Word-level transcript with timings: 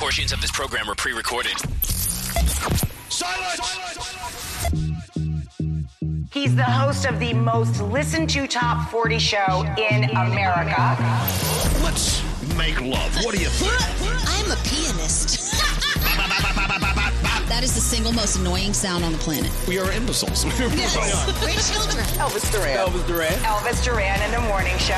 Portions 0.00 0.32
of 0.32 0.40
this 0.40 0.50
program 0.50 0.88
are 0.88 0.94
pre-recorded. 0.94 1.52
Silence! 3.10 3.76
He's 6.32 6.56
the 6.56 6.64
host 6.64 7.04
of 7.04 7.20
the 7.20 7.34
most 7.34 7.82
listened 7.82 8.30
to 8.30 8.46
top 8.46 8.88
40 8.90 9.18
show 9.18 9.62
in 9.76 10.04
America. 10.16 10.96
Let's 11.84 12.22
make 12.56 12.80
love. 12.80 13.14
What 13.22 13.34
do 13.34 13.42
you 13.42 13.50
think? 13.50 13.70
I'm 14.26 14.50
a 14.50 14.56
pianist. 14.64 15.52
that 17.50 17.60
is 17.62 17.74
the 17.74 17.80
single 17.82 18.12
most 18.12 18.36
annoying 18.38 18.72
sound 18.72 19.04
on 19.04 19.12
the 19.12 19.18
planet. 19.18 19.52
We 19.68 19.78
are 19.78 19.92
imbeciles. 19.92 20.44
Yes. 20.74 20.96
Great 21.40 21.58
children. 21.58 22.02
Elvis 22.16 22.50
Duran. 22.50 22.78
Elvis 22.78 23.06
Duran. 23.06 23.32
Elvis 23.44 23.84
Duran 23.84 24.22
in 24.22 24.30
the 24.30 24.40
morning 24.48 24.78
show. 24.78 24.94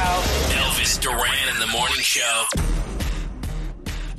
Elvis 0.54 1.00
Duran 1.00 1.48
in 1.52 1.58
the 1.58 1.66
morning 1.66 1.98
show. 2.02 2.44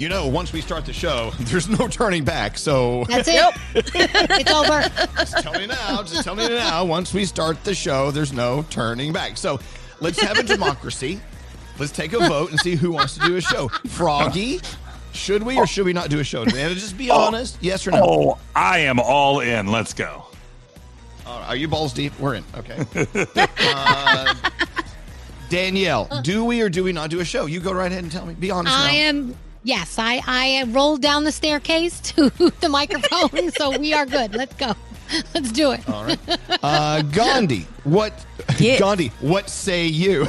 You 0.03 0.09
know, 0.09 0.27
once 0.27 0.51
we 0.51 0.59
start 0.59 0.85
the 0.85 0.91
show, 0.91 1.31
there's 1.39 1.69
no 1.69 1.87
turning 1.87 2.25
back. 2.25 2.57
So 2.57 3.05
That's 3.05 3.29
it. 3.29 3.55
it's 3.73 4.51
over. 4.51 4.81
just 5.15 5.37
tell 5.41 5.53
me 5.53 5.65
now. 5.65 6.03
Just 6.03 6.25
tell 6.25 6.35
me 6.35 6.45
now. 6.49 6.83
Once 6.83 7.13
we 7.13 7.23
start 7.23 7.63
the 7.63 7.73
show, 7.73 8.11
there's 8.11 8.33
no 8.33 8.65
turning 8.69 9.13
back. 9.13 9.37
So 9.37 9.61
let's 10.01 10.19
have 10.19 10.37
a 10.37 10.43
democracy. 10.43 11.21
Let's 11.79 11.93
take 11.93 12.11
a 12.11 12.19
vote 12.19 12.51
and 12.51 12.59
see 12.59 12.75
who 12.75 12.91
wants 12.91 13.13
to 13.13 13.21
do 13.21 13.37
a 13.37 13.41
show. 13.41 13.69
Froggy, 13.87 14.59
should 15.13 15.41
we 15.41 15.57
or 15.57 15.65
should 15.65 15.85
we 15.85 15.93
not 15.93 16.09
do 16.09 16.19
a 16.19 16.23
show 16.25 16.43
today? 16.43 16.63
And 16.63 16.75
just 16.75 16.97
be 16.97 17.09
honest, 17.09 17.57
yes 17.61 17.87
or 17.87 17.91
no. 17.91 18.01
Oh, 18.03 18.37
I 18.53 18.79
am 18.79 18.99
all 18.99 19.39
in. 19.39 19.67
Let's 19.67 19.93
go. 19.93 20.25
All 21.25 21.39
right, 21.39 21.47
are 21.47 21.55
you 21.55 21.69
balls 21.69 21.93
deep? 21.93 22.11
We're 22.19 22.33
in. 22.35 22.43
Okay. 22.57 22.85
Uh, 23.65 24.35
Danielle, 25.49 26.09
do 26.23 26.43
we 26.43 26.61
or 26.61 26.67
do 26.67 26.83
we 26.83 26.91
not 26.91 27.09
do 27.09 27.21
a 27.21 27.25
show? 27.25 27.45
You 27.45 27.61
go 27.61 27.71
right 27.71 27.89
ahead 27.89 28.03
and 28.03 28.11
tell 28.11 28.25
me. 28.25 28.33
Be 28.33 28.51
honest. 28.51 28.75
I 28.75 28.91
now. 28.91 28.97
am. 28.97 29.37
Yes, 29.63 29.97
I 29.97 30.21
I 30.25 30.63
rolled 30.67 31.01
down 31.01 31.23
the 31.23 31.31
staircase 31.31 31.99
to 32.01 32.29
the 32.61 32.69
microphone, 32.69 33.51
so 33.57 33.77
we 33.77 33.93
are 33.93 34.05
good. 34.05 34.35
Let's 34.35 34.55
go. 34.55 34.73
Let's 35.33 35.51
do 35.51 35.71
it. 35.71 35.87
All 35.89 36.05
right. 36.05 36.19
Uh, 36.61 37.01
Gandhi, 37.03 37.67
what? 37.83 38.25
Yes. 38.59 38.79
Gandhi, 38.79 39.09
what 39.19 39.49
say 39.49 39.85
you? 39.85 40.27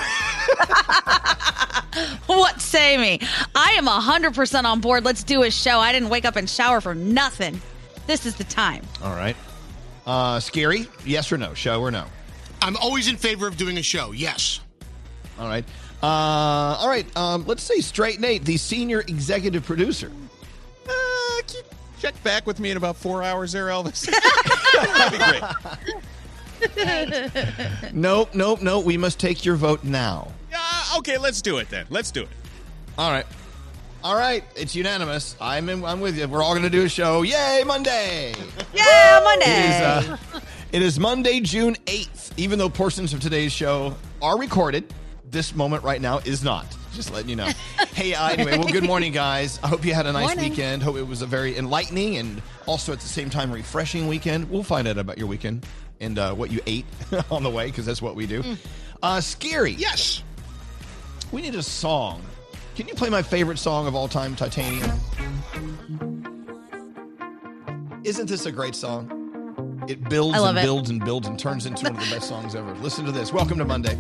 What 2.27 2.61
say 2.61 2.97
me? 2.97 3.21
I 3.55 3.73
am 3.73 3.87
100% 3.87 4.65
on 4.65 4.81
board. 4.81 5.05
Let's 5.05 5.23
do 5.23 5.43
a 5.45 5.51
show. 5.51 5.79
I 5.79 5.93
didn't 5.93 6.09
wake 6.09 6.25
up 6.25 6.37
and 6.37 6.51
shower 6.51 6.81
for 6.81 6.95
nothing. 6.95 7.61
This 8.07 8.27
is 8.27 8.35
the 8.35 8.45
time. 8.45 8.83
All 9.03 9.15
right. 9.15 9.37
Uh, 10.07 10.39
Skeery, 10.39 10.89
yes 11.07 11.31
or 11.31 11.39
no? 11.39 11.55
Show 11.55 11.81
or 11.81 11.91
no? 11.91 12.05
I'm 12.61 12.77
always 12.77 13.09
in 13.09 13.17
favor 13.17 13.47
of 13.47 13.57
doing 13.57 13.79
a 13.79 13.83
show. 13.83 14.13
Yes. 14.13 14.61
All 15.39 15.47
right. 15.47 15.65
Uh, 16.05 16.77
all 16.81 16.89
right. 16.89 17.07
Um, 17.17 17.47
let's 17.47 17.63
say 17.63 17.81
Straight 17.81 18.21
Nate, 18.21 18.45
the 18.45 18.59
senior 18.59 19.01
executive 19.01 19.65
producer. 19.65 20.11
Uh, 20.87 20.91
can 21.47 21.57
you 21.57 21.63
check 21.99 22.23
back 22.23 22.47
with 22.47 22.61
me 22.61 22.71
in 22.71 22.77
about 22.77 22.97
four 22.97 23.23
hours 23.23 23.53
there, 23.53 23.69
Elvis? 23.69 24.05
That'd 24.85 25.19
be 25.19 25.25
great. 25.25 26.05
Nope, 27.93 28.35
nope, 28.35 28.63
nope. 28.63 28.85
We 28.85 28.97
must 28.97 29.19
take 29.19 29.45
your 29.45 29.57
vote 29.57 29.85
now. 29.85 30.29
Uh, 30.55 30.99
okay, 30.99 31.19
let's 31.19 31.41
do 31.43 31.59
it 31.59 31.69
then. 31.69 31.85
Let's 31.91 32.11
do 32.11 32.23
it. 32.23 32.29
All 32.97 33.11
right. 33.11 33.27
All 34.03 34.15
right. 34.17 34.45
It's 34.57 34.75
unanimous. 34.75 35.37
I'm 35.41 35.69
in, 35.69 35.85
I'm 35.85 36.01
with 36.01 36.19
you. 36.19 36.27
We're 36.29 36.43
all 36.43 36.53
going 36.53 36.63
to 36.65 36.71
do 36.71 36.85
a 36.85 36.89
show. 36.89 37.23
Yay, 37.23 37.63
Monday! 37.67 38.35
Yeah, 38.75 39.21
Monday. 39.23 39.69
is, 39.69 39.81
uh, 39.81 40.17
it 40.73 40.83
is 40.83 40.99
Monday, 40.99 41.41
June 41.41 41.77
8th. 41.87 42.33
Even 42.39 42.59
though 42.59 42.69
portions 42.69 43.13
of 43.13 43.21
today's 43.21 43.53
show 43.53 43.95
are 44.23 44.39
recorded, 44.39 44.93
this 45.35 45.55
moment 45.55 45.83
right 45.83 46.01
now 46.01 46.19
is 46.19 46.43
not. 46.43 46.65
Just 46.95 47.13
letting 47.13 47.29
you 47.29 47.37
know. 47.37 47.51
hey, 47.93 48.15
uh, 48.15 48.29
anyway, 48.29 48.57
well, 48.57 48.69
good 48.69 48.85
morning, 48.85 49.13
guys. 49.13 49.59
I 49.63 49.69
hope 49.69 49.85
you 49.85 49.93
had 49.93 50.07
a 50.07 50.13
nice 50.13 50.29
Morning. 50.29 50.51
weekend. 50.51 50.83
Hope 50.83 50.97
it 50.97 51.03
was 51.03 51.21
a 51.21 51.27
very 51.27 51.59
enlightening 51.59 52.17
and 52.17 52.41
also 52.67 52.93
at 52.93 53.01
the 53.01 53.09
same 53.09 53.29
time 53.29 53.53
refreshing 53.53 54.07
weekend. 54.07 54.49
We'll 54.49 54.63
find 54.63 54.87
out 54.87 54.97
about 54.97 55.19
your 55.19 55.27
weekend 55.27 55.67
and 56.01 56.19
uh, 56.19 56.35
what 56.35 56.51
you 56.53 56.61
ate 56.67 56.87
on 57.31 57.43
the 57.43 57.51
way 57.51 57.67
because 57.67 57.85
that's 57.85 58.01
what 58.01 58.15
we 58.15 58.27
do. 58.27 58.43
Uh, 59.03 59.19
Skeery. 59.19 59.75
Yes. 59.77 60.23
We 61.33 61.43
need 61.43 61.57
a 61.57 61.63
song. 61.63 62.23
Can 62.77 62.87
you 62.87 62.95
play 62.95 63.11
my 63.11 63.23
favorite 63.23 63.59
song 63.59 63.89
of 63.89 63.97
all 63.97 64.07
time, 64.07 64.37
Titanium? 64.37 64.91
Isn't 68.05 68.29
this 68.29 68.47
a 68.47 68.53
great 68.53 68.77
song? 68.77 69.85
It 69.89 70.09
builds 70.09 70.39
and 70.39 70.57
it. 70.57 70.63
builds 70.63 70.91
and 70.91 71.05
builds 71.05 71.27
and 71.27 71.39
turns 71.39 71.67
into 71.67 71.85
one 71.85 71.97
of 71.97 72.09
the 72.09 72.15
best 72.15 72.29
songs 72.29 72.55
ever. 72.55 72.73
Listen 72.77 73.05
to 73.05 73.13
this. 73.13 73.33
Welcome 73.33 73.59
to 73.59 73.65
Monday. 73.65 73.99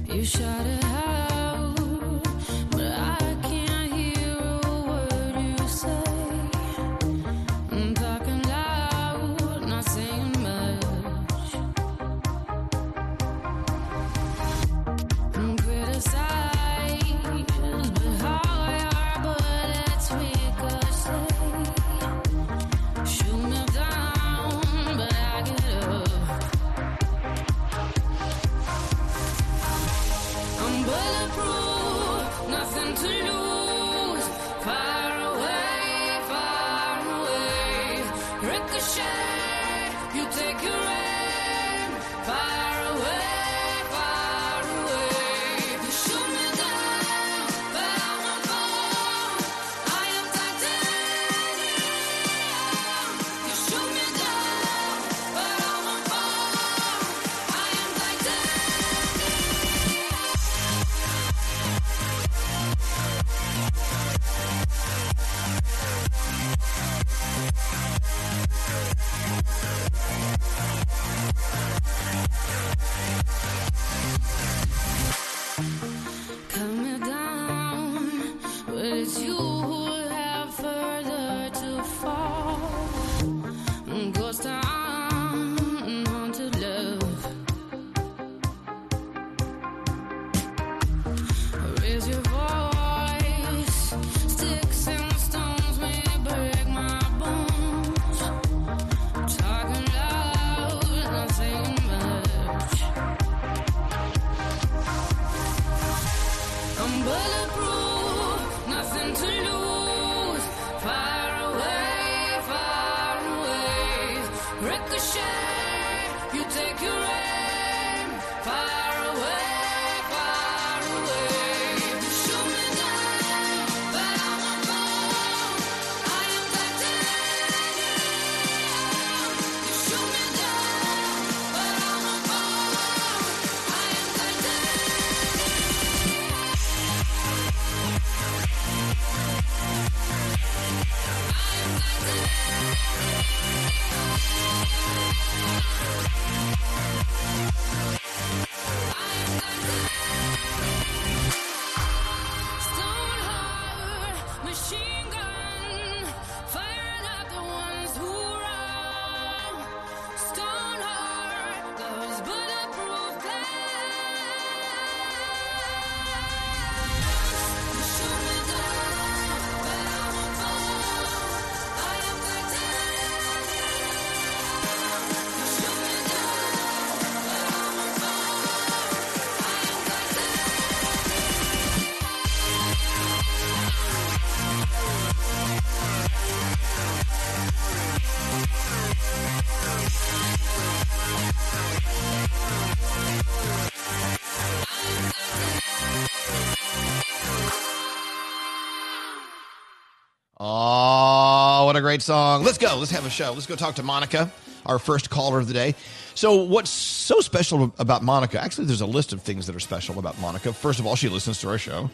Great 201.94 202.02
song. 202.02 202.42
Let's 202.42 202.58
go. 202.58 202.76
Let's 202.76 202.90
have 202.90 203.06
a 203.06 203.10
show. 203.10 203.32
Let's 203.34 203.46
go 203.46 203.54
talk 203.54 203.76
to 203.76 203.84
Monica, 203.84 204.28
our 204.66 204.80
first 204.80 205.10
caller 205.10 205.38
of 205.38 205.46
the 205.46 205.54
day. 205.54 205.76
So, 206.16 206.42
what's 206.42 206.68
so 206.68 207.20
special 207.20 207.72
about 207.78 208.02
Monica? 208.02 208.42
Actually, 208.42 208.64
there's 208.66 208.80
a 208.80 208.86
list 208.86 209.12
of 209.12 209.22
things 209.22 209.46
that 209.46 209.54
are 209.54 209.60
special 209.60 210.00
about 210.00 210.18
Monica. 210.20 210.52
First 210.52 210.80
of 210.80 210.88
all, 210.88 210.96
she 210.96 211.08
listens 211.08 211.38
to 211.42 211.48
our 211.50 211.56
show. 211.58 211.88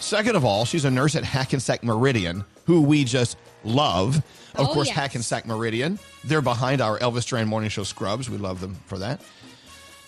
Second 0.00 0.36
of 0.36 0.46
all, 0.46 0.64
she's 0.64 0.86
a 0.86 0.90
nurse 0.90 1.14
at 1.14 1.24
Hackensack 1.24 1.84
Meridian, 1.84 2.42
who 2.64 2.80
we 2.80 3.04
just 3.04 3.36
love. 3.64 4.16
Of 4.54 4.68
Oh, 4.70 4.72
course, 4.72 4.88
yes. 4.88 4.96
Hackensack 4.96 5.44
Meridian. 5.46 5.98
They're 6.24 6.40
behind 6.40 6.80
our 6.80 6.98
Elvis 7.00 7.26
Duran 7.28 7.46
Morning 7.46 7.68
Show 7.68 7.82
Scrubs. 7.84 8.30
We 8.30 8.38
love 8.38 8.62
them 8.62 8.76
for 8.86 8.96
that. 8.96 9.20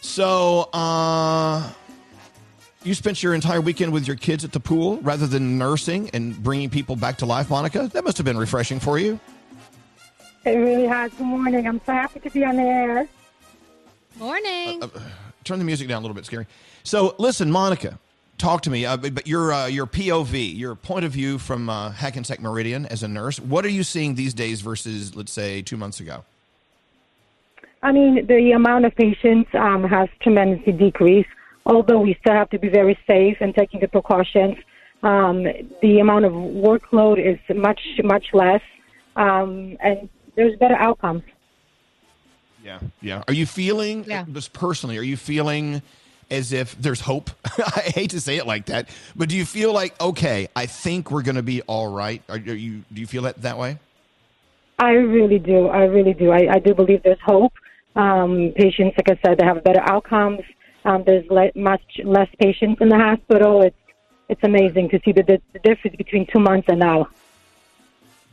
So, 0.01 0.71
uh, 0.73 1.71
you 2.87 2.95
spent 2.95 3.23
your 3.23 3.35
entire 3.35 3.61
weekend 3.61 3.93
with 3.93 4.07
your 4.07 4.17
kids 4.17 4.45
at 4.45 4.53
the 4.53 4.61
pool 4.61 4.99
rather 4.99 5.27
than 5.27 5.59
nursing 5.59 6.09
and 6.11 6.41
bringing 6.43 6.71
people 6.71 6.97
back 6.97 7.19
to 7.19 7.27
life, 7.27 7.51
Monica? 7.51 7.89
That 7.93 8.05
must 8.05 8.17
have 8.17 8.25
been 8.25 8.39
refreshing 8.39 8.79
for 8.79 8.99
you. 8.99 9.19
It 10.45 10.53
really 10.53 10.87
has. 10.87 11.13
Good 11.13 11.27
morning. 11.27 11.67
I'm 11.67 11.81
so 11.85 11.93
happy 11.93 12.21
to 12.21 12.31
be 12.31 12.45
on 12.45 12.57
the 12.57 12.63
air. 12.63 13.09
Morning. 14.19 14.83
Uh, 14.83 14.89
turn 15.43 15.59
the 15.59 15.65
music 15.65 15.89
down 15.89 15.99
a 15.99 16.07
little 16.07 16.15
bit, 16.15 16.25
Skeery. 16.25 16.47
So, 16.85 17.17
listen, 17.19 17.51
Monica, 17.51 17.99
talk 18.39 18.63
to 18.63 18.71
me. 18.71 18.87
Uh, 18.87 18.97
but 18.97 19.15
but 19.15 19.27
your 19.27 19.53
uh, 19.53 19.67
your 19.67 19.87
POV, 19.87 20.57
your 20.57 20.77
point 20.77 21.05
of 21.05 21.11
view 21.11 21.39
from 21.39 21.69
uh, 21.69 21.91
Hackensack 21.91 22.41
Meridian 22.41 22.87
as 22.87 23.03
a 23.03 23.09
nurse. 23.09 23.41
What 23.41 23.65
are 23.65 23.71
you 23.71 23.83
seeing 23.83 24.15
these 24.15 24.33
days 24.33 24.61
versus, 24.61 25.17
let's 25.17 25.33
say, 25.33 25.63
two 25.63 25.77
months 25.77 25.99
ago? 25.99 26.25
I 27.83 27.93
mean, 27.93 28.27
the 28.27 28.53
amount 28.53 28.85
of 28.85 28.95
patients 28.95 29.51
um, 29.55 29.85
has 29.85 30.09
tremendously 30.21 30.73
decreased, 30.73 31.29
although 31.67 32.01
we 32.01 32.17
still 32.21 32.35
have 32.35 32.49
to 32.51 32.59
be 32.59 32.69
very 32.69 32.99
safe 33.07 33.37
and 33.41 33.55
taking 33.55 33.81
the 33.81 33.89
precautions. 33.89 34.57
Um, 35.03 35.45
the 35.83 35.99
amount 36.01 36.25
of 36.25 36.33
workload 36.33 37.19
is 37.19 37.39
much, 37.55 37.81
much 38.03 38.27
less, 38.33 38.63
um, 39.17 39.77
and 39.81 40.09
there's 40.37 40.57
better 40.59 40.77
outcomes. 40.77 41.23
Yeah, 42.65 42.81
yeah. 43.01 43.23
Are 43.29 43.35
you 43.35 43.47
feeling, 43.47 44.05
Yeah. 44.09 44.25
just 44.33 44.53
personally, 44.53 44.97
are 44.99 45.03
you 45.03 45.17
feeling 45.17 45.83
as 46.31 46.53
if 46.53 46.77
there's 46.81 47.01
hope? 47.01 47.31
I 47.59 47.93
hate 47.95 48.11
to 48.11 48.21
say 48.21 48.37
it 48.37 48.47
like 48.47 48.67
that, 48.67 48.89
but 49.15 49.29
do 49.29 49.37
you 49.37 49.45
feel 49.45 49.73
like, 49.73 50.01
okay, 50.01 50.49
I 50.57 50.67
think 50.67 51.11
we're 51.11 51.23
going 51.23 51.37
to 51.37 51.43
be 51.43 51.63
all 51.63 51.89
right? 51.93 52.23
Are, 52.29 52.37
are 52.37 52.39
you? 52.39 52.83
Do 52.93 53.01
you 53.01 53.07
feel 53.07 53.23
that 53.23 53.43
that 53.43 53.59
way? 53.59 53.79
I 54.79 54.91
really 54.91 55.39
do. 55.39 55.69
I 55.69 55.85
really 55.85 56.15
do. 56.15 56.31
I, 56.31 56.49
I 56.55 56.59
do 56.59 56.75
believe 56.75 57.03
there's 57.03 57.21
hope. 57.25 57.53
Um, 57.95 58.53
patients, 58.57 58.97
like 58.99 59.11
I 59.11 59.19
said, 59.25 59.39
they 59.39 59.45
have 59.45 59.63
better 59.65 59.81
outcomes. 59.83 60.41
Um, 60.87 61.03
there's 61.05 61.29
le- 61.29 61.51
much 61.57 61.83
less 62.05 62.29
patients 62.39 62.81
in 62.81 62.89
the 62.89 62.97
hospital. 62.97 63.63
It's 63.63 63.77
it's 64.29 64.43
amazing 64.43 64.89
to 64.91 65.01
see 65.05 65.13
the, 65.13 65.23
the, 65.23 65.41
the 65.53 65.59
difference 65.61 65.97
between 65.97 66.27
two 66.33 66.41
months 66.41 66.69
and 66.69 66.81
now. 66.81 67.09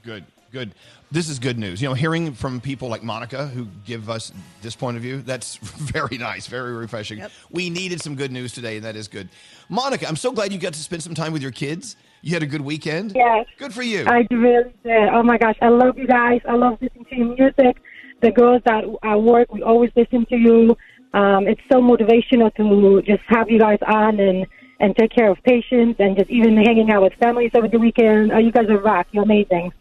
Good, 0.03 0.23
good. 0.51 0.73
This 1.11 1.29
is 1.29 1.37
good 1.37 1.59
news. 1.59 1.81
You 1.81 1.89
know, 1.89 1.93
hearing 1.93 2.33
from 2.33 2.59
people 2.59 2.89
like 2.89 3.03
Monica 3.03 3.47
who 3.47 3.67
give 3.85 4.09
us 4.09 4.31
this 4.63 4.75
point 4.75 4.97
of 4.97 5.03
view, 5.03 5.21
that's 5.21 5.57
very 5.57 6.17
nice, 6.17 6.47
very 6.47 6.73
refreshing. 6.73 7.23
We 7.51 7.69
needed 7.69 8.01
some 8.01 8.15
good 8.15 8.31
news 8.31 8.53
today, 8.53 8.77
and 8.77 8.85
that 8.85 8.95
is 8.95 9.07
good. 9.07 9.29
Monica, 9.69 10.07
I'm 10.07 10.15
so 10.15 10.31
glad 10.31 10.51
you 10.51 10.59
got 10.59 10.73
to 10.73 10.79
spend 10.79 11.03
some 11.03 11.13
time 11.13 11.33
with 11.33 11.41
your 11.41 11.51
kids. 11.51 11.95
You 12.21 12.33
had 12.33 12.43
a 12.43 12.47
good 12.47 12.61
weekend. 12.61 13.13
Yes. 13.15 13.45
Good 13.57 13.73
for 13.73 13.83
you. 13.83 14.05
I 14.07 14.27
really 14.31 14.73
did. 14.83 15.09
Oh 15.09 15.23
my 15.23 15.37
gosh, 15.37 15.57
I 15.61 15.69
love 15.69 15.97
you 15.97 16.07
guys. 16.07 16.41
I 16.47 16.55
love 16.55 16.79
listening 16.81 17.05
to 17.05 17.15
your 17.15 17.35
music. 17.35 17.77
The 18.21 18.31
girls 18.31 18.61
that 18.65 18.83
I 19.03 19.15
work, 19.15 19.51
we 19.51 19.61
always 19.61 19.91
listen 19.95 20.25
to 20.27 20.35
you. 20.35 20.77
Um, 21.13 21.47
it's 21.47 21.61
so 21.71 21.79
motivational 21.81 22.53
to 22.55 23.01
just 23.03 23.23
have 23.27 23.49
you 23.49 23.59
guys 23.59 23.79
on 23.85 24.19
and 24.19 24.47
and 24.79 24.95
take 24.97 25.11
care 25.11 25.29
of 25.29 25.41
patients 25.43 25.97
and 25.99 26.17
just 26.17 26.29
even 26.29 26.57
hanging 26.57 26.91
out 26.91 27.03
with 27.03 27.13
families 27.13 27.51
over 27.53 27.67
the 27.67 27.79
weekend. 27.79 28.31
Oh, 28.33 28.37
you 28.39 28.51
guys 28.51 28.67
are 28.69 28.79
rock. 28.79 29.07
You're 29.11 29.23
amazing. 29.23 29.71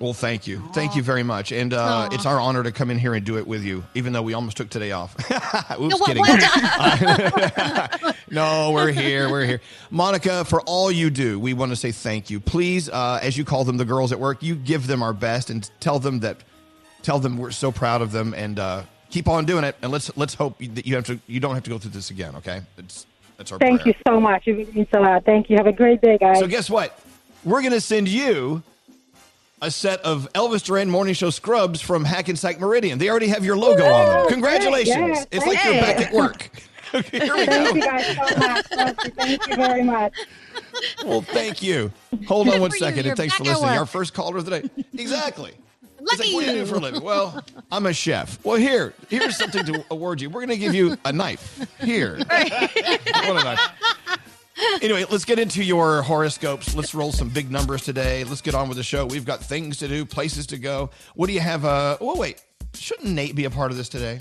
Well, 0.00 0.14
thank 0.14 0.46
you. 0.46 0.62
Thank 0.72 0.96
you 0.96 1.02
very 1.02 1.22
much. 1.22 1.52
And 1.52 1.74
uh, 1.74 2.08
it's 2.10 2.24
our 2.24 2.40
honor 2.40 2.62
to 2.62 2.72
come 2.72 2.90
in 2.90 2.98
here 2.98 3.12
and 3.12 3.26
do 3.26 3.36
it 3.36 3.46
with 3.46 3.62
you, 3.62 3.84
even 3.94 4.14
though 4.14 4.22
we 4.22 4.32
almost 4.32 4.56
took 4.56 4.70
today 4.70 4.92
off. 4.92 5.14
Oops, 5.78 5.78
No, 5.78 5.88
what- 5.98 6.06
kidding. 6.06 6.22
what? 6.24 8.16
no, 8.30 8.70
we're 8.72 8.92
here. 8.92 9.28
We're 9.30 9.44
here. 9.44 9.60
Monica, 9.90 10.46
for 10.46 10.62
all 10.62 10.90
you 10.90 11.10
do, 11.10 11.38
we 11.38 11.52
want 11.52 11.70
to 11.72 11.76
say 11.76 11.92
thank 11.92 12.30
you. 12.30 12.40
Please, 12.40 12.88
uh, 12.88 13.18
as 13.22 13.36
you 13.36 13.44
call 13.44 13.64
them, 13.64 13.76
the 13.76 13.84
girls 13.84 14.12
at 14.12 14.18
work, 14.20 14.42
you 14.42 14.54
give 14.54 14.86
them 14.86 15.02
our 15.02 15.12
best 15.12 15.50
and 15.50 15.68
tell 15.80 15.98
them 15.98 16.20
that, 16.20 16.38
tell 17.02 17.18
them 17.18 17.36
we're 17.36 17.50
so 17.50 17.70
proud 17.70 18.00
of 18.00 18.12
them 18.12 18.32
and 18.32 18.58
uh, 18.58 18.82
keep 19.10 19.28
on 19.28 19.44
doing 19.44 19.64
it. 19.64 19.76
And 19.82 19.92
let's 19.92 20.16
let's 20.16 20.34
hope 20.34 20.58
that 20.58 20.86
you 20.86 20.94
have 20.94 21.04
to, 21.06 21.20
you 21.26 21.40
don't 21.40 21.54
have 21.54 21.64
to 21.64 21.70
go 21.70 21.78
through 21.78 21.90
this 21.90 22.10
again. 22.10 22.36
Okay, 22.36 22.62
it's 22.78 23.06
that's 23.36 23.52
our 23.52 23.58
Thank 23.58 23.82
prayer. 23.82 23.94
you 23.96 24.02
so 24.06 24.20
much. 24.20 24.46
It 24.46 24.52
really 24.52 24.72
means 24.72 24.88
a 24.92 25.00
lot. 25.00 25.24
Thank 25.24 25.50
you. 25.50 25.56
Have 25.56 25.66
a 25.66 25.72
great 25.72 26.00
day, 26.00 26.18
guys. 26.18 26.38
So 26.38 26.46
guess 26.46 26.68
what? 26.70 26.98
We're 27.44 27.62
going 27.62 27.72
to 27.72 27.80
send 27.80 28.06
you 28.08 28.62
a 29.62 29.70
set 29.70 30.00
of 30.00 30.28
Elvis 30.34 30.62
Duran 30.62 30.90
Morning 30.90 31.14
Show 31.14 31.30
scrubs 31.30 31.80
from 31.80 32.04
Hackensack 32.04 32.60
Meridian. 32.60 32.98
They 32.98 33.08
already 33.08 33.28
have 33.28 33.44
your 33.44 33.56
logo 33.56 33.84
on 33.84 34.06
them. 34.06 34.28
Congratulations. 34.28 34.96
Yes, 34.96 35.26
it's 35.30 35.46
like 35.46 35.62
you're 35.64 35.74
back 35.74 36.00
at 36.00 36.12
work. 36.12 36.50
Here 36.92 37.34
we 37.36 37.46
Thank 37.46 37.68
go. 37.68 37.74
you 37.76 37.82
guys 37.82 38.06
so 38.06 38.38
much. 38.38 38.96
Thank 39.14 39.46
you. 39.46 39.56
Very 39.56 39.82
much. 39.84 40.12
Well, 41.04 41.22
thank 41.22 41.62
you. 41.62 41.92
Hold 42.26 42.48
on 42.48 42.60
one 42.60 42.70
for 42.70 42.76
you. 42.76 42.80
second, 42.80 43.04
You're 43.04 43.12
and 43.12 43.16
thanks 43.16 43.34
for 43.34 43.44
listening. 43.44 43.70
Our 43.70 43.86
first 43.86 44.12
caller 44.12 44.38
of 44.38 44.44
the 44.44 44.60
day. 44.62 44.70
Exactly. 44.94 45.52
It's 46.00 46.18
Lucky 46.18 46.32
like, 46.32 46.34
what 46.34 46.44
do 46.44 46.58
you 46.58 46.64
do 46.64 46.66
for 46.66 46.76
a 46.76 46.78
living? 46.78 47.02
Well, 47.02 47.44
I'm 47.72 47.86
a 47.86 47.92
chef. 47.92 48.42
Well, 48.44 48.56
here, 48.56 48.94
here's 49.08 49.36
something 49.36 49.64
to 49.66 49.84
award 49.90 50.20
you. 50.20 50.30
We're 50.30 50.46
going 50.46 50.58
to 50.58 50.64
give 50.64 50.74
you 50.74 50.96
a 51.04 51.12
knife. 51.12 51.66
Here. 51.80 52.16
what 52.28 53.36
a 53.36 53.44
knife. 53.44 53.60
Anyway, 54.82 55.04
let's 55.10 55.24
get 55.24 55.38
into 55.38 55.62
your 55.62 56.02
horoscopes. 56.02 56.74
Let's 56.74 56.94
roll 56.94 57.12
some 57.12 57.28
big 57.28 57.50
numbers 57.50 57.84
today. 57.84 58.24
Let's 58.24 58.42
get 58.42 58.54
on 58.54 58.68
with 58.68 58.76
the 58.76 58.82
show. 58.82 59.06
We've 59.06 59.24
got 59.24 59.40
things 59.40 59.78
to 59.78 59.88
do, 59.88 60.04
places 60.04 60.46
to 60.48 60.58
go. 60.58 60.90
What 61.14 61.28
do 61.28 61.32
you 61.32 61.40
have? 61.40 61.64
Uh, 61.64 61.96
oh, 62.00 62.16
wait. 62.16 62.42
Shouldn't 62.74 63.08
Nate 63.08 63.34
be 63.34 63.44
a 63.44 63.50
part 63.50 63.70
of 63.70 63.76
this 63.76 63.88
today? 63.88 64.20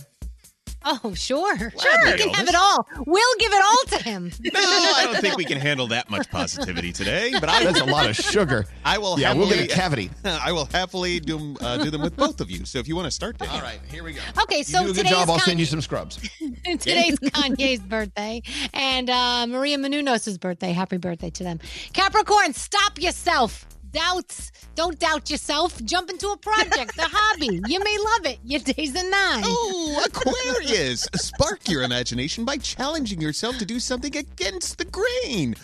Oh, 0.85 1.13
sure. 1.13 1.57
Sure. 1.57 1.69
Sure, 1.71 2.05
We 2.05 2.17
can 2.17 2.29
have 2.33 2.47
it 2.47 2.55
all. 2.55 2.87
We'll 3.05 3.35
give 3.39 3.51
it 3.53 3.63
all 3.63 3.97
to 3.97 4.03
him. 4.03 4.31
No, 4.53 4.59
I 4.61 5.05
don't 5.05 5.17
think 5.21 5.37
we 5.37 5.45
can 5.45 5.57
handle 5.59 5.87
that 5.87 6.09
much 6.09 6.29
positivity 6.29 6.91
today. 6.91 7.31
But 7.39 7.49
I 7.49 7.63
That's 7.63 7.81
a 7.81 7.85
lot 7.85 8.09
of 8.09 8.15
sugar. 8.15 8.65
I 8.83 8.97
will. 8.97 9.19
Yeah, 9.19 9.33
we'll 9.33 9.47
happily, 9.47 9.67
get 9.67 9.71
a 9.75 9.79
cavity. 9.79 10.09
I 10.25 10.51
will 10.51 10.65
happily 10.65 11.19
do 11.19 11.37
'em, 11.37 11.57
uh, 11.61 11.77
do 11.83 11.89
them 11.91 12.01
with 12.01 12.15
both 12.15 12.41
of 12.41 12.49
you. 12.49 12.65
So 12.65 12.79
if 12.79 12.87
you 12.87 12.95
want 12.95 13.05
to 13.05 13.11
start, 13.11 13.37
Dan. 13.37 13.49
All 13.49 13.61
right, 13.61 13.79
here 13.89 14.03
we 14.03 14.13
go. 14.13 14.21
Okay, 14.43 14.63
so 14.63 14.79
you 14.79 14.85
do 14.87 14.91
a 14.91 14.93
good 14.93 15.05
today's 15.05 15.17
job. 15.19 15.29
I'll 15.29 15.39
send 15.39 15.59
you 15.59 15.65
some 15.65 15.81
scrubs. 15.81 16.17
Today's 16.65 17.17
Kanye's 17.19 17.79
birthday 17.81 18.41
and 18.73 19.09
uh, 19.09 19.47
Maria 19.47 19.77
Menounos' 19.77 20.39
birthday. 20.39 20.71
Happy 20.71 20.97
birthday 20.97 21.29
to 21.31 21.43
them. 21.43 21.59
Capricorn, 21.93 22.53
stop 22.53 22.99
yourself. 22.99 23.65
Doubts. 23.91 24.51
Don't 24.75 24.99
doubt 24.99 25.29
yourself. 25.29 25.83
Jump 25.83 26.09
into 26.09 26.29
a 26.29 26.37
project, 26.37 26.97
a 26.97 27.07
hobby. 27.11 27.61
You 27.67 27.79
may 27.83 27.97
love 27.97 28.25
it. 28.25 28.39
Your 28.43 28.59
day's 28.59 28.91
a 28.95 29.09
nine. 29.09 29.43
Oh, 29.45 30.03
Aquarius! 30.05 31.07
Spark 31.15 31.67
your 31.67 31.83
imagination 31.83 32.45
by 32.45 32.57
challenging 32.57 33.19
yourself 33.19 33.57
to 33.57 33.65
do 33.65 33.79
something 33.79 34.15
against 34.15 34.77
the 34.77 34.85
grain. 34.85 35.55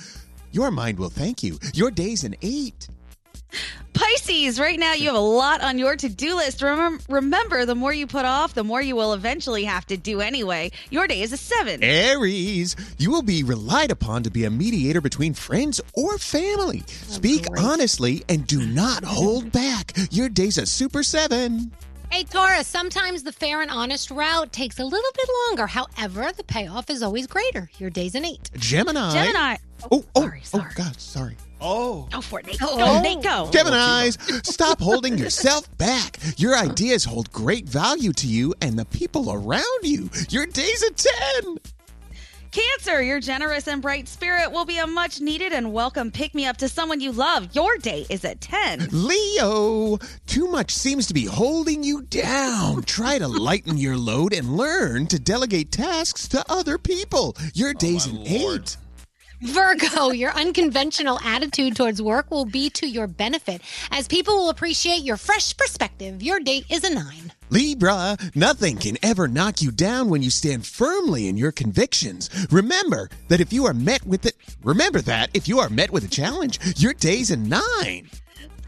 Your 0.51 0.71
mind 0.71 0.97
will 0.97 1.09
thank 1.09 1.43
you. 1.43 1.59
Your 1.73 1.91
day's 1.91 2.23
an 2.23 2.35
eight. 2.41 2.87
Pisces, 3.93 4.59
right 4.59 4.77
now 4.77 4.93
you 4.93 5.05
have 5.05 5.15
a 5.15 5.19
lot 5.19 5.61
on 5.61 5.77
your 5.79 5.95
to 5.95 6.09
do 6.09 6.35
list. 6.35 6.61
Remember, 6.61 7.01
remember, 7.07 7.65
the 7.65 7.75
more 7.75 7.93
you 7.93 8.07
put 8.07 8.25
off, 8.25 8.53
the 8.53 8.63
more 8.63 8.81
you 8.81 8.95
will 8.95 9.13
eventually 9.13 9.63
have 9.63 9.85
to 9.85 9.95
do 9.95 10.19
anyway. 10.19 10.71
Your 10.89 11.07
day 11.07 11.21
is 11.21 11.31
a 11.31 11.37
seven. 11.37 11.81
Aries, 11.81 12.75
you 12.97 13.09
will 13.09 13.21
be 13.21 13.43
relied 13.43 13.91
upon 13.91 14.23
to 14.23 14.29
be 14.29 14.43
a 14.43 14.49
mediator 14.49 14.99
between 14.99 15.33
friends 15.33 15.79
or 15.93 16.17
family. 16.17 16.83
Oh, 16.85 16.91
Speak 17.13 17.45
honestly 17.57 18.25
and 18.27 18.45
do 18.45 18.65
not 18.65 19.05
hold 19.05 19.51
back. 19.53 19.93
Your 20.11 20.27
day's 20.27 20.57
a 20.57 20.65
super 20.65 21.01
seven. 21.01 21.71
Hey, 22.11 22.23
Taurus, 22.23 22.67
sometimes 22.67 23.23
the 23.23 23.31
fair 23.31 23.61
and 23.61 23.71
honest 23.71 24.11
route 24.11 24.51
takes 24.51 24.77
a 24.79 24.85
little 24.85 25.11
bit 25.15 25.29
longer. 25.47 25.67
However, 25.67 26.31
the 26.35 26.43
payoff 26.43 26.89
is 26.89 27.01
always 27.01 27.27
greater. 27.27 27.69
Your 27.77 27.89
day's 27.89 28.15
an 28.15 28.25
eight. 28.25 28.51
Gemini. 28.57 29.11
Gemini. 29.13 29.55
Oh, 29.91 30.03
oh, 30.15 30.31
oh, 30.53 30.67
God, 30.75 30.99
sorry. 30.99 31.35
Oh. 31.61 32.07
Go 32.11 32.21
for 32.21 32.39
it, 32.39 32.47
Nate. 32.47 32.57
Oh. 32.61 32.77
Go, 32.77 33.01
Nate, 33.01 33.23
go. 33.23 33.49
Gemini's, 33.51 34.17
stop 34.43 34.79
holding 34.79 35.17
yourself 35.17 35.75
back. 35.77 36.19
Your 36.37 36.55
ideas 36.55 37.05
hold 37.05 37.31
great 37.31 37.67
value 37.67 38.13
to 38.13 38.27
you 38.27 38.53
and 38.61 38.77
the 38.77 38.85
people 38.85 39.31
around 39.31 39.83
you. 39.83 40.09
Your 40.29 40.45
day's 40.45 40.83
a 40.83 40.91
10. 40.91 41.57
Cancer, 42.55 43.01
your 43.01 43.19
generous 43.19 43.67
and 43.67 43.81
bright 43.81 44.07
spirit 44.07 44.49
will 44.49 44.63
be 44.63 44.77
a 44.77 44.87
much 44.87 45.19
needed 45.19 45.51
and 45.51 45.73
welcome 45.73 46.09
pick 46.09 46.33
me 46.33 46.45
up 46.45 46.55
to 46.55 46.69
someone 46.69 47.01
you 47.01 47.11
love. 47.11 47.53
Your 47.53 47.77
day 47.77 48.05
is 48.09 48.23
at 48.23 48.39
10. 48.39 48.87
Leo, 48.93 49.97
too 50.25 50.47
much 50.47 50.73
seems 50.73 51.05
to 51.07 51.13
be 51.13 51.25
holding 51.25 51.83
you 51.83 52.03
down. 52.03 52.83
Try 52.83 53.19
to 53.19 53.27
lighten 53.27 53.77
your 53.77 53.97
load 53.97 54.31
and 54.31 54.55
learn 54.55 55.07
to 55.07 55.19
delegate 55.19 55.73
tasks 55.73 56.29
to 56.29 56.45
other 56.49 56.77
people. 56.77 57.35
Your 57.53 57.71
oh, 57.71 57.73
day's 57.73 58.05
an 58.05 58.25
8. 58.25 58.77
Virgo, 59.41 60.11
your 60.11 60.31
unconventional 60.31 61.19
attitude 61.23 61.75
towards 61.75 62.01
work 62.01 62.31
will 62.31 62.45
be 62.45 62.69
to 62.71 62.87
your 62.87 63.07
benefit 63.07 63.61
as 63.91 64.07
people 64.07 64.35
will 64.35 64.49
appreciate 64.49 65.03
your 65.03 65.17
fresh 65.17 65.55
perspective. 65.55 66.21
Your 66.21 66.39
date 66.39 66.65
is 66.69 66.83
a 66.83 66.93
nine. 66.93 67.31
Libra, 67.49 68.17
nothing 68.33 68.77
can 68.77 68.97
ever 69.03 69.27
knock 69.27 69.61
you 69.61 69.71
down 69.71 70.09
when 70.09 70.23
you 70.23 70.29
stand 70.29 70.65
firmly 70.65 71.27
in 71.27 71.37
your 71.37 71.51
convictions. 71.51 72.29
Remember 72.51 73.09
that 73.27 73.39
if 73.39 73.53
you 73.53 73.65
are 73.65 73.73
met 73.73 74.05
with 74.05 74.25
it, 74.25 74.35
remember 74.63 75.01
that 75.01 75.29
if 75.33 75.47
you 75.47 75.59
are 75.59 75.69
met 75.69 75.91
with 75.91 76.03
a 76.03 76.09
challenge, 76.09 76.59
your 76.77 76.93
day's 76.93 77.31
a 77.31 77.37
9. 77.37 78.09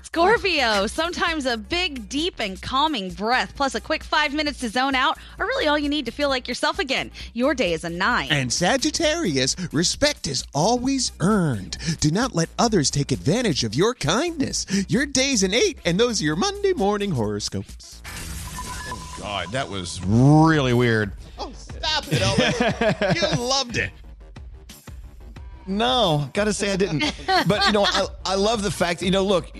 Scorpio, 0.08 0.88
sometimes 0.88 1.46
a 1.46 1.58
big, 1.58 2.08
deep, 2.08 2.40
and 2.40 2.62
calming 2.62 3.12
breath, 3.12 3.54
plus 3.58 3.76
a 3.76 3.82
quick 3.82 4.06
five 4.06 4.34
minutes 4.34 4.62
to 4.62 4.70
zone 4.70 4.96
out, 4.96 5.18
are 5.38 5.46
really 5.46 5.68
all 5.68 5.78
you 5.78 5.90
need 5.90 6.06
to 6.06 6.14
feel 6.14 6.30
like 6.30 6.48
yourself 6.48 6.80
again. 6.80 7.12
Your 7.34 7.54
day 7.54 7.74
is 7.74 7.84
a 7.84 7.90
nine. 7.90 8.30
And 8.32 8.52
Sagittarius, 8.52 9.58
respect 9.74 10.26
is 10.26 10.46
always 10.54 11.12
earned. 11.20 11.78
Do 12.00 12.10
not 12.10 12.34
let 12.34 12.48
others 12.58 12.90
take 12.90 13.12
advantage 13.12 13.66
of 13.66 13.76
your 13.76 13.94
kindness. 13.94 14.66
Your 14.88 15.06
day's 15.06 15.44
an 15.44 15.54
eight, 15.54 15.78
and 15.84 16.00
those 16.00 16.22
are 16.22 16.24
your 16.24 16.38
Monday 16.38 16.72
morning 16.72 17.12
horoscopes. 17.12 18.02
Oh, 18.06 19.18
God, 19.20 19.52
that 19.52 19.68
was 19.68 20.02
really 20.06 20.74
weird. 20.74 21.12
Oh, 21.38 21.52
stop 21.52 22.06
it, 22.08 22.22
Elvis. 22.22 23.16
you 23.38 23.44
loved 23.44 23.76
it. 23.76 23.92
No, 25.68 26.30
gotta 26.34 26.54
say 26.54 26.72
I 26.72 26.78
didn't. 26.78 27.04
But 27.48 27.66
you 27.68 27.74
know, 27.74 27.84
I, 27.86 28.08
I 28.26 28.36
love 28.36 28.64
the 28.64 28.72
fact 28.72 29.02
that, 29.02 29.06
you 29.06 29.12
know, 29.12 29.24
look, 29.24 29.52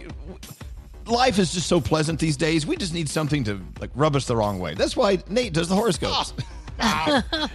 life 1.06 1.38
is 1.38 1.54
just 1.54 1.68
so 1.68 1.82
pleasant 1.82 2.20
these 2.20 2.38
days. 2.38 2.66
We 2.66 2.78
just 2.78 2.94
need 2.94 3.10
something 3.10 3.44
to 3.46 3.62
like 3.80 3.92
rub 3.94 4.16
us 4.16 4.26
the 4.26 4.36
wrong 4.36 4.60
way. 4.60 4.74
That's 4.74 4.96
why 4.96 5.20
Nate 5.30 5.54
does 5.54 5.68
the 5.70 5.76
horoscopes. 5.76 6.34
Ah. 6.80 7.24
Ah. 7.30 7.50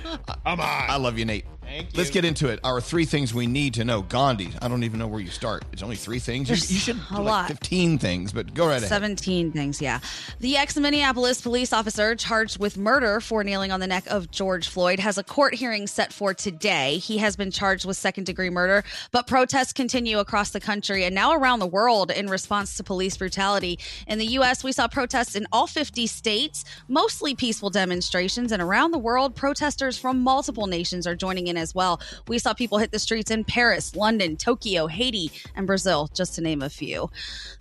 Come 0.45 0.61
on. 0.61 0.91
I 0.91 0.97
love 0.97 1.19
you, 1.19 1.25
Nate. 1.25 1.47
Thank 1.73 1.97
Let's 1.97 2.11
get 2.11 2.27
into 2.27 2.49
it. 2.49 2.61
Our 2.65 2.83
three 2.83 3.07
things 3.07 3.33
we 3.33 3.47
need 3.47 3.73
to 3.75 3.85
know. 3.85 4.03
Gandhi. 4.03 4.51
I 4.61 4.69
don't 4.69 4.85
even 4.85 4.99
know 4.99 5.07
where 5.07 5.21
you 5.21 5.31
start. 5.31 5.65
It's 5.73 5.83
only 5.83 5.97
three 5.97 6.19
things. 6.19 6.51
You, 6.51 6.57
There's 6.57 6.71
you 6.71 6.79
should 6.79 6.97
a 6.97 7.15
do 7.15 7.23
like 7.23 7.25
lot. 7.25 7.49
15 7.49 7.99
things, 7.99 8.31
but 8.31 8.53
go 8.53 8.67
right 8.67 8.77
ahead. 8.77 8.91
17 8.91 9.53
things, 9.53 9.81
yeah. 9.81 10.01
The 10.41 10.59
ex 10.59 10.77
Minneapolis 10.77 11.41
police 11.41 11.73
officer 11.73 12.15
charged 12.15 12.59
with 12.59 12.77
murder 12.77 13.21
for 13.21 13.43
kneeling 13.43 13.73
on 13.73 13.81
the 13.81 13.87
neck 13.87 14.05
of 14.09 14.31
George 14.31 14.69
Floyd 14.69 14.99
has 14.99 15.17
a 15.17 15.25
court 15.25 15.55
hearing 15.55 15.87
set 15.87 16.13
for 16.13 16.35
today. 16.35 16.99
He 16.99 17.17
has 17.19 17.37
been 17.37 17.51
charged 17.51 17.87
with 17.87 17.97
second 17.97 18.25
degree 18.25 18.51
murder, 18.51 18.85
but 19.11 19.27
protests 19.27 19.73
continue 19.73 20.19
across 20.19 20.51
the 20.51 20.61
country 20.61 21.05
and 21.05 21.15
now 21.15 21.33
around 21.33 21.61
the 21.61 21.67
world 21.67 22.11
in 22.11 22.27
response 22.27 22.77
to 22.77 22.85
police 22.85 23.17
brutality. 23.17 23.79
In 24.07 24.19
the 24.19 24.27
U.S., 24.27 24.63
we 24.63 24.73
saw 24.73 24.89
protests 24.89 25.37
in 25.37 25.47
all 25.53 25.67
50 25.67 26.07
states, 26.07 26.67
mostly 26.89 27.35
peaceful 27.35 27.71
demonstrations, 27.71 28.53
and 28.53 28.61
around 28.61 28.91
the 28.91 28.99
world, 28.99 29.35
protesters 29.35 29.97
from 29.97 30.21
multiple 30.21 30.67
nations 30.67 31.07
are 31.07 31.15
joining 31.15 31.47
in 31.47 31.62
as 31.63 31.75
well. 31.75 32.01
We 32.29 32.39
saw 32.39 32.53
people 32.53 32.77
hit 32.77 32.93
the 32.93 32.99
streets 32.99 33.31
in 33.31 33.45
Paris, 33.45 33.97
London, 33.97 34.37
Tokyo, 34.37 34.87
Haiti, 34.87 35.31
and 35.57 35.67
Brazil, 35.67 36.11
just 36.13 36.35
to 36.35 36.43
name 36.43 36.61
a 36.61 36.69
few. 36.69 37.09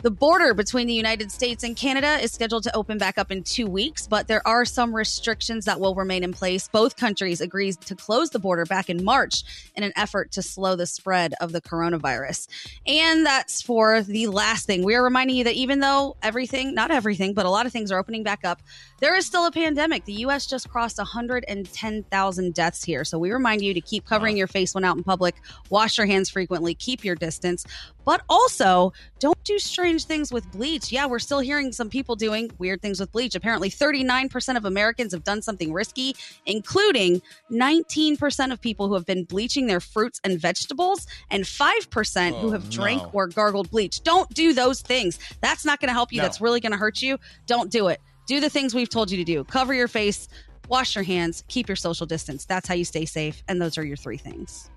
The 0.04 0.12
border 0.12 0.54
between 0.54 0.88
the 0.88 0.94
United 0.94 1.32
States 1.32 1.64
and 1.64 1.78
Canada 1.78 2.18
is 2.22 2.34
scheduled 2.34 2.64
to 2.64 2.76
open 2.76 2.98
back 2.98 3.18
up 3.18 3.32
in 3.32 3.44
two 3.44 3.68
weeks, 3.68 4.08
but 4.08 4.28
there 4.28 4.46
are 4.46 4.66
some 4.66 4.94
restrictions 4.94 5.64
that 5.66 5.80
will 5.80 5.96
remain 5.96 6.24
in 6.24 6.34
place. 6.34 6.68
Both 6.68 6.98
countries 6.98 7.40
agreed 7.40 7.80
to 7.82 7.96
close 7.96 8.32
the 8.32 8.40
border 8.40 8.66
back 8.66 8.90
in 8.90 9.04
March 9.04 9.44
in 9.76 9.84
an 9.84 9.94
effort 9.96 10.32
to 10.32 10.42
slow 10.42 10.76
the 10.76 10.86
spread 10.86 11.34
of 11.40 11.52
the 11.52 11.62
coronavirus. 11.62 12.48
And 12.86 13.26
that's 13.26 13.62
for 13.62 14.02
the 14.02 14.28
last 14.28 14.66
thing. 14.66 14.84
We 14.84 14.96
are 14.96 15.04
reminding 15.04 15.36
you 15.36 15.44
that 15.44 15.56
even 15.56 15.80
though 15.80 16.18
everything, 16.22 16.74
not 16.74 16.92
everything, 16.92 17.34
but 17.34 17.46
a 17.46 17.50
lot 17.50 17.66
of 17.66 17.72
things 17.72 17.92
are 17.92 18.00
opening 18.00 18.24
back 18.24 18.44
up, 18.44 18.62
there 19.00 19.16
is 19.16 19.26
still 19.26 19.46
a 19.46 19.52
pandemic. 19.52 20.06
The 20.06 20.14
U.S. 20.26 20.46
just 20.46 20.70
crossed 20.70 20.98
110,000 20.98 22.54
deaths 22.54 22.84
here. 22.84 23.04
So 23.04 23.20
we 23.20 23.32
remind 23.32 23.62
you 23.62 23.74
to 23.74 23.82
keep 23.92 24.06
covering 24.06 24.38
your 24.38 24.48
face 24.48 24.74
when 24.74 24.86
out 24.86 24.96
in 24.98 25.04
public, 25.04 25.36
wash 25.70 25.98
your 25.98 26.08
hands 26.08 26.30
frequently, 26.30 26.74
keep 26.74 27.04
your 27.04 27.14
distance, 27.16 27.66
but 28.06 28.22
also 28.30 28.94
don't 29.20 29.44
do 29.44 29.60
strange 29.60 30.06
things 30.06 30.32
with 30.32 30.50
bleach. 30.52 30.92
Yeah, 30.92 31.06
we're 31.08 31.20
still 31.20 31.40
hearing 31.42 31.72
some 31.74 31.90
people 31.90 32.16
doing 32.16 32.50
weird 32.58 32.82
things 32.82 33.00
with 33.02 33.12
bleach. 33.12 33.36
Apparently, 33.36 33.70
39% 33.70 34.56
of 34.58 34.64
Americans 34.66 35.12
have 35.14 35.24
done 35.26 35.42
something 35.42 35.74
risky, 35.74 36.16
including 36.46 37.22
19% 37.52 38.52
of 38.52 38.62
people 38.62 38.88
who 38.88 38.94
have 38.94 39.06
been 39.06 39.26
bleaching 39.26 39.68
their 39.68 39.82
fruits 39.82 40.22
and 40.24 40.40
vegetables, 40.40 41.06
and 41.30 41.44
5% 41.44 42.40
who 42.40 42.48
Oh, 42.48 42.52
have 42.52 42.70
drank 42.70 43.04
no. 43.04 43.10
or 43.14 43.28
gargled 43.28 43.70
bleach. 43.70 44.02
Don't 44.04 44.30
do 44.34 44.54
those 44.54 44.82
things. 44.82 45.20
That's 45.42 45.66
not 45.66 45.80
going 45.82 45.90
to 45.90 45.94
help 45.94 46.12
you. 46.14 46.18
No. 46.20 46.24
That's 46.24 46.40
really 46.40 46.60
going 46.62 46.72
to 46.72 46.78
hurt 46.78 47.02
you. 47.02 47.18
Don't 47.46 47.70
do 47.70 47.90
it. 47.90 48.00
Do 48.28 48.40
the 48.40 48.50
things 48.50 48.74
we've 48.74 48.90
told 48.90 49.12
you 49.12 49.18
to 49.18 49.24
do. 49.24 49.44
Cover 49.44 49.74
your 49.74 49.88
face, 49.90 50.30
wash 50.72 50.96
your 50.96 51.04
hands, 51.04 51.44
keep 51.50 51.68
your 51.70 51.76
social 51.76 52.06
distance. 52.08 52.46
That's 52.46 52.68
how 52.68 52.74
you 52.74 52.86
stay 52.86 53.06
safe. 53.06 53.44
And 53.48 53.62
those 53.62 53.78
are 53.78 53.84
your 53.86 53.98
three 53.98 54.18
things. 54.18 54.70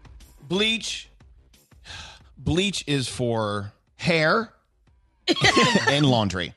Bleach. 0.48 1.08
Bleach 2.36 2.84
is 2.86 3.08
for 3.08 3.72
hair 3.96 4.52
and 5.88 6.04
laundry. 6.04 6.52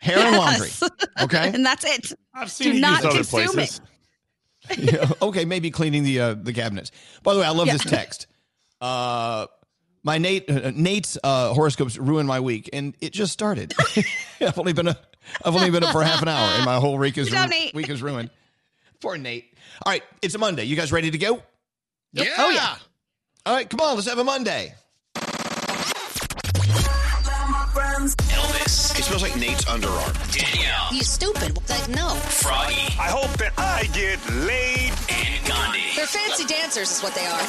Hair 0.00 0.18
and 0.18 0.36
laundry. 0.36 0.68
Okay. 1.20 1.50
and 1.54 1.64
that's 1.64 1.84
it. 1.84 2.12
I've 2.34 2.48
Do 2.48 2.64
seen 2.64 2.76
it 2.76 2.80
not 2.80 3.04
used 3.04 3.16
other 3.16 3.24
places. 3.24 3.80
it. 4.68 4.78
Yeah, 4.94 5.10
okay, 5.20 5.44
maybe 5.44 5.70
cleaning 5.72 6.04
the 6.04 6.20
uh, 6.20 6.34
the 6.34 6.52
cabinets. 6.52 6.90
By 7.24 7.34
the 7.34 7.40
way, 7.40 7.46
I 7.46 7.50
love 7.50 7.66
Yeah. 7.66 7.72
this 7.74 7.84
text. 7.84 8.26
Uh, 8.80 9.46
my 10.04 10.18
Nate 10.18 10.48
uh, 10.50 10.70
Nate's 10.74 11.18
uh, 11.22 11.52
horoscopes 11.52 11.98
ruined 11.98 12.28
my 12.28 12.40
week, 12.40 12.70
and 12.72 12.94
it 13.00 13.12
just 13.12 13.32
started. 13.32 13.74
I've 14.40 14.58
only 14.58 14.72
been 14.72 14.88
a, 14.88 14.98
I've 15.44 15.54
only 15.54 15.70
been 15.70 15.82
up 15.84 15.92
for 15.92 16.02
half 16.02 16.22
an 16.22 16.28
hour, 16.28 16.48
and 16.56 16.64
my 16.64 16.76
whole 16.76 16.96
week 16.96 17.18
is 17.18 17.28
Good 17.28 17.34
job, 17.36 17.50
Nate. 17.50 17.74
week 17.74 17.88
is 17.90 18.02
ruined. 18.02 18.30
Poor 19.02 19.18
Nate. 19.18 19.52
All 19.84 19.92
right, 19.92 20.02
it's 20.22 20.34
a 20.36 20.38
Monday. 20.38 20.62
You 20.64 20.76
guys 20.76 20.92
ready 20.92 21.10
to 21.10 21.18
go? 21.18 21.42
Yeah. 22.12 22.24
Oh, 22.38 22.50
yeah. 22.50 22.76
All 23.44 23.52
right, 23.54 23.68
come 23.68 23.80
on, 23.80 23.96
let's 23.96 24.08
have 24.08 24.18
a 24.18 24.24
Monday. 24.24 24.74
Elvis, 27.82 28.98
It 28.98 29.02
smells 29.04 29.22
like 29.22 29.36
Nate's 29.36 29.64
underarm. 29.64 30.12
Danielle, 30.32 30.88
You 30.92 31.02
stupid. 31.02 31.56
Like, 31.68 31.88
no. 31.88 32.10
Froggy, 32.14 32.74
I 32.98 33.08
hope 33.10 33.30
that 33.38 33.52
I 33.58 33.84
get 33.92 34.18
laid. 34.46 34.92
and 35.10 35.46
Gandhi. 35.48 35.80
They're 35.96 36.06
fancy 36.06 36.44
dancers, 36.44 36.90
is 36.92 37.00
what 37.02 37.14
they 37.14 37.26
are. 37.26 37.40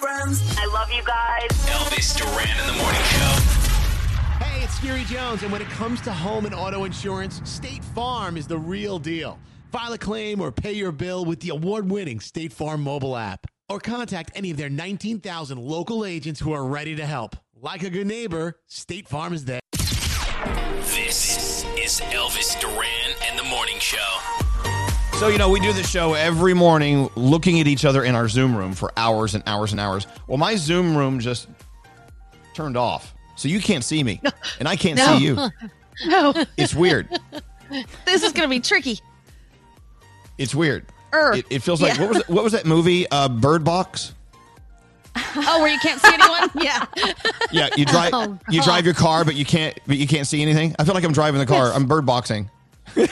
I 0.00 0.70
love 0.72 0.90
you 0.90 1.02
guys. 1.04 1.48
Elvis 1.68 2.16
Duran 2.16 2.48
in 2.48 2.66
the 2.66 2.80
morning 2.82 3.02
show. 3.02 4.44
Hey, 4.44 4.62
it's 4.64 4.78
Skeery 4.78 5.04
Jones, 5.06 5.42
and 5.42 5.52
when 5.52 5.60
it 5.62 5.68
comes 5.68 6.00
to 6.02 6.12
home 6.12 6.46
and 6.46 6.54
auto 6.54 6.84
insurance, 6.84 7.40
State 7.44 7.84
Farm 7.84 8.36
is 8.38 8.46
the 8.46 8.58
real 8.58 8.98
deal. 8.98 9.38
File 9.70 9.92
a 9.92 9.98
claim 9.98 10.40
or 10.40 10.50
pay 10.50 10.72
your 10.72 10.92
bill 10.92 11.24
with 11.24 11.40
the 11.40 11.50
award 11.50 11.90
winning 11.90 12.20
State 12.20 12.52
Farm 12.52 12.82
mobile 12.82 13.16
app. 13.16 13.46
Or 13.68 13.78
contact 13.78 14.32
any 14.34 14.50
of 14.50 14.56
their 14.56 14.70
19,000 14.70 15.58
local 15.58 16.06
agents 16.06 16.40
who 16.40 16.52
are 16.54 16.64
ready 16.64 16.96
to 16.96 17.04
help. 17.04 17.36
Like 17.60 17.82
a 17.82 17.90
good 17.90 18.06
neighbor, 18.06 18.58
State 18.66 19.06
Farm 19.08 19.34
is 19.34 19.44
there. 19.44 19.60
This 19.72 21.64
is 21.76 22.00
Elvis 22.12 22.58
Duran 22.60 23.14
and 23.28 23.38
the 23.38 23.44
morning 23.44 23.78
show. 23.78 23.98
So, 25.18 25.28
you 25.28 25.36
know, 25.36 25.50
we 25.50 25.60
do 25.60 25.72
this 25.74 25.88
show 25.90 26.14
every 26.14 26.54
morning 26.54 27.10
looking 27.14 27.60
at 27.60 27.66
each 27.66 27.84
other 27.84 28.04
in 28.04 28.14
our 28.14 28.28
Zoom 28.28 28.56
room 28.56 28.72
for 28.72 28.90
hours 28.96 29.34
and 29.34 29.42
hours 29.46 29.72
and 29.72 29.80
hours. 29.80 30.06
Well, 30.28 30.38
my 30.38 30.54
Zoom 30.56 30.96
room 30.96 31.18
just 31.20 31.48
turned 32.54 32.76
off. 32.76 33.14
So 33.36 33.48
you 33.48 33.60
can't 33.60 33.84
see 33.84 34.02
me, 34.02 34.20
and 34.58 34.66
I 34.66 34.76
can't 34.76 34.96
No. 34.96 35.18
see 35.18 35.24
you. 35.24 35.36
No, 36.06 36.32
It's 36.56 36.74
weird. 36.76 37.08
this 38.06 38.22
is 38.22 38.32
going 38.32 38.44
to 38.44 38.48
be 38.48 38.60
tricky. 38.60 39.00
It's 40.38 40.54
weird. 40.54 40.86
Er, 41.12 41.34
It, 41.34 41.46
it 41.50 41.62
feels 41.62 41.82
like 41.82 41.96
yeah. 41.96 42.02
what 42.02 42.10
was 42.14 42.22
what 42.28 42.44
was 42.44 42.52
that 42.52 42.64
movie? 42.66 43.08
Uh, 43.10 43.28
Bird 43.28 43.64
Box. 43.64 44.14
Oh, 45.34 45.60
where 45.60 45.72
you 45.72 45.78
can't 45.80 46.00
see 46.00 46.14
anyone? 46.14 46.48
yeah. 46.64 46.84
Yeah, 47.50 47.68
you 47.76 47.84
drive 47.84 48.12
Oh, 48.14 48.38
you 48.50 48.62
drive 48.62 48.84
your 48.84 48.94
car, 48.94 49.24
but 49.24 49.34
you 49.34 49.44
can't 49.44 49.76
but 49.86 49.96
you 49.96 50.06
can't 50.06 50.26
see 50.26 50.42
anything. 50.42 50.74
I 50.78 50.84
feel 50.84 50.94
like 50.94 51.04
I'm 51.04 51.12
driving 51.12 51.40
the 51.40 51.46
car. 51.46 51.72
I'm 51.72 51.86
bird 51.86 52.06
boxing. 52.06 52.50
yeah. 52.94 53.10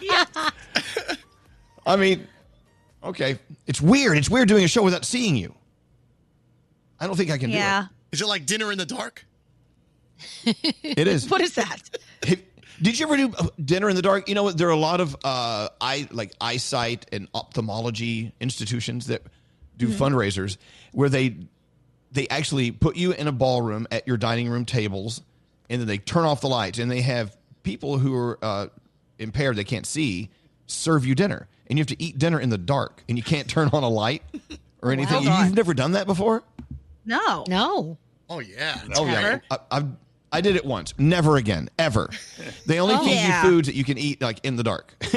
I 1.86 1.96
mean, 1.96 2.26
okay, 3.02 3.38
it's 3.66 3.80
weird. 3.80 4.16
It's 4.16 4.30
weird 4.30 4.48
doing 4.48 4.64
a 4.64 4.68
show 4.68 4.82
without 4.82 5.04
seeing 5.04 5.36
you. 5.36 5.54
I 7.00 7.06
don't 7.06 7.16
think 7.16 7.30
I 7.30 7.38
can 7.38 7.50
Yeah. 7.50 7.86
Is 8.12 8.20
it 8.22 8.26
like 8.26 8.46
dinner 8.46 8.70
in 8.72 8.78
the 8.78 8.86
dark? 8.86 9.24
it. 10.44 10.76
It 10.82 11.08
is. 11.08 11.28
What 11.30 11.40
is 11.40 11.54
that? 11.54 11.80
Hey, 12.24 12.42
Did 12.82 12.98
you 12.98 13.06
ever 13.06 13.16
do 13.16 13.32
uh, 13.38 13.48
dinner 13.62 13.88
in 13.88 13.96
the 13.96 14.02
dark? 14.02 14.28
You 14.28 14.34
know 14.34 14.42
what? 14.44 14.58
There 14.58 14.68
are 14.68 14.72
a 14.72 14.76
lot 14.76 15.00
of 15.00 15.16
uh, 15.24 15.68
eye 15.80 16.08
like 16.10 16.32
eyesight 16.40 17.06
and 17.12 17.28
ophthalmology 17.34 18.32
institutions 18.40 19.06
that 19.08 19.22
do 19.76 19.88
fundraisers 19.88 20.56
where 20.92 21.08
they 21.08 21.36
they 22.12 22.28
actually 22.28 22.70
put 22.70 22.96
you 22.96 23.12
in 23.12 23.26
a 23.26 23.32
ballroom 23.32 23.86
at 23.90 24.06
your 24.06 24.16
dining 24.16 24.48
room 24.48 24.64
tables, 24.64 25.20
and 25.68 25.80
then 25.80 25.88
they 25.88 25.98
turn 25.98 26.24
off 26.24 26.40
the 26.40 26.48
lights, 26.48 26.78
and 26.78 26.90
they 26.90 27.00
have 27.00 27.36
people 27.62 27.98
who 27.98 28.14
are 28.14 28.38
uh, 28.42 28.66
impaired 29.18 29.56
they 29.56 29.64
can't 29.64 29.86
see 29.86 30.30
serve 30.66 31.04
you 31.06 31.14
dinner, 31.14 31.46
and 31.68 31.78
you 31.78 31.80
have 31.80 31.88
to 31.88 32.02
eat 32.02 32.18
dinner 32.18 32.40
in 32.40 32.50
the 32.50 32.58
dark, 32.58 33.02
and 33.08 33.18
you 33.18 33.24
can't 33.24 33.48
turn 33.48 33.68
on 33.72 33.82
a 33.82 33.88
light 33.88 34.22
or 34.82 34.92
anything. 34.92 35.24
God. 35.24 35.46
You've 35.46 35.56
never 35.56 35.74
done 35.74 35.92
that 35.92 36.06
before? 36.06 36.42
No. 37.04 37.44
No. 37.48 37.98
Oh, 38.30 38.38
yeah. 38.40 38.80
Oh 38.96 39.06
yeah, 39.06 39.38
I, 39.50 39.58
I've 39.70 39.88
I 40.34 40.40
did 40.40 40.56
it 40.56 40.64
once. 40.64 40.92
Never 40.98 41.36
again, 41.36 41.70
ever. 41.78 42.10
They 42.66 42.80
only 42.80 42.94
Oh. 42.96 43.04
feed 43.04 43.14
Yeah. 43.14 43.42
you 43.44 43.48
foods 43.48 43.68
that 43.68 43.74
you 43.74 43.84
can 43.84 43.96
eat 43.98 44.20
like 44.20 44.40
in 44.44 44.56
the 44.56 44.62
dark. 44.62 44.94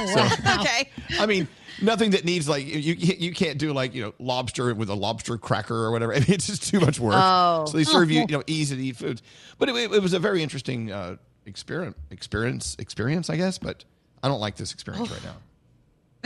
Okay. 0.00 0.88
I 1.18 1.26
mean, 1.26 1.48
nothing 1.82 2.12
that 2.12 2.24
needs 2.24 2.48
like 2.48 2.66
you 2.66 2.94
you 2.94 3.32
can't 3.32 3.58
do 3.58 3.72
like 3.72 3.94
you 3.94 4.02
know 4.02 4.14
lobster 4.18 4.74
with 4.74 4.88
a 4.88 4.94
lobster 4.94 5.36
cracker 5.36 5.74
or 5.74 5.90
whatever. 5.90 6.12
I 6.16 6.20
mean, 6.20 6.26
it's 6.30 6.46
just 6.46 6.68
too 6.70 6.80
much 6.80 6.98
work. 7.00 7.14
Oh. 7.16 7.64
So 7.66 7.76
they 7.76 7.84
serve 7.84 8.10
you 8.10 8.20
you 8.20 8.26
know 8.28 8.42
easy 8.46 8.76
to 8.76 8.82
eat 8.82 8.96
foods. 8.96 9.22
But 9.58 9.68
it, 9.68 9.74
it 9.92 10.02
was 10.02 10.12
a 10.12 10.18
very 10.18 10.42
interesting 10.42 10.90
uh, 10.90 11.16
experience 11.46 11.96
experience 12.10 12.76
experience 12.78 13.28
I 13.30 13.36
guess. 13.36 13.58
But 13.58 13.84
I 14.22 14.28
don't 14.28 14.40
like 14.40 14.56
this 14.56 14.72
experience 14.72 15.10
right 15.10 15.24
now. 15.24 15.36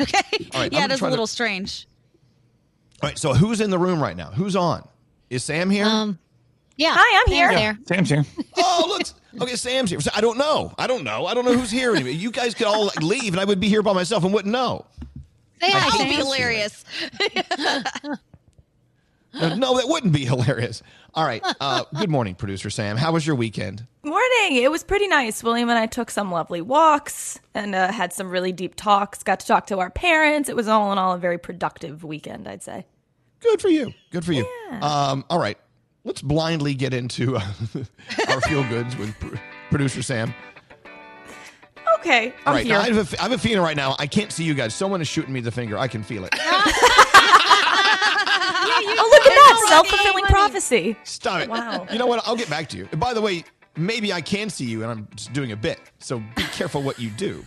Okay. 0.03 0.21
Right, 0.55 0.73
yeah, 0.73 0.87
is 0.87 0.93
a 0.95 0.99
try 0.99 1.09
to- 1.09 1.11
little 1.11 1.27
strange. 1.27 1.87
All 3.03 3.09
right, 3.09 3.19
so 3.19 3.35
who's 3.35 3.61
in 3.61 3.71
the 3.71 3.79
room 3.79 4.01
right 4.03 4.17
now? 4.17 4.31
Who's 4.31 4.57
on? 4.57 4.87
Is 5.31 5.43
Sam 5.45 5.69
here? 5.69 5.85
Um, 5.85 6.19
Yeah. 6.77 6.95
Hi, 6.97 7.23
I'm 7.23 7.33
here. 7.33 7.49
There. 7.53 7.79
Sam's 7.87 8.11
here. 8.11 8.25
Oh, 8.57 8.85
look. 8.89 9.43
Okay, 9.43 9.57
Sam's 9.57 9.91
here. 9.91 10.01
So 10.01 10.13
I 10.15 10.21
don't 10.21 10.39
know. 10.39 10.73
I 10.79 10.87
don't 10.87 11.03
know. 11.03 11.27
I 11.27 11.35
don't 11.35 11.45
know 11.45 11.55
who's 11.55 11.73
here. 11.73 11.95
Anyway. 11.97 12.13
You 12.13 12.31
guys 12.31 12.55
could 12.55 12.69
all 12.69 12.87
like, 12.87 13.03
leave, 13.03 13.33
and 13.33 13.41
I 13.41 13.45
would 13.45 13.59
be 13.59 13.69
here 13.69 13.83
by 13.83 13.93
myself 13.93 14.23
and 14.23 14.33
wouldn't 14.33 14.53
know. 14.53 14.87
Say 15.61 15.71
hi, 15.73 15.81
That 15.81 15.99
would 15.99 16.09
be 16.09 16.15
hilarious. 16.15 16.85
No, 19.35 19.55
no, 19.57 19.77
that 19.77 19.89
wouldn't 19.89 20.13
be 20.13 20.25
hilarious. 20.25 20.83
All 21.15 21.25
right. 21.25 21.43
Uh, 21.61 21.85
good 21.99 22.11
morning, 22.11 22.37
producer 22.37 22.71
Sam. 22.71 22.97
How 22.97 23.11
was 23.13 23.27
your 23.27 23.35
weekend? 23.35 23.87
Morning. 24.05 24.57
It 24.63 24.71
was 24.71 24.85
pretty 24.85 25.09
nice. 25.09 25.43
William 25.43 25.69
and 25.69 25.79
I 25.79 25.87
took 25.87 26.11
some 26.11 26.31
lovely 26.31 26.61
walks 26.61 27.41
and 27.55 27.75
uh, 27.75 27.91
had 27.91 28.13
some 28.13 28.31
really 28.31 28.53
deep 28.53 28.77
talks. 28.77 29.25
Got 29.25 29.41
to 29.41 29.47
talk 29.47 29.67
to 29.67 29.81
our 29.81 29.91
parents. 29.91 30.49
It 30.49 30.55
was 30.55 30.69
all 30.69 30.93
in 30.93 30.99
all 30.99 31.13
a 31.13 31.19
very 31.19 31.39
productive 31.39 32.05
weekend, 32.05 32.47
I'd 32.47 32.63
say. 32.63 32.87
Good 33.41 33.61
for 33.61 33.69
you. 33.69 33.93
Good 34.11 34.25
for 34.25 34.33
you. 34.33 34.47
Um, 34.81 35.25
all 35.29 35.39
right. 35.41 35.59
Let's 36.05 36.21
blindly 36.21 36.75
get 36.75 36.93
into 36.93 37.37
uh, 37.37 37.41
our 38.29 38.41
feel 38.43 38.63
goods 38.69 38.95
with 38.97 39.19
pr- 39.19 39.37
producer 39.71 40.03
Sam. 40.03 40.35
Okay, 41.99 42.29
All 42.29 42.35
I'm 42.47 42.55
right. 42.57 42.67
here. 42.67 42.75
Now, 42.75 42.81
I, 42.83 42.93
have 42.93 43.15
a, 43.15 43.21
I 43.21 43.23
have 43.23 43.33
a 43.33 43.39
feeling 43.39 43.63
right 43.63 43.77
now. 43.77 43.97
I 43.99 44.07
can't 44.07 44.31
see 44.31 44.45
you 44.45 44.53
guys. 44.53 44.75
Someone 44.75 45.01
is 45.01 45.09
shooting 45.09 45.33
me 45.33 45.41
the 45.41 45.51
finger. 45.51 45.79
I 45.79 45.89
can 45.89 46.03
feel 46.03 46.25
it. 46.27 46.35
oh, 46.39 46.39
look 49.11 49.27
at 49.27 49.35
that 49.35 49.65
self 49.69 49.87
fulfilling 49.89 50.25
prophecy. 50.25 50.97
Stop 51.05 51.41
it. 51.41 51.49
Wow. 51.49 51.87
You 51.91 51.99
know 51.99 52.07
what? 52.07 52.21
I'll 52.27 52.37
get 52.37 52.51
back 52.51 52.69
to 52.71 52.77
you. 52.77 52.85
By 52.97 53.15
the 53.15 53.23
way, 53.23 53.45
maybe 53.77 54.13
I 54.13 54.21
can 54.21 54.51
see 54.51 54.65
you 54.65 54.83
and 54.83 54.91
I'm 54.91 55.09
just 55.15 55.33
doing 55.33 55.53
a 55.53 55.57
bit. 55.57 55.81
So 55.99 56.23
be 56.37 56.43
careful 56.45 56.83
what 56.83 56.99
you 56.99 57.11
do. 57.11 57.45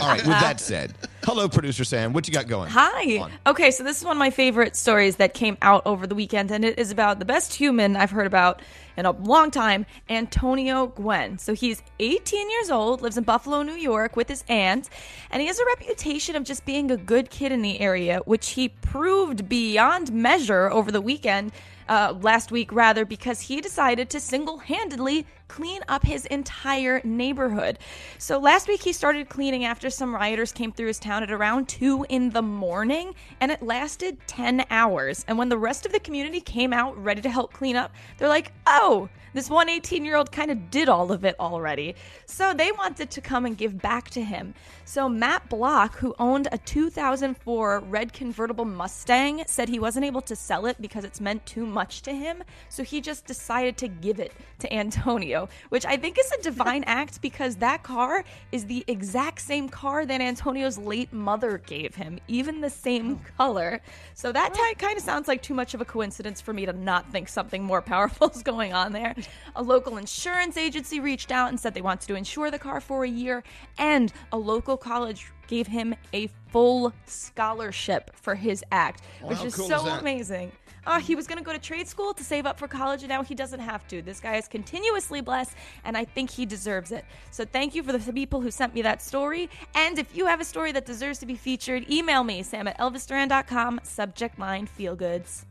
All 0.00 0.08
right. 0.08 0.18
With 0.18 0.26
that 0.26 0.60
said, 0.60 0.94
hello, 1.24 1.48
producer 1.48 1.84
Sam. 1.84 2.12
What 2.12 2.26
you 2.28 2.34
got 2.34 2.48
going? 2.48 2.70
Hi. 2.70 3.18
on? 3.18 3.32
Okay, 3.46 3.70
so 3.70 3.84
this 3.84 3.98
is 3.98 4.04
one 4.04 4.16
of 4.16 4.18
my 4.18 4.30
favorite 4.30 4.76
stories 4.76 5.16
that 5.16 5.34
came 5.34 5.56
out 5.62 5.82
over 5.86 6.06
the 6.06 6.14
weekend, 6.14 6.50
and 6.50 6.64
it 6.64 6.78
is 6.78 6.90
about 6.90 7.18
the 7.18 7.24
best 7.24 7.54
human 7.54 7.96
I've 7.96 8.10
heard 8.10 8.26
about 8.26 8.62
in 8.96 9.06
a 9.06 9.12
long 9.12 9.50
time, 9.50 9.86
Antonio 10.08 10.88
Gwynn. 10.88 11.38
So 11.38 11.54
he's 11.54 11.82
18 12.00 12.50
years 12.50 12.70
old, 12.70 13.00
lives 13.00 13.16
in 13.16 13.24
Buffalo, 13.24 13.62
New 13.62 13.74
York, 13.74 14.16
with 14.16 14.28
his 14.28 14.44
aunt, 14.48 14.90
and 15.30 15.40
he 15.40 15.46
has 15.46 15.58
a 15.58 15.64
reputation 15.66 16.36
of 16.36 16.44
just 16.44 16.64
being 16.66 16.90
a 16.90 16.96
good 16.96 17.30
kid 17.30 17.52
in 17.52 17.62
the 17.62 17.80
area, 17.80 18.20
which 18.24 18.50
he 18.50 18.68
proved 18.68 19.48
beyond 19.48 20.12
measure 20.12 20.70
over 20.70 20.90
the 20.90 21.00
weekend. 21.00 21.52
Uh, 21.90 22.14
last 22.20 22.52
week, 22.52 22.70
rather, 22.70 23.04
because 23.04 23.40
he 23.40 23.60
decided 23.60 24.08
to 24.08 24.20
single 24.20 24.58
handedly 24.58 25.26
clean 25.48 25.80
up 25.88 26.04
his 26.04 26.24
entire 26.26 27.00
neighborhood. 27.02 27.80
So 28.16 28.38
last 28.38 28.68
week, 28.68 28.80
he 28.80 28.92
started 28.92 29.28
cleaning 29.28 29.64
after 29.64 29.90
some 29.90 30.14
rioters 30.14 30.52
came 30.52 30.70
through 30.70 30.86
his 30.86 31.00
town 31.00 31.24
at 31.24 31.32
around 31.32 31.68
2 31.68 32.06
in 32.08 32.30
the 32.30 32.42
morning, 32.42 33.12
and 33.40 33.50
it 33.50 33.60
lasted 33.60 34.18
10 34.28 34.66
hours. 34.70 35.24
And 35.26 35.36
when 35.36 35.48
the 35.48 35.58
rest 35.58 35.84
of 35.84 35.90
the 35.90 35.98
community 35.98 36.40
came 36.40 36.72
out 36.72 36.96
ready 36.96 37.22
to 37.22 37.28
help 37.28 37.52
clean 37.52 37.74
up, 37.74 37.92
they're 38.18 38.28
like, 38.28 38.52
oh, 38.68 39.08
this 39.32 39.50
one 39.50 39.68
18 39.68 40.04
year 40.04 40.16
old 40.16 40.32
kind 40.32 40.50
of 40.50 40.70
did 40.70 40.88
all 40.88 41.12
of 41.12 41.24
it 41.24 41.36
already. 41.38 41.94
So 42.26 42.54
they 42.54 42.72
wanted 42.72 43.10
to 43.10 43.20
come 43.20 43.46
and 43.46 43.56
give 43.56 43.80
back 43.80 44.10
to 44.10 44.22
him. 44.22 44.54
So 44.84 45.08
Matt 45.08 45.48
Block, 45.48 45.96
who 45.96 46.14
owned 46.18 46.48
a 46.50 46.58
2004 46.58 47.80
red 47.80 48.12
convertible 48.12 48.64
Mustang, 48.64 49.44
said 49.46 49.68
he 49.68 49.78
wasn't 49.78 50.04
able 50.04 50.20
to 50.22 50.34
sell 50.34 50.66
it 50.66 50.80
because 50.80 51.04
it's 51.04 51.20
meant 51.20 51.46
too 51.46 51.64
much 51.64 52.02
to 52.02 52.12
him. 52.12 52.42
So 52.68 52.82
he 52.82 53.00
just 53.00 53.24
decided 53.24 53.76
to 53.78 53.88
give 53.88 54.18
it 54.18 54.32
to 54.58 54.72
Antonio, 54.72 55.48
which 55.68 55.86
I 55.86 55.96
think 55.96 56.18
is 56.18 56.32
a 56.32 56.42
divine 56.42 56.84
act 56.86 57.22
because 57.22 57.56
that 57.56 57.82
car 57.82 58.24
is 58.52 58.66
the 58.66 58.84
exact 58.88 59.40
same 59.40 59.68
car 59.68 60.04
that 60.06 60.20
Antonio's 60.20 60.76
late 60.78 61.12
mother 61.12 61.58
gave 61.58 61.94
him, 61.94 62.18
even 62.26 62.60
the 62.60 62.70
same 62.70 63.20
oh. 63.22 63.30
color. 63.36 63.80
So 64.14 64.32
that 64.32 64.54
kind 64.78 64.96
of 64.96 65.02
sounds 65.02 65.28
like 65.28 65.42
too 65.42 65.54
much 65.54 65.74
of 65.74 65.80
a 65.80 65.84
coincidence 65.84 66.40
for 66.40 66.52
me 66.52 66.66
to 66.66 66.72
not 66.72 67.10
think 67.12 67.28
something 67.28 67.62
more 67.62 67.82
powerful 67.82 68.28
is 68.34 68.42
going 68.42 68.72
on 68.72 68.92
there. 68.92 69.14
A 69.56 69.62
local 69.62 69.96
insurance 69.96 70.56
agency 70.56 71.00
reached 71.00 71.32
out 71.32 71.48
and 71.48 71.58
said 71.58 71.74
they 71.74 71.80
wanted 71.80 72.06
to 72.08 72.14
insure 72.14 72.50
the 72.50 72.58
car 72.58 72.80
for 72.80 73.04
a 73.04 73.08
year, 73.08 73.42
and 73.78 74.12
a 74.32 74.38
local 74.38 74.76
college 74.76 75.26
gave 75.46 75.66
him 75.66 75.94
a 76.12 76.28
full 76.48 76.92
scholarship 77.06 78.10
for 78.14 78.34
his 78.34 78.64
act, 78.70 79.02
which 79.22 79.42
is 79.42 79.54
cool 79.54 79.68
so 79.68 79.86
is 79.86 80.00
amazing. 80.00 80.52
Uh, 80.86 80.98
he 80.98 81.14
was 81.14 81.26
going 81.26 81.38
to 81.38 81.44
go 81.44 81.52
to 81.52 81.58
trade 81.58 81.86
school 81.86 82.14
to 82.14 82.24
save 82.24 82.46
up 82.46 82.58
for 82.58 82.66
college, 82.66 83.02
and 83.02 83.08
now 83.08 83.22
he 83.22 83.34
doesn't 83.34 83.60
have 83.60 83.86
to. 83.88 84.00
This 84.00 84.20
guy 84.20 84.36
is 84.36 84.48
continuously 84.48 85.20
blessed, 85.20 85.52
and 85.84 85.96
I 85.96 86.04
think 86.04 86.30
he 86.30 86.46
deserves 86.46 86.90
it. 86.90 87.04
So 87.30 87.44
thank 87.44 87.74
you 87.74 87.82
for 87.82 87.92
the 87.92 88.12
people 88.12 88.40
who 88.40 88.50
sent 88.50 88.74
me 88.74 88.82
that 88.82 89.02
story. 89.02 89.50
And 89.74 89.98
if 89.98 90.16
you 90.16 90.26
have 90.26 90.40
a 90.40 90.44
story 90.44 90.72
that 90.72 90.86
deserves 90.86 91.18
to 91.18 91.26
be 91.26 91.34
featured, 91.34 91.90
email 91.90 92.24
me, 92.24 92.42
sam 92.42 92.66
at 92.66 92.78
elvisduran.com, 92.78 93.80
subject 93.82 94.38
line 94.38 94.66
feel 94.66 94.96
goods. 94.96 95.46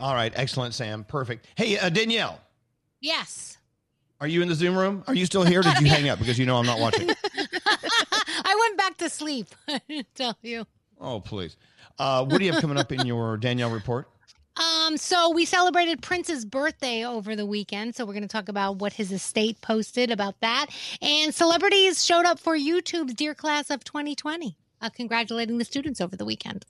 All 0.00 0.14
right. 0.14 0.32
Excellent, 0.34 0.74
Sam. 0.74 1.04
Perfect. 1.04 1.46
Hey, 1.54 1.78
uh, 1.78 1.88
Danielle, 1.88 2.40
Yes. 3.04 3.58
are 4.18 4.26
you 4.26 4.40
in 4.40 4.48
the 4.48 4.54
Zoom 4.54 4.78
room? 4.78 5.04
Are 5.06 5.14
you 5.14 5.26
still 5.26 5.44
here? 5.44 5.60
Did 5.60 5.78
you 5.78 5.88
hang 5.88 6.08
up 6.08 6.18
because 6.18 6.38
you 6.38 6.46
know 6.46 6.56
I'm 6.56 6.64
not 6.64 6.80
watching? 6.80 7.10
I 7.36 8.56
went 8.58 8.78
back 8.78 8.96
to 8.96 9.10
sleep. 9.10 9.48
I 9.68 9.78
didn't 9.86 10.14
tell 10.14 10.38
you. 10.40 10.66
Oh, 10.98 11.20
please. 11.20 11.58
Uh, 11.98 12.24
what 12.24 12.38
do 12.38 12.46
you 12.46 12.52
have 12.52 12.62
coming 12.62 12.78
up 12.78 12.90
in 12.92 13.04
your 13.04 13.36
Danielle 13.40 13.70
report? 13.70 14.08
Um, 14.56 14.96
so 14.96 15.32
we 15.32 15.44
celebrated 15.44 16.00
Prince's 16.00 16.46
birthday 16.46 17.04
over 17.04 17.36
the 17.36 17.44
weekend. 17.44 17.94
So 17.94 18.06
we're 18.06 18.14
going 18.14 18.22
to 18.22 18.28
talk 18.28 18.48
about 18.48 18.76
what 18.76 18.94
his 18.94 19.12
estate 19.12 19.60
posted 19.60 20.10
about 20.10 20.40
that. 20.40 20.68
And 21.02 21.34
celebrities 21.34 22.02
showed 22.02 22.24
up 22.24 22.38
for 22.38 22.56
YouTube's 22.56 23.12
Dear 23.12 23.34
Class 23.34 23.68
of 23.68 23.84
2020, 23.84 24.56
uh, 24.80 24.88
congratulating 24.88 25.58
the 25.58 25.66
students 25.66 26.00
over 26.00 26.16
the 26.16 26.24
weekend. 26.24 26.64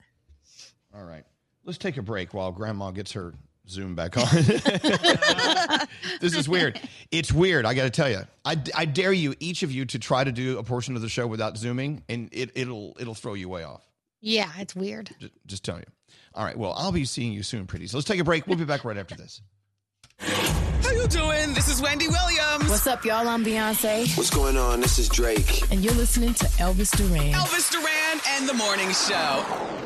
All 0.92 1.04
right. 1.04 1.22
Let's 1.64 1.78
take 1.78 1.96
a 1.96 2.02
break 2.02 2.34
while 2.34 2.50
Grandma 2.50 2.90
gets 2.90 3.12
her 3.12 3.34
Zoom 3.68 3.94
back 3.94 4.16
on. 4.18 4.26
this 6.20 6.34
is 6.36 6.48
weird. 6.48 6.80
It's 7.10 7.32
weird. 7.32 7.64
I 7.64 7.74
got 7.74 7.84
to 7.84 7.90
tell 7.90 8.10
you. 8.10 8.20
I, 8.44 8.56
I 8.74 8.84
dare 8.84 9.12
you, 9.12 9.34
each 9.40 9.62
of 9.62 9.72
you, 9.72 9.86
to 9.86 9.98
try 9.98 10.22
to 10.22 10.32
do 10.32 10.58
a 10.58 10.62
portion 10.62 10.96
of 10.96 11.02
the 11.02 11.08
show 11.08 11.26
without 11.26 11.56
zooming, 11.56 12.02
and 12.08 12.28
it, 12.32 12.50
it'll 12.54 12.94
it'll 13.00 13.14
throw 13.14 13.34
you 13.34 13.48
way 13.48 13.64
off. 13.64 13.82
Yeah, 14.20 14.50
it's 14.58 14.74
weird. 14.76 15.10
Just, 15.18 15.32
just 15.46 15.64
tell 15.64 15.78
you. 15.78 15.84
All 16.34 16.44
right. 16.44 16.56
Well, 16.56 16.74
I'll 16.76 16.92
be 16.92 17.04
seeing 17.04 17.32
you 17.32 17.42
soon, 17.42 17.66
pretty. 17.66 17.86
So 17.86 17.96
let's 17.96 18.08
take 18.08 18.20
a 18.20 18.24
break. 18.24 18.46
We'll 18.46 18.58
be 18.58 18.64
back 18.64 18.84
right 18.84 18.98
after 18.98 19.14
this. 19.14 19.40
How 20.18 20.90
you 20.90 21.06
doing? 21.08 21.54
This 21.54 21.68
is 21.68 21.80
Wendy 21.80 22.08
Williams. 22.08 22.68
What's 22.68 22.86
up, 22.86 23.04
y'all? 23.04 23.26
I'm 23.28 23.44
Beyonce. 23.44 24.16
What's 24.16 24.30
going 24.30 24.56
on? 24.56 24.80
This 24.80 24.98
is 24.98 25.08
Drake. 25.08 25.70
And 25.72 25.82
you're 25.82 25.94
listening 25.94 26.34
to 26.34 26.44
Elvis 26.44 26.96
Duran. 26.96 27.32
Elvis 27.32 27.70
Duran 27.70 28.20
and 28.28 28.48
the 28.48 28.54
Morning 28.54 28.90
Show. 28.92 29.83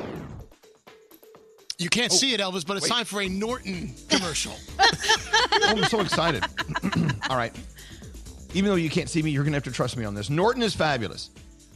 You 1.78 1.88
can't 1.88 2.10
see 2.10 2.34
it, 2.34 2.40
Elvis, 2.40 2.66
but 2.66 2.76
it's 2.76 2.88
time 2.88 3.04
for 3.04 3.20
a 3.20 3.28
Norton 3.28 3.94
commercial. 4.08 4.52
Oh, 4.80 4.90
I'm 5.62 5.84
so 5.84 6.00
excited. 6.00 6.44
All 7.30 7.36
right. 7.36 7.54
Even 8.52 8.70
though 8.70 8.76
you 8.76 8.90
can't 8.90 9.08
see 9.08 9.22
me, 9.22 9.30
you're 9.30 9.44
going 9.44 9.52
to 9.52 9.56
have 9.56 9.64
to 9.64 9.70
trust 9.70 9.96
me 9.96 10.04
on 10.04 10.12
this. 10.12 10.28
Norton 10.28 10.62
is 10.62 10.74
fabulous. 10.74 11.30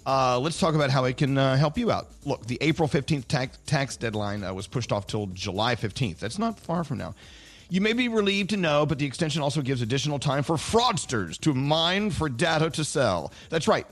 Uh, 0.05 0.41
let's 0.41 0.59
talk 0.59 0.75
about 0.75 0.91
how 0.91 1.05
it 1.05 1.17
can 1.17 1.39
uh, 1.39 1.57
help 1.57 1.79
you 1.79 1.93
out. 1.93 2.09
Look, 2.25 2.45
the 2.47 2.59
April 2.61 2.89
15th 2.89 3.29
tax, 3.29 3.59
tax 3.65 3.97
deadline 3.97 4.43
uh, 4.43 4.53
was 4.53 4.67
pushed 4.67 4.91
off 4.91 5.07
till 5.07 5.27
July 5.27 5.77
15th. 5.77 6.19
That's 6.19 6.39
not 6.39 6.59
far 6.59 6.83
from 6.83 6.99
now. 6.99 7.15
You 7.71 7.81
may 7.81 7.93
be 7.93 8.09
relieved 8.09 8.51
to 8.51 8.57
know, 8.57 8.85
but 8.85 8.99
the 8.99 9.07
extension 9.07 9.41
also 9.41 9.63
gives 9.63 9.83
additional 9.83 10.19
time 10.19 10.43
for 10.43 10.57
fraudsters 10.57 11.39
to 11.43 11.55
mine 11.55 12.11
for 12.11 12.29
data 12.29 12.71
to 12.71 12.85
sell. 12.85 13.33
That's 13.51 13.69
right. 13.69 13.87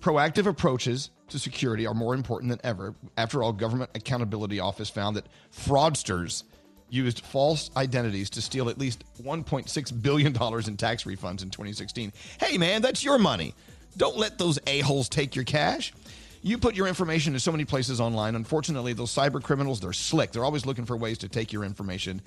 Proactive 0.00 0.46
approaches 0.46 1.10
to 1.28 1.38
security 1.38 1.86
are 1.86 1.94
more 1.94 2.14
important 2.14 2.50
than 2.50 2.60
ever. 2.64 2.94
After 3.16 3.42
all, 3.42 3.52
Government 3.52 3.90
Accountability 3.94 4.58
Office 4.58 4.88
found 4.88 5.16
that 5.16 5.26
fraudsters 5.52 6.44
used 6.88 7.20
false 7.20 7.70
identities 7.76 8.30
to 8.30 8.42
steal 8.42 8.68
at 8.68 8.78
least 8.78 9.04
$1.6 9.22 10.02
billion 10.02 10.28
in 10.28 10.76
tax 10.76 11.04
refunds 11.04 11.42
in 11.42 11.50
2016. 11.50 12.12
Hey, 12.40 12.58
man, 12.58 12.82
that's 12.82 13.04
your 13.04 13.18
money. 13.18 13.54
Don't 13.96 14.16
let 14.16 14.38
those 14.38 14.58
a-holes 14.66 15.08
take 15.08 15.36
your 15.36 15.44
cash. 15.44 15.92
You 16.42 16.56
put 16.56 16.74
your 16.74 16.86
information 16.86 17.34
in 17.34 17.40
so 17.40 17.52
many 17.52 17.64
places 17.66 18.00
online. 18.00 18.34
Unfortunately, 18.34 18.94
those 18.94 19.14
cyber 19.14 19.42
criminals, 19.42 19.80
they're 19.80 19.92
slick. 19.92 20.32
They're 20.32 20.44
always 20.44 20.64
looking 20.64 20.86
for 20.86 20.96
ways 20.96 21.18
to 21.18 21.28
take 21.28 21.52
your 21.52 21.64
information. 21.64 22.22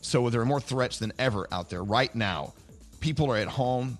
So 0.00 0.30
there 0.30 0.40
are 0.40 0.46
more 0.46 0.60
threats 0.60 0.98
than 0.98 1.12
ever 1.18 1.48
out 1.50 1.68
there 1.68 1.82
right 1.82 2.14
now. 2.14 2.54
People 3.00 3.30
are 3.32 3.36
at 3.36 3.48
home 3.48 3.98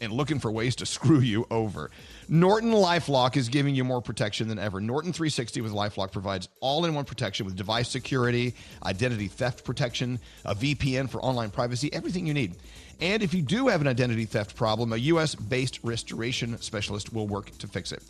and 0.00 0.12
looking 0.12 0.40
for 0.40 0.50
ways 0.50 0.76
to 0.76 0.86
screw 0.86 1.20
you 1.20 1.46
over. 1.50 1.90
Norton 2.30 2.72
Lifelock 2.72 3.38
is 3.38 3.48
giving 3.48 3.74
you 3.74 3.84
more 3.84 4.02
protection 4.02 4.48
than 4.48 4.58
ever. 4.58 4.82
Norton 4.82 5.14
360 5.14 5.62
with 5.62 5.72
Lifelock 5.72 6.12
provides 6.12 6.48
all-in-one 6.60 7.06
protection 7.06 7.46
with 7.46 7.56
device 7.56 7.88
security, 7.88 8.54
identity 8.84 9.28
theft 9.28 9.64
protection, 9.64 10.18
a 10.44 10.54
VPN 10.54 11.08
for 11.08 11.22
online 11.22 11.50
privacy, 11.50 11.90
everything 11.90 12.26
you 12.26 12.34
need. 12.34 12.54
And 13.00 13.22
if 13.22 13.32
you 13.32 13.40
do 13.40 13.68
have 13.68 13.80
an 13.80 13.88
identity 13.88 14.26
theft 14.26 14.56
problem, 14.56 14.92
a 14.92 14.98
US-based 14.98 15.80
restoration 15.82 16.60
specialist 16.60 17.14
will 17.14 17.26
work 17.26 17.56
to 17.58 17.66
fix 17.66 17.92
it. 17.92 18.02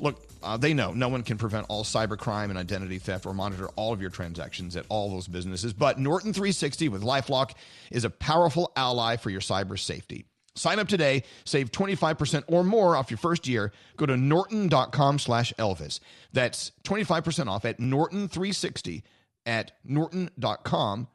Look, 0.00 0.20
uh, 0.42 0.56
they 0.56 0.74
know 0.74 0.92
no 0.92 1.08
one 1.08 1.22
can 1.22 1.38
prevent 1.38 1.66
all 1.68 1.84
cybercrime 1.84 2.50
and 2.50 2.58
identity 2.58 2.98
theft 2.98 3.26
or 3.26 3.32
monitor 3.32 3.68
all 3.76 3.92
of 3.92 4.00
your 4.00 4.10
transactions 4.10 4.74
at 4.74 4.86
all 4.88 5.08
those 5.10 5.28
businesses, 5.28 5.72
but 5.72 6.00
Norton 6.00 6.32
360 6.32 6.88
with 6.88 7.02
Lifelock 7.02 7.52
is 7.92 8.04
a 8.04 8.10
powerful 8.10 8.72
ally 8.74 9.16
for 9.16 9.30
your 9.30 9.40
cyber 9.40 9.78
safety. 9.78 10.24
Sign 10.54 10.78
up 10.78 10.88
today, 10.88 11.22
save 11.44 11.72
25% 11.72 12.44
or 12.46 12.62
more 12.62 12.96
off 12.96 13.10
your 13.10 13.18
first 13.18 13.48
year. 13.48 13.72
Go 13.96 14.06
to 14.06 14.16
norton.com 14.16 15.18
slash 15.18 15.52
Elvis. 15.58 16.00
That's 16.32 16.72
25% 16.84 17.48
off 17.48 17.64
at 17.64 17.78
Norton360 17.78 19.02
at 19.46 19.72
norton.com 19.84 21.08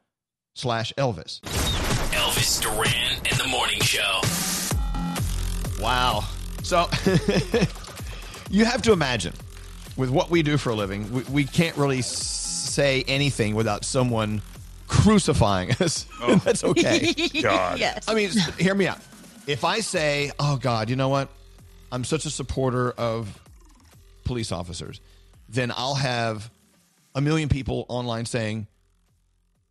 slash 0.54 0.92
Elvis. 0.98 1.40
Elvis 2.10 2.60
Duran 2.60 3.16
and 3.30 3.38
the 3.38 3.46
Morning 3.48 3.80
Show. 3.80 4.20
Wow. 5.80 6.24
So 6.64 6.88
you 8.50 8.64
have 8.64 8.82
to 8.82 8.92
imagine 8.92 9.34
with 9.96 10.10
what 10.10 10.30
we 10.30 10.42
do 10.42 10.56
for 10.56 10.70
a 10.70 10.74
living, 10.74 11.10
we, 11.12 11.22
we 11.24 11.44
can't 11.44 11.76
really 11.76 12.02
say 12.02 13.04
anything 13.06 13.54
without 13.54 13.84
someone 13.84 14.42
crucifying 14.86 15.72
us. 15.80 16.06
Oh. 16.20 16.32
And 16.32 16.40
that's 16.42 16.64
okay. 16.64 17.12
God. 17.42 17.78
Yes. 17.78 18.08
I 18.08 18.14
mean, 18.14 18.30
hear 18.58 18.74
me 18.74 18.86
out. 18.86 18.98
If 19.48 19.64
I 19.64 19.80
say, 19.80 20.30
oh, 20.38 20.58
God, 20.58 20.90
you 20.90 20.96
know 20.96 21.08
what? 21.08 21.30
I'm 21.90 22.04
such 22.04 22.26
a 22.26 22.30
supporter 22.30 22.90
of 22.90 23.40
police 24.24 24.52
officers, 24.52 25.00
then 25.48 25.72
I'll 25.74 25.94
have 25.94 26.50
a 27.14 27.22
million 27.22 27.48
people 27.48 27.86
online 27.88 28.26
saying, 28.26 28.66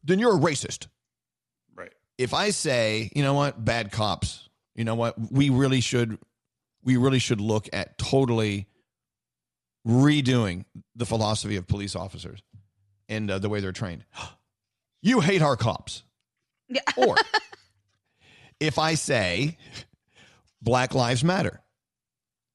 then 0.03 0.17
you're 0.17 0.35
a 0.35 0.39
racist. 0.39 0.87
Right. 1.75 1.91
If 2.17 2.33
I 2.33 2.49
say, 2.49 3.11
you 3.15 3.21
know 3.21 3.35
what, 3.35 3.63
bad 3.63 3.91
cops, 3.91 4.49
you 4.73 4.83
know 4.83 4.95
what, 4.95 5.13
we 5.31 5.51
really 5.51 5.81
should, 5.81 6.17
we 6.83 6.97
really 6.97 7.19
should 7.19 7.39
look 7.39 7.69
at 7.71 7.99
totally 7.99 8.65
redoing 9.87 10.65
the 10.95 11.05
philosophy 11.05 11.55
of 11.55 11.67
police 11.67 11.95
officers 11.95 12.41
and 13.07 13.29
uh, 13.29 13.37
the 13.37 13.47
way 13.47 13.59
they're 13.59 13.71
trained. 13.71 14.05
You 15.03 15.19
hate 15.19 15.43
our 15.43 15.55
cops. 15.55 16.03
Yeah. 16.67 16.81
Or 16.97 17.15
if 18.59 18.77
I 18.79 18.95
say 18.95 19.57
Black 20.61 20.93
Lives 20.93 21.23
Matter, 21.23 21.61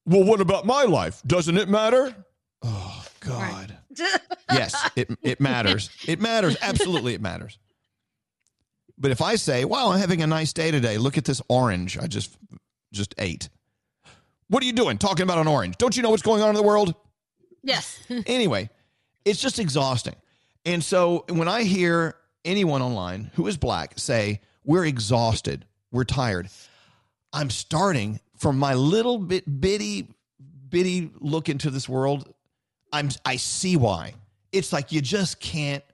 well, 0.07 0.25
what 0.25 0.41
about 0.41 0.67
my 0.67 0.85
life? 0.85 1.23
Doesn't 1.27 1.57
it 1.57 1.69
matter? 1.69 2.15
Oh 2.63 3.05
God. 3.21 3.77
Yes, 4.53 4.91
it 4.97 5.09
it 5.23 5.41
matters. 5.41 5.89
It 6.07 6.21
matters. 6.21 6.59
Absolutely, 6.61 7.15
it 7.15 7.23
matters. 7.23 7.59
But 8.99 9.11
if 9.11 9.23
I 9.23 9.37
say, 9.37 9.65
"Wow, 9.65 9.91
I'm 9.91 9.99
having 9.99 10.21
a 10.21 10.27
nice 10.27 10.53
day 10.53 10.71
today. 10.71 10.99
Look 10.99 11.17
at 11.17 11.25
this 11.25 11.41
orange 11.49 11.97
I 11.99 12.07
just 12.07 12.37
just 12.93 13.15
ate." 13.17 13.49
What 14.49 14.63
are 14.63 14.67
you 14.67 14.75
doing 14.75 14.99
talking 14.99 15.23
about 15.23 15.39
an 15.39 15.47
orange? 15.47 15.79
Don't 15.79 15.97
you 15.97 16.03
know 16.03 16.11
what's 16.11 16.23
going 16.23 16.43
on 16.43 16.51
in 16.51 16.55
the 16.57 16.63
world? 16.63 16.95
Yes. 17.63 17.99
anyway, 18.27 18.69
it's 19.25 19.41
just 19.41 19.59
exhausting. 19.59 20.17
And 20.67 20.85
so 20.85 21.25
when 21.31 21.49
I 21.49 21.63
hear 21.63 22.17
anyone 22.45 22.83
online 22.83 23.31
who 23.35 23.47
is 23.47 23.57
black 23.57 23.99
say, 23.99 24.43
We're 24.65 24.85
exhausted, 24.85 25.65
we're 25.93 26.05
tired, 26.05 26.49
I'm 27.33 27.51
starting 27.51 28.19
from 28.37 28.59
my 28.59 28.75
little 28.75 29.19
bit 29.19 29.61
bitty, 29.61 30.09
bitty 30.69 31.13
look 31.21 31.49
into 31.49 31.71
this 31.71 31.89
world. 31.89 32.35
I'm 32.93 33.11
I 33.25 33.37
see 33.37 33.77
why. 33.77 34.15
It's 34.51 34.73
like 34.73 34.91
you 34.91 35.01
just 35.01 35.39
can't 35.39 35.85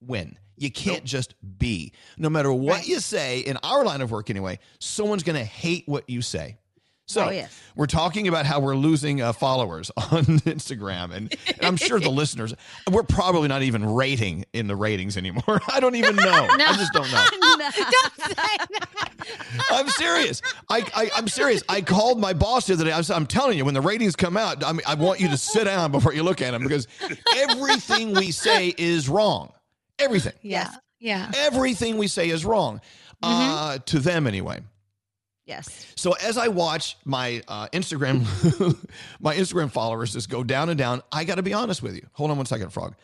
win. 0.00 0.36
You 0.56 0.70
can't 0.70 1.04
just 1.04 1.34
be. 1.58 1.92
No 2.18 2.28
matter 2.28 2.52
what 2.52 2.86
you 2.86 3.00
say, 3.00 3.40
in 3.40 3.56
our 3.62 3.84
line 3.84 4.00
of 4.00 4.10
work 4.10 4.30
anyway, 4.30 4.58
someone's 4.78 5.22
going 5.22 5.38
to 5.38 5.44
hate 5.44 5.84
what 5.86 6.08
you 6.08 6.22
say. 6.22 6.58
So 7.08 7.26
Oh, 7.26 7.30
yes. 7.30 7.60
we're 7.74 7.86
talking 7.86 8.28
about 8.28 8.46
how 8.46 8.60
we're 8.60 8.76
losing 8.76 9.20
uh, 9.20 9.32
followers 9.32 9.90
on 9.96 10.24
Instagram, 10.46 11.12
and, 11.12 11.34
and 11.46 11.64
I'm 11.64 11.76
sure 11.76 11.98
the 12.00 12.10
listeners, 12.22 12.54
we're 12.90 13.02
probably 13.02 13.48
not 13.48 13.62
even 13.62 13.84
rating 13.84 14.44
in 14.52 14.66
the 14.68 14.76
ratings 14.76 15.16
anymore. 15.16 15.60
I 15.68 15.80
don't 15.80 15.96
even 15.96 16.16
know. 16.16 16.46
I 16.50 16.74
just 16.76 16.92
don't 16.92 17.10
know. 17.10 17.26
Don't 17.40 17.72
say 17.72 18.56
that. 18.70 18.98
I'm 19.70 19.88
serious. 19.88 20.42
I, 20.70 20.84
I 20.94 21.10
I'm 21.16 21.28
serious. 21.28 21.62
I 21.68 21.80
called 21.82 22.18
my 22.20 22.32
boss 22.32 22.66
the 22.66 22.74
other 22.74 22.84
day. 22.84 22.92
I 22.92 22.98
was, 22.98 23.10
I'm 23.10 23.26
telling 23.26 23.58
you, 23.58 23.64
when 23.64 23.74
the 23.74 23.80
ratings 23.80 24.16
come 24.16 24.36
out, 24.36 24.64
I 24.64 24.72
mean, 24.72 24.82
I 24.86 24.94
want 24.94 25.20
you 25.20 25.28
to 25.28 25.36
sit 25.36 25.64
down 25.64 25.92
before 25.92 26.14
you 26.14 26.22
look 26.22 26.40
at 26.40 26.52
them 26.52 26.62
because 26.62 26.86
everything 27.36 28.14
we 28.14 28.30
say 28.30 28.74
is 28.78 29.08
wrong. 29.08 29.52
Everything. 29.98 30.32
Yeah. 30.42 30.70
Yeah. 30.98 31.30
Everything 31.36 31.98
we 31.98 32.06
say 32.06 32.30
is 32.30 32.44
wrong. 32.44 32.80
Uh, 33.22 33.78
to 33.86 33.98
them 34.00 34.26
anyway. 34.26 34.60
Yes. 35.44 35.92
So 35.96 36.12
as 36.12 36.38
I 36.38 36.48
watch 36.48 36.96
my 37.04 37.42
uh, 37.48 37.68
Instagram, 37.72 38.20
my 39.20 39.34
Instagram 39.34 39.70
followers 39.70 40.12
just 40.12 40.30
go 40.30 40.44
down 40.44 40.68
and 40.68 40.78
down, 40.78 41.02
I 41.10 41.24
got 41.24 41.36
to 41.36 41.42
be 41.42 41.52
honest 41.52 41.82
with 41.82 41.96
you. 41.96 42.06
Hold 42.12 42.30
on 42.30 42.36
one 42.36 42.46
second, 42.46 42.70
Frog. 42.70 42.94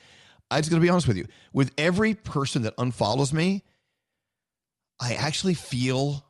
I 0.50 0.60
just 0.60 0.70
got 0.70 0.76
to 0.76 0.82
be 0.82 0.88
honest 0.88 1.08
with 1.08 1.16
you. 1.16 1.26
With 1.52 1.72
every 1.76 2.14
person 2.14 2.62
that 2.62 2.76
unfollows 2.76 3.32
me, 3.32 3.64
I 5.00 5.14
actually 5.14 5.54
feel 5.54 6.24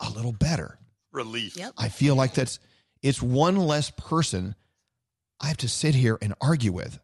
a 0.00 0.10
little 0.10 0.32
better. 0.32 0.78
Relief. 1.12 1.56
Yep. 1.56 1.72
I 1.78 1.88
feel 1.88 2.16
like 2.16 2.34
that's 2.34 2.58
it's 3.02 3.22
one 3.22 3.56
less 3.56 3.90
person 3.90 4.54
I 5.40 5.48
have 5.48 5.56
to 5.58 5.68
sit 5.68 5.94
here 5.94 6.18
and 6.20 6.34
argue 6.40 6.72
with. 6.72 6.98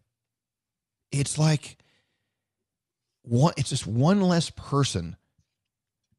It's 1.11 1.39
like 1.39 1.79
one 3.23 3.55
it's 3.57 3.71
just 3.71 3.87
one 3.87 4.21
less 4.21 4.51
person 4.51 5.17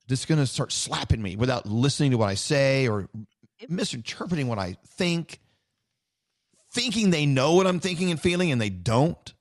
that's 0.07 0.25
going 0.25 0.39
to 0.39 0.47
start 0.47 0.71
slapping 0.71 1.21
me 1.21 1.35
without 1.35 1.65
listening 1.65 2.11
to 2.11 2.17
what 2.17 2.29
I 2.29 2.35
say 2.35 2.87
or 2.87 3.09
misinterpreting 3.69 4.47
what 4.47 4.59
I 4.59 4.77
think, 4.97 5.39
thinking 6.71 7.09
they 7.09 7.25
know 7.25 7.55
what 7.55 7.67
I'm 7.67 7.79
thinking 7.79 8.11
and 8.11 8.19
feeling 8.19 8.51
and 8.51 8.61
they 8.61 8.69
don't. 8.69 9.33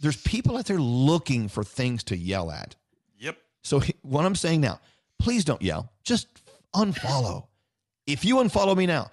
There's 0.00 0.20
people 0.20 0.56
out 0.56 0.66
there 0.66 0.78
looking 0.78 1.48
for 1.48 1.64
things 1.64 2.04
to 2.04 2.16
yell 2.16 2.50
at. 2.50 2.76
Yep. 3.18 3.36
So 3.62 3.82
what 4.02 4.24
I'm 4.24 4.34
saying 4.34 4.60
now, 4.60 4.80
please 5.18 5.44
don't 5.44 5.62
yell. 5.62 5.90
Just 6.02 6.26
unfollow. 6.74 7.46
If 8.06 8.24
you 8.24 8.36
unfollow 8.36 8.76
me 8.76 8.86
now, 8.86 9.10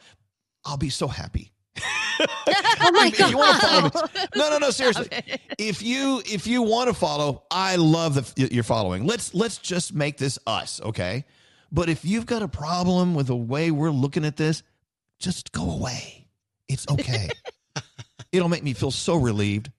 I'll 0.65 0.77
be 0.77 0.89
so 0.89 1.07
happy. 1.07 1.51
Oh 2.83 2.91
my 2.93 3.07
if, 3.07 3.19
if 3.19 3.29
you 3.29 3.37
want 3.37 3.61
to 3.61 3.67
follow 3.67 3.89
god. 3.89 4.29
no, 4.35 4.49
no, 4.49 4.57
no, 4.57 4.69
seriously. 4.69 5.07
If 5.57 5.81
you 5.81 6.21
if 6.25 6.47
you 6.47 6.63
want 6.63 6.89
to 6.89 6.93
follow, 6.93 7.43
I 7.51 7.75
love 7.75 8.15
that 8.15 8.51
you're 8.51 8.63
following. 8.63 9.05
Let's 9.05 9.33
let's 9.33 9.57
just 9.57 9.93
make 9.93 10.17
this 10.17 10.39
us, 10.47 10.81
okay? 10.81 11.25
But 11.71 11.89
if 11.89 12.03
you've 12.03 12.25
got 12.25 12.41
a 12.41 12.47
problem 12.47 13.13
with 13.15 13.27
the 13.27 13.35
way 13.35 13.71
we're 13.71 13.91
looking 13.91 14.25
at 14.25 14.37
this, 14.37 14.63
just 15.19 15.51
go 15.51 15.71
away. 15.71 16.27
It's 16.67 16.87
okay. 16.89 17.29
It'll 18.31 18.49
make 18.49 18.63
me 18.63 18.73
feel 18.73 18.91
so 18.91 19.15
relieved. 19.15 19.71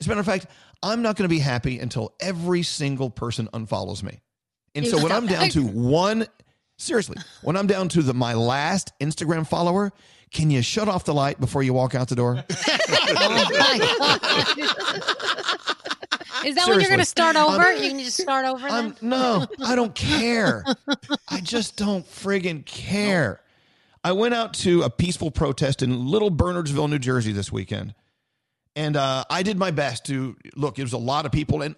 As 0.00 0.06
a 0.06 0.08
matter 0.10 0.20
of 0.20 0.26
fact, 0.26 0.46
I'm 0.82 1.02
not 1.02 1.16
going 1.16 1.28
to 1.28 1.34
be 1.34 1.40
happy 1.40 1.78
until 1.78 2.14
every 2.20 2.62
single 2.62 3.10
person 3.10 3.48
unfollows 3.52 4.02
me. 4.02 4.20
And 4.74 4.86
so 4.86 5.02
when 5.02 5.10
I'm 5.10 5.26
down 5.26 5.48
to 5.50 5.62
one, 5.62 6.26
seriously, 6.76 7.16
when 7.42 7.56
I'm 7.56 7.66
down 7.66 7.88
to 7.90 8.02
the 8.02 8.14
my 8.14 8.34
last 8.34 8.92
Instagram 9.00 9.46
follower, 9.46 9.92
can 10.30 10.50
you 10.50 10.62
shut 10.62 10.88
off 10.88 11.04
the 11.04 11.14
light 11.14 11.40
before 11.40 11.62
you 11.62 11.72
walk 11.72 11.94
out 11.94 12.08
the 12.08 12.16
door? 12.16 12.44
Is 16.44 16.54
that 16.54 16.68
when 16.68 16.80
you're 16.80 16.88
going 16.88 17.00
to 17.00 17.04
start 17.04 17.36
over? 17.36 17.60
I'm- 17.62 17.82
you 17.82 17.90
can 17.90 17.98
just 18.00 18.20
start 18.20 18.44
over 18.46 18.68
I'm 18.68 18.94
no, 19.00 19.46
I 19.64 19.74
don't 19.74 19.94
care. 19.94 20.64
I 21.28 21.40
just 21.40 21.76
don't 21.76 22.06
friggin' 22.06 22.64
care. 22.64 23.40
I 24.04 24.12
went 24.12 24.34
out 24.34 24.54
to 24.54 24.82
a 24.82 24.90
peaceful 24.90 25.30
protest 25.30 25.82
in 25.82 26.06
Little 26.06 26.30
Bernardsville, 26.30 26.88
New 26.88 26.98
Jersey 27.00 27.32
this 27.32 27.50
weekend. 27.50 27.94
And 28.76 28.96
uh, 28.96 29.24
I 29.28 29.42
did 29.42 29.58
my 29.58 29.72
best 29.72 30.06
to 30.06 30.36
look, 30.54 30.78
it 30.78 30.82
was 30.82 30.92
a 30.92 30.98
lot 30.98 31.26
of 31.26 31.32
people, 31.32 31.62
and 31.62 31.74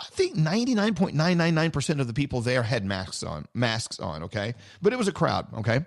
I 0.00 0.06
think 0.06 0.36
99.999% 0.36 2.00
of 2.00 2.08
the 2.08 2.12
people 2.12 2.40
there 2.40 2.64
had 2.64 2.84
masks 2.84 3.22
on, 3.22 3.46
masks 3.54 4.00
on, 4.00 4.24
okay? 4.24 4.54
But 4.80 4.92
it 4.92 4.96
was 4.96 5.06
a 5.06 5.12
crowd, 5.12 5.46
okay? 5.58 5.82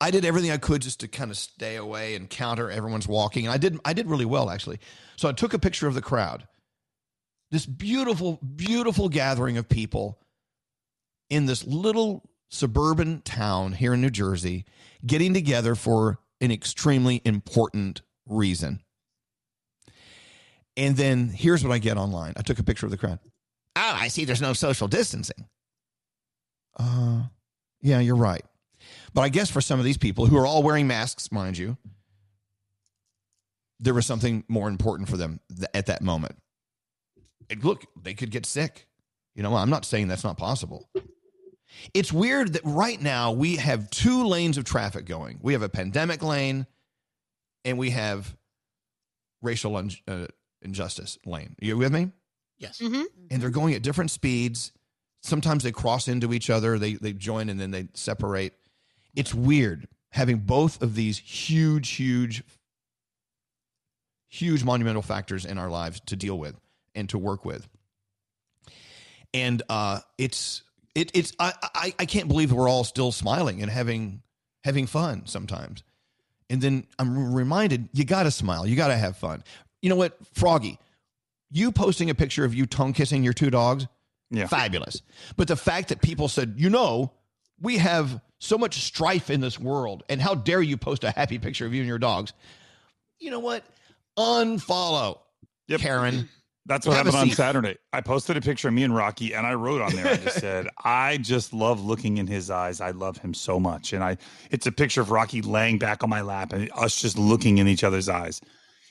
I 0.00 0.10
did 0.10 0.24
everything 0.24 0.50
I 0.50 0.56
could 0.56 0.82
just 0.82 1.00
to 1.00 1.08
kind 1.08 1.30
of 1.30 1.36
stay 1.36 1.76
away 1.76 2.14
and 2.14 2.28
counter 2.28 2.70
everyone's 2.70 3.08
walking. 3.08 3.46
And 3.46 3.52
I 3.52 3.58
did 3.58 3.78
I 3.84 3.92
did 3.92 4.08
really 4.08 4.24
well 4.24 4.50
actually. 4.50 4.78
So 5.16 5.28
I 5.28 5.32
took 5.32 5.54
a 5.54 5.58
picture 5.58 5.86
of 5.86 5.94
the 5.94 6.02
crowd. 6.02 6.46
This 7.50 7.66
beautiful, 7.66 8.40
beautiful 8.56 9.08
gathering 9.08 9.56
of 9.58 9.68
people 9.68 10.18
in 11.30 11.46
this 11.46 11.64
little 11.64 12.28
suburban 12.50 13.20
town 13.22 13.72
here 13.72 13.94
in 13.94 14.00
New 14.00 14.10
Jersey 14.10 14.64
getting 15.06 15.34
together 15.34 15.74
for 15.74 16.18
an 16.40 16.50
extremely 16.50 17.20
important 17.24 18.02
reason. 18.26 18.80
And 20.76 20.96
then 20.96 21.28
here's 21.28 21.62
what 21.62 21.72
I 21.72 21.78
get 21.78 21.96
online. 21.96 22.32
I 22.36 22.42
took 22.42 22.58
a 22.58 22.64
picture 22.64 22.86
of 22.86 22.90
the 22.90 22.98
crowd. 22.98 23.20
Oh, 23.76 23.96
I 24.00 24.08
see 24.08 24.24
there's 24.24 24.42
no 24.42 24.52
social 24.52 24.88
distancing. 24.88 25.48
Uh, 26.78 27.24
yeah, 27.80 28.00
you're 28.00 28.16
right. 28.16 28.44
But 29.14 29.22
I 29.22 29.28
guess 29.28 29.48
for 29.50 29.60
some 29.60 29.78
of 29.78 29.84
these 29.84 29.96
people 29.96 30.26
who 30.26 30.36
are 30.36 30.46
all 30.46 30.62
wearing 30.62 30.86
masks, 30.86 31.30
mind 31.30 31.56
you, 31.56 31.76
there 33.80 33.94
was 33.94 34.06
something 34.06 34.44
more 34.48 34.68
important 34.68 35.08
for 35.08 35.16
them 35.16 35.40
th- 35.54 35.68
at 35.72 35.86
that 35.86 36.02
moment. 36.02 36.36
And 37.50 37.62
look, 37.64 37.84
they 38.02 38.14
could 38.14 38.30
get 38.30 38.46
sick. 38.46 38.86
You 39.34 39.42
know, 39.42 39.54
I'm 39.54 39.70
not 39.70 39.84
saying 39.84 40.08
that's 40.08 40.24
not 40.24 40.36
possible. 40.38 40.88
It's 41.92 42.12
weird 42.12 42.52
that 42.54 42.62
right 42.64 43.00
now 43.00 43.32
we 43.32 43.56
have 43.56 43.90
two 43.90 44.26
lanes 44.26 44.58
of 44.58 44.64
traffic 44.64 45.06
going. 45.06 45.38
We 45.42 45.52
have 45.54 45.62
a 45.62 45.68
pandemic 45.68 46.22
lane 46.22 46.66
and 47.64 47.78
we 47.78 47.90
have 47.90 48.36
racial 49.42 49.76
un- 49.76 49.90
uh, 50.06 50.26
injustice 50.62 51.18
lane. 51.26 51.56
You 51.60 51.76
with 51.76 51.92
me? 51.92 52.12
Yes. 52.58 52.78
Mhm. 52.78 53.04
And 53.30 53.42
they're 53.42 53.50
going 53.50 53.74
at 53.74 53.82
different 53.82 54.12
speeds. 54.12 54.72
Sometimes 55.22 55.64
they 55.64 55.72
cross 55.72 56.06
into 56.06 56.32
each 56.32 56.48
other, 56.48 56.78
they 56.78 56.94
they 56.94 57.12
join 57.12 57.48
and 57.48 57.58
then 57.60 57.70
they 57.72 57.88
separate. 57.94 58.54
It's 59.14 59.32
weird 59.34 59.86
having 60.10 60.38
both 60.38 60.82
of 60.82 60.94
these 60.94 61.18
huge 61.18 61.90
huge 61.90 62.42
huge 64.28 64.64
monumental 64.64 65.02
factors 65.02 65.44
in 65.44 65.58
our 65.58 65.70
lives 65.70 66.00
to 66.06 66.16
deal 66.16 66.38
with 66.38 66.56
and 66.94 67.08
to 67.08 67.18
work 67.18 67.44
with. 67.44 67.68
and 69.32 69.62
uh, 69.68 70.00
it's 70.18 70.62
it, 70.94 71.10
it's 71.14 71.32
I, 71.38 71.52
I 71.74 71.94
I 71.98 72.06
can't 72.06 72.28
believe 72.28 72.52
we're 72.52 72.68
all 72.68 72.84
still 72.84 73.12
smiling 73.12 73.62
and 73.62 73.70
having 73.70 74.22
having 74.62 74.86
fun 74.86 75.26
sometimes. 75.26 75.82
And 76.50 76.60
then 76.60 76.86
I'm 76.98 77.34
reminded 77.34 77.88
you 77.92 78.04
got 78.04 78.24
to 78.24 78.30
smile, 78.30 78.66
you 78.66 78.76
got 78.76 78.88
to 78.88 78.96
have 78.96 79.16
fun. 79.16 79.42
You 79.82 79.90
know 79.90 79.96
what, 79.96 80.16
Froggy? 80.34 80.78
You 81.50 81.72
posting 81.72 82.10
a 82.10 82.14
picture 82.14 82.44
of 82.44 82.54
you 82.54 82.66
tongue 82.66 82.92
kissing 82.92 83.22
your 83.24 83.32
two 83.32 83.50
dogs, 83.50 83.86
Yeah. 84.30 84.46
fabulous. 84.46 85.02
But 85.36 85.48
the 85.48 85.56
fact 85.56 85.88
that 85.88 86.02
people 86.02 86.28
said, 86.28 86.54
you 86.56 86.68
know, 86.70 87.12
we 87.60 87.78
have 87.78 88.20
so 88.44 88.58
much 88.58 88.80
strife 88.80 89.30
in 89.30 89.40
this 89.40 89.58
world, 89.58 90.02
and 90.08 90.20
how 90.20 90.34
dare 90.34 90.62
you 90.62 90.76
post 90.76 91.04
a 91.04 91.10
happy 91.10 91.38
picture 91.38 91.66
of 91.66 91.74
you 91.74 91.80
and 91.80 91.88
your 91.88 91.98
dogs? 91.98 92.32
You 93.18 93.30
know 93.30 93.40
what? 93.40 93.64
Unfollow, 94.18 95.18
Karen. 95.78 96.28
That's 96.66 96.86
what 96.86 96.96
Have 96.96 97.06
happened 97.06 97.30
on. 97.30 97.36
Saturday. 97.36 97.76
I 97.92 98.00
posted 98.00 98.38
a 98.38 98.40
picture 98.40 98.68
of 98.68 98.74
me 98.74 98.84
and 98.84 98.94
Rocky, 98.94 99.34
and 99.34 99.46
I 99.46 99.52
wrote 99.52 99.82
on 99.82 99.94
there. 99.94 100.06
I 100.06 100.16
just 100.16 100.38
said, 100.40 100.68
"I 100.82 101.18
just 101.18 101.52
love 101.52 101.84
looking 101.84 102.16
in 102.16 102.26
his 102.26 102.50
eyes. 102.50 102.80
I 102.80 102.90
love 102.90 103.18
him 103.18 103.34
so 103.34 103.60
much." 103.60 103.92
And 103.92 104.02
I, 104.02 104.16
it's 104.50 104.66
a 104.66 104.72
picture 104.72 105.02
of 105.02 105.10
Rocky 105.10 105.42
laying 105.42 105.78
back 105.78 106.02
on 106.02 106.08
my 106.08 106.22
lap, 106.22 106.52
and 106.52 106.70
us 106.74 107.00
just 107.00 107.18
looking 107.18 107.58
in 107.58 107.68
each 107.68 107.84
other's 107.84 108.08
eyes. 108.08 108.40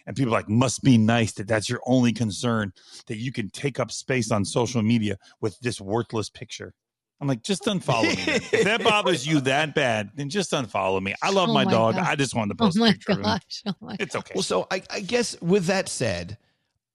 And 0.06 0.16
people 0.16 0.34
are 0.34 0.38
like, 0.38 0.50
"Must 0.50 0.84
be 0.84 1.00
nice 1.00 1.32
that 1.34 1.48
that's 1.48 1.68
your 1.68 1.82
only 1.88 2.14
concern 2.14 2.74
that 3.08 3.18
you 3.18 3.32
can 3.32 3.50
take 3.50 3.80
up 3.80 3.92
space 3.92 4.32
on 4.32 4.46
social 4.46 4.84
media 4.84 5.18
with 5.42 5.60
this 5.62 5.82
worthless 5.82 6.30
picture." 6.30 6.76
I'm 7.22 7.28
like, 7.28 7.42
just 7.44 7.64
unfollow 7.64 8.04
me. 8.04 8.34
if 8.52 8.52
that 8.66 8.84
bothers 8.84 9.26
you 9.26 9.40
that 9.42 9.74
bad, 9.76 10.12
then 10.16 10.30
just 10.30 10.52
unfollow 10.52 11.02
me. 11.02 11.16
I 11.22 11.30
love 11.30 11.50
Oh 11.50 11.54
my, 11.54 11.64
my 11.64 11.72
dog. 11.72 11.96
God. 11.96 12.04
I 12.06 12.16
just 12.16 12.36
wanted 12.36 12.58
to 12.58 12.64
Oh 12.64 12.68
post 12.68 12.78
a 12.78 12.80
my 12.82 12.92
picture 12.92 13.12
of 13.14 13.18
him. 13.20 13.24
gosh. 13.24 13.62
Oh 13.66 13.74
my 13.80 13.96
It's 14.00 14.16
okay. 14.16 14.34
Well, 14.36 14.44
so 14.44 14.68
I, 14.70 14.82
I 14.90 15.00
guess 15.00 15.40
with 15.42 15.66
that 15.68 15.88
said, 15.88 16.38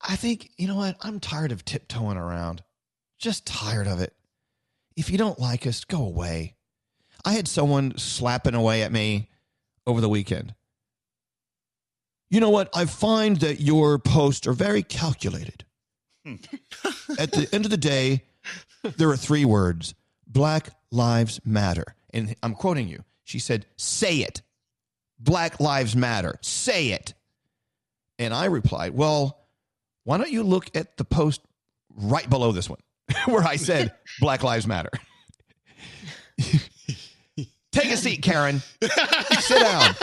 I 0.02 0.16
think, 0.16 0.50
you 0.58 0.68
know 0.68 0.76
what? 0.76 0.96
I'm 1.00 1.18
tired 1.18 1.50
of 1.50 1.64
tiptoeing 1.64 2.18
around. 2.18 2.62
Just 3.18 3.46
tired 3.46 3.86
of 3.86 4.00
it. 4.00 4.14
If 4.96 5.10
you 5.10 5.16
don't 5.18 5.38
like 5.38 5.66
us, 5.66 5.84
go 5.84 6.04
away. 6.04 6.56
I 7.24 7.32
had 7.32 7.48
someone 7.48 7.96
slapping 7.96 8.54
away 8.54 8.82
at 8.82 8.92
me 8.92 9.30
over 9.86 10.00
the 10.00 10.08
weekend. 10.08 10.54
You 12.30 12.40
know 12.40 12.50
what? 12.50 12.68
I 12.76 12.84
find 12.84 13.38
that 13.38 13.60
your 13.60 13.98
posts 13.98 14.46
are 14.46 14.52
very 14.52 14.82
calculated. 14.82 15.64
Hmm. 16.26 16.34
at 17.18 17.32
the 17.32 17.48
end 17.52 17.64
of 17.64 17.70
the 17.70 17.76
day, 17.78 18.24
there 18.98 19.08
are 19.08 19.16
three 19.16 19.44
words 19.46 19.94
Black 20.28 20.70
Lives 20.90 21.40
Matter. 21.44 21.94
And 22.12 22.34
I'm 22.42 22.54
quoting 22.54 22.88
you. 22.88 23.04
She 23.24 23.38
said, 23.38 23.66
Say 23.76 24.18
it. 24.18 24.42
Black 25.18 25.58
Lives 25.60 25.96
Matter. 25.96 26.38
Say 26.42 26.88
it. 26.88 27.14
And 28.18 28.32
I 28.34 28.46
replied, 28.46 28.94
Well, 28.94 29.38
why 30.04 30.18
don't 30.18 30.30
you 30.30 30.42
look 30.42 30.74
at 30.76 30.96
the 30.96 31.04
post 31.04 31.40
right 31.94 32.28
below 32.28 32.52
this 32.52 32.68
one 32.68 32.80
where 33.26 33.42
I 33.42 33.56
said 33.56 33.92
Black 34.20 34.42
Lives 34.42 34.66
Matter? 34.66 34.90
Take 37.70 37.92
a 37.92 37.96
seat, 37.96 38.22
Karen. 38.22 38.60
Sit 39.40 39.60
down. 39.60 39.94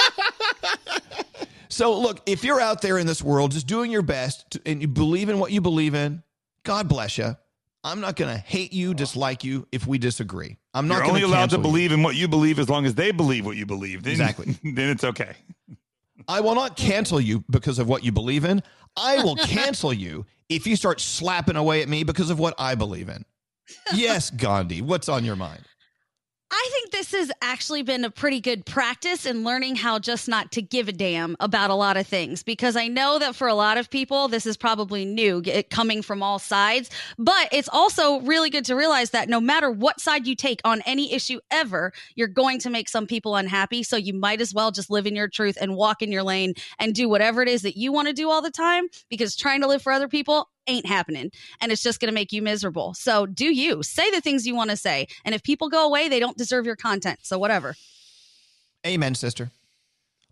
So, 1.67 1.99
look, 1.99 2.21
if 2.25 2.45
you're 2.45 2.61
out 2.61 2.81
there 2.81 2.97
in 2.97 3.05
this 3.05 3.21
world 3.21 3.51
just 3.51 3.67
doing 3.67 3.91
your 3.91 4.01
best 4.01 4.49
to, 4.51 4.61
and 4.65 4.81
you 4.81 4.87
believe 4.87 5.27
in 5.27 5.39
what 5.39 5.51
you 5.51 5.59
believe 5.59 5.93
in, 5.93 6.23
God 6.63 6.87
bless 6.87 7.17
you. 7.17 7.35
I'm 7.85 8.01
not 8.01 8.15
going 8.15 8.33
to 8.33 8.37
hate 8.41 8.73
you, 8.73 8.95
dislike 8.95 9.43
you 9.43 9.67
if 9.71 9.85
we 9.85 9.99
disagree. 9.99 10.57
I'm 10.73 10.87
not 10.87 10.97
You're 10.97 11.05
only 11.05 11.21
allowed 11.21 11.51
to 11.51 11.57
cancel 11.57 11.59
you. 11.59 11.63
believe 11.63 11.91
in 11.91 12.01
what 12.01 12.15
you 12.15 12.27
believe 12.27 12.57
as 12.57 12.67
long 12.67 12.87
as 12.87 12.95
they 12.95 13.11
believe 13.11 13.45
what 13.45 13.57
you 13.57 13.67
believe. 13.67 14.01
Then, 14.01 14.13
Exactly. 14.13 14.57
Then 14.73 14.89
it's 14.89 15.03
okay. 15.03 15.33
I 16.27 16.41
will 16.41 16.55
not 16.55 16.75
cancel 16.75 17.21
you 17.21 17.43
because 17.51 17.77
of 17.77 17.87
what 17.87 18.03
you 18.03 18.11
believe 18.11 18.43
in. 18.43 18.63
I 18.97 19.23
will 19.23 19.35
cancel 19.35 19.93
you 19.93 20.25
if 20.49 20.65
you 20.65 20.75
start 20.75 20.99
slapping 20.99 21.55
away 21.57 21.83
at 21.83 21.87
me 21.87 22.03
because 22.03 22.31
of 22.31 22.39
what 22.39 22.55
I 22.57 22.73
believe 22.73 23.07
in. 23.07 23.23
Yes, 23.93 24.31
Gandhi, 24.31 24.81
what's 24.81 25.07
on 25.07 25.23
your 25.23 25.35
mind? 25.35 25.61
I 26.57 26.69
think 26.71 26.91
this 26.91 27.11
has 27.11 27.33
actually 27.41 27.83
been 27.83 28.05
a 28.05 28.09
pretty 28.09 28.39
good 28.39 28.65
practice 28.65 29.25
in 29.25 29.43
learning 29.43 29.75
how 29.75 29.99
just 29.99 30.29
not 30.29 30.53
to 30.53 30.61
give 30.61 30.87
a 30.87 30.93
damn 30.93 31.35
about 31.41 31.69
a 31.69 31.75
lot 31.75 31.97
of 31.97 32.07
things 32.07 32.43
because 32.43 32.77
I 32.77 32.87
know 32.87 33.19
that 33.19 33.35
for 33.35 33.49
a 33.49 33.53
lot 33.53 33.77
of 33.77 33.89
people, 33.89 34.29
this 34.29 34.45
is 34.45 34.55
probably 34.55 35.03
new 35.03 35.43
coming 35.69 36.01
from 36.01 36.23
all 36.23 36.39
sides. 36.39 36.89
But 37.17 37.49
it's 37.51 37.67
also 37.67 38.21
really 38.21 38.49
good 38.49 38.63
to 38.65 38.75
realize 38.75 39.09
that 39.09 39.27
no 39.27 39.41
matter 39.41 39.69
what 39.69 39.99
side 39.99 40.27
you 40.27 40.33
take 40.33 40.61
on 40.63 40.81
any 40.85 41.11
issue 41.11 41.41
ever, 41.51 41.91
you're 42.15 42.29
going 42.29 42.59
to 42.59 42.69
make 42.69 42.87
some 42.87 43.05
people 43.05 43.35
unhappy. 43.35 43.83
So 43.83 43.97
you 43.97 44.13
might 44.13 44.39
as 44.39 44.53
well 44.53 44.71
just 44.71 44.89
live 44.89 45.05
in 45.05 45.15
your 45.15 45.27
truth 45.27 45.57
and 45.59 45.75
walk 45.75 46.01
in 46.01 46.09
your 46.09 46.23
lane 46.23 46.53
and 46.79 46.95
do 46.95 47.09
whatever 47.09 47.41
it 47.41 47.49
is 47.49 47.63
that 47.63 47.75
you 47.75 47.91
want 47.91 48.07
to 48.07 48.13
do 48.13 48.29
all 48.29 48.41
the 48.41 48.49
time 48.49 48.87
because 49.09 49.35
trying 49.35 49.59
to 49.59 49.67
live 49.67 49.81
for 49.81 49.91
other 49.91 50.07
people 50.07 50.47
ain't 50.67 50.85
happening 50.85 51.31
and 51.61 51.71
it's 51.71 51.83
just 51.83 51.99
going 51.99 52.09
to 52.09 52.13
make 52.13 52.31
you 52.31 52.41
miserable. 52.41 52.93
So 52.93 53.25
do 53.25 53.45
you 53.45 53.83
say 53.83 54.09
the 54.11 54.21
things 54.21 54.45
you 54.45 54.55
want 54.55 54.71
to 54.71 54.77
say. 54.77 55.07
And 55.23 55.33
if 55.33 55.43
people 55.43 55.69
go 55.69 55.85
away, 55.85 56.09
they 56.09 56.19
don't 56.19 56.37
deserve 56.37 56.65
your 56.65 56.75
content. 56.75 57.19
So 57.23 57.37
whatever. 57.37 57.75
Amen, 58.85 59.15
sister. 59.15 59.51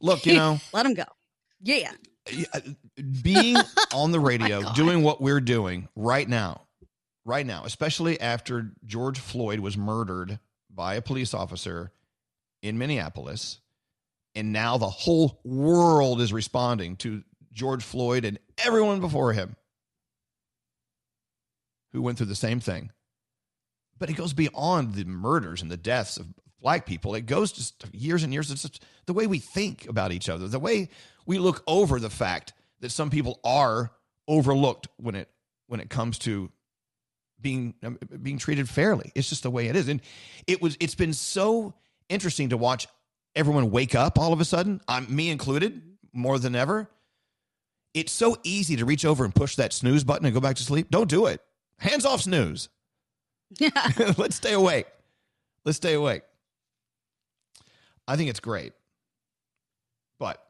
Look, 0.01 0.25
you 0.25 0.33
know, 0.35 0.59
let 0.73 0.83
them 0.83 0.93
go. 0.93 1.05
Yeah. 1.61 1.91
Uh, 2.53 2.59
being 3.21 3.57
on 3.93 4.11
the 4.11 4.19
oh 4.19 4.23
radio, 4.23 4.73
doing 4.73 5.03
what 5.03 5.21
we're 5.21 5.41
doing 5.41 5.87
right 5.95 6.27
now, 6.27 6.61
right 7.25 7.45
now, 7.45 7.63
especially 7.65 8.19
after 8.19 8.71
George 8.85 9.19
Floyd 9.19 9.59
was 9.59 9.77
murdered 9.77 10.39
by 10.69 10.95
a 10.95 11.01
police 11.01 11.33
officer 11.33 11.91
in 12.61 12.77
Minneapolis, 12.77 13.59
and 14.35 14.53
now 14.53 14.77
the 14.77 14.89
whole 14.89 15.39
world 15.43 16.21
is 16.21 16.31
responding 16.31 16.95
to 16.97 17.23
George 17.51 17.83
Floyd 17.83 18.25
and 18.25 18.39
everyone 18.57 18.99
before 18.99 19.33
him 19.33 19.55
who 21.93 22.01
went 22.01 22.17
through 22.17 22.27
the 22.27 22.35
same 22.35 22.59
thing. 22.59 22.91
But 23.97 24.09
it 24.09 24.13
goes 24.13 24.33
beyond 24.33 24.95
the 24.95 25.05
murders 25.05 25.61
and 25.61 25.71
the 25.71 25.77
deaths 25.77 26.17
of 26.17 26.27
black 26.61 26.85
people. 26.85 27.15
It 27.15 27.25
goes 27.25 27.51
just 27.51 27.85
years 27.93 28.23
and 28.23 28.33
years. 28.33 28.49
Just 28.49 28.83
the 29.05 29.13
way 29.13 29.27
we 29.27 29.39
think 29.39 29.87
about 29.87 30.11
each 30.11 30.27
other, 30.27 30.47
the 30.47 30.59
way 30.59 30.89
we 31.25 31.37
look 31.37 31.63
over 31.67 31.99
the 31.99 32.09
fact 32.09 32.53
that 32.81 32.91
some 32.91 33.09
people 33.09 33.39
are 33.43 33.91
overlooked 34.27 34.87
when 34.97 35.15
it 35.15 35.29
when 35.67 35.79
it 35.79 35.89
comes 35.89 36.17
to 36.19 36.51
being 37.39 37.75
um, 37.83 37.99
being 38.21 38.39
treated 38.39 38.67
fairly. 38.67 39.11
It's 39.15 39.29
just 39.29 39.43
the 39.43 39.51
way 39.51 39.67
it 39.67 39.75
is, 39.75 39.87
and 39.87 40.01
it 40.47 40.61
was. 40.61 40.75
It's 40.79 40.95
been 40.95 41.13
so 41.13 41.75
interesting 42.09 42.49
to 42.49 42.57
watch 42.57 42.87
everyone 43.35 43.71
wake 43.71 43.95
up 43.95 44.17
all 44.17 44.33
of 44.33 44.41
a 44.41 44.45
sudden. 44.45 44.81
I'm 44.87 45.13
me 45.13 45.29
included, 45.29 45.81
more 46.11 46.39
than 46.39 46.55
ever. 46.55 46.89
It's 47.93 48.11
so 48.11 48.37
easy 48.43 48.75
to 48.77 48.85
reach 48.85 49.05
over 49.05 49.23
and 49.23 49.35
push 49.35 49.55
that 49.57 49.71
snooze 49.71 50.03
button 50.03 50.25
and 50.25 50.33
go 50.33 50.41
back 50.41 50.55
to 50.55 50.63
sleep. 50.63 50.89
Don't 50.89 51.09
do 51.09 51.27
it. 51.27 51.41
Hands 51.79 52.05
off 52.05 52.21
snooze. 52.21 52.69
Yeah. 53.59 53.69
Let's 54.17 54.35
stay 54.35 54.53
awake. 54.53 54.87
Let's 55.65 55.77
stay 55.77 55.93
awake. 55.93 56.23
I 58.07 58.15
think 58.15 58.29
it's 58.29 58.39
great. 58.39 58.73
But 60.19 60.43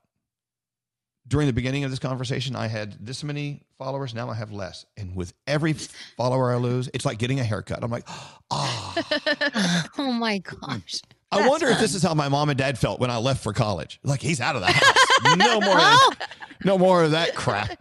during 1.28 1.48
the 1.48 1.54
beginning 1.54 1.84
of 1.84 1.92
this 1.92 2.00
conversation, 2.00 2.56
I 2.56 2.68
had 2.68 3.06
this 3.06 3.24
many 3.24 3.62
followers. 3.78 4.14
Now 4.14 4.30
I 4.30 4.36
have 4.36 4.52
less. 4.52 4.86
And 4.98 5.16
with 5.16 5.34
every 5.48 5.74
follower 6.18 6.52
I 6.52 6.58
lose, 6.58 6.90
it's 6.94 7.06
like 7.06 7.18
getting 7.20 7.40
a 7.40 7.44
haircut. 7.44 7.84
I'm 7.84 7.92
like, 7.92 8.08
ah. 8.52 9.88
oh 9.98 10.12
my 10.12 10.40
gosh. 10.40 11.02
I 11.32 11.48
wonder 11.48 11.68
if 11.68 11.80
this 11.80 11.96
is 11.96 12.04
how 12.04 12.14
my 12.14 12.30
mom 12.30 12.50
and 12.50 12.58
dad 12.58 12.78
felt 12.78 13.00
when 13.00 13.10
I 13.10 13.18
left 13.18 13.42
for 13.42 13.54
college. 13.54 14.00
Like 14.04 14.22
he's 14.22 14.40
out 14.40 14.56
of 14.56 14.62
the 14.62 14.68
house. 14.68 15.38
No 15.38 15.60
more, 15.60 15.80
of, 15.80 16.18
no 16.64 16.78
more 16.78 17.04
of 17.04 17.12
that 17.12 17.36
crap. 17.36 17.80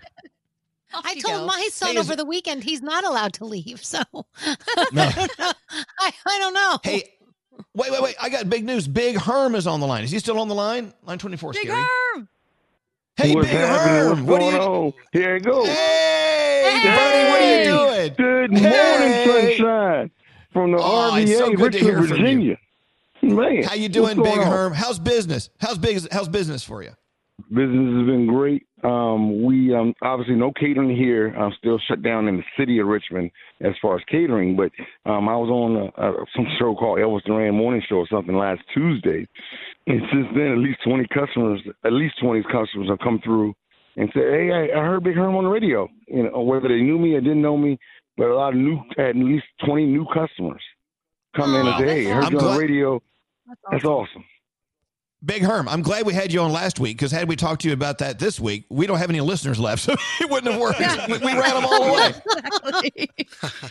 I 0.95 1.15
told 1.21 1.47
my 1.47 1.69
son 1.73 1.95
Hey, 1.95 1.99
is 1.99 2.07
over 2.09 2.17
the 2.17 2.25
weekend 2.25 2.65
he's 2.65 2.83
not 2.83 3.05
allowed 3.05 3.33
to 3.35 3.45
leave. 3.45 3.85
So 3.85 3.99
No. 4.93 5.09
I, 5.09 6.13
I 6.27 6.39
don't 6.39 6.55
know. 6.55 6.79
Hey, 6.83 7.15
wait, 7.75 7.91
wait, 7.93 8.03
wait! 8.03 8.15
I 8.21 8.29
got 8.29 8.49
big 8.51 8.65
news. 8.65 8.87
Big 8.89 9.17
Herm 9.17 9.55
is 9.55 9.67
on 9.67 9.81
the 9.81 9.87
line. 9.87 10.05
Is 10.05 10.11
he 10.11 10.19
still 10.19 10.39
on 10.41 10.49
the 10.49 10.55
line? 10.55 10.93
Line 11.05 11.19
twenty 11.19 11.37
four. 11.37 11.53
Big 11.53 11.67
Scary. 11.67 11.83
Herm. 12.15 12.29
Hey, 13.17 13.35
What's 13.35 13.49
Big 13.49 13.57
happening? 13.57 13.95
Herm. 13.95 14.27
What's 14.27 14.31
What 14.31 14.41
going 14.41 14.55
are 14.57 14.63
you? 14.63 14.69
on? 14.87 14.93
Here 15.13 15.37
it 15.37 15.45
goes. 15.45 15.67
Hey, 15.69 16.81
buddy, 16.85 17.31
what 17.31 17.41
are 17.41 17.59
you 17.59 17.65
doing? 17.65 18.15
Good 18.17 18.59
Hey. 18.59 19.25
morning, 19.27 19.57
sunshine, 19.59 20.11
from 20.53 20.73
the 20.73 20.79
Oh, 20.79 21.11
RVA, 21.13 21.37
so 21.37 21.51
good 21.53 21.73
to 21.73 21.79
Richmond, 21.79 21.85
hear 21.85 21.95
from 21.97 22.17
you. 22.17 22.17
Virginia. 22.23 22.59
Man, 23.23 23.63
How 23.63 23.75
you 23.75 23.89
doing, 23.89 24.17
Big 24.21 24.39
on? 24.39 24.47
Herm? 24.47 24.73
How's 24.73 24.99
business? 24.99 25.49
How's 25.61 25.79
big? 25.79 26.01
How's 26.11 26.29
business 26.29 26.65
for 26.65 26.83
you? 26.83 26.91
Business 27.51 27.95
has 27.99 28.07
been 28.07 28.27
great. 28.27 28.67
Um, 28.83 29.45
we 29.45 29.75
um, 29.75 29.95
obviously 30.03 30.35
no 30.35 30.53
catering 30.53 30.97
here. 30.97 31.29
I'm 31.29 31.53
still 31.59 31.79
shut 31.89 32.03
down 32.03 32.27
in 32.27 32.39
the 32.39 32.43
city 32.59 32.81
of 32.81 32.89
Richmond 32.89 33.31
as 33.61 33.75
far 33.81 33.97
as 33.97 34.03
catering. 34.11 34.57
But 34.57 34.73
um, 35.09 35.29
I 35.29 35.37
was 35.37 35.51
on 35.51 35.77
a, 35.77 36.03
a, 36.03 36.27
some 36.35 36.47
show 36.59 36.75
called 36.75 36.99
Elvis 36.99 37.25
Duran 37.25 37.55
Morning 37.55 37.83
Show 37.89 37.97
or 37.97 38.09
something 38.11 38.37
last 38.37 38.61
Tuesday, 38.75 39.27
and 39.87 40.01
since 40.13 40.27
then, 40.35 40.53
at 40.53 40.59
least 40.59 40.79
20 40.85 41.07
customers, 41.15 41.61
at 41.85 41.93
least 41.93 42.15
20 42.21 42.43
customers 42.45 42.89
have 42.89 42.99
come 42.99 43.21
through 43.23 43.55
and 43.97 44.11
said, 44.15 44.25
"Hey, 44.25 44.51
I, 44.51 44.81
I 44.81 44.85
heard 44.85 45.05
Big 45.05 45.15
Herm 45.15 45.37
on 45.37 45.45
the 45.45 45.51
radio." 45.51 45.89
You 46.09 46.25
know, 46.25 46.43
whether 46.43 46.69
they 46.69 46.81
knew 46.81 46.99
me 46.99 47.15
or 47.15 47.21
didn't 47.21 47.43
know 47.43 47.57
me, 47.57 47.79
but 48.17 48.27
a 48.27 48.35
lot 48.35 48.55
of 48.55 48.59
new, 48.59 48.81
at 48.99 49.15
least 49.15 49.45
20 49.65 49.87
new 49.87 50.07
customers 50.13 50.63
come 51.37 51.55
in 51.55 51.67
and 51.67 51.79
say, 51.79 52.05
"Hey, 52.05 52.11
I 52.11 52.15
heard 52.15 52.33
you 52.33 52.39
on 52.41 52.55
the 52.55 52.61
radio." 52.61 53.03
That's 53.71 53.85
awesome. 53.85 54.25
Big 55.25 55.43
Herm, 55.43 55.69
I'm 55.69 55.83
glad 55.83 56.05
we 56.05 56.15
had 56.15 56.33
you 56.33 56.41
on 56.41 56.53
last 56.53 56.81
week 56.81 56.97
because 56.97 57.13
had 57.13 57.29
we 57.29 57.37
talked 57.37 57.63
to 57.63 57.69
you 57.69 57.75
about 57.75 57.99
that 57.99 58.19
this 58.19 58.41
week, 58.41 58.65
we 58.71 58.89
don't 58.89 58.99
have 58.99 59.09
any 59.09 59.21
listeners 59.21 59.59
left, 59.61 59.83
so 59.83 59.95
it 60.21 60.29
wouldn't 60.29 60.53
have 60.53 60.61
worked. 60.61 60.81
We, 60.81 61.19
we 61.19 61.33
ran 61.39 61.55
them 61.55 61.65
all 61.65 61.85
away. 61.85 62.13
Exactly. 62.73 63.11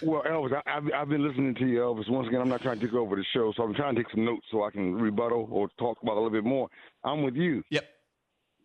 Well, 0.03 0.23
Elvis, 0.23 0.61
I, 0.65 0.77
I've, 0.77 0.83
I've 0.95 1.09
been 1.09 1.27
listening 1.27 1.55
to 1.55 1.65
you, 1.65 1.79
Elvis. 1.79 2.09
Once 2.09 2.27
again, 2.27 2.41
I'm 2.41 2.49
not 2.49 2.61
trying 2.61 2.79
to 2.79 2.85
take 2.85 2.95
over 2.95 3.15
the 3.15 3.25
show, 3.33 3.51
so 3.55 3.63
I'm 3.63 3.73
trying 3.73 3.95
to 3.95 4.03
take 4.03 4.11
some 4.11 4.23
notes 4.25 4.45
so 4.51 4.63
I 4.63 4.71
can 4.71 4.95
rebuttal 4.95 5.47
or 5.51 5.69
talk 5.77 5.97
about 6.01 6.13
a 6.13 6.19
little 6.21 6.29
bit 6.29 6.43
more. 6.43 6.69
I'm 7.03 7.23
with 7.23 7.35
you. 7.35 7.63
Yep. 7.71 7.85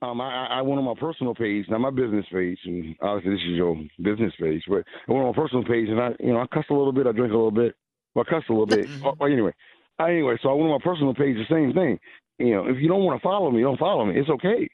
Um, 0.02 0.20
I, 0.20 0.46
I 0.46 0.58
I 0.58 0.62
went 0.62 0.78
on 0.78 0.84
my 0.84 0.94
personal 0.98 1.34
page, 1.34 1.66
not 1.68 1.80
my 1.80 1.90
business 1.90 2.26
page, 2.30 2.58
and 2.66 2.94
obviously 3.00 3.32
this 3.32 3.40
is 3.50 3.56
your 3.56 3.76
business 4.02 4.32
page, 4.40 4.62
but 4.68 4.84
I 5.08 5.12
went 5.12 5.24
on 5.24 5.34
my 5.34 5.42
personal 5.42 5.64
page 5.64 5.88
and 5.88 6.00
I, 6.00 6.10
you 6.20 6.32
know, 6.32 6.40
I 6.40 6.46
cuss 6.52 6.64
a 6.70 6.74
little 6.74 6.92
bit, 6.92 7.06
I 7.06 7.12
drink 7.12 7.32
a 7.32 7.36
little 7.36 7.50
bit, 7.50 7.74
well, 8.14 8.24
I 8.28 8.30
cuss 8.30 8.44
a 8.48 8.52
little 8.52 8.66
bit. 8.66 8.86
well, 9.02 9.16
well, 9.18 9.32
anyway, 9.32 9.52
I, 9.98 10.10
anyway, 10.10 10.36
so 10.42 10.50
I 10.50 10.52
went 10.52 10.70
on 10.70 10.78
my 10.78 10.84
personal 10.84 11.14
page, 11.14 11.36
the 11.36 11.54
same 11.54 11.72
thing. 11.72 11.98
You 12.38 12.54
know, 12.54 12.66
if 12.68 12.76
you 12.78 12.88
don't 12.88 13.04
want 13.04 13.20
to 13.20 13.22
follow 13.22 13.50
me, 13.50 13.62
don't 13.62 13.78
follow 13.78 14.04
me. 14.04 14.18
It's 14.18 14.28
okay. 14.28 14.68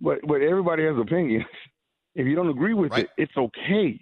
But 0.00 0.18
but 0.26 0.42
everybody 0.42 0.84
has 0.84 0.96
opinions. 0.98 1.44
If 2.14 2.26
you 2.26 2.34
don't 2.34 2.48
agree 2.48 2.74
with 2.74 2.92
it, 2.96 3.10
it's 3.18 3.36
okay. 3.36 4.00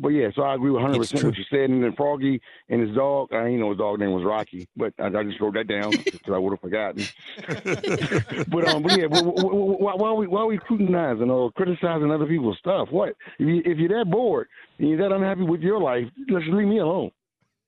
But 0.00 0.10
yeah, 0.10 0.28
so 0.34 0.42
I 0.42 0.54
agree 0.54 0.70
with 0.70 0.80
100 0.82 0.98
percent 0.98 1.24
what 1.24 1.36
you 1.36 1.44
said. 1.50 1.70
And 1.70 1.82
then 1.82 1.92
Froggy 1.96 2.40
and 2.68 2.80
his 2.80 2.94
dog, 2.94 3.32
I 3.32 3.44
didn't 3.44 3.58
know 3.60 3.70
his 3.70 3.78
dog 3.78 3.98
name 3.98 4.12
was 4.12 4.24
Rocky, 4.24 4.68
but 4.76 4.94
I, 5.00 5.06
I 5.06 5.24
just 5.24 5.40
wrote 5.40 5.54
that 5.54 5.66
down 5.66 5.90
because 6.04 6.32
I 6.32 6.38
would 6.38 6.52
have 6.52 6.60
forgotten. 6.60 7.04
but 8.48 8.68
um, 8.68 8.84
but 8.84 8.96
yeah, 8.96 9.06
wh- 9.08 9.80
why, 9.80 9.94
why 9.96 10.08
are 10.08 10.14
we 10.14 10.28
why 10.28 10.42
are 10.42 10.46
we 10.46 10.58
scrutinizing 10.58 11.30
or 11.30 11.50
criticizing 11.52 12.12
other 12.12 12.26
people's 12.26 12.58
stuff? 12.58 12.88
What 12.90 13.10
if 13.40 13.48
you 13.48 13.62
if 13.64 13.78
you're 13.78 13.98
that 13.98 14.08
bored 14.10 14.46
and 14.78 14.88
you're 14.88 14.98
that 14.98 15.12
unhappy 15.14 15.42
with 15.42 15.60
your 15.62 15.80
life, 15.80 16.04
just 16.28 16.46
leave 16.46 16.68
me 16.68 16.78
alone. 16.78 17.10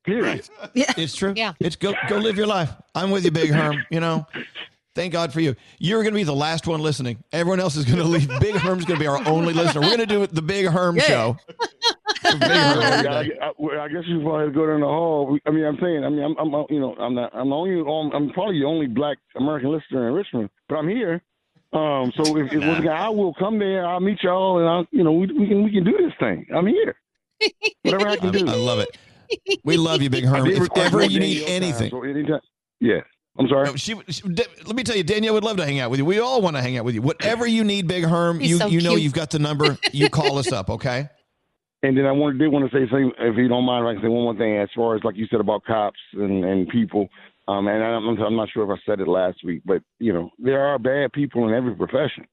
Period. 0.05 0.49
It's 0.75 1.15
true. 1.15 1.35
Yeah. 1.37 1.53
It's 1.61 1.77
go 1.77 1.95
go 2.09 2.17
live 2.19 2.37
your 2.37 2.47
life. 2.47 2.71
I'm 2.95 3.11
with 3.11 3.25
you, 3.25 3.31
Big 3.31 3.51
Herm. 3.51 3.85
You 3.91 4.01
know, 4.01 4.27
thank 4.95 5.13
God 5.13 5.33
for 5.33 5.41
you. 5.41 5.55
You're 5.79 6.03
going 6.03 6.13
to 6.15 6.19
be 6.19 6.25
the 6.25 6.35
last 6.35 6.67
one 6.67 6.81
listening. 6.81 7.23
Everyone 7.33 7.61
else 7.61 7.77
is 7.77 7.85
going 7.85 7.99
to 7.99 8.05
leave. 8.05 8.29
Big 8.41 8.55
Herm's 8.57 8.85
going 8.85 8.99
to 8.99 9.03
be 9.03 9.07
our 9.07 9.27
only 9.29 9.53
listener. 9.53 9.81
We're 9.83 9.97
going 9.97 10.01
to 10.01 10.07
do 10.07 10.27
the 10.27 10.43
Big 10.43 10.67
Herm 10.67 10.97
Yeah. 10.97 11.03
show. 11.03 11.37
Big 12.23 12.43
Herm 12.43 13.07
I. 13.09 13.31
I, 13.43 13.83
I 13.85 13.89
guess 13.89 14.05
you 14.07 14.21
probably 14.21 14.45
have 14.47 14.53
to 14.53 14.59
go 14.59 14.67
down 14.67 14.81
the 14.81 14.87
hall. 14.87 15.39
I 15.47 15.51
mean, 15.51 15.65
I'm 15.65 15.79
saying, 15.81 16.05
I 16.05 16.09
mean, 16.09 16.23
I'm, 16.23 16.37
I'm 16.39 16.65
you 16.71 16.81
know, 16.81 16.95
I'm 16.97 17.15
not, 17.15 17.35
I'm 17.35 17.49
the 17.51 17.55
only, 17.57 17.81
um, 17.81 18.11
I'm 18.15 18.31
probably 18.33 18.59
the 18.61 18.67
only 18.67 18.87
black 18.87 19.19
American 19.37 19.71
listener 19.73 20.09
in 20.09 20.15
Richmond, 20.15 20.51
but 20.69 20.77
I'm 20.77 20.89
here. 20.89 21.23
Um, 21.73 22.13
so 22.17 22.37
if, 22.37 22.53
if 22.53 22.65
once 22.65 22.81
again, 22.81 22.93
I 22.93 23.09
will 23.09 23.33
come 23.35 23.59
there. 23.59 23.87
I'll 23.87 24.01
meet 24.01 24.23
y'all, 24.23 24.59
and 24.59 24.69
I'll, 24.69 24.87
you 24.91 25.05
know, 25.05 25.13
we, 25.13 25.27
we 25.29 25.47
can 25.47 25.63
we 25.63 25.71
can 25.71 25.85
do 25.85 25.93
this 25.93 26.13
thing. 26.19 26.47
I'm 26.53 26.67
here. 26.67 26.97
Whatever 27.83 28.09
I 28.09 28.17
can 28.17 28.29
I, 28.31 28.33
do. 28.33 28.49
I 28.49 28.55
love 28.55 28.81
it. 28.81 28.89
We 29.65 29.77
love 29.77 30.03
you, 30.03 30.11
Big 30.11 30.25
Herm. 30.25 30.47
I 30.47 30.51
If 30.51 30.61
request 30.61 30.87
ever 30.95 31.05
you 31.05 31.21
need 31.21 31.39
your 31.39 31.47
time, 31.47 31.63
anything, 31.63 31.91
so 31.91 32.03
anytime, 32.03 32.41
yeah. 32.81 33.01
I'm 33.39 33.49
sorry. 33.49 33.67
No, 33.67 33.77
she, 33.77 33.95
she- 34.09 34.23
let 34.29 34.75
me 34.75 34.83
tell 34.83 34.97
you, 34.97 35.05
Danielle 35.05 35.35
would 35.35 35.45
love 35.45 35.57
to 35.59 35.65
hang 35.65 35.79
out 35.81 35.91
with 35.91 35.99
you. 36.01 36.05
We 36.05 36.19
all 36.19 36.43
want 36.43 36.57
to 36.57 36.63
hang 36.63 36.77
out 36.77 36.85
with 36.85 36.95
you. 36.95 37.03
Whatever 37.03 37.47
you 37.47 37.63
need, 37.65 37.87
Big 37.87 38.05
Herm, 38.05 38.41
He's 38.41 38.51
you 38.51 38.57
so 38.59 38.67
you 38.67 38.81
know 38.81 38.91
cute. 38.91 39.03
you've 39.03 39.13
got 39.15 39.31
the 39.31 39.39
number. 39.39 39.79
You 39.93 40.11
call 40.11 40.39
us 40.39 40.53
up, 40.53 40.69
okay? 40.71 41.09
And 41.83 41.97
then 41.97 42.05
I 42.05 42.13
wanted, 42.13 42.39
did 42.39 42.49
want 42.53 42.71
to 42.71 42.77
say 42.77 42.87
something, 42.91 43.11
if 43.19 43.39
you 43.39 43.49
don't 43.49 43.65
mind, 43.65 43.89
I 43.89 43.95
can 43.95 44.03
say 44.03 44.09
one 44.09 44.25
more 44.25 44.37
thing 44.37 44.59
as 44.59 44.69
far 44.77 44.97
as 44.97 45.03
like 45.03 45.17
you 45.17 45.27
said 45.31 45.41
about 45.41 45.65
cops 45.65 45.99
and, 46.13 46.45
and 46.45 46.69
people. 46.69 47.09
Um, 47.49 47.69
and 47.69 47.83
I'm, 47.83 48.07
I'm 48.21 48.37
not 48.37 48.51
sure 48.53 48.71
if 48.71 48.79
I 48.79 48.83
said 48.85 49.01
it 49.01 49.09
last 49.09 49.39
week, 49.43 49.63
but 49.65 49.81
you 49.99 50.13
know 50.13 50.29
there 50.39 50.61
are 50.67 50.79
bad 50.79 51.11
people 51.15 51.49
in 51.49 51.55
every 51.55 51.75
profession. 51.75 52.27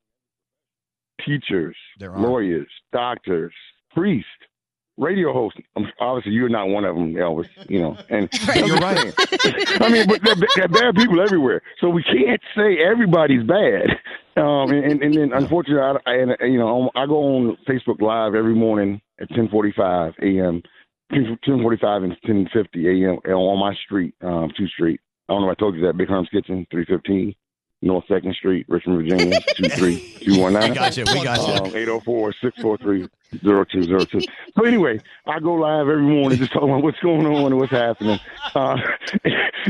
Teachers, 1.25 1.77
lawyers, 2.21 2.67
doctors, 2.91 3.53
priests, 3.91 4.27
radio 4.97 5.33
hosts. 5.33 5.59
Um, 5.75 5.91
obviously, 5.99 6.33
you're 6.33 6.49
not 6.49 6.67
one 6.67 6.85
of 6.85 6.95
them, 6.95 7.13
Elvis. 7.13 7.47
You 7.69 7.81
know, 7.81 7.97
and 8.09 8.29
You're 8.55 8.77
right. 8.77 9.13
I 9.81 9.89
mean, 9.89 10.07
but 10.07 10.21
there, 10.23 10.35
there 10.55 10.65
are 10.65 10.67
bad 10.67 10.95
people 10.95 11.21
everywhere, 11.21 11.61
so 11.79 11.89
we 11.89 12.03
can't 12.03 12.41
say 12.55 12.77
everybody's 12.79 13.43
bad. 13.43 13.91
Um, 14.35 14.69
and, 14.71 14.83
and, 14.83 15.03
and 15.03 15.15
then, 15.15 15.33
unfortunately, 15.33 15.81
I, 15.81 16.11
I, 16.11 16.15
and, 16.15 16.53
you 16.53 16.59
know, 16.59 16.91
I 16.95 17.05
go 17.07 17.15
on 17.15 17.57
Facebook 17.67 18.01
Live 18.01 18.35
every 18.35 18.55
morning 18.55 19.01
at 19.19 19.29
10:45 19.29 20.13
a.m., 20.21 20.61
10:45 21.11 22.03
and 22.03 22.49
10:50 22.55 23.19
a.m. 23.25 23.33
on 23.33 23.59
my 23.59 23.75
street, 23.85 24.13
um, 24.21 24.51
two 24.57 24.67
Street. 24.67 24.99
I 25.29 25.33
don't 25.33 25.41
know 25.41 25.49
if 25.49 25.57
I 25.57 25.59
told 25.59 25.75
you 25.75 25.81
that. 25.85 25.97
Big 25.97 26.07
Herm's 26.07 26.29
Kitchen, 26.29 26.65
315 26.71 27.35
North 27.81 28.05
Second 28.07 28.33
Street, 28.35 28.65
Richmond, 28.67 29.03
Virginia, 29.03 29.39
23219. 29.55 30.69
We 30.69 30.75
got 30.75 30.97
you. 30.97 31.05
We 31.13 31.23
got 31.23 31.47
you. 31.47 31.53
Um, 31.53 31.75
804 31.75 32.33
643 32.41 33.07
0202. 33.41 34.21
So, 34.55 34.65
anyway, 34.65 34.99
I 35.25 35.39
go 35.39 35.53
live 35.53 35.87
every 35.87 36.01
morning 36.01 36.37
just 36.37 36.53
talking 36.53 36.69
about 36.69 36.83
what's 36.83 36.99
going 36.99 37.25
on 37.25 37.51
and 37.51 37.57
what's 37.57 37.71
happening. 37.71 38.19
Uh, 38.55 38.77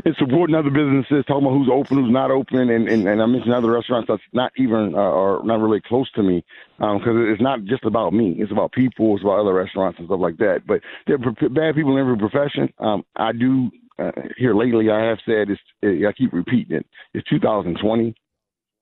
and 0.05 0.15
supporting 0.17 0.55
other 0.55 0.69
businesses, 0.69 1.25
talking 1.25 1.45
about 1.45 1.57
who's 1.57 1.69
open, 1.71 1.97
who's 1.97 2.11
not 2.11 2.31
open. 2.31 2.69
And, 2.69 2.87
and, 2.87 3.07
and 3.07 3.21
I 3.21 3.25
mentioned 3.25 3.53
other 3.53 3.71
restaurants 3.71 4.07
that's 4.07 4.21
not 4.31 4.51
even 4.57 4.93
uh, 4.93 4.97
or 4.97 5.43
not 5.43 5.59
really 5.59 5.81
close 5.81 6.09
to 6.11 6.23
me 6.23 6.45
because 6.77 7.15
it's 7.15 7.41
not 7.41 7.63
just 7.65 7.83
about 7.83 8.13
me. 8.13 8.35
It's 8.37 8.51
about 8.51 8.71
people, 8.71 9.15
it's 9.15 9.23
about 9.23 9.39
other 9.39 9.53
restaurants 9.53 9.99
and 9.99 10.07
stuff 10.07 10.19
like 10.19 10.37
that. 10.37 10.61
But 10.67 10.81
there 11.07 11.15
are 11.15 11.49
bad 11.49 11.75
people 11.75 11.93
in 11.97 11.99
every 11.99 12.17
profession. 12.17 12.71
Um, 12.79 13.03
I 13.15 13.31
do. 13.31 13.71
Uh, 13.99 14.11
here 14.37 14.53
lately, 14.53 14.89
I 14.89 15.05
have 15.05 15.17
said 15.25 15.49
it's. 15.49 15.61
I 15.83 16.11
keep 16.11 16.33
repeating 16.33 16.77
it. 16.77 16.85
It's 17.13 17.27
2020. 17.29 18.13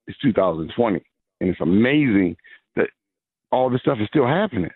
It's 0.07 0.17
2020, 0.19 1.01
and 1.41 1.49
it's 1.49 1.61
amazing 1.61 2.35
that 2.75 2.89
all 3.51 3.69
this 3.69 3.81
stuff 3.81 3.97
is 4.01 4.07
still 4.07 4.27
happening. 4.27 4.71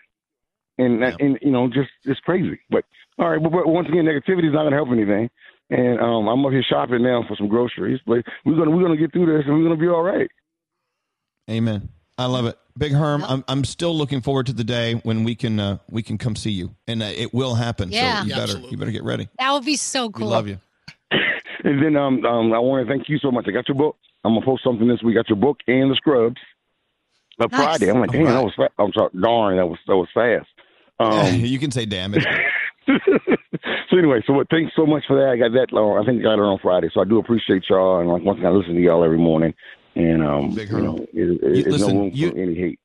And 0.78 1.02
that 1.02 1.20
and 1.20 1.38
you 1.42 1.50
know, 1.50 1.68
just 1.68 1.90
it's 2.04 2.20
crazy. 2.20 2.58
But 2.70 2.84
all 3.18 3.28
right, 3.28 3.42
but, 3.42 3.52
but 3.52 3.68
once 3.68 3.88
again, 3.88 4.06
negativity 4.06 4.48
is 4.48 4.54
not 4.54 4.62
going 4.62 4.70
to 4.70 4.76
help 4.76 4.88
anything. 4.90 5.28
And 5.68 6.00
um, 6.00 6.26
I'm 6.26 6.44
up 6.44 6.52
here 6.52 6.64
shopping 6.68 7.02
now 7.02 7.22
for 7.28 7.36
some 7.36 7.48
groceries. 7.48 8.00
But 8.06 8.24
we're 8.44 8.56
gonna 8.56 8.70
we're 8.70 8.82
gonna 8.82 8.96
get 8.96 9.12
through 9.12 9.26
this, 9.26 9.44
and 9.46 9.56
we're 9.56 9.64
gonna 9.64 9.80
be 9.80 9.88
all 9.88 10.02
right. 10.02 10.30
Amen. 11.48 11.90
I 12.18 12.26
love 12.26 12.46
it, 12.46 12.58
Big 12.78 12.92
Herm. 12.92 13.24
I'm 13.24 13.44
I'm 13.48 13.64
still 13.64 13.96
looking 13.96 14.20
forward 14.20 14.46
to 14.46 14.52
the 14.52 14.64
day 14.64 14.94
when 14.94 15.24
we 15.24 15.34
can 15.34 15.60
uh, 15.60 15.78
we 15.90 16.02
can 16.02 16.18
come 16.18 16.36
see 16.36 16.50
you, 16.50 16.74
and 16.86 17.02
uh, 17.02 17.06
it 17.06 17.34
will 17.34 17.54
happen. 17.54 17.90
Yeah. 17.90 18.20
So 18.20 18.24
you 18.24 18.30
Yeah, 18.30 18.36
better 18.36 18.58
you 18.70 18.76
better 18.76 18.90
get 18.90 19.04
ready. 19.04 19.28
That 19.38 19.52
would 19.52 19.64
be 19.64 19.76
so 19.76 20.10
cool. 20.10 20.26
We 20.26 20.32
love 20.32 20.48
you. 20.48 20.58
And 21.62 21.84
then 21.84 21.94
um, 21.94 22.24
um 22.24 22.54
I 22.54 22.58
want 22.58 22.86
to 22.86 22.90
thank 22.90 23.10
you 23.10 23.18
so 23.18 23.30
much. 23.30 23.44
I 23.46 23.50
got 23.50 23.68
your 23.68 23.76
book. 23.76 23.96
I'm 24.24 24.32
gonna 24.32 24.46
post 24.46 24.64
something 24.64 24.88
this 24.88 25.02
week. 25.02 25.16
Got 25.16 25.28
your 25.28 25.36
book 25.36 25.58
and 25.66 25.90
the 25.90 25.94
scrubs. 25.94 26.40
But 27.36 27.52
Nice. 27.52 27.58
Friday, 27.58 27.90
I'm 27.90 28.00
like, 28.00 28.12
damn, 28.12 28.24
that 28.24 28.42
was 28.42 28.54
fa- 28.56 28.70
I'm 28.78 28.92
sorry, 28.94 29.10
darn, 29.20 29.56
that 29.58 29.66
was 29.66 29.78
that 29.86 29.96
was 29.96 30.08
fast. 30.14 30.48
Um, 31.00 31.32
you 31.32 31.58
can 31.58 31.70
say 31.70 31.86
damn 31.86 32.12
it. 32.12 32.26
so 33.90 33.96
anyway, 33.96 34.22
so 34.26 34.32
what, 34.32 34.48
thanks 34.50 34.72
so 34.76 34.86
much 34.86 35.04
for 35.06 35.16
that. 35.16 35.30
I 35.30 35.36
got 35.36 35.52
that. 35.52 35.68
Uh, 35.72 36.00
I 36.00 36.04
think 36.04 36.20
I 36.20 36.22
got 36.24 36.34
it 36.34 36.40
on 36.40 36.58
Friday, 36.62 36.90
so 36.92 37.00
I 37.00 37.04
do 37.04 37.18
appreciate 37.18 37.64
y'all. 37.68 38.00
And 38.00 38.08
like 38.08 38.22
once 38.22 38.38
again, 38.38 38.50
I 38.52 38.54
listen 38.54 38.74
to 38.74 38.80
y'all 38.80 39.04
every 39.04 39.18
morning, 39.18 39.54
and 39.94 40.22
um, 40.22 40.54
Big 40.54 40.70
you 40.70 40.80
know, 40.80 40.96
it, 40.96 41.08
it, 41.42 41.56
You- 41.56 41.70
listen, 41.70 41.94
no 41.94 42.00
room 42.02 42.10
you- 42.14 42.30
for 42.30 42.38
any 42.38 42.54
hate. 42.54 42.80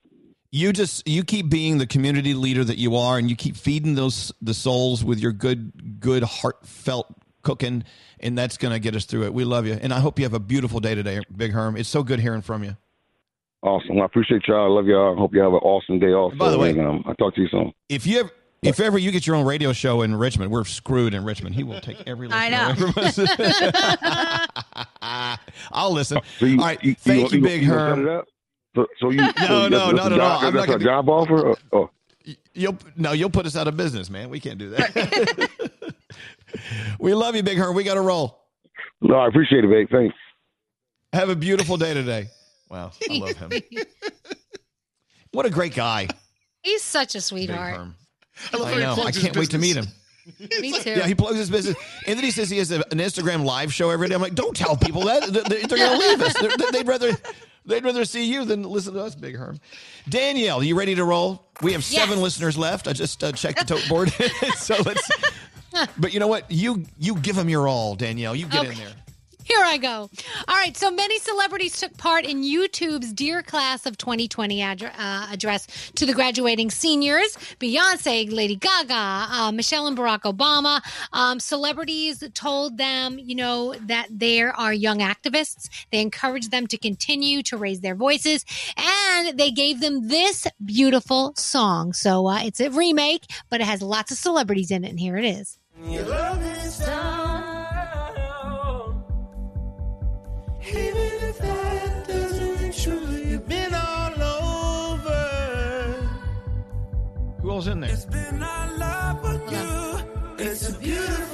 You 0.52 0.72
just 0.72 1.06
you 1.06 1.26
keep 1.26 1.50
being 1.50 1.80
the 1.80 1.88
community 1.88 2.34
leader 2.34 2.64
that 2.64 2.78
you 2.78 2.96
are, 2.96 3.18
and 3.18 3.30
you 3.30 3.36
keep 3.36 3.58
feeding 3.58 3.96
those 3.96 4.32
the 4.42 4.54
souls 4.54 5.04
with 5.04 5.20
your 5.20 5.34
good 5.34 6.00
good 6.00 6.24
heartfelt 6.24 7.08
cooking, 7.42 7.84
and 8.22 8.38
that's 8.38 8.58
going 8.58 8.72
to 8.74 8.80
get 8.80 8.96
us 8.96 9.04
through 9.06 9.24
it. 9.24 9.34
We 9.34 9.44
love 9.44 9.68
you, 9.68 9.74
and 9.74 9.94
I 9.94 10.00
hope 10.00 10.18
you 10.18 10.24
have 10.24 10.34
a 10.34 10.40
beautiful 10.40 10.80
day 10.80 10.96
today, 10.96 11.20
Big 11.36 11.52
Herm. 11.52 11.76
It's 11.76 11.90
so 11.90 12.04
good 12.04 12.22
hearing 12.22 12.42
from 12.42 12.64
you. 12.64 12.78
Awesome. 13.64 14.00
I 14.00 14.06
appreciate 14.06 14.44
y'all. 14.48 14.64
I 14.72 14.74
love 14.74 14.86
y'all. 14.86 15.16
I 15.16 15.20
hope 15.20 15.34
you 15.34 15.42
have 15.42 15.52
an 15.52 15.60
awesome 15.60 16.00
day. 16.00 16.14
Also, 16.14 16.38
By 16.38 16.52
the 16.52 16.58
way- 16.58 16.70
and, 16.70 16.80
um, 16.82 17.04
I'll 17.06 17.16
talk 17.16 17.36
to 17.36 17.42
you 17.42 17.48
soon. 17.50 17.74
If 17.90 18.06
you 18.08 18.20
ever 18.22 18.30
if 18.66 18.80
ever 18.80 18.98
you 18.98 19.12
get 19.12 19.26
your 19.28 19.36
own 19.36 19.46
radio 19.46 19.74
show 19.74 20.02
in 20.02 20.16
Richmond, 20.16 20.52
we're 20.52 20.64
screwed 20.66 21.14
in 21.14 21.24
Richmond. 21.24 21.56
He 21.56 21.64
will 21.64 21.80
take 21.82 21.98
every 22.08 22.28
I 22.32 22.50
listener 22.50 22.86
know. 22.88 22.94
away 23.02 23.12
from 23.12 23.24
us. 23.24 24.50
I'll 25.72 25.92
listen. 25.92 26.20
So 26.40 26.46
you, 26.46 26.60
All 26.60 26.66
right, 26.66 26.84
you, 26.84 26.96
thank 26.96 27.32
you, 27.32 27.38
you, 27.40 27.44
Big 27.44 27.62
you 27.64 27.70
gonna 27.70 27.96
Herm. 27.96 28.24
So, 28.76 28.86
so 29.00 29.10
you 29.10 29.18
No, 29.22 29.32
so 29.48 29.68
no, 29.70 29.92
not 29.92 30.12
at 30.12 30.20
all. 30.20 30.40
I'm 30.40 30.54
not 30.54 30.54
That's 30.54 30.64
a 30.64 30.72
gonna- 30.74 30.84
job 30.84 31.10
offer. 31.10 31.48
Or, 31.50 31.58
oh. 31.74 31.90
You'll 32.54 32.78
no, 32.96 33.12
you'll 33.12 33.30
put 33.30 33.46
us 33.46 33.56
out 33.56 33.68
of 33.68 33.78
business, 33.78 34.10
man. 34.10 34.30
We 34.30 34.40
can't 34.40 34.58
do 34.58 34.72
that. 34.72 35.50
we 37.00 37.14
love 37.14 37.36
you, 37.36 37.44
Big 37.44 37.58
Herm. 37.58 37.76
We 37.76 37.84
got 37.84 37.96
to 37.96 38.02
roll. 38.02 38.42
No, 39.02 39.16
I 39.16 39.28
appreciate 39.28 39.64
it, 39.64 39.70
babe. 39.70 39.88
Thanks. 39.92 40.16
Have 41.14 41.30
a 41.30 41.36
beautiful 41.36 41.78
day 41.78 41.94
today. 41.94 42.28
Wow, 42.70 42.92
I 43.10 43.18
love 43.20 43.38
him. 43.38 43.52
What 45.32 45.46
a 45.46 45.50
great 45.52 45.76
guy. 45.76 46.08
He's 46.64 46.82
such 46.82 47.14
a 47.14 47.22
sweetheart. 47.22 47.90
I, 48.54 48.76
know. 48.80 49.04
I 49.04 49.12
can't 49.12 49.36
wait 49.36 49.52
to 49.52 49.58
meet 49.58 49.76
him. 49.76 49.88
Me 50.60 50.72
too. 50.80 50.90
Yeah, 50.90 51.06
he 51.06 51.14
plugs 51.14 51.38
his 51.38 51.50
business, 51.52 51.78
and 52.08 52.18
then 52.18 52.24
he 52.24 52.32
says 52.32 52.50
he 52.50 52.58
has 52.58 52.72
a, 52.72 52.78
an 52.92 52.98
Instagram 52.98 53.44
live 53.46 53.72
show 53.72 53.92
every 53.92 54.08
day. 54.08 54.16
I'm 54.16 54.22
like, 54.22 54.34
don't 54.34 54.56
tell 54.58 54.76
people 54.76 55.04
that 55.06 55.24
They- 55.32 55.42
they- 55.42 55.62
they're 55.68 55.78
going 55.78 56.00
to 56.02 56.08
leave 56.08 56.22
us. 56.22 56.34
They're- 56.40 56.72
they'd 56.72 56.88
rather 56.88 57.12
they'd 57.68 57.84
rather 57.84 58.06
see 58.06 58.26
you 58.26 58.44
than 58.44 58.64
listen 58.64 58.94
to 58.96 59.02
us, 59.02 59.14
Big 59.16 59.36
Herm. 59.36 59.60
Danielle, 60.10 60.64
you 60.64 60.76
ready 60.78 60.96
to 60.96 61.04
roll? 61.04 61.44
We 61.62 61.74
have 61.74 61.84
seven 61.84 62.16
Yes. 62.18 62.24
listeners 62.24 62.58
left. 62.58 62.88
I 62.88 62.94
just 62.94 63.24
uh, 63.24 63.32
checked 63.34 63.60
the 63.60 63.76
tote 63.76 63.88
board, 63.88 64.12
so 64.58 64.76
let's. 64.84 65.10
But 65.98 66.14
you 66.14 66.20
know 66.20 66.28
what? 66.28 66.50
You 66.50 66.86
you 66.98 67.16
give 67.18 67.36
them 67.36 67.48
your 67.50 67.68
all, 67.68 67.96
Danielle. 67.96 68.36
You 68.36 68.48
get 68.48 68.66
in 68.66 68.76
there. 68.78 68.94
Here 69.46 69.62
I 69.64 69.78
go. 69.78 70.10
All 70.48 70.56
right. 70.56 70.76
So 70.76 70.90
many 70.90 71.20
celebrities 71.20 71.80
took 71.80 71.96
part 71.98 72.26
in 72.26 72.42
YouTube's 72.42 73.14
Dear 73.14 73.44
Class 73.44 73.86
of 73.86 73.96
2020 73.96 74.60
addre- 74.60 74.92
uh, 74.98 75.28
address 75.32 75.68
to 75.98 76.08
the 76.08 76.14
graduating 76.16 76.72
seniors 76.72 77.38
Beyonce, 77.60 78.34
Lady 78.34 78.56
Gaga, 78.56 79.28
uh, 79.30 79.52
Michelle 79.52 79.86
and 79.86 79.96
Barack 79.96 80.22
Obama. 80.22 80.82
Um, 81.14 81.40
celebrities 81.40 82.24
told 82.34 82.80
them, 82.80 83.20
you 83.20 83.36
know, 83.36 83.76
that 83.82 84.08
there 84.10 84.52
are 84.56 84.74
young 84.74 84.98
activists. 84.98 85.70
They 85.92 86.02
encouraged 86.02 86.50
them 86.50 86.66
to 86.66 86.78
continue 86.80 87.44
to 87.44 87.56
raise 87.56 87.82
their 87.82 87.96
voices. 87.96 88.46
And 88.76 89.38
they 89.38 89.52
gave 89.52 89.80
them 89.80 90.08
this 90.08 90.48
beautiful 90.66 91.36
song. 91.38 91.94
So 91.94 92.26
uh, 92.26 92.40
it's 92.42 92.60
a 92.60 92.72
remake, 92.72 93.26
but 93.52 93.62
it 93.62 93.66
has 93.66 93.84
lots 93.84 94.12
of 94.12 94.18
celebrities 94.18 94.72
in 94.72 94.84
it. 94.84 94.90
And 94.90 95.00
here 95.00 95.18
it 95.18 95.26
is. 95.26 95.60
Even 100.68 101.12
if 101.30 101.38
that 101.38 102.08
doesn't 102.08 102.60
ring 102.62 102.72
true, 102.74 103.16
you've 103.30 103.48
been 103.48 103.74
all 103.74 104.22
over. 104.94 105.24
Who 107.42 107.52
else 107.52 107.68
in 107.68 107.80
there? 107.82 107.92
It's 107.92 108.06
been 108.06 108.42
our 108.42 108.78
love 108.78 109.22
for 109.22 109.34
you. 109.54 110.00
It's 110.40 110.70
a 110.70 110.74
beautiful 110.80 111.25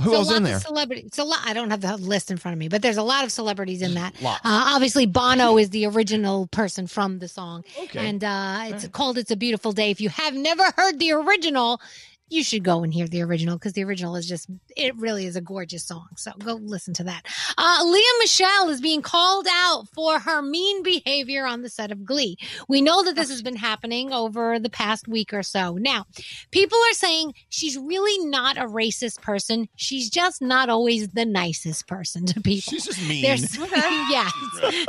Who 0.00 0.10
So 0.10 0.16
else 0.16 0.32
in 0.32 0.42
there? 0.42 0.56
Of 0.56 0.62
celebrities. 0.62 1.10
So 1.12 1.30
I 1.44 1.52
don't 1.52 1.70
have 1.70 1.80
the 1.80 1.96
list 1.96 2.30
in 2.30 2.36
front 2.36 2.52
of 2.54 2.58
me, 2.58 2.68
but 2.68 2.82
there's 2.82 2.96
a 2.96 3.02
lot 3.02 3.24
of 3.24 3.32
celebrities 3.32 3.82
in 3.82 3.94
that. 3.94 4.14
Uh, 4.22 4.38
obviously, 4.44 5.06
Bono 5.06 5.58
is 5.58 5.70
the 5.70 5.86
original 5.86 6.46
person 6.48 6.86
from 6.86 7.18
the 7.18 7.28
song, 7.28 7.64
Okay. 7.82 8.06
and 8.08 8.22
uh, 8.22 8.60
it's 8.66 8.86
called 8.88 9.18
"It's 9.18 9.30
a 9.30 9.36
Beautiful 9.36 9.72
Day." 9.72 9.90
If 9.90 10.00
you 10.00 10.08
have 10.10 10.34
never 10.34 10.64
heard 10.76 10.98
the 10.98 11.12
original, 11.12 11.80
you 12.30 12.42
should 12.44 12.62
go 12.64 12.82
and 12.82 12.92
hear 12.92 13.06
the 13.08 13.22
original 13.22 13.56
because 13.56 13.72
the 13.72 13.84
original 13.84 14.16
is 14.16 14.26
just 14.28 14.48
it 14.76 14.96
really 14.96 15.26
is 15.26 15.36
a 15.36 15.40
gorgeous 15.40 15.84
song. 15.86 16.06
So 16.16 16.32
go 16.38 16.54
listen 16.54 16.94
to 16.94 17.04
that. 17.04 17.22
Uh, 17.56 17.82
Lea 17.84 18.04
Michele 18.20 18.68
is 18.68 18.80
being 18.80 19.02
called 19.02 19.46
out 19.50 19.88
for 19.94 20.18
her 20.18 20.42
mean 20.42 20.82
behavior 20.82 21.46
on 21.46 21.62
the 21.62 21.68
set 21.68 21.90
of 21.90 22.04
Glee. 22.04 22.36
We 22.68 22.80
know 22.82 23.02
that 23.04 23.14
this 23.16 23.30
has 23.30 23.42
been 23.42 23.56
happening 23.56 24.12
over 24.12 24.58
the 24.58 24.70
past 24.70 25.08
week 25.08 25.32
or 25.32 25.42
so. 25.42 25.74
Now, 25.74 26.04
people 26.50 26.78
are 26.90 26.94
saying 26.94 27.34
she's 27.48 27.76
really 27.78 28.24
not 28.26 28.56
a 28.58 28.66
racist 28.66 29.20
person. 29.22 29.68
She's 29.76 30.10
just 30.10 30.42
not 30.42 30.68
always 30.68 31.08
the 31.08 31.24
nicest 31.24 31.86
person 31.86 32.26
to 32.26 32.40
people. 32.40 32.72
She's 32.72 32.84
just 32.84 33.02
mean. 33.08 33.22
There's, 33.22 33.56
yeah. 34.10 34.28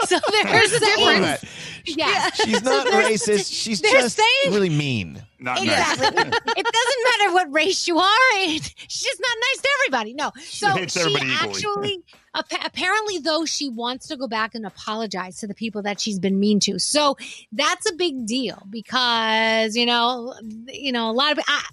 So 0.05 0.19
There's 0.43 0.73
a 0.73 0.79
difference. 0.79 1.45
yeah. 1.85 2.29
She's 2.31 2.63
not 2.63 2.87
So 2.87 2.93
racist. 3.01 3.53
She's 3.53 3.81
they're 3.81 4.01
just 4.01 4.17
saying- 4.17 4.53
really 4.53 4.69
mean. 4.69 5.23
Not 5.39 5.61
exactly. 5.61 6.07
it 6.07 6.15
doesn't 6.15 7.03
matter 7.19 7.33
what 7.33 7.53
race 7.53 7.87
you 7.87 7.97
are. 7.97 8.29
It, 8.33 8.73
she's 8.87 9.03
just 9.03 9.21
not 9.21 9.37
nice 9.39 9.61
to 9.61 9.69
everybody. 9.79 10.13
No. 10.13 10.31
So 10.43 10.85
she 10.87 10.99
everybody 10.99 11.31
equally. 11.31 11.49
actually, 11.49 12.03
appa- 12.28 12.28
apparently, 12.33 13.19
though, 13.19 13.45
she 13.45 13.69
wants 13.69 14.07
to 14.07 14.17
go 14.17 14.27
back 14.27 14.55
and 14.55 14.65
apologize 14.65 15.39
to 15.39 15.47
the 15.47 15.53
people 15.53 15.81
that 15.83 15.99
she's 15.99 16.19
been 16.19 16.39
mean 16.39 16.59
to. 16.61 16.79
So 16.79 17.17
that's 17.51 17.89
a 17.89 17.95
big 17.95 18.25
deal 18.25 18.61
because 18.69 19.75
you 19.75 19.85
know, 19.85 20.33
you 20.67 20.91
know, 20.91 21.09
a 21.09 21.13
lot 21.13 21.31
of 21.37 21.43
I, 21.47 21.63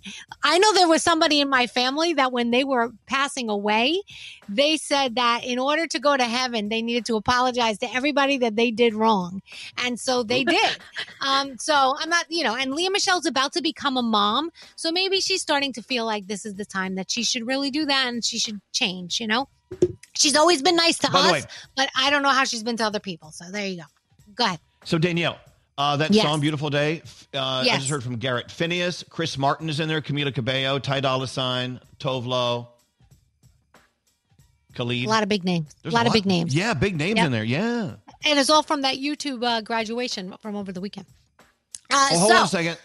I 0.42 0.59
know 0.59 0.72
there 0.74 0.88
was 0.88 1.02
somebody 1.02 1.40
in 1.40 1.48
my 1.48 1.66
family 1.66 2.14
that 2.14 2.32
when 2.32 2.50
they 2.50 2.64
were 2.64 2.90
passing 3.07 3.48
away, 3.48 4.02
they 4.48 4.76
said 4.76 5.16
that 5.16 5.44
in 5.44 5.59
order 5.59 5.86
to 5.86 5.98
go 5.98 6.16
to 6.16 6.24
heaven, 6.24 6.68
they 6.68 6.82
needed 6.82 7.07
to 7.07 7.16
apologize 7.16 7.78
to 7.78 7.94
everybody 7.94 8.38
that 8.38 8.57
they 8.57 8.70
did 8.70 8.94
wrong, 8.94 9.42
and 9.84 9.98
so 9.98 10.22
they 10.22 10.44
did. 10.57 10.78
um, 11.20 11.59
so 11.59 11.94
I'm 11.98 12.09
not, 12.09 12.26
you 12.28 12.44
know, 12.44 12.57
and 12.57 12.72
Lea 12.72 12.90
Michele's 12.90 13.26
about 13.26 13.52
to 13.54 13.62
become 13.62 13.96
a 13.96 14.02
mom, 14.02 14.50
so 14.76 14.90
maybe 14.90 15.20
she's 15.20 15.42
starting 15.42 15.72
to 15.74 15.82
feel 15.82 16.04
like 16.04 16.26
this 16.26 16.46
is 16.46 16.54
the 16.54 16.64
time 16.64 16.94
that 16.94 17.11
she 17.11 17.22
should 17.22 17.46
really 17.46 17.70
do 17.70 17.84
that 17.86 18.09
and 18.09 18.24
she 18.24 18.38
should 18.38 18.61
change. 18.72 19.20
You 19.20 19.26
know, 19.26 19.48
she's 20.17 20.37
always 20.37 20.62
been 20.62 20.77
nice 20.77 20.99
to 20.99 21.11
By 21.11 21.19
us, 21.21 21.33
way- 21.33 21.43
but 21.77 21.89
I 21.97 22.11
don't 22.11 22.23
know 22.23 22.31
how 22.31 22.45
she's 22.45 22.62
been 22.62 22.77
to 22.79 22.85
other 22.85 23.01
people. 23.01 23.31
So 23.33 23.45
there 23.51 23.67
you 23.67 23.77
go. 23.79 23.85
Go 24.35 24.45
ahead. 24.45 24.61
So 24.85 24.99
Danielle, 24.99 25.39
uh, 25.79 25.97
that 25.97 26.12
Yes. 26.12 26.25
song 26.25 26.41
"Beautiful 26.41 26.71
Day." 26.71 27.03
Uh, 27.35 27.64
I 27.71 27.77
just 27.77 27.89
heard 27.89 28.03
from 28.03 28.17
Garrett 28.17 28.49
Finneas, 28.49 29.09
Chris 29.09 29.37
Martin 29.39 29.69
is 29.69 29.81
in 29.81 29.89
there, 29.89 30.01
Camila 30.01 30.35
Cabello, 30.35 30.79
Ty 30.79 31.01
Dolla 31.01 31.27
Sign, 31.29 31.81
Tove 31.99 32.27
Lo, 32.27 32.69
Khalid. 34.75 35.07
A 35.07 35.09
lot 35.09 35.23
of 35.23 35.29
big 35.29 35.45
names. 35.45 35.75
There's 35.83 35.95
a 35.95 35.97
lot 35.97 36.07
of 36.07 36.12
big 36.12 36.27
names. 36.27 36.55
Yeah, 36.55 36.75
big 36.75 36.97
names 36.97 37.17
Yep. 37.17 37.27
in 37.27 37.33
there. 37.33 37.45
Yeah. 37.45 37.95
And 38.25 38.39
it's 38.39 38.51
all 38.51 38.62
from 38.62 38.83
that 38.83 38.97
YouTube 38.97 39.45
uh, 39.45 39.61
graduation 39.62 40.35
from 40.41 40.57
over 40.57 40.73
the 40.73 40.81
weekend. 40.81 41.07
Uh, 41.91 42.09
oh, 42.12 42.19
hold 42.19 42.31
so, 42.31 42.37
on 42.39 42.45
a 42.45 42.49
second. 42.49 42.79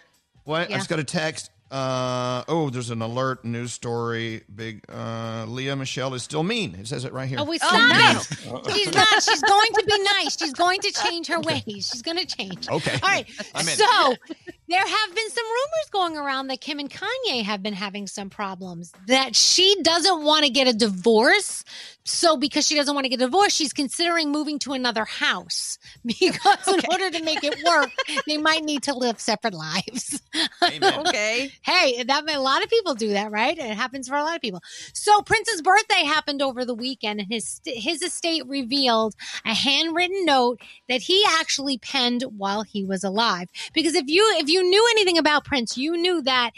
What? 0.43 0.69
I 0.71 0.73
just 0.75 0.89
got 0.89 0.99
a 0.99 1.03
text. 1.03 1.49
Uh, 1.71 2.43
oh, 2.49 2.69
there's 2.69 2.89
an 2.89 3.01
alert 3.01 3.45
news 3.45 3.71
story. 3.71 4.41
Big 4.53 4.83
uh, 4.89 5.45
Lea 5.47 5.73
Michele 5.75 6.13
is 6.13 6.21
still 6.21 6.43
mean. 6.43 6.75
It 6.75 6.85
says 6.85 7.05
it 7.05 7.13
right 7.13 7.29
here. 7.29 7.37
Oh, 7.39 7.45
we 7.45 7.57
stop 7.59 7.71
it. 7.73 8.73
She's 8.73 8.93
not. 8.93 9.07
She's 9.23 9.41
going 9.41 9.73
to 9.75 9.83
be 9.87 10.03
nice. 10.03 10.37
She's 10.37 10.53
going 10.53 10.81
to 10.81 10.91
change 10.91 11.27
her 11.27 11.39
ways. 11.39 11.63
She's 11.65 12.01
going 12.01 12.17
to 12.17 12.25
change. 12.25 12.67
Okay. 12.67 12.99
All 13.01 13.09
right. 13.09 13.25
I'm 13.55 13.65
in. 13.65 13.75
So 13.75 14.15
there 14.71 14.87
have 14.87 15.15
been 15.15 15.29
some 15.29 15.45
rumors 15.45 15.89
going 15.91 16.17
around 16.17 16.47
that 16.47 16.61
Kim 16.61 16.79
and 16.79 16.89
Kanye 16.89 17.43
have 17.43 17.61
been 17.61 17.73
having 17.73 18.07
some 18.07 18.29
problems. 18.29 18.93
That 19.07 19.35
she 19.35 19.75
doesn't 19.83 20.23
want 20.23 20.45
to 20.45 20.51
get 20.51 20.67
a 20.67 20.73
divorce. 20.73 21.63
So 22.03 22.37
because 22.37 22.65
she 22.65 22.75
doesn't 22.75 22.95
want 22.95 23.05
to 23.05 23.09
get 23.09 23.21
a 23.21 23.25
divorce, 23.25 23.53
she's 23.53 23.73
considering 23.73 24.31
moving 24.31 24.57
to 24.59 24.73
another 24.73 25.05
house. 25.05 25.77
Because 26.21 26.67
in 26.67 26.81
order 26.91 27.11
to 27.11 27.23
make 27.23 27.43
it 27.43 27.63
work, 27.65 27.89
they 28.27 28.37
might 28.37 28.63
need 28.63 28.83
to 28.83 28.93
live 28.93 29.19
separate 29.19 29.53
lives. 29.53 30.21
Okay. 30.63 31.51
Hey, 31.63 32.03
that 32.03 32.29
a 32.29 32.39
lot 32.39 32.63
of 32.63 32.69
people 32.69 32.95
do 32.95 33.09
that, 33.09 33.31
right? 33.31 33.57
It 33.57 33.75
happens 33.75 34.07
for 34.07 34.15
a 34.15 34.23
lot 34.23 34.35
of 34.35 34.41
people. 34.41 34.61
So 34.93 35.21
Prince's 35.21 35.61
birthday 35.61 36.03
happened 36.03 36.41
over 36.41 36.63
the 36.63 36.73
weekend, 36.73 37.19
and 37.19 37.29
his 37.29 37.59
his 37.65 38.01
estate 38.01 38.47
revealed 38.47 39.15
a 39.45 39.53
handwritten 39.53 40.23
note 40.25 40.61
that 40.87 41.01
he 41.01 41.25
actually 41.27 41.77
penned 41.77 42.23
while 42.37 42.63
he 42.63 42.85
was 42.85 43.03
alive. 43.03 43.49
Because 43.73 43.95
if 43.95 44.05
you 44.07 44.23
if 44.37 44.49
you 44.49 44.60
knew 44.63 44.87
anything 44.91 45.17
about 45.17 45.45
Prince, 45.45 45.77
you 45.77 45.97
knew 45.97 46.21
that 46.23 46.51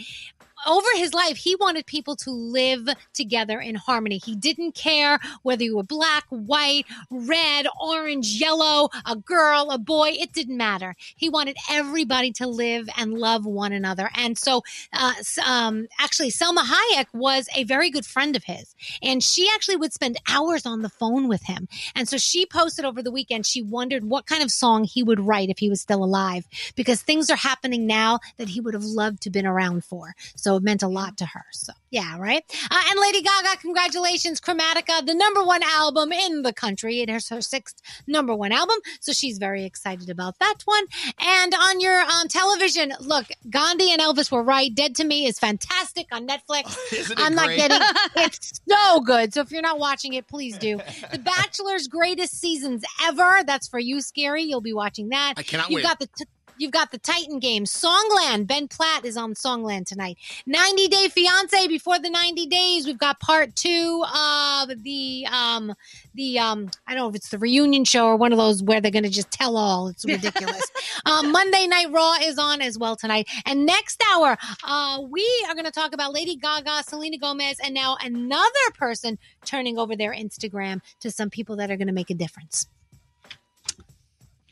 over 0.66 0.88
his 0.96 1.14
life, 1.14 1.38
he 1.38 1.56
wanted 1.56 1.86
people 1.86 2.16
to 2.18 2.32
live 2.32 2.88
together 3.14 3.60
in 3.60 3.76
harmony. 3.76 4.18
He 4.24 4.36
didn't 4.36 4.74
care 4.76 5.20
whether 5.42 5.64
you 5.64 5.76
were 5.76 5.84
black, 5.84 6.26
white, 6.30 6.86
red, 7.10 7.68
orange, 7.82 8.28
yellow, 8.40 8.90
a 9.06 9.16
girl, 9.16 9.70
a 9.72 9.78
boy. 9.78 10.12
It 10.14 10.34
didn't 10.34 10.58
matter. 10.58 10.96
He 11.16 11.30
wanted 11.30 11.58
everybody 11.70 12.32
to 12.34 12.48
live 12.48 12.88
and 12.98 13.14
love 13.14 13.46
one 13.46 13.74
another. 13.74 14.10
And 14.16 14.38
so, 14.38 14.64
uh, 14.94 15.14
um, 15.46 15.88
actually, 16.00 16.32
Salma 16.32 16.64
Hayek 16.64 17.08
was 17.14 17.50
a 17.56 17.64
very 17.66 17.90
good 17.90 18.06
friend 18.06 18.36
of 18.36 18.46
his. 18.46 18.74
And 19.02 19.22
she 19.22 19.50
actually 19.54 19.76
would 19.76 19.94
spend 19.94 20.18
hours 20.28 20.66
on 20.66 20.82
the 20.82 20.90
phone 20.90 21.28
with 21.28 21.44
him. 21.44 21.68
And 21.96 22.08
so 22.08 22.18
she 22.18 22.46
posted 22.46 22.86
over 22.86 23.02
the 23.02 23.12
weekend, 23.12 23.46
she 23.46 23.62
wondered 23.62 24.06
what 24.06 24.26
kind 24.26 24.42
of 24.42 24.52
song 24.52 24.86
he 24.86 25.04
would 25.04 25.20
write 25.20 25.50
if 25.50 25.60
he 25.60 25.70
was 25.70 25.82
still 25.82 26.04
alive 26.04 26.46
because 26.76 27.02
things 27.02 27.30
are 27.30 27.36
happening 27.36 27.86
now 27.86 28.20
that 28.38 28.50
he 28.50 28.62
would 28.62 28.74
have 28.74 28.84
loved 28.84 29.22
to 29.24 29.30
been 29.34 29.46
around 29.46 29.84
for. 29.84 30.16
So 30.36 30.53
it 30.58 30.64
meant 30.64 30.84
a 30.84 30.88
lot 30.88 31.18
to 31.18 31.26
her. 31.26 31.44
So 31.52 31.74
yeah, 31.90 32.18
right. 32.18 32.44
Uh, 32.72 32.82
and 32.90 33.00
Lady 33.00 33.22
Gaga, 33.22 33.58
congratulations, 33.62 34.42
Chromatica, 34.42 35.06
the 35.06 35.14
number 35.14 35.44
one 35.44 35.62
album 35.64 36.12
in 36.12 36.42
the 36.42 36.52
country. 36.54 37.02
It 37.02 37.10
is 37.10 37.30
her 37.30 37.42
sixth 37.42 37.76
number 38.08 38.34
one 38.36 38.52
album, 38.52 38.78
so 39.00 39.14
she's 39.14 39.38
very 39.38 39.64
excited 39.66 40.10
about 40.10 40.40
that 40.40 40.56
one. 40.66 40.86
And 41.20 41.54
on 41.54 41.80
your 41.80 42.02
um, 42.02 42.28
television, 42.28 42.94
look, 43.00 43.28
Gandhi 43.50 43.92
and 43.92 44.02
Elvis 44.02 44.32
were 44.32 44.44
right. 44.44 44.74
Dead 44.74 44.96
to 44.96 45.04
Me 45.04 45.28
is 45.28 45.38
fantastic 45.40 46.08
on 46.12 46.28
Netflix. 46.28 46.78
I'm 47.18 47.36
not 47.36 47.50
getting. 47.50 47.80
It's 48.16 48.62
so 48.70 49.02
good. 49.02 49.34
So 49.34 49.42
if 49.42 49.52
you're 49.52 49.62
not 49.62 49.80
watching 49.80 50.14
it, 50.14 50.28
please 50.28 50.58
do. 50.58 50.78
The 51.12 51.20
Bachelor's 51.20 51.88
greatest 51.88 52.40
seasons 52.40 52.84
ever. 53.04 53.42
That's 53.46 53.68
for 53.68 53.80
you, 53.80 53.98
Skeery. 53.98 54.46
You'll 54.46 54.62
be 54.62 54.74
watching 54.74 55.10
that. 55.10 55.34
I 55.38 55.44
cannot 55.44 55.70
You've 55.70 55.78
wait. 55.78 55.84
got 55.84 56.00
the 56.00 56.08
t- 56.08 56.26
You've 56.64 56.72
got 56.72 56.92
the 56.92 56.98
Titan 56.98 57.40
game, 57.40 57.66
Songland. 57.66 58.48
Ben 58.48 58.70
Platt 58.70 59.04
is 59.04 59.18
on 59.18 59.34
Songland 59.34 59.86
tonight. 59.86 60.18
90 60.46 60.88
Day 60.88 61.10
Fiance 61.10 61.68
before 61.68 62.00
the 62.00 62.10
90 62.10 62.46
days. 62.46 62.88
We've 62.88 62.98
got 62.98 63.20
part 63.20 63.54
two 63.54 64.02
of 64.08 64.70
the 64.82 65.28
um 65.30 65.76
the 66.16 66.40
um 66.40 66.70
I 66.88 66.94
don't 66.94 67.04
know 67.04 67.10
if 67.10 67.16
it's 67.16 67.28
the 67.32 67.38
reunion 67.38 67.84
show 67.84 68.06
or 68.06 68.16
one 68.16 68.32
of 68.32 68.38
those 68.38 68.64
where 68.64 68.80
they're 68.80 68.92
gonna 68.92 69.10
just 69.10 69.30
tell 69.30 69.58
all. 69.58 69.90
It's 69.90 70.06
ridiculous. 70.08 70.64
um, 71.06 71.34
Monday 71.34 71.68
Night 71.68 71.92
Raw 71.92 72.16
is 72.22 72.40
on 72.40 72.62
as 72.62 72.78
well 72.80 72.96
tonight. 72.96 73.28
And 73.46 73.66
next 73.66 74.02
hour, 74.14 74.38
uh, 74.64 75.02
we 75.10 75.28
are 75.50 75.56
gonna 75.56 75.70
talk 75.70 75.94
about 75.94 76.14
Lady 76.14 76.38
Gaga, 76.38 76.84
Selena 76.88 77.18
Gomez, 77.18 77.58
and 77.62 77.74
now 77.74 77.98
another 78.02 78.48
person 78.74 79.20
turning 79.44 79.78
over 79.78 79.98
their 79.98 80.14
Instagram 80.14 80.80
to 81.02 81.12
some 81.12 81.30
people 81.30 81.58
that 81.58 81.70
are 81.70 81.76
gonna 81.76 81.92
make 81.92 82.10
a 82.10 82.16
difference. 82.16 82.68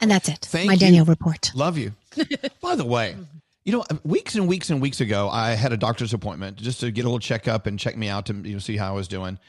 And 0.02 0.12
that's 0.12 0.28
it. 0.28 0.40
Thank 0.40 0.68
My 0.68 0.74
you. 0.74 0.80
Danielle 0.80 1.06
report. 1.06 1.52
Love 1.56 1.78
you. 1.78 1.94
By 2.62 2.76
the 2.76 2.86
way, 2.86 3.16
you 3.64 3.72
know, 3.72 3.84
weeks 4.04 4.36
and 4.36 4.48
weeks 4.48 4.70
and 4.70 4.82
weeks 4.82 5.02
ago, 5.02 5.30
I 5.30 5.52
had 5.52 5.72
a 5.72 5.78
doctor's 5.78 6.14
appointment 6.14 6.58
just 6.58 6.80
to 6.82 6.92
get 6.92 7.02
a 7.02 7.08
little 7.08 7.20
checkup 7.20 7.68
and 7.68 7.80
check 7.80 7.96
me 7.96 8.10
out 8.10 8.26
to 8.28 8.34
you 8.34 8.54
know 8.54 8.60
see 8.60 8.78
how 8.78 8.90
I 8.90 8.96
was 8.96 9.08
doing. 9.08 9.40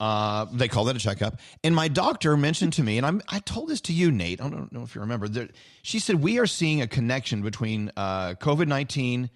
Uh, 0.00 0.46
they 0.52 0.68
call 0.68 0.84
that 0.84 0.94
a 0.94 0.98
checkup. 0.98 1.40
And 1.64 1.74
my 1.74 1.88
doctor 1.88 2.36
mentioned 2.36 2.74
to 2.74 2.84
me, 2.84 2.98
and 2.98 3.06
I'm, 3.06 3.20
I 3.28 3.40
told 3.40 3.68
this 3.68 3.80
to 3.82 3.92
you, 3.92 4.12
Nate. 4.12 4.40
I 4.40 4.48
don't 4.48 4.72
know 4.72 4.82
if 4.82 4.94
you 4.94 5.00
remember. 5.00 5.26
That 5.28 5.50
she 5.82 5.98
said 5.98 6.22
we 6.22 6.38
are 6.38 6.46
seeing 6.46 6.82
a 6.82 6.86
connection 6.86 7.42
between 7.42 7.90
uh, 7.96 8.34
COVID 8.34 8.68
19 8.68 9.28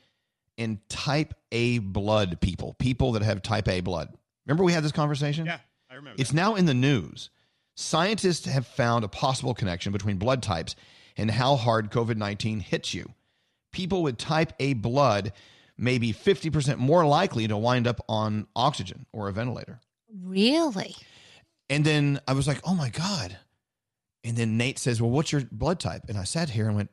and 0.59 0.89
type 0.89 1.35
A 1.51 1.79
blood 1.79 2.41
people, 2.41 2.75
people 2.75 3.13
that 3.13 3.23
have 3.23 3.43
type 3.43 3.69
A 3.69 3.81
blood. 3.81 4.15
Remember 4.47 4.65
we 4.65 4.73
had 4.73 4.85
this 4.85 4.93
conversation? 4.93 5.47
Yeah, 5.47 5.59
I 5.91 5.95
remember. 5.97 6.21
It's 6.21 6.33
now 6.33 6.55
in 6.55 6.67
the 6.67 6.75
news. 6.75 7.31
Scientists 7.75 8.47
have 8.47 8.67
found 8.67 9.03
a 9.03 9.09
possible 9.09 9.55
connection 9.55 9.93
between 9.93 10.17
blood 10.17 10.43
types 10.43 10.77
and 11.17 11.31
how 11.31 11.57
hard 11.57 11.91
COVID 11.91 12.17
19 12.17 12.61
hits 12.61 12.95
you. 12.95 13.13
People 13.73 14.03
with 14.03 14.19
type 14.19 14.53
A 14.61 14.75
blood 14.75 15.33
may 15.79 15.99
be 15.99 16.13
50% 16.13 16.77
more 16.79 17.07
likely 17.07 17.49
to 17.49 17.57
wind 17.57 17.87
up 17.87 18.01
on 18.09 18.47
oxygen 18.55 19.07
or 19.13 19.29
a 19.29 19.33
ventilator. 19.33 19.81
Really? 20.23 20.95
And 21.71 21.85
then 21.85 22.21
I 22.29 22.35
was 22.35 22.47
like, 22.47 22.61
oh 22.65 22.75
my 22.75 22.91
God. 22.91 23.39
And 24.25 24.37
then 24.37 24.57
Nate 24.59 24.79
says, 24.79 25.01
well, 25.01 25.11
what's 25.11 25.33
your 25.33 25.43
blood 25.51 25.81
type? 25.81 26.03
And 26.09 26.19
I 26.19 26.25
sat 26.25 26.51
here 26.51 26.67
and 26.67 26.77
went, 26.77 26.91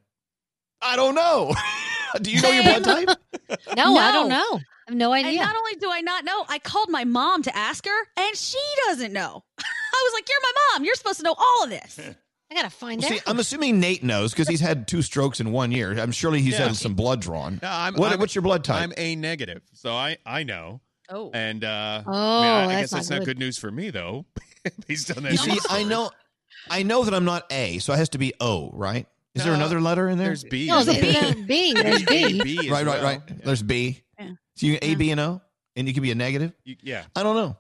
I 0.81 0.95
don't 0.95 1.15
know. 1.15 1.53
Do 2.21 2.31
you 2.31 2.41
know 2.41 2.49
your 2.51 2.63
blood 2.63 2.83
type? 2.83 3.09
No, 3.75 3.95
I 3.97 4.11
don't 4.11 4.29
know. 4.29 4.59
I 4.59 4.61
have 4.91 4.95
no 4.95 5.11
And 5.13 5.25
idea. 5.25 5.41
not 5.41 5.55
only 5.55 5.73
do 5.75 5.89
I 5.91 6.01
not 6.01 6.23
know, 6.23 6.45
I 6.47 6.59
called 6.59 6.89
my 6.89 7.03
mom 7.03 7.41
to 7.43 7.55
ask 7.55 7.83
her, 7.85 8.07
and 8.17 8.35
she 8.37 8.59
doesn't 8.87 9.11
know. 9.11 9.43
I 9.59 10.03
was 10.03 10.13
like, 10.13 10.27
"You're 10.29 10.39
my 10.41 10.51
mom. 10.73 10.85
You're 10.85 10.93
supposed 10.95 11.17
to 11.17 11.23
know 11.23 11.35
all 11.37 11.63
of 11.63 11.69
this." 11.71 11.99
I 12.51 12.55
gotta 12.55 12.69
find 12.69 13.01
Well, 13.01 13.11
out. 13.11 13.17
see, 13.17 13.23
I'm 13.27 13.39
assuming 13.39 13.79
Nate 13.79 14.03
knows 14.03 14.31
because 14.31 14.47
he's 14.47 14.59
had 14.59 14.87
two 14.87 15.01
strokes 15.01 15.39
in 15.39 15.51
one 15.51 15.71
year. 15.71 15.91
I'm 15.99 16.11
surely 16.11 16.41
he's 16.41 16.53
Yeah. 16.57 16.67
had 16.67 16.75
some 16.75 16.95
blood 16.95 17.21
drawn. 17.21 17.59
No, 17.61 17.69
I'm, 17.69 17.93
What- 17.95 18.09
I'm- 18.11 18.19
what's 18.19 18.33
your 18.33 18.41
blood 18.41 18.63
type? 18.63 18.81
I'm 18.81 18.93
A 18.97 19.15
negative, 19.15 19.61
so 19.73 19.93
I 19.93 20.17
I 20.25 20.43
know. 20.43 20.81
Oh, 21.11 21.31
and 21.33 21.63
uh, 21.63 22.03
Oh, 22.05 22.11
I, 22.11 22.41
mean, 22.41 22.49
I, 22.51 22.63
I 22.63 22.67
that's 22.67 22.81
guess 22.81 22.89
that's 22.91 23.09
not 23.09 23.15
not 23.17 23.19
good. 23.25 23.37
good 23.37 23.39
news 23.39 23.57
for 23.57 23.71
me 23.71 23.89
though. 23.91 24.25
Based 24.87 25.15
on 25.15 25.23
that, 25.23 25.31
You 25.31 25.37
see, 25.37 25.57
I 25.69 25.83
know, 25.83 26.09
I 26.69 26.83
know 26.83 27.03
that 27.05 27.13
I'm 27.13 27.25
not 27.25 27.45
A, 27.51 27.79
so 27.79 27.93
it 27.93 27.97
has 27.97 28.09
to 28.09 28.17
be 28.17 28.33
O, 28.39 28.69
right? 28.73 29.07
Is 29.35 29.43
there 29.43 29.53
No, 29.53 29.59
another 29.59 29.79
letter 29.79 30.09
in 30.09 30.17
there? 30.17 30.27
There's 30.27 30.43
B. 30.43 30.67
no, 30.67 30.83
there's 30.83 31.01
well. 31.15 31.33
B. 31.33 31.43
B. 31.45 31.73
There's 31.73 32.03
B. 32.03 32.41
B 32.43 32.57
as 32.59 32.69
right, 32.69 32.85
right, 32.85 32.85
well. 32.85 33.03
right. 33.03 33.43
There's 33.43 33.61
B. 33.63 34.01
Yeah. 34.19 34.31
So 34.55 34.65
you 34.67 34.77
A, 34.81 34.95
B, 34.95 35.11
and 35.11 35.19
O, 35.19 35.41
and 35.75 35.87
you 35.87 35.93
can 35.93 36.03
be 36.03 36.11
a 36.11 36.15
negative. 36.15 36.51
You- 36.63 36.75
yeah. 36.81 37.05
I 37.15 37.23
don't 37.23 37.35
know. 37.35 37.57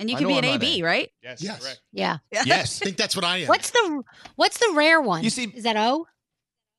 And 0.00 0.08
you 0.10 0.16
I 0.16 0.18
can 0.18 0.26
be 0.28 0.38
an 0.38 0.44
I'm 0.44 0.54
AB, 0.62 0.80
A. 0.80 0.84
right? 0.84 1.10
Yes. 1.22 1.42
Yes. 1.42 1.60
Correct. 1.60 1.80
Yeah. 1.92 2.18
Yes. 2.32 2.80
I 2.82 2.84
think 2.86 2.96
that's 2.96 3.14
what 3.14 3.24
I 3.24 3.38
am. 3.38 3.48
What's 3.48 3.70
the 3.70 4.02
What's 4.36 4.58
the 4.58 4.72
rare 4.74 5.00
one? 5.00 5.22
You 5.22 5.30
see- 5.30 5.52
is 5.54 5.62
that 5.64 5.76
O? 5.76 6.06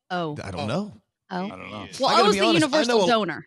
Oh, 0.10 0.38
I 0.44 0.52
don't 0.52 0.68
know. 0.68 0.92
Oh, 1.30 1.46
I 1.46 1.48
don't 1.50 1.70
know. 1.72 1.78
I 1.78 1.90
well, 2.00 2.10
gotta 2.10 2.24
O's 2.28 2.34
be 2.34 2.40
the 2.40 2.46
honest, 2.46 2.64
I 2.64 2.68
universal 2.68 2.98
know 3.00 3.04
a- 3.06 3.08
donor. 3.08 3.46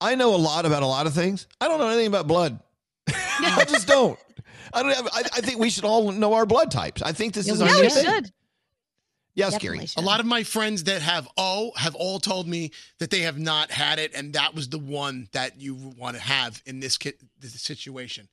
I 0.00 0.14
know 0.14 0.34
a 0.34 0.36
lot 0.36 0.66
about 0.66 0.82
a 0.82 0.86
lot 0.86 1.06
of 1.06 1.14
things. 1.14 1.46
I 1.60 1.66
don't 1.68 1.78
know 1.80 1.88
anything 1.88 2.06
about 2.08 2.28
blood. 2.28 2.60
I 3.08 3.64
just 3.66 3.88
don't. 3.88 4.18
I 4.72 4.82
don't 4.82 4.94
have. 4.94 5.06
I, 5.12 5.20
I 5.20 5.40
think 5.40 5.58
we 5.58 5.70
should 5.70 5.84
all 5.84 6.12
know 6.12 6.34
our 6.34 6.46
blood 6.46 6.70
types. 6.70 7.00
I 7.02 7.12
think 7.12 7.32
this 7.34 7.46
Yeah, 7.46 7.54
is 7.54 7.62
we 7.62 7.68
our 7.68 7.74
Yeah, 7.74 7.76
new 7.76 7.82
we 7.82 7.90
thing. 7.90 8.04
should. 8.04 8.30
Yeah, 9.36 9.50
definitely 9.50 9.68
scary. 9.78 9.86
should. 9.86 10.02
A 10.02 10.06
lot 10.06 10.20
of 10.20 10.26
my 10.26 10.42
friends 10.44 10.84
that 10.84 11.02
have 11.02 11.26
O 11.36 11.72
have 11.76 11.94
all 11.96 12.20
told 12.20 12.46
me 12.46 12.70
that 13.00 13.10
they 13.10 13.20
have 13.22 13.38
not 13.38 13.70
had 13.72 13.98
it, 13.98 14.14
and 14.14 14.34
that 14.34 14.54
was 14.54 14.68
the 14.68 14.78
one 14.78 15.28
that 15.32 15.60
you 15.60 15.74
want 15.74 16.16
to 16.16 16.22
have 16.22 16.62
in 16.66 16.78
this, 16.80 16.96
ki- 16.98 17.14
this 17.40 17.60
situation. 17.60 18.28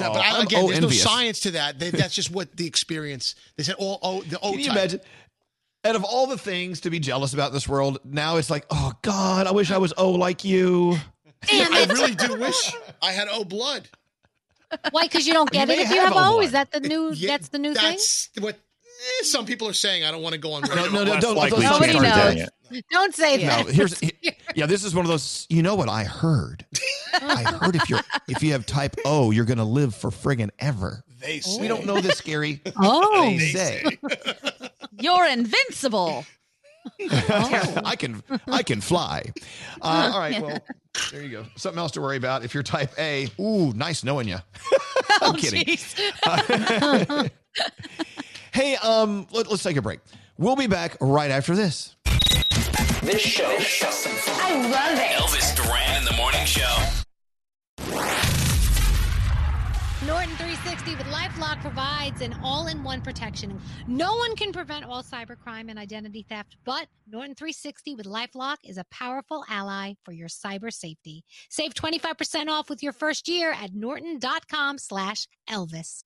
No, 0.00 0.08
Oh, 0.10 0.12
but 0.14 0.22
I, 0.24 0.42
again, 0.42 0.64
O 0.64 0.66
there's 0.68 0.78
envious. 0.82 1.04
no 1.04 1.10
science 1.10 1.40
to 1.40 1.50
that. 1.52 1.78
They, 1.78 1.90
that's 1.90 2.14
just 2.14 2.30
what 2.30 2.56
the 2.56 2.66
experience. 2.66 3.34
They 3.56 3.62
said 3.62 3.74
all 3.78 3.98
O 4.02 4.22
the 4.22 4.38
O 4.40 4.50
Can 4.52 4.58
you 4.60 4.66
type. 4.66 4.76
imagine? 4.76 5.00
Out 5.84 5.96
of 5.96 6.04
all 6.04 6.26
the 6.28 6.38
things 6.38 6.80
to 6.82 6.90
be 6.90 6.98
jealous 7.00 7.34
about 7.34 7.48
in 7.48 7.54
this 7.54 7.68
world, 7.68 7.98
now 8.04 8.36
it's 8.36 8.48
like, 8.50 8.64
oh 8.70 8.92
God, 9.02 9.46
I 9.46 9.50
wish 9.50 9.70
I 9.70 9.78
was 9.78 9.92
O 9.96 10.10
like 10.12 10.44
you. 10.44 10.96
damn 11.46 11.72
I 11.74 11.84
really 11.92 12.14
do 12.14 12.36
wish 12.38 12.72
I 13.02 13.10
had 13.12 13.28
O 13.30 13.44
blood. 13.44 13.88
Why? 14.92 15.02
Because 15.02 15.26
you 15.26 15.34
don't 15.34 15.50
get 15.50 15.68
You 15.68 15.74
it 15.74 15.76
may 15.76 15.82
if 15.82 15.90
you 15.90 15.96
have 15.96 16.14
have 16.14 16.16
O 16.16 16.18
O. 16.18 16.32
blood. 16.34 16.44
Is 16.44 16.52
that 16.52 16.70
the 16.72 16.80
new? 16.80 17.12
Yeah, 17.12 17.30
that's 17.32 17.48
the 17.48 17.58
new 17.58 17.74
thing. 17.74 17.98
What 18.40 18.54
eh, 18.54 19.24
some 19.24 19.44
people 19.44 19.68
are 19.68 19.72
saying. 19.74 20.04
I 20.04 20.10
don't 20.10 20.22
want 20.22 20.32
to 20.34 20.38
go 20.40 20.52
on. 20.54 20.62
No, 20.62 20.86
no, 20.88 21.04
no, 21.04 21.20
don't. 21.20 21.36
likely 21.36 21.64
Nobody 21.64 21.92
knows. 21.94 22.02
that. 22.02 22.52
Don't 22.90 23.14
say 23.14 23.36
No, 23.38 23.64
that. 23.64 23.66
here's 23.68 24.00
yeah. 24.54 24.66
This 24.66 24.84
is 24.84 24.94
one 24.94 25.04
of 25.04 25.10
those. 25.10 25.46
You 25.48 25.62
know 25.62 25.74
what 25.74 25.88
I 25.88 26.04
heard? 26.04 26.64
I 27.14 27.42
heard 27.42 27.76
if 27.76 27.88
you're 27.88 28.00
if 28.28 28.42
you 28.42 28.52
have 28.52 28.66
type 28.66 28.96
O, 29.04 29.30
you're 29.30 29.44
gonna 29.44 29.64
live 29.64 29.94
for 29.94 30.10
friggin' 30.10 30.50
ever. 30.58 31.04
They 31.20 31.40
say. 31.40 31.60
We 31.60 31.68
don't 31.68 31.86
know 31.86 32.00
this, 32.00 32.20
Skeery. 32.20 32.60
Oh, 32.76 33.30
They 33.30 33.38
say. 33.38 33.98
You're 34.98 35.26
invincible. 35.26 36.24
I 37.10 37.94
can 37.96 38.22
I 38.48 38.62
can 38.62 38.80
fly. 38.80 39.22
Uh, 39.80 40.10
all 40.12 40.18
right, 40.18 40.42
well, 40.42 40.58
there 41.12 41.22
you 41.22 41.28
go. 41.28 41.44
Something 41.54 41.78
else 41.78 41.92
to 41.92 42.00
worry 42.00 42.16
about 42.16 42.44
if 42.44 42.54
you're 42.54 42.64
type 42.64 42.92
A. 42.98 43.28
Ooh, 43.40 43.72
nice 43.72 44.02
knowing 44.02 44.26
you. 44.26 44.38
I'm 45.20 45.36
kidding. 45.36 45.64
Jeez. 45.64 47.30
Hey, 48.52 48.76
um, 48.76 49.26
let, 49.32 49.50
us 49.50 49.62
take 49.62 49.78
a 49.78 49.82
break. 49.82 50.00
We'll 50.36 50.56
be 50.56 50.66
back 50.66 50.98
right 51.00 51.30
after 51.30 51.56
this. 51.56 51.96
This 53.02 53.20
show. 53.20 53.48
I 53.48 54.54
love 54.70 54.96
it. 54.96 55.10
Elvis 55.10 55.56
Duran 55.56 55.98
in 55.98 56.04
the 56.04 56.12
morning 56.12 56.44
show. 56.44 56.72
Norton 60.06 60.36
360 60.36 60.94
with 60.94 61.06
LifeLock 61.06 61.60
provides 61.62 62.20
an 62.20 62.36
all-in-one 62.44 63.00
protection. 63.00 63.60
No 63.88 64.14
one 64.14 64.36
can 64.36 64.52
prevent 64.52 64.84
all 64.84 65.02
cybercrime 65.02 65.68
and 65.68 65.80
identity 65.80 66.24
theft, 66.28 66.56
but 66.64 66.86
Norton 67.10 67.34
360 67.34 67.96
with 67.96 68.06
LifeLock 68.06 68.58
is 68.62 68.78
a 68.78 68.84
powerful 68.92 69.44
ally 69.48 69.94
for 70.04 70.12
your 70.12 70.28
cyber 70.28 70.72
safety. 70.72 71.24
Save 71.50 71.74
25% 71.74 72.46
off 72.46 72.70
with 72.70 72.84
your 72.84 72.92
first 72.92 73.26
year 73.26 73.52
at 73.52 73.74
norton.com 73.74 74.78
slash 74.78 75.26
Elvis. 75.50 76.04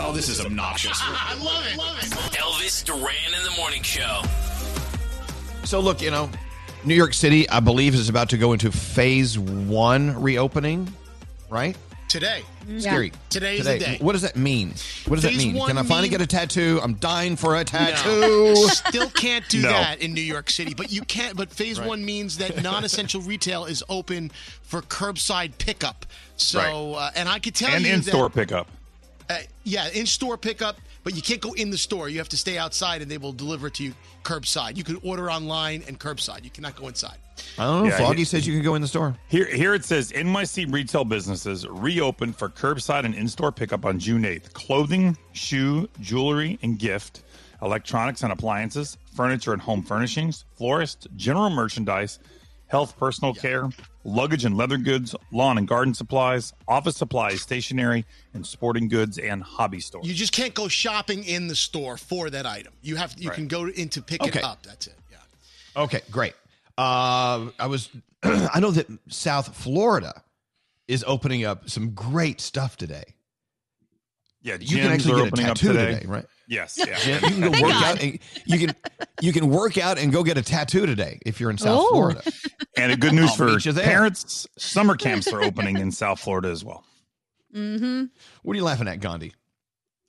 Oh, 0.00 0.12
this 0.12 0.28
is 0.28 0.40
obnoxious. 0.40 0.98
I 1.00 1.40
love 1.40 1.64
it. 1.66 1.78
Love 1.78 1.98
it. 1.98 2.10
Elvis 2.36 2.84
Duran 2.84 3.32
in 3.36 3.44
the 3.44 3.56
morning 3.56 3.82
show. 3.82 4.22
So, 5.64 5.80
look, 5.80 6.02
you 6.02 6.10
know, 6.10 6.28
New 6.84 6.94
York 6.94 7.14
City, 7.14 7.48
I 7.48 7.60
believe, 7.60 7.94
is 7.94 8.08
about 8.08 8.30
to 8.30 8.38
go 8.38 8.52
into 8.52 8.72
phase 8.72 9.38
one 9.38 10.20
reopening, 10.20 10.92
right? 11.48 11.76
Today. 12.08 12.42
Skeery. 12.66 13.12
Today 13.28 13.58
is 13.58 13.66
the 13.66 13.78
day. 13.78 13.98
What 14.00 14.12
does 14.14 14.22
that 14.22 14.34
mean? 14.34 14.70
What 15.06 15.16
does 15.20 15.24
Phase 15.24 15.36
that 15.44 15.52
mean? 15.52 15.64
Can 15.66 15.78
I 15.78 15.82
finally 15.84 16.02
mean- 16.08 16.10
get 16.10 16.20
a 16.20 16.26
tattoo? 16.26 16.80
I'm 16.82 16.94
dying 16.94 17.36
for 17.36 17.54
a 17.56 17.62
tattoo. 17.64 18.20
No. 18.20 18.54
Still 18.66 19.10
can't 19.10 19.48
do 19.48 19.62
No. 19.62 19.68
that 19.68 20.00
in 20.00 20.12
New 20.12 20.20
York 20.20 20.50
City, 20.50 20.74
but 20.74 20.90
you 20.90 21.02
can't. 21.02 21.36
But 21.36 21.52
phase 21.52 21.80
one 21.80 22.04
means 22.04 22.38
that 22.38 22.60
non-essential 22.64 23.20
retail 23.20 23.64
is 23.64 23.84
open 23.88 24.32
for 24.62 24.82
curbside 24.82 25.56
pickup. 25.58 26.04
So, 26.36 26.94
uh, 26.94 27.10
and 27.14 27.28
I 27.28 27.38
could 27.38 27.54
tell 27.54 27.70
And 27.70 27.84
you 27.84 27.92
And 27.92 28.02
in 28.04 28.08
store 28.08 28.28
pickup. 28.28 28.66
Uh, 29.28 29.38
yeah, 29.62 29.88
in 29.90 30.06
store 30.06 30.36
pickup, 30.36 30.78
but 31.04 31.14
you 31.14 31.22
can't 31.22 31.40
go 31.40 31.52
in 31.52 31.70
the 31.70 31.78
store. 31.78 32.08
You 32.08 32.18
have 32.18 32.28
to 32.30 32.36
stay 32.36 32.58
outside, 32.58 33.02
and 33.02 33.10
they 33.10 33.18
will 33.18 33.32
deliver 33.32 33.68
it 33.68 33.74
to 33.74 33.84
you 33.84 33.94
curbside. 34.22 34.76
You 34.76 34.84
can 34.84 34.96
order 35.02 35.30
online 35.30 35.82
and 35.86 35.98
curbside. 35.98 36.44
You 36.44 36.50
cannot 36.50 36.76
go 36.76 36.88
inside. 36.88 37.16
I 37.58 37.64
don't 37.64 37.84
know. 37.84 37.90
Yeah, 37.90 37.96
Froggy 37.96 38.18
he- 38.18 38.24
says 38.24 38.46
you 38.46 38.52
can 38.52 38.62
go 38.62 38.74
in 38.74 38.82
the 38.82 38.88
store. 38.88 39.16
Here, 39.28 39.46
here 39.46 39.74
it 39.74 39.84
says 39.84 40.12
NYC 40.12 40.72
retail 40.72 41.04
businesses 41.04 41.66
reopen 41.66 42.32
for 42.32 42.48
curbside 42.48 43.04
and 43.04 43.14
in-store 43.14 43.52
pickup 43.52 43.84
on 43.86 43.98
June 43.98 44.22
8th. 44.22 44.52
Clothing, 44.52 45.16
shoe, 45.32 45.88
jewelry, 46.00 46.58
and 46.62 46.78
gift, 46.78 47.22
electronics 47.62 48.22
and 48.22 48.32
appliances, 48.32 48.98
furniture 49.14 49.52
and 49.52 49.62
home 49.62 49.82
furnishings, 49.82 50.44
florist, 50.56 51.08
general 51.16 51.50
merchandise, 51.50 52.18
health, 52.66 52.96
personal 52.98 53.34
care, 53.34 53.68
luggage 54.04 54.44
and 54.44 54.56
leather 54.56 54.76
goods, 54.78 55.14
lawn 55.32 55.58
and 55.58 55.68
garden 55.68 55.92
supplies, 55.94 56.52
office 56.66 56.96
supplies, 56.96 57.40
stationery, 57.42 58.04
and 58.34 58.46
sporting 58.46 58.88
goods 58.88 59.18
and 59.18 59.42
hobby 59.42 59.80
stores. 59.80 60.06
You 60.06 60.14
just 60.14 60.32
can't 60.32 60.54
go 60.54 60.68
shopping 60.68 61.24
in 61.24 61.48
the 61.48 61.54
store 61.56 61.96
for 61.96 62.30
that 62.30 62.46
item. 62.46 62.72
You 62.82 62.96
have 62.96 63.14
you 63.18 63.28
Right. 63.28 63.34
can 63.36 63.48
go 63.48 63.66
in 63.66 63.88
to 63.90 64.02
pick 64.02 64.22
Okay. 64.22 64.38
it 64.38 64.44
up. 64.44 64.62
That's 64.64 64.86
it. 64.86 64.94
Yeah. 65.10 65.82
Okay, 65.82 66.00
great. 66.10 66.34
Uh, 66.78 67.50
I 67.58 67.66
was, 67.66 67.90
I 68.22 68.58
know 68.60 68.70
that 68.70 68.86
South 69.08 69.54
Florida 69.54 70.22
is 70.88 71.04
opening 71.06 71.44
up 71.44 71.68
some 71.68 71.90
great 71.90 72.40
stuff 72.40 72.76
today. 72.76 73.04
yeah, 74.42 74.56
You 74.60 74.78
can 74.78 74.90
actually 74.92 75.12
are 75.12 75.16
get 75.16 75.24
a 75.24 75.28
opening 75.28 75.46
tattoo 75.46 75.68
today. 75.68 75.94
today, 75.94 76.06
right? 76.06 76.26
Yes, 76.50 76.76
yeah. 76.76 76.98
Jim, 76.98 77.22
you 77.22 77.30
can 77.30 77.40
go 77.40 77.50
work 77.62 77.70
God. 77.72 77.84
out. 77.84 78.02
And 78.02 78.18
you 78.44 78.58
can 78.58 78.76
you 79.20 79.32
can 79.32 79.48
work 79.48 79.78
out 79.78 79.98
and 79.98 80.12
go 80.12 80.24
get 80.24 80.36
a 80.36 80.42
tattoo 80.42 80.84
today 80.84 81.20
if 81.24 81.40
you're 81.40 81.50
in 81.50 81.58
South 81.58 81.78
Oh. 81.80 81.88
Florida. 81.90 82.22
And 82.76 82.90
a 82.90 82.96
good 82.96 83.12
news 83.14 83.30
I'll 83.30 83.36
for 83.36 83.58
you 83.58 83.72
parents: 83.72 84.48
summer 84.58 84.96
camps 84.96 85.32
are 85.32 85.42
opening 85.42 85.78
in 85.78 85.92
South 85.92 86.18
Florida 86.18 86.48
as 86.48 86.64
well. 86.64 86.84
Mm-hmm. 87.54 88.06
What 88.42 88.52
are 88.52 88.56
you 88.56 88.64
laughing 88.64 88.88
at, 88.88 88.98
Gandhi? 89.00 89.32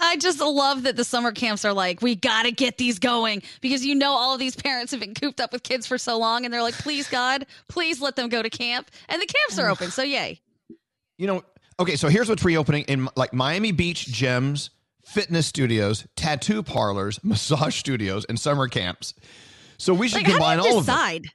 I 0.04 0.18
just 0.18 0.40
love 0.40 0.84
that 0.84 0.96
the 0.96 1.04
summer 1.04 1.32
camps 1.32 1.64
are 1.64 1.74
like, 1.74 2.02
we 2.02 2.16
got 2.16 2.44
to 2.44 2.52
get 2.52 2.80
these 2.80 2.98
going 2.98 3.44
because 3.62 3.86
you 3.86 3.94
know 3.94 4.14
all 4.14 4.34
of 4.34 4.40
these 4.40 4.56
parents 4.56 4.92
have 4.92 5.00
been 5.00 5.14
cooped 5.14 5.40
up 5.40 5.54
with 5.54 5.62
kids 5.62 5.86
for 5.86 6.00
so 6.00 6.18
long 6.18 6.44
and 6.44 6.52
they're 6.52 6.64
like, 6.64 6.74
please, 6.74 7.08
God, 7.08 7.46
please 7.68 8.02
let 8.02 8.16
them 8.16 8.28
go 8.28 8.42
to 8.42 8.50
camp. 8.50 8.90
And 9.10 9.22
the 9.22 9.28
camps 9.28 9.60
are 9.60 9.70
open. 9.70 9.92
So, 9.92 10.02
yay. 10.02 10.42
You 11.20 11.28
know, 11.28 11.44
okay, 11.80 11.98
so 11.98 12.08
here's 12.08 12.28
what's 12.30 12.44
reopening 12.44 12.86
in 12.86 13.10
like 13.16 13.32
Miami 13.32 13.72
Beach 13.72 14.08
gyms, 14.08 14.72
fitness 15.12 15.46
studios, 15.48 16.06
tattoo 16.16 16.64
parlors, 16.64 17.20
massage 17.24 17.76
studios, 17.76 18.26
and 18.26 18.40
summer 18.40 18.68
camps. 18.68 19.14
So 19.78 19.94
we 19.94 20.08
should 20.08 20.18
Like, 20.24 20.28
combine 20.28 20.60
all 20.60 20.78
of 20.80 20.86
them. 20.86 20.96
decide? 20.96 21.26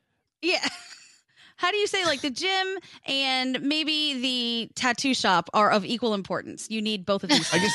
Yeah. 0.43 0.67
how 1.57 1.71
do 1.71 1.77
you 1.77 1.87
say 1.87 2.05
like 2.05 2.21
the 2.21 2.31
gym 2.31 2.67
and 3.07 3.61
maybe 3.63 4.21
the 4.21 4.71
tattoo 4.75 5.15
shop 5.15 5.51
are 5.55 5.71
of 5.71 5.85
equal 5.85 6.15
importance? 6.15 6.71
You 6.71 6.81
need 6.81 7.05
both 7.07 7.25
of 7.25 7.31
these. 7.31 7.53
I 7.53 7.59
guess 7.59 7.73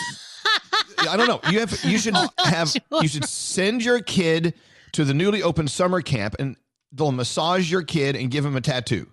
I 1.09 1.17
don't 1.17 1.27
know. 1.27 1.41
You 1.51 1.59
have 1.59 1.83
you 1.83 1.97
should 1.97 2.13
oh, 2.15 2.27
have 2.37 2.73
you 3.01 3.07
should 3.07 3.25
send 3.25 3.83
your 3.83 4.01
kid 4.01 4.53
to 4.93 5.03
the 5.03 5.13
newly 5.13 5.41
opened 5.43 5.71
summer 5.71 6.01
camp 6.01 6.35
and 6.39 6.55
they'll 6.91 7.11
massage 7.11 7.71
your 7.71 7.81
kid 7.83 8.15
and 8.15 8.29
give 8.31 8.45
him 8.45 8.55
a 8.55 8.61
tattoo. 8.61 9.07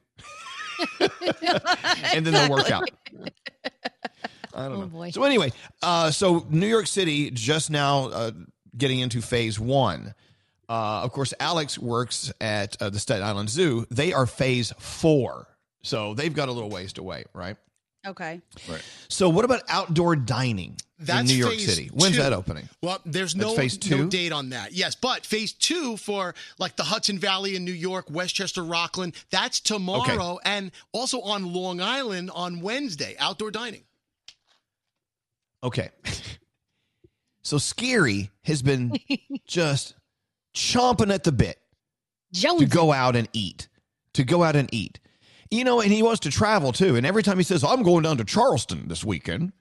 and 1.00 2.24
then 2.26 2.32
they'll 2.34 2.50
work 2.50 2.70
out. 2.70 2.88
I 4.58 4.68
don't 4.68 4.76
Oh, 4.76 4.80
know. 4.80 4.86
boy. 4.86 5.10
So 5.10 5.22
anyway, 5.24 5.52
uh, 5.82 6.10
so 6.10 6.46
New 6.50 6.66
York 6.66 6.86
City 6.86 7.30
just 7.30 7.70
now 7.70 8.08
uh, 8.08 8.30
getting 8.76 8.98
into 9.00 9.20
phase 9.22 9.58
one. 9.60 10.14
Uh, 10.68 11.00
of 11.02 11.12
course, 11.12 11.32
Alex 11.40 11.78
works 11.78 12.30
at 12.40 12.80
uh, 12.82 12.90
the 12.90 12.98
Staten 12.98 13.24
Island 13.24 13.48
Zoo. 13.48 13.86
They 13.90 14.12
are 14.12 14.26
phase 14.26 14.72
four, 14.78 15.46
so 15.82 16.12
they've 16.14 16.34
got 16.34 16.48
a 16.48 16.52
little 16.52 16.70
ways 16.70 16.92
to 16.94 17.02
wait, 17.02 17.26
right? 17.32 17.56
Okay. 18.06 18.40
Right. 18.68 18.82
So 19.08 19.28
what 19.28 19.44
about 19.44 19.62
outdoor 19.68 20.14
dining 20.16 20.76
That's 20.98 21.20
in 21.20 21.26
New 21.26 21.34
York 21.34 21.54
City? 21.58 21.90
When's 21.92 22.16
two. 22.16 22.22
that 22.22 22.32
opening? 22.32 22.68
Well, 22.82 23.00
there's 23.04 23.34
no, 23.34 23.54
phase 23.54 23.78
no 23.90 24.06
date 24.06 24.30
on 24.32 24.50
that. 24.50 24.72
Yes, 24.72 24.94
but 24.94 25.26
phase 25.26 25.52
two 25.52 25.96
for 25.96 26.34
like 26.58 26.76
the 26.76 26.84
Hudson 26.84 27.18
Valley 27.18 27.56
in 27.56 27.64
New 27.64 27.72
York, 27.72 28.06
Westchester, 28.10 28.62
Rockland, 28.62 29.14
that's 29.30 29.60
tomorrow, 29.60 30.38
and 30.44 30.70
also 30.92 31.20
on 31.22 31.52
Long 31.52 31.80
Island 31.80 32.30
on 32.34 32.60
Wednesday, 32.60 33.16
outdoor 33.18 33.50
dining. 33.50 33.82
Okay. 35.62 35.90
so 37.42 37.56
Skeery 37.56 38.30
has 38.44 38.62
been 38.62 38.92
just 39.46 39.94
chomping 40.54 41.12
at 41.12 41.24
the 41.24 41.32
bit 41.32 41.58
to 42.32 42.66
go 42.66 42.92
out 42.92 43.16
and 43.16 43.28
eat. 43.32 43.68
To 44.14 44.24
go 44.24 44.42
out 44.42 44.56
and 44.56 44.72
eat. 44.72 45.00
You 45.50 45.64
know, 45.64 45.80
and 45.80 45.92
he 45.92 46.02
wants 46.02 46.20
to 46.20 46.30
travel 46.30 46.72
too. 46.72 46.96
And 46.96 47.06
every 47.06 47.22
time 47.22 47.38
he 47.38 47.44
says, 47.44 47.64
I'm 47.64 47.82
going 47.82 48.02
down 48.02 48.18
to 48.18 48.24
Charleston 48.24 48.88
this 48.88 49.04
weekend, 49.04 49.52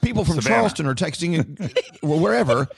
people 0.00 0.24
from 0.24 0.36
Savannah. 0.36 0.54
Charleston 0.56 0.86
are 0.86 0.94
texting 0.94 2.00
or 2.02 2.18
wherever. 2.20 2.68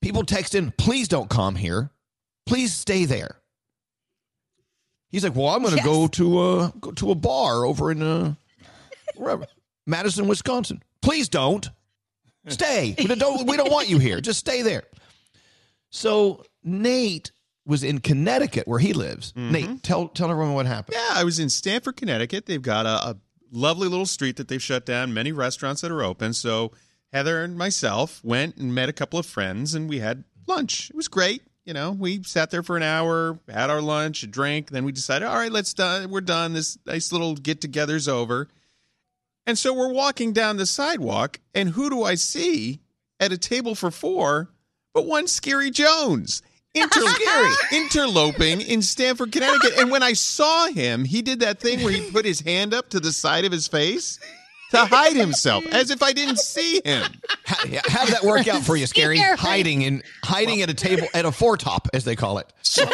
People 0.00 0.24
text 0.24 0.54
in, 0.54 0.72
please 0.72 1.08
don't 1.08 1.28
come 1.28 1.54
here. 1.54 1.90
Please 2.46 2.72
stay 2.72 3.04
there. 3.04 3.36
He's 5.10 5.22
like, 5.22 5.36
well, 5.36 5.48
I'm 5.48 5.62
going 5.62 5.76
to 5.76 5.82
go 5.82 6.08
to 6.08 6.42
a 6.42 6.72
go 6.80 6.90
to 6.92 7.10
a 7.10 7.14
bar 7.14 7.64
over 7.66 7.90
in 7.90 8.02
uh, 8.02 8.34
wherever, 9.14 9.46
Madison, 9.86 10.28
Wisconsin. 10.28 10.82
Please 11.00 11.28
don't 11.28 11.68
stay. 12.48 12.94
We 12.98 13.06
don't 13.06 13.46
we 13.46 13.56
don't 13.56 13.70
want 13.70 13.88
you 13.88 13.98
here. 13.98 14.20
Just 14.20 14.40
stay 14.40 14.62
there. 14.62 14.84
So 15.90 16.44
Nate 16.62 17.32
was 17.64 17.84
in 17.84 18.00
Connecticut 18.00 18.66
where 18.66 18.78
he 18.78 18.92
lives. 18.92 19.32
Mm-hmm. 19.32 19.52
Nate, 19.52 19.82
tell 19.82 20.08
tell 20.08 20.30
everyone 20.30 20.54
what 20.54 20.66
happened. 20.66 20.96
Yeah, 20.98 21.14
I 21.14 21.24
was 21.24 21.38
in 21.38 21.48
Stamford, 21.48 21.96
Connecticut. 21.96 22.46
They've 22.46 22.62
got 22.62 22.86
a, 22.86 23.10
a 23.10 23.16
lovely 23.52 23.88
little 23.88 24.06
street 24.06 24.36
that 24.36 24.48
they've 24.48 24.62
shut 24.62 24.86
down, 24.86 25.14
many 25.14 25.32
restaurants 25.32 25.82
that 25.82 25.90
are 25.90 26.02
open. 26.02 26.32
So 26.32 26.72
Heather 27.12 27.44
and 27.44 27.56
myself 27.56 28.20
went 28.24 28.56
and 28.56 28.74
met 28.74 28.88
a 28.88 28.92
couple 28.92 29.18
of 29.18 29.26
friends 29.26 29.74
and 29.74 29.88
we 29.88 29.98
had 29.98 30.24
lunch. 30.46 30.90
It 30.90 30.96
was 30.96 31.08
great. 31.08 31.42
You 31.64 31.74
know, 31.74 31.92
we 31.92 32.24
sat 32.24 32.50
there 32.50 32.64
for 32.64 32.76
an 32.76 32.82
hour, 32.82 33.38
had 33.48 33.70
our 33.70 33.80
lunch, 33.80 34.24
a 34.24 34.26
drink, 34.26 34.70
then 34.70 34.84
we 34.84 34.90
decided, 34.90 35.28
all 35.28 35.36
right, 35.36 35.52
let's 35.52 35.74
done. 35.74 36.10
We're 36.10 36.20
done. 36.20 36.54
This 36.54 36.76
nice 36.86 37.12
little 37.12 37.36
get 37.36 37.60
together's 37.60 38.08
over. 38.08 38.48
And 39.46 39.58
so 39.58 39.74
we're 39.74 39.92
walking 39.92 40.32
down 40.32 40.56
the 40.56 40.66
sidewalk, 40.66 41.40
and 41.54 41.70
who 41.70 41.90
do 41.90 42.04
I 42.04 42.14
see 42.14 42.80
at 43.18 43.32
a 43.32 43.38
table 43.38 43.74
for 43.74 43.90
four 43.90 44.50
but 44.94 45.06
one 45.06 45.24
Skeery 45.24 45.72
Jones? 45.72 46.42
Inter- 46.74 47.00
interloping 47.72 48.62
in 48.62 48.80
Stamford, 48.80 49.32
Connecticut. 49.32 49.78
And 49.78 49.90
when 49.90 50.02
I 50.02 50.14
saw 50.14 50.68
him, 50.68 51.04
he 51.04 51.20
did 51.20 51.40
that 51.40 51.60
thing 51.60 51.82
where 51.82 51.92
he 51.92 52.10
put 52.10 52.24
his 52.24 52.40
hand 52.40 52.72
up 52.72 52.88
to 52.90 53.00
the 53.00 53.12
side 53.12 53.44
of 53.44 53.52
his 53.52 53.68
face 53.68 54.18
to 54.70 54.78
hide 54.78 55.14
himself, 55.14 55.66
as 55.66 55.90
if 55.90 56.02
I 56.02 56.12
didn't 56.12 56.38
see 56.38 56.80
him. 56.82 57.04
How, 57.44 57.64
yeah, 57.68 57.82
how 57.86 58.06
did 58.06 58.14
that 58.14 58.24
work 58.24 58.48
out 58.48 58.62
for 58.62 58.74
you, 58.74 58.86
Skeery? 58.86 59.18
Skeery. 59.18 59.36
Hiding 59.36 59.82
in 59.82 60.02
hiding 60.24 60.62
at 60.62 60.70
a 60.70 60.74
table 60.74 61.06
at 61.12 61.26
a 61.26 61.30
foretop, 61.30 61.88
as 61.92 62.04
they 62.04 62.16
call 62.16 62.38
it. 62.38 62.50
So 62.62 62.90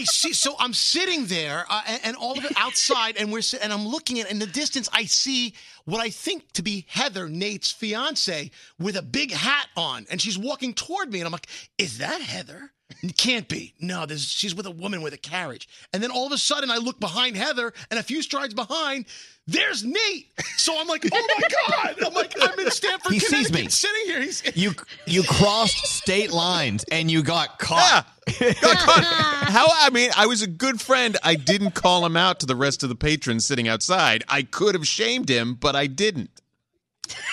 I 0.00 0.04
see. 0.04 0.32
So 0.32 0.56
I'm 0.58 0.72
sitting 0.72 1.26
there, 1.26 1.66
uh, 1.68 1.82
and, 1.86 2.00
and 2.04 2.16
all 2.16 2.38
of 2.38 2.44
it 2.46 2.52
outside, 2.56 3.18
and 3.18 3.30
we're 3.30 3.42
and 3.60 3.70
I'm 3.70 3.86
looking 3.86 4.18
at 4.18 4.30
in 4.30 4.38
the 4.38 4.46
distance. 4.46 4.88
I 4.94 5.04
see 5.04 5.52
what 5.84 6.00
I 6.00 6.08
think 6.08 6.52
to 6.52 6.62
be 6.62 6.86
Heather, 6.88 7.28
Nate's 7.28 7.70
fiance, 7.70 8.50
with 8.78 8.96
a 8.96 9.02
big 9.02 9.30
hat 9.30 9.66
on, 9.76 10.06
and 10.10 10.18
she's 10.18 10.38
walking 10.38 10.72
toward 10.72 11.12
me, 11.12 11.20
and 11.20 11.26
I'm 11.26 11.32
like, 11.32 11.48
"Is 11.76 11.98
that 11.98 12.22
Heather?" 12.22 12.72
Can't 13.16 13.46
be. 13.46 13.74
No, 13.78 14.06
she's 14.08 14.54
with 14.54 14.66
a 14.66 14.70
woman 14.70 15.02
with 15.02 15.12
a 15.12 15.18
carriage. 15.18 15.68
And 15.92 16.02
then 16.02 16.10
all 16.10 16.26
of 16.26 16.32
a 16.32 16.38
sudden, 16.38 16.70
I 16.70 16.78
look 16.78 16.98
behind 16.98 17.36
Heather, 17.36 17.72
and 17.90 18.00
a 18.00 18.02
few 18.02 18.22
strides 18.22 18.54
behind, 18.54 19.04
there's 19.50 19.84
Nate. 19.84 20.28
So 20.56 20.78
I'm 20.78 20.86
like, 20.86 21.04
"Oh 21.12 21.26
my 21.38 21.48
god!" 21.68 21.96
I'm 22.06 22.14
like, 22.14 22.34
"I'm 22.40 22.58
in 22.58 22.70
Stamford, 22.70 23.12
He 23.12 23.18
sees 23.18 23.52
me. 23.52 23.68
sitting 23.68 24.02
here." 24.06 24.20
He's 24.20 24.42
You 24.54 24.74
you 25.06 25.22
crossed 25.22 25.86
state 25.86 26.30
lines 26.32 26.84
and 26.90 27.10
you 27.10 27.22
got 27.22 27.58
caught. 27.58 28.06
How 28.28 29.66
I 29.72 29.90
mean, 29.92 30.10
I 30.16 30.26
was 30.26 30.42
a 30.42 30.46
good 30.46 30.80
friend. 30.80 31.16
I 31.22 31.34
didn't 31.34 31.72
call 31.72 32.06
him 32.06 32.16
out 32.16 32.40
to 32.40 32.46
the 32.46 32.56
rest 32.56 32.82
of 32.82 32.88
the 32.88 32.94
patrons 32.94 33.44
sitting 33.44 33.66
outside. 33.68 34.22
I 34.28 34.42
could 34.42 34.74
have 34.74 34.86
shamed 34.86 35.28
him, 35.28 35.54
but 35.54 35.74
I 35.74 35.86
didn't. 35.86 36.30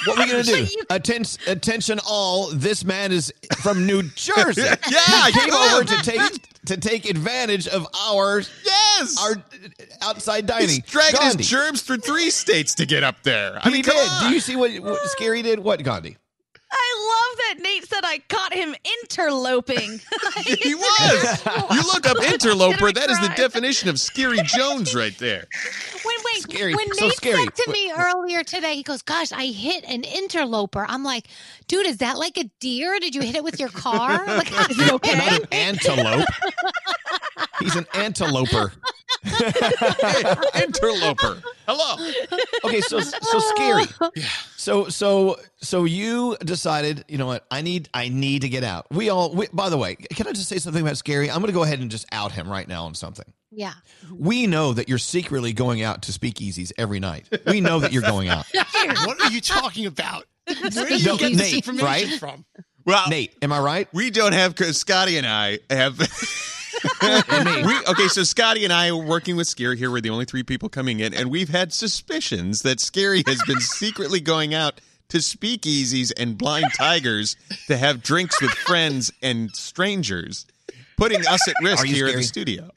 What 0.05 0.17
are 0.19 0.25
we 0.25 0.31
gonna 0.31 0.43
do? 0.65 0.67
Attention, 0.89 1.41
attention, 1.47 1.99
all! 2.07 2.49
This 2.51 2.83
man 2.83 3.11
is 3.11 3.33
from 3.61 3.85
New 3.85 4.03
Jersey. 4.15 4.61
Yeah, 4.61 5.25
he 5.27 5.39
came 5.39 5.49
yeah. 5.49 5.69
over 5.73 5.83
to 5.83 6.01
take 6.01 6.21
to 6.65 6.77
take 6.77 7.09
advantage 7.09 7.67
of 7.67 7.87
our 8.07 8.41
yes 8.65 9.17
our 9.21 9.35
outside 10.01 10.45
dining. 10.45 10.69
He's 10.69 10.79
dragging 10.79 11.19
Gandhi. 11.19 11.37
his 11.37 11.47
germs 11.49 11.81
through 11.81 11.97
three 11.97 12.29
states 12.29 12.75
to 12.75 12.85
get 12.85 13.03
up 13.03 13.23
there. 13.23 13.57
I 13.57 13.69
he 13.69 13.73
mean, 13.75 13.83
did. 13.83 13.93
come 13.93 13.97
on. 13.97 14.29
Do 14.29 14.33
you 14.33 14.39
see 14.41 14.55
what, 14.55 14.71
what 14.79 14.99
Scary 15.09 15.41
did? 15.41 15.59
What 15.59 15.83
Gandhi? 15.83 16.17
I 16.71 17.26
love 17.26 17.26
that 17.37 17.55
Nate 17.59 17.87
said 17.87 18.01
I 18.03 18.19
caught 18.29 18.53
him 18.53 18.75
interloping. 19.03 19.99
he 20.43 20.75
was. 20.75 21.45
You 21.71 21.81
look 21.93 22.07
up 22.07 22.17
interloper. 22.23 22.91
That 22.91 23.09
is 23.09 23.19
the 23.21 23.33
definition 23.35 23.89
of 23.89 23.95
Skeery 23.95 24.43
Jones 24.57 24.93
right 24.95 25.17
there. 25.17 25.47
Wait, 26.05 26.17
wait. 26.25 26.43
Skeery. 26.43 26.75
When 26.75 26.93
So 26.93 27.05
Nate 27.07 27.15
Skeery. 27.15 27.43
said 27.45 27.55
to 27.55 27.71
me 27.71 27.91
earlier 27.97 28.43
today, 28.43 28.75
he 28.75 28.83
goes, 28.83 29.01
"Gosh, 29.01 29.31
I 29.31 29.45
hit 29.45 29.83
an 29.85 30.03
interloper." 30.03 30.85
I'm 30.87 31.03
like, 31.03 31.27
"Dude, 31.67 31.85
is 31.85 31.97
that 31.97 32.17
like 32.17 32.37
a 32.37 32.45
deer? 32.59 32.99
Did 32.99 33.15
you 33.15 33.21
hit 33.21 33.35
it 33.35 33.43
with 33.43 33.59
your 33.59 33.69
car? 33.69 34.25
Like, 34.25 34.51
is 34.69 34.79
it 34.79 34.91
okay?" 34.93 35.17
Not 35.17 35.41
an 35.41 35.47
antelope. 35.51 36.27
He's 37.59 37.75
an 37.75 37.85
anteloper. 37.93 38.71
Interloper. 40.55 41.41
Hello. 41.67 41.95
Okay, 42.65 42.81
so 42.81 42.99
so 42.99 43.39
Skeery. 43.55 44.11
Yeah. 44.15 44.25
So 44.55 44.89
so 44.89 45.37
so 45.61 45.85
you 45.85 46.37
decided, 46.43 47.03
you 47.07 47.17
know 47.17 47.26
what? 47.27 47.45
I 47.51 47.61
need 47.61 47.89
I 47.93 48.09
need 48.09 48.41
to 48.41 48.49
get 48.49 48.63
out. 48.63 48.87
We 48.91 49.09
all. 49.09 49.33
We, 49.33 49.47
by 49.53 49.69
the 49.69 49.77
way, 49.77 49.95
can 49.95 50.27
I 50.27 50.31
just 50.31 50.49
say 50.49 50.57
something 50.57 50.81
about 50.81 50.95
Skeery? 50.95 51.29
I'm 51.29 51.35
going 51.35 51.47
to 51.47 51.51
go 51.53 51.63
ahead 51.63 51.79
and 51.79 51.91
just 51.91 52.05
out 52.11 52.31
him 52.31 52.49
right 52.49 52.67
now 52.67 52.85
on 52.85 52.95
something. 52.95 53.25
Yeah. 53.51 53.73
We 54.13 54.45
know 54.47 54.73
that 54.73 54.89
you're 54.89 54.97
secretly 54.97 55.53
going 55.53 55.81
out 55.81 56.03
to 56.03 56.11
speakeasies 56.11 56.71
every 56.77 56.99
night. 56.99 57.27
We 57.45 57.61
know 57.61 57.79
that 57.79 57.93
you're 57.93 58.01
going 58.01 58.27
out. 58.29 58.45
what 59.05 59.21
are 59.21 59.31
you 59.31 59.41
talking 59.41 59.85
about? 59.85 60.25
Where 60.45 60.85
are 60.85 60.89
you 60.89 61.05
No, 61.05 61.17
get 61.17 61.29
this 61.33 61.39
Nate, 61.39 61.67
information 61.67 61.85
right? 61.85 62.19
from? 62.19 62.45
Well, 62.85 63.07
Nate, 63.09 63.35
am 63.41 63.51
I 63.51 63.59
right? 63.59 63.87
We 63.93 64.11
don't 64.11 64.33
have 64.33 64.55
because 64.55 64.77
Scotty 64.77 65.17
and 65.17 65.25
I 65.27 65.59
have. 65.69 65.97
we, 67.01 67.77
okay, 67.87 68.07
so 68.07 68.23
Scotty 68.23 68.63
and 68.63 68.71
I 68.71 68.89
are 68.89 68.95
working 68.95 69.35
with 69.35 69.47
Skeery 69.47 69.77
here. 69.77 69.91
We're 69.91 70.01
the 70.01 70.09
only 70.09 70.25
three 70.25 70.43
people 70.43 70.69
coming 70.69 70.99
in, 70.99 71.13
and 71.13 71.29
we've 71.29 71.49
had 71.49 71.73
suspicions 71.73 72.61
that 72.61 72.77
Skeery 72.77 73.27
has 73.27 73.41
been 73.47 73.59
secretly 73.59 74.19
going 74.19 74.53
out 74.53 74.79
to 75.09 75.17
speakeasies 75.17 76.11
and 76.17 76.37
blind 76.37 76.65
tigers 76.77 77.35
to 77.67 77.77
have 77.77 78.03
drinks 78.03 78.41
with 78.41 78.51
friends 78.51 79.11
and 79.21 79.55
strangers, 79.55 80.45
putting 80.97 81.25
us 81.27 81.47
at 81.47 81.53
risk 81.61 81.83
Are 81.83 81.85
you 81.85 81.93
here 81.95 82.07
in 82.07 82.15
the 82.17 82.23
studio. 82.23 82.69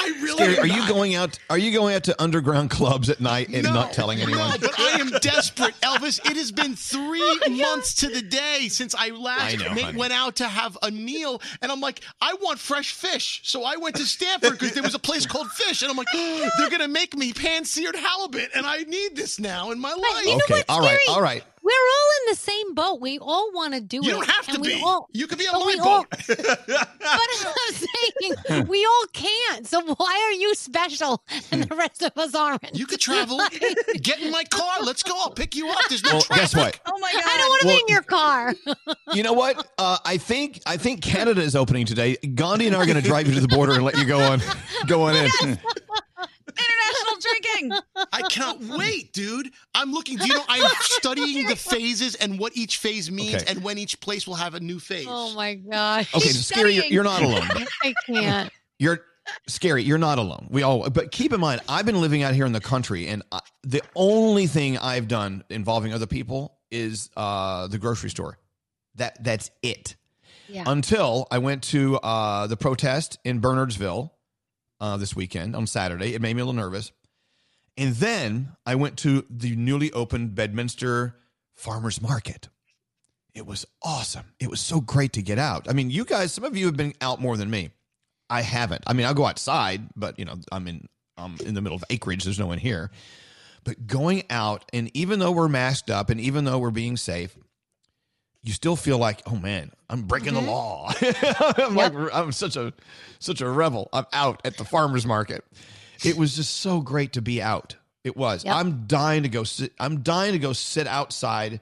I 0.00 0.06
really 0.22 0.36
Skeery, 0.54 0.58
am 0.58 0.62
are 0.62 0.66
you 0.66 0.88
going 0.88 1.14
out? 1.16 1.38
Are 1.50 1.58
you 1.58 1.72
going 1.72 1.94
out 1.96 2.04
to 2.04 2.22
underground 2.22 2.70
clubs 2.70 3.10
at 3.10 3.20
night 3.20 3.48
and 3.48 3.64
No, 3.64 3.72
not 3.74 3.92
telling 3.92 4.20
anyone? 4.20 4.38
No, 4.52 4.56
but 4.60 4.78
I 4.78 5.00
am 5.00 5.10
desperate, 5.20 5.74
Elvis. 5.80 6.18
It 6.30 6.36
has 6.36 6.52
been 6.52 6.76
three 6.76 7.38
months 7.60 7.94
to 7.96 8.08
the 8.08 8.22
day 8.22 8.68
since 8.68 8.94
I 8.94 9.08
last 9.10 9.60
I 9.60 9.74
know, 9.74 9.74
ma- 9.92 9.98
went 9.98 10.12
out 10.12 10.36
to 10.36 10.46
have 10.46 10.78
a 10.82 10.90
meal, 10.92 11.42
and 11.60 11.70
I'm 11.72 11.80
like, 11.80 12.00
I 12.20 12.34
want 12.40 12.58
fresh 12.60 12.92
fish. 12.92 13.40
So 13.44 13.64
I 13.64 13.76
went 13.76 13.96
to 13.96 14.04
Stamford 14.06 14.52
because 14.52 14.72
there 14.72 14.82
was 14.84 14.94
a 14.94 14.98
place 15.00 15.26
called 15.26 15.50
Fish, 15.50 15.82
and 15.82 15.90
I'm 15.90 15.96
like, 15.96 16.06
they're 16.58 16.70
gonna 16.70 16.86
make 16.88 17.16
me 17.16 17.32
pan-seared 17.32 17.96
halibut, 17.96 18.50
and 18.54 18.64
I 18.64 18.82
need 18.84 19.16
this 19.16 19.38
now 19.40 19.72
in 19.72 19.80
my 19.80 19.90
life. 19.92 20.24
you 20.24 20.30
know 20.30 20.36
Okay, 20.36 20.54
what's 20.54 20.64
all 20.70 20.80
right, 20.80 20.98
Skeery? 21.08 21.14
all 21.14 21.20
right. 21.22 21.44
We're 21.66 21.72
all 21.72 22.10
in 22.20 22.30
the 22.32 22.36
same 22.36 22.74
boat. 22.74 23.00
We 23.00 23.18
all 23.18 23.50
want 23.52 23.74
to 23.74 23.80
do 23.80 23.98
it. 23.98 24.04
You 24.04 24.10
don't 24.12 24.30
have 24.30 24.46
to 24.54 24.60
be. 24.60 24.80
All, 24.84 25.08
You 25.12 25.26
could 25.26 25.38
be 25.38 25.48
on 25.48 25.54
but 25.54 25.60
my 25.60 25.66
we 25.66 25.78
all- 25.80 26.06
but 26.28 26.88
I'm 27.08 27.74
saying 27.74 28.66
we 28.68 28.84
all 28.86 29.04
can't. 29.12 29.66
So 29.66 29.82
why 29.96 30.22
are 30.28 30.32
you 30.32 30.54
special 30.54 31.24
and 31.50 31.64
the 31.64 31.74
rest 31.74 32.02
of 32.02 32.12
us 32.16 32.34
aren't? 32.36 32.76
You 32.78 32.86
could 32.86 33.00
travel. 33.00 33.40
Get 34.00 34.20
in 34.20 34.30
my 34.30 34.44
car. 34.44 34.80
Let's 34.82 35.02
go. 35.02 35.12
I'll 35.18 35.30
pick 35.30 35.56
you 35.56 35.68
up. 35.70 35.78
There's 35.88 36.04
no 36.04 36.12
Well, 36.12 36.20
traffic. 36.22 36.40
guess 36.42 36.54
what? 36.56 36.78
Oh 36.86 36.98
my 37.00 37.12
god! 37.12 37.22
I 37.26 37.36
don't 37.36 37.48
want 37.50 37.60
to 37.62 37.66
Well- 37.68 37.78
in 37.80 37.88
your 37.88 38.02
car. 38.02 38.54
You 39.16 39.22
know 39.22 39.32
what? 39.32 39.66
Uh, 39.78 39.96
I 40.04 40.18
think 40.18 40.60
I 40.66 40.76
think 40.76 41.00
Canada 41.00 41.40
is 41.40 41.54
opening 41.56 41.86
today. 41.86 42.16
Gandhi 42.34 42.66
and 42.66 42.76
I 42.76 42.80
are 42.80 42.86
going 42.86 43.00
to 43.00 43.08
drive 43.08 43.28
you 43.28 43.34
to 43.34 43.40
the 43.40 43.48
border 43.48 43.72
and 43.72 43.82
let 43.84 43.96
you 43.96 44.04
go 44.04 44.18
on 44.20 44.42
go 44.86 45.02
on 45.02 45.14
in. 45.16 45.58
International 46.58 47.20
drinking. 47.20 48.06
I 48.12 48.22
can't 48.22 48.78
wait, 48.78 49.12
dude. 49.12 49.50
I'm 49.74 49.92
looking. 49.92 50.18
Do 50.18 50.26
you 50.26 50.34
know? 50.34 50.44
I'm 50.48 50.70
studying 50.80 51.46
the 51.48 51.56
phases 51.56 52.14
and 52.16 52.38
what 52.38 52.56
each 52.56 52.78
phase 52.78 53.10
means, 53.10 53.34
Okay. 53.42 53.44
and 53.48 53.62
when 53.62 53.78
each 53.78 54.00
place 54.00 54.26
will 54.26 54.34
have 54.34 54.54
a 54.54 54.60
new 54.60 54.78
phase. 54.78 55.06
Oh 55.08 55.34
my 55.34 55.54
gosh. 55.54 56.14
Okay, 56.14 56.28
Skeery. 56.28 56.74
You're, 56.74 56.84
you're 56.86 57.04
not 57.04 57.22
alone. 57.22 57.46
I 57.82 57.94
can't. 58.06 58.50
You're 58.78 59.00
scary. 59.48 59.82
You're 59.82 59.98
not 59.98 60.18
alone. 60.18 60.48
We 60.50 60.62
all. 60.62 60.88
But 60.90 61.10
keep 61.12 61.32
in 61.32 61.40
mind, 61.40 61.60
I've 61.68 61.86
been 61.86 62.00
living 62.00 62.22
out 62.22 62.34
here 62.34 62.46
in 62.46 62.52
the 62.52 62.60
country, 62.60 63.08
and 63.08 63.22
I, 63.32 63.40
the 63.62 63.82
only 63.94 64.46
thing 64.46 64.78
I've 64.78 65.08
done 65.08 65.44
involving 65.50 65.92
other 65.92 66.06
people 66.06 66.58
is 66.70 67.10
uh, 67.16 67.66
the 67.68 67.78
grocery 67.78 68.10
store. 68.10 68.38
That 68.96 69.22
that's 69.22 69.50
it. 69.62 69.96
Yeah. 70.48 70.62
Until 70.66 71.26
I 71.30 71.38
went 71.38 71.64
to 71.64 71.96
uh, 71.96 72.46
the 72.46 72.56
protest 72.56 73.18
in 73.24 73.40
Bernardsville 73.40 74.10
uh, 74.80 74.96
this 74.96 75.16
weekend 75.16 75.56
on 75.56 75.66
Saturday. 75.66 76.14
It 76.14 76.22
made 76.22 76.34
me 76.34 76.42
a 76.42 76.44
little 76.44 76.60
nervous. 76.60 76.92
And 77.76 77.94
then 77.94 78.52
I 78.64 78.74
went 78.74 78.96
to 78.98 79.24
the 79.28 79.54
newly 79.54 79.92
opened 79.92 80.34
Bedminster 80.34 81.16
Farmers 81.54 82.00
Market. 82.00 82.48
It 83.34 83.46
was 83.46 83.66
awesome. 83.82 84.32
It 84.40 84.48
was 84.48 84.60
so 84.60 84.80
great 84.80 85.12
to 85.14 85.22
get 85.22 85.38
out. 85.38 85.68
I 85.68 85.74
mean, 85.74 85.90
you 85.90 86.06
guys, 86.06 86.32
some 86.32 86.44
of 86.44 86.56
you 86.56 86.66
have 86.66 86.76
been 86.76 86.94
out 87.02 87.20
more 87.20 87.36
than 87.36 87.50
me. 87.50 87.70
I 88.30 88.40
haven't. 88.40 88.82
I 88.86 88.94
mean, 88.94 89.06
I'll 89.06 89.14
go 89.14 89.26
outside, 89.26 89.82
but 89.94 90.18
you 90.18 90.24
know, 90.24 90.36
I'm 90.50 90.66
in 90.66 90.88
I'm 91.18 91.36
in 91.44 91.54
the 91.54 91.60
middle 91.60 91.76
of 91.76 91.84
acreage. 91.90 92.24
There's 92.24 92.38
no 92.38 92.46
one 92.46 92.58
here. 92.58 92.90
But 93.64 93.86
going 93.86 94.24
out, 94.30 94.64
and 94.72 94.90
even 94.96 95.18
though 95.18 95.32
we're 95.32 95.48
masked 95.48 95.90
up, 95.90 96.10
and 96.10 96.20
even 96.20 96.44
though 96.44 96.58
we're 96.58 96.70
being 96.70 96.96
safe, 96.96 97.36
you 98.46 98.52
still 98.52 98.76
feel 98.76 98.96
like, 98.96 99.22
oh 99.26 99.34
man, 99.34 99.72
I'm 99.90 100.02
breaking 100.02 100.34
the 100.34 100.40
mm-hmm. 100.40 100.48
law. 100.48 100.92
I'm 101.66 101.74
like, 101.74 101.92
I'm 102.14 102.30
such 102.30 102.56
a 102.56 102.72
such 103.18 103.40
a 103.40 103.50
rebel. 103.50 103.88
I'm 103.92 104.06
out 104.12 104.40
at 104.44 104.56
the 104.56 104.64
farmers 104.64 105.04
market. 105.04 105.44
It 106.04 106.16
was 106.16 106.36
just 106.36 106.56
so 106.56 106.80
great 106.80 107.14
to 107.14 107.22
be 107.22 107.42
out. 107.42 107.74
It 108.04 108.16
was. 108.16 108.44
I'm 108.46 108.86
dying 108.86 109.24
to 109.24 109.28
go 109.28 109.42
sit. 109.42 109.72
I'm 109.80 110.02
dying 110.04 110.32
to 110.32 110.38
go 110.38 110.52
sit 110.52 110.86
outside 110.86 111.60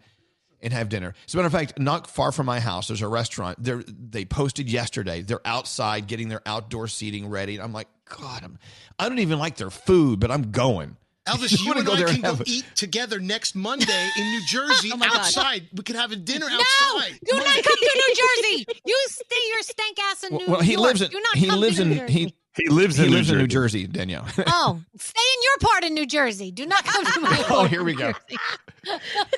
and 0.61 0.74
have 0.74 0.91
dinner. 0.91 1.14
As 1.26 1.32
a 1.32 1.39
matter 1.39 1.47
of 1.47 1.53
fact, 1.53 1.78
not 1.78 2.07
far 2.07 2.32
from 2.32 2.45
my 2.45 2.61
house, 2.61 2.89
there's 2.89 3.01
a 3.01 3.09
restaurant. 3.09 3.62
They 3.62 3.82
they 3.89 4.24
posted 4.26 4.70
yesterday. 4.70 5.22
They're 5.22 5.47
outside 5.47 6.07
getting 6.07 6.28
their 6.28 6.43
outdoor 6.45 6.89
seating 6.89 7.30
ready. 7.30 7.55
And 7.55 7.64
I'm 7.64 7.72
like, 7.72 7.89
God, 8.05 8.43
I'm, 8.45 8.59
I 8.99 9.09
don't 9.09 9.20
even 9.20 9.39
like 9.39 9.57
their 9.57 9.70
food, 9.70 10.20
but 10.20 10.30
I'm 10.30 10.51
going. 10.51 10.99
Elvis, 11.27 11.59
I'm 11.61 11.66
you 11.66 11.72
and 11.72 11.87
go 11.87 11.93
I 11.93 11.97
there 11.97 12.07
can 12.07 12.14
and 12.16 12.25
go 12.25 12.33
a- 12.35 12.43
eat 12.47 12.64
together 12.75 13.18
next 13.18 13.55
Monday 13.55 14.09
in 14.18 14.25
New 14.31 14.43
Jersey 14.47 14.91
Oh 14.93 14.97
my 14.97 15.07
God. 15.09 15.16
outside. 15.18 15.68
We 15.75 15.83
could 15.83 15.97
have 15.97 16.12
a 16.12 16.16
dinner 16.16 16.47
No, 16.49 16.55
outside. 16.55 17.18
do 17.25 17.37
not 17.37 17.45
come 17.47 17.62
to 17.62 17.91
New 17.95 18.14
Jersey. 18.14 18.66
You 18.87 18.99
stay 19.09 19.37
your 19.53 19.62
stank 19.62 19.99
ass 20.11 20.25
in 20.25 20.33
New 20.33 20.39
Jersey. 20.41 20.51
Well, 20.53 20.61
he 20.61 20.72
York. 20.72 20.83
lives 20.85 21.03
in 21.03 21.11
Do 21.11 21.20
not 21.20 21.37
he 21.37 21.51
lives 21.51 21.79
in 21.79 21.89
New 21.91 21.97
Jersey. 22.01 22.12
he 22.12 22.35
He 22.64 22.68
lives 22.68 22.97
he 22.97 23.05
in 23.07 23.11
New 23.11 23.16
in 23.18 23.22
New 23.39 23.47
Jersey. 23.47 23.85
Jersey, 23.85 23.87
Danielle. 23.87 24.27
Oh, 24.47 24.81
stay 24.99 25.20
in 25.20 25.43
your 25.43 25.59
part 25.70 25.85
of 25.85 25.93
New 25.93 26.07
Jersey. 26.07 26.51
Do 26.51 26.66
not 26.66 26.85
come 26.85 27.05
to 27.07 27.20
my 27.20 27.45
oh, 27.51 27.64
here 27.64 27.83
we 27.85 27.95
go. 27.95 28.12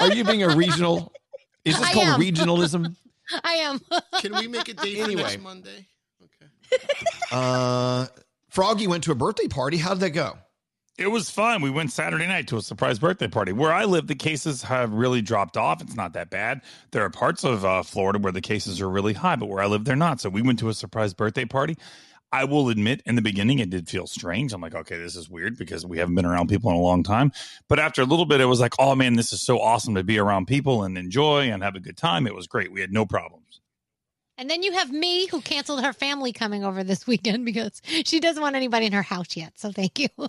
Are 0.01 0.12
you 0.12 0.24
being 0.24 0.43
a 0.43 0.55
regional? 0.57 1.12
Is 1.64 1.78
this 1.78 1.89
I 1.89 1.93
called 1.95 2.07
am. 2.07 2.20
regionalism? 2.20 2.97
I 3.45 3.53
am. 3.55 3.80
Can 4.20 4.34
we 4.37 4.49
make 4.49 4.68
a 4.68 4.74
date 4.74 4.99
Anyway. 4.99 5.22
next 5.22 5.41
Monday? 5.41 5.87
Uh, 7.32 8.07
Froggy 8.51 8.87
went 8.87 9.05
to 9.05 9.12
a 9.12 9.14
birthday 9.14 9.49
party. 9.49 9.76
How 9.76 9.91
did 9.95 10.01
that 10.01 10.11
go? 10.11 10.37
It 10.99 11.09
was 11.09 11.28
fun. 11.28 11.61
We 11.61 11.68
went 11.68 11.92
Saturday 11.92 12.26
night 12.26 12.49
to 12.49 12.57
a 12.57 12.62
surprise 12.62 12.99
birthday 12.99 13.28
party. 13.28 13.53
Where 13.53 13.72
I 13.72 13.84
live, 13.84 14.07
the 14.07 14.14
cases 14.14 14.62
have 14.62 14.94
really 14.94 15.20
dropped 15.20 15.59
off. 15.59 15.82
It's 15.82 15.94
not 15.94 16.14
that 16.14 16.30
bad. 16.30 16.62
There 16.90 17.05
are 17.05 17.11
parts 17.11 17.44
of 17.44 17.66
uh, 17.66 17.82
Florida 17.82 18.18
where 18.18 18.32
the 18.32 18.40
cases 18.40 18.80
are 18.80 18.88
really 18.88 19.12
high, 19.12 19.36
but 19.36 19.47
where 19.47 19.62
I 19.62 19.66
live, 19.66 19.84
they're 19.84 19.94
not. 19.94 20.22
So 20.22 20.30
we 20.30 20.40
went 20.40 20.59
to 20.61 20.70
a 20.70 20.74
surprise 20.74 21.12
birthday 21.12 21.44
party. 21.44 21.76
I 22.32 22.44
will 22.44 22.70
admit, 22.70 23.03
in 23.05 23.14
the 23.14 23.22
beginning, 23.22 23.59
it 23.59 23.68
did 23.68 23.90
feel 23.90 24.07
strange. 24.07 24.55
I'm 24.55 24.62
like, 24.62 24.74
okay, 24.74 24.97
this 24.97 25.16
is 25.16 25.28
weird 25.28 25.59
because 25.59 25.84
we 25.84 25.99
haven't 25.99 26.14
been 26.14 26.24
around 26.24 26.49
people 26.49 26.70
in 26.70 26.76
a 26.76 26.80
long 26.80 27.03
time. 27.03 27.30
But 27.68 27.78
after 27.78 28.01
a 28.01 28.07
little 28.07 28.26
bit, 28.26 28.40
it 28.40 28.47
was 28.47 28.61
like, 28.61 28.74
oh 28.78 28.94
man, 28.94 29.16
this 29.16 29.34
is 29.34 29.42
so 29.42 29.61
awesome 29.61 29.94
to 29.97 30.03
be 30.03 30.18
around 30.18 30.47
people 30.47 30.82
and 30.82 30.97
enjoy 30.97 31.51
and 31.51 31.62
have 31.62 31.76
a 31.76 31.80
good 31.80 31.99
time. 31.99 32.26
It 32.26 32.34
was 32.34 32.47
great. 32.47 32.72
We 32.72 32.80
had 32.80 32.92
no 32.92 33.05
problems. 33.05 33.61
And 34.38 34.49
then 34.51 34.62
you 34.62 34.72
have 34.72 34.90
me 34.90 35.26
who 35.26 35.42
canceled 35.42 35.82
her 35.84 35.92
family 35.92 36.32
coming 36.32 36.64
over 36.64 36.82
this 36.82 37.07
weekend 37.07 37.44
because 37.44 37.82
she 38.05 38.18
doesn't 38.18 38.42
want 38.42 38.57
anybody 38.57 38.86
in 38.86 38.92
her 38.92 39.03
house 39.03 39.36
yet. 39.36 39.53
So 39.57 39.70
thank 39.72 39.99
you. 39.99 40.09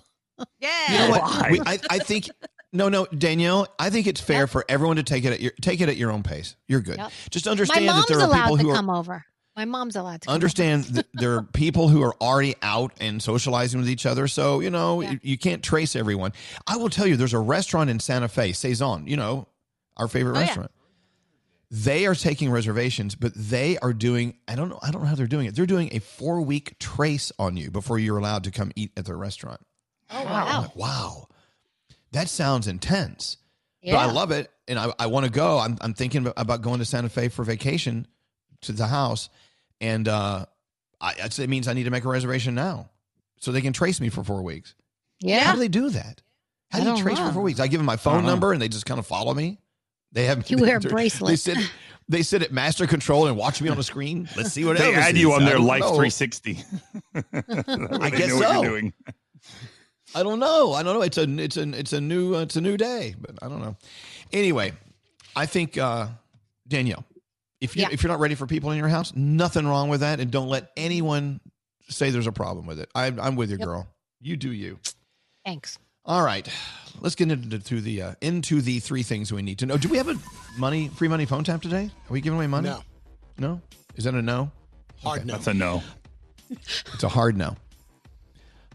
Yeah. 0.60 0.92
You 0.92 0.98
know 0.98 1.10
what? 1.10 1.50
We, 1.50 1.60
I, 1.60 1.78
I 1.90 1.98
think 1.98 2.28
no, 2.72 2.88
no, 2.88 3.06
Danielle. 3.06 3.66
I 3.78 3.90
think 3.90 4.06
it's 4.06 4.20
fair 4.20 4.46
for 4.46 4.64
everyone 4.68 4.96
to 4.96 5.02
take 5.02 5.24
it 5.24 5.32
at 5.32 5.40
your 5.40 5.52
take 5.60 5.80
it 5.80 5.88
at 5.88 5.96
your 5.96 6.10
own 6.10 6.22
pace. 6.22 6.56
You're 6.66 6.80
good. 6.80 6.98
Yep. 6.98 7.12
Just 7.30 7.46
understand 7.46 7.86
My 7.86 7.92
that 7.94 8.08
there 8.08 8.18
are 8.18 8.24
allowed 8.24 8.42
people 8.44 8.56
to 8.58 8.62
who 8.64 8.70
are 8.70 8.74
come 8.76 8.90
over. 8.90 9.24
My 9.56 9.64
mom's 9.64 9.96
allowed 9.96 10.20
to 10.22 10.26
come 10.26 10.34
understand 10.34 10.84
that 10.84 11.06
there 11.14 11.34
are 11.34 11.42
people 11.42 11.88
who 11.88 12.02
are 12.02 12.14
already 12.20 12.54
out 12.62 12.92
and 13.00 13.20
socializing 13.20 13.80
with 13.80 13.88
each 13.88 14.06
other. 14.06 14.28
So, 14.28 14.60
you 14.60 14.70
know, 14.70 15.00
you, 15.00 15.18
you 15.20 15.36
can't 15.38 15.64
trace 15.64 15.96
everyone. 15.96 16.32
I 16.68 16.76
will 16.76 16.90
tell 16.90 17.08
you, 17.08 17.16
there's 17.16 17.32
a 17.34 17.40
restaurant 17.40 17.90
in 17.90 17.98
Santa 17.98 18.28
Fe, 18.28 18.52
Sazón, 18.52 19.08
you 19.08 19.16
know, 19.16 19.48
our 19.96 20.06
favorite 20.06 20.36
Oh, 20.36 20.40
yeah. 20.40 20.46
restaurant. 20.46 20.70
They 21.70 22.06
are 22.06 22.14
taking 22.14 22.50
reservations, 22.50 23.14
but 23.16 23.32
they 23.34 23.78
are 23.78 23.92
doing, 23.92 24.36
I 24.46 24.54
don't 24.54 24.68
know, 24.68 24.78
I 24.80 24.90
don't 24.92 25.02
know 25.02 25.08
how 25.08 25.16
they're 25.16 25.26
doing 25.26 25.46
it. 25.46 25.56
They're 25.56 25.66
doing 25.66 25.90
a 25.92 25.98
four 25.98 26.40
week 26.40 26.78
trace 26.78 27.32
on 27.38 27.56
you 27.56 27.70
before 27.72 27.98
you're 27.98 28.16
allowed 28.16 28.44
to 28.44 28.52
come 28.52 28.70
eat 28.76 28.92
at 28.96 29.06
their 29.06 29.16
restaurant. 29.18 29.60
Oh, 30.10 30.18
I'm 30.18 30.24
wow. 30.26 30.60
like, 30.62 30.76
wow. 30.76 31.28
That 32.12 32.28
sounds 32.28 32.66
intense. 32.68 33.36
But 33.82 33.88
Yeah. 33.90 33.96
I 33.98 34.06
love 34.10 34.30
it. 34.30 34.50
And 34.66 34.78
I, 34.78 34.92
I 34.98 35.06
want 35.06 35.24
to 35.26 35.32
go. 35.32 35.58
I'm, 35.58 35.76
I'm 35.80 35.94
thinking 35.94 36.30
about 36.36 36.62
going 36.62 36.78
to 36.78 36.84
Santa 36.84 37.08
Fe 37.08 37.28
for 37.28 37.42
vacation 37.44 38.06
to 38.62 38.72
the 38.72 38.86
house. 38.86 39.28
And 39.80 40.08
uh, 40.08 40.46
I, 41.00 41.12
it 41.18 41.48
means 41.48 41.68
I 41.68 41.72
need 41.74 41.84
to 41.84 41.90
make 41.90 42.04
a 42.04 42.08
reservation 42.08 42.54
now 42.54 42.90
so 43.38 43.52
they 43.52 43.60
can 43.60 43.72
trace 43.72 44.00
me 44.00 44.08
for 44.08 44.24
four 44.24 44.42
weeks. 44.42 44.74
Yeah. 45.20 45.40
How 45.44 45.54
do 45.54 45.60
they 45.60 45.68
do 45.68 45.90
that? 45.90 46.22
How 46.70 46.80
do 46.80 46.90
you 46.90 47.02
trace 47.02 47.18
know. 47.18 47.28
for 47.28 47.32
four 47.34 47.42
weeks? 47.42 47.60
I 47.60 47.66
give 47.66 47.78
them 47.78 47.86
my 47.86 47.96
phone 47.96 48.18
I 48.18 48.20
know. 48.22 48.26
number 48.28 48.52
and 48.52 48.60
they 48.60 48.68
just 48.68 48.84
kind 48.86 48.98
of 48.98 49.06
follow 49.06 49.32
me. 49.32 49.58
They 50.12 50.24
have 50.24 50.48
You 50.50 50.58
wear 50.58 50.76
a 50.78 50.80
bracelet. 50.80 51.30
They 51.30 51.36
sit, 51.36 51.58
they 52.08 52.22
sit 52.22 52.42
at 52.42 52.52
master 52.52 52.86
control 52.86 53.26
and 53.26 53.36
watch 53.36 53.62
me 53.62 53.68
on 53.68 53.76
the 53.76 53.82
screen. 53.84 54.28
Let's 54.36 54.52
see 54.52 54.64
what 54.64 54.76
They 54.78 54.92
Elvis 54.92 54.96
add 54.96 55.16
you 55.16 55.32
is. 55.32 55.38
on 55.38 55.44
their 55.46 55.58
Life 55.58 55.80
know. 55.80 55.88
360. 55.96 56.58
I 57.14 57.20
They 58.10 58.18
guess 58.18 58.28
know 58.28 58.36
what 58.36 58.64
so. 58.66 58.90
You're 60.18 60.24
doing. 60.24 60.26
I 60.26 60.30
don't 60.30 60.40
know. 60.40 60.72
I 60.74 60.82
don't 60.82 60.94
know. 60.94 61.02
It's 61.02 61.18
a 61.18 61.28
it's 61.42 61.56
a 61.56 61.68
it's 61.78 61.92
a 61.92 62.00
new 62.00 62.34
uh, 62.36 62.40
it's 62.42 62.56
a 62.56 62.60
new 62.60 62.76
day, 62.76 63.14
but 63.20 63.32
I 63.42 63.48
don't 63.48 63.60
know. 63.60 63.76
Anyway, 64.32 64.72
I 65.36 65.46
think 65.46 65.78
uh, 65.78 66.08
Danielle, 66.66 67.04
if 67.60 67.76
you 67.76 67.82
Yeah. 67.82 67.88
if 67.92 68.02
you're 68.02 68.10
not 68.12 68.20
ready 68.20 68.34
for 68.34 68.46
people 68.46 68.70
in 68.70 68.78
your 68.78 68.88
house, 68.88 69.12
nothing 69.14 69.66
wrong 69.66 69.88
with 69.88 70.00
that, 70.00 70.20
and 70.20 70.30
don't 70.30 70.48
let 70.48 70.70
anyone 70.76 71.40
say 71.88 72.10
there's 72.10 72.26
a 72.26 72.32
problem 72.32 72.66
with 72.66 72.78
it. 72.80 72.90
I'm 72.94 73.18
I'm 73.20 73.36
with 73.36 73.50
you, 73.50 73.56
Yep. 73.58 73.66
girl. 73.66 73.86
You 74.20 74.36
do 74.36 74.52
you. 74.52 74.78
Thanks. 75.44 75.78
All 76.04 76.22
right, 76.22 76.48
let's 77.00 77.14
get 77.14 77.30
into 77.30 77.58
through 77.58 77.82
the 77.82 78.02
uh, 78.02 78.14
into 78.22 78.60
the 78.62 78.80
three 78.80 79.02
things 79.02 79.30
we 79.32 79.42
need 79.42 79.58
to 79.58 79.66
know. 79.66 79.76
Do 79.76 79.88
we 79.88 79.98
have 79.98 80.08
a 80.08 80.16
money 80.56 80.88
free 80.88 81.08
money 81.08 81.26
phone 81.26 81.44
tap 81.44 81.60
today? 81.62 81.84
Are 82.08 82.12
we 82.12 82.20
giving 82.22 82.38
away 82.38 82.46
money? 82.46 82.68
No. 82.70 82.82
No. 83.38 83.60
Is 83.94 84.04
that 84.04 84.14
a 84.14 84.22
no? 84.22 84.50
Hard 85.02 85.26
no. 85.26 85.34
That's 85.34 85.46
a 85.48 85.54
no. 85.54 85.82
It's 86.50 87.02
a 87.02 87.08
hard 87.08 87.36
no. 87.36 87.56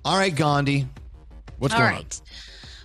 All 0.06 0.18
right, 0.18 0.34
Gandhi. 0.36 0.88
What's 1.64 1.76
All 1.76 1.80
going 1.80 1.94
right. 1.94 2.22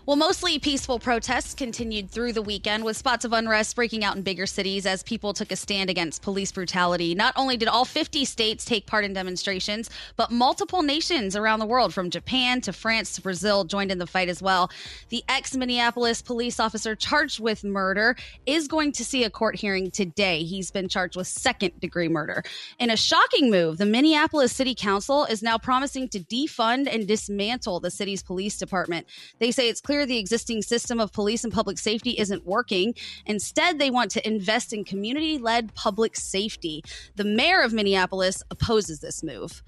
Well, 0.09 0.17
mostly 0.17 0.59
peaceful 0.59 0.99
protests 0.99 1.53
continued 1.53 2.11
through 2.11 2.33
the 2.33 2.41
weekend 2.41 2.83
with 2.83 2.97
spots 2.97 3.27
of 3.27 3.35
unrest 3.35 3.77
breaking 3.77 4.05
out 4.05 4.17
in 4.17 4.23
bigger 4.23 4.47
cities 4.47 4.87
as 4.87 5.03
people 5.03 5.35
took 5.35 5.53
a 5.53 5.57
stand 5.57 5.91
against 5.91 6.23
police 6.23 6.51
brutality. 6.51 7.15
Not 7.15 7.35
only 7.37 7.59
did 7.59 7.69
all 7.69 7.85
50 7.85 8.25
states 8.25 8.65
take 8.65 8.87
part 8.87 9.05
in 9.05 9.13
demonstrations, 9.13 9.91
but 10.17 10.31
multiple 10.31 10.83
nations 10.83 11.37
around 11.37 11.59
the 11.59 11.67
world, 11.67 11.93
from 11.93 12.09
Japan 12.09 12.63
to 12.63 12.73
France 12.73 13.17
to 13.17 13.21
Brazil, 13.21 13.65
joined 13.65 13.93
in 13.93 13.99
the 13.99 14.07
fight 14.07 14.31
as 14.31 14.41
well. 14.41 14.71
The 15.11 15.23
ex 15.29 15.55
Minneapolis 15.55 16.23
police 16.23 16.59
officer 16.59 16.97
charged 16.97 17.39
with 17.39 17.63
murder 17.63 18.17
is 18.47 18.67
going 18.67 18.93
to 18.93 19.05
see 19.05 19.25
a 19.25 19.31
court 19.31 19.57
hearing 19.57 19.91
today. 19.91 20.43
He's 20.43 20.71
been 20.71 20.89
charged 20.89 21.17
with 21.17 21.27
second 21.27 21.79
degree 21.81 22.09
murder. 22.09 22.45
In 22.79 22.89
a 22.89 22.97
shocking 22.97 23.51
move, 23.51 23.77
the 23.77 23.85
Minneapolis 23.85 24.53
City 24.53 24.75
Council 24.75 25.27
is 25.27 25.43
now 25.43 25.59
promising 25.59 26.09
to 26.09 26.21
defund 26.21 26.89
and 26.91 27.07
dismantle 27.07 27.81
the 27.81 27.91
city's 27.91 28.23
police 28.23 28.57
department. 28.57 29.07
They 29.39 29.51
say 29.51 29.69
it's 29.69 29.83
clear 29.83 29.98
the 30.07 30.19
existing 30.19 30.63
system 30.63 31.01
of 31.01 31.13
police 31.13 31.45
and 31.45 31.53
public 31.53 31.79
safety 31.79 32.11
isn't 32.19 32.47
working. 32.47 32.95
Instead, 33.27 33.79
they 33.79 33.91
want 33.91 34.11
to 34.13 34.27
invest 34.27 34.73
in 34.73 34.85
community 34.85 35.39
led 35.39 35.75
public 35.75 36.17
safety. 36.17 36.83
The 37.17 37.25
mayor 37.25 37.63
of 37.63 37.73
Minneapolis 37.73 38.43
opposes 38.51 39.01
this 39.01 39.23
move. 39.23 39.63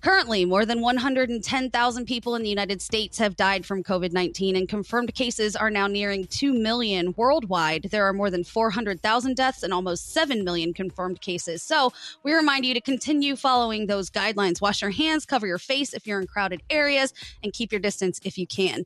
Currently, 0.00 0.46
more 0.46 0.64
than 0.64 0.80
110,000 0.80 2.06
people 2.06 2.34
in 2.34 2.42
the 2.42 2.48
United 2.48 2.80
States 2.80 3.18
have 3.18 3.36
died 3.36 3.66
from 3.66 3.82
COVID 3.82 4.12
19, 4.12 4.56
and 4.56 4.66
confirmed 4.66 5.14
cases 5.14 5.54
are 5.54 5.68
now 5.68 5.86
nearing 5.86 6.26
2 6.26 6.54
million 6.54 7.12
worldwide. 7.18 7.88
There 7.90 8.06
are 8.06 8.14
more 8.14 8.30
than 8.30 8.42
400,000 8.42 9.36
deaths 9.36 9.62
and 9.62 9.74
almost 9.74 10.14
7 10.14 10.42
million 10.42 10.72
confirmed 10.72 11.20
cases. 11.20 11.62
So, 11.62 11.92
we 12.22 12.32
remind 12.32 12.64
you 12.64 12.72
to 12.72 12.80
continue 12.80 13.36
following 13.36 13.86
those 13.86 14.08
guidelines. 14.08 14.62
Wash 14.62 14.80
your 14.80 14.90
hands, 14.90 15.26
cover 15.26 15.46
your 15.46 15.58
face 15.58 15.92
if 15.92 16.06
you're 16.06 16.20
in 16.20 16.26
crowded 16.26 16.62
areas, 16.70 17.12
and 17.42 17.52
keep 17.52 17.70
your 17.70 17.80
distance 17.80 18.20
if 18.24 18.38
you 18.38 18.46
can. 18.46 18.84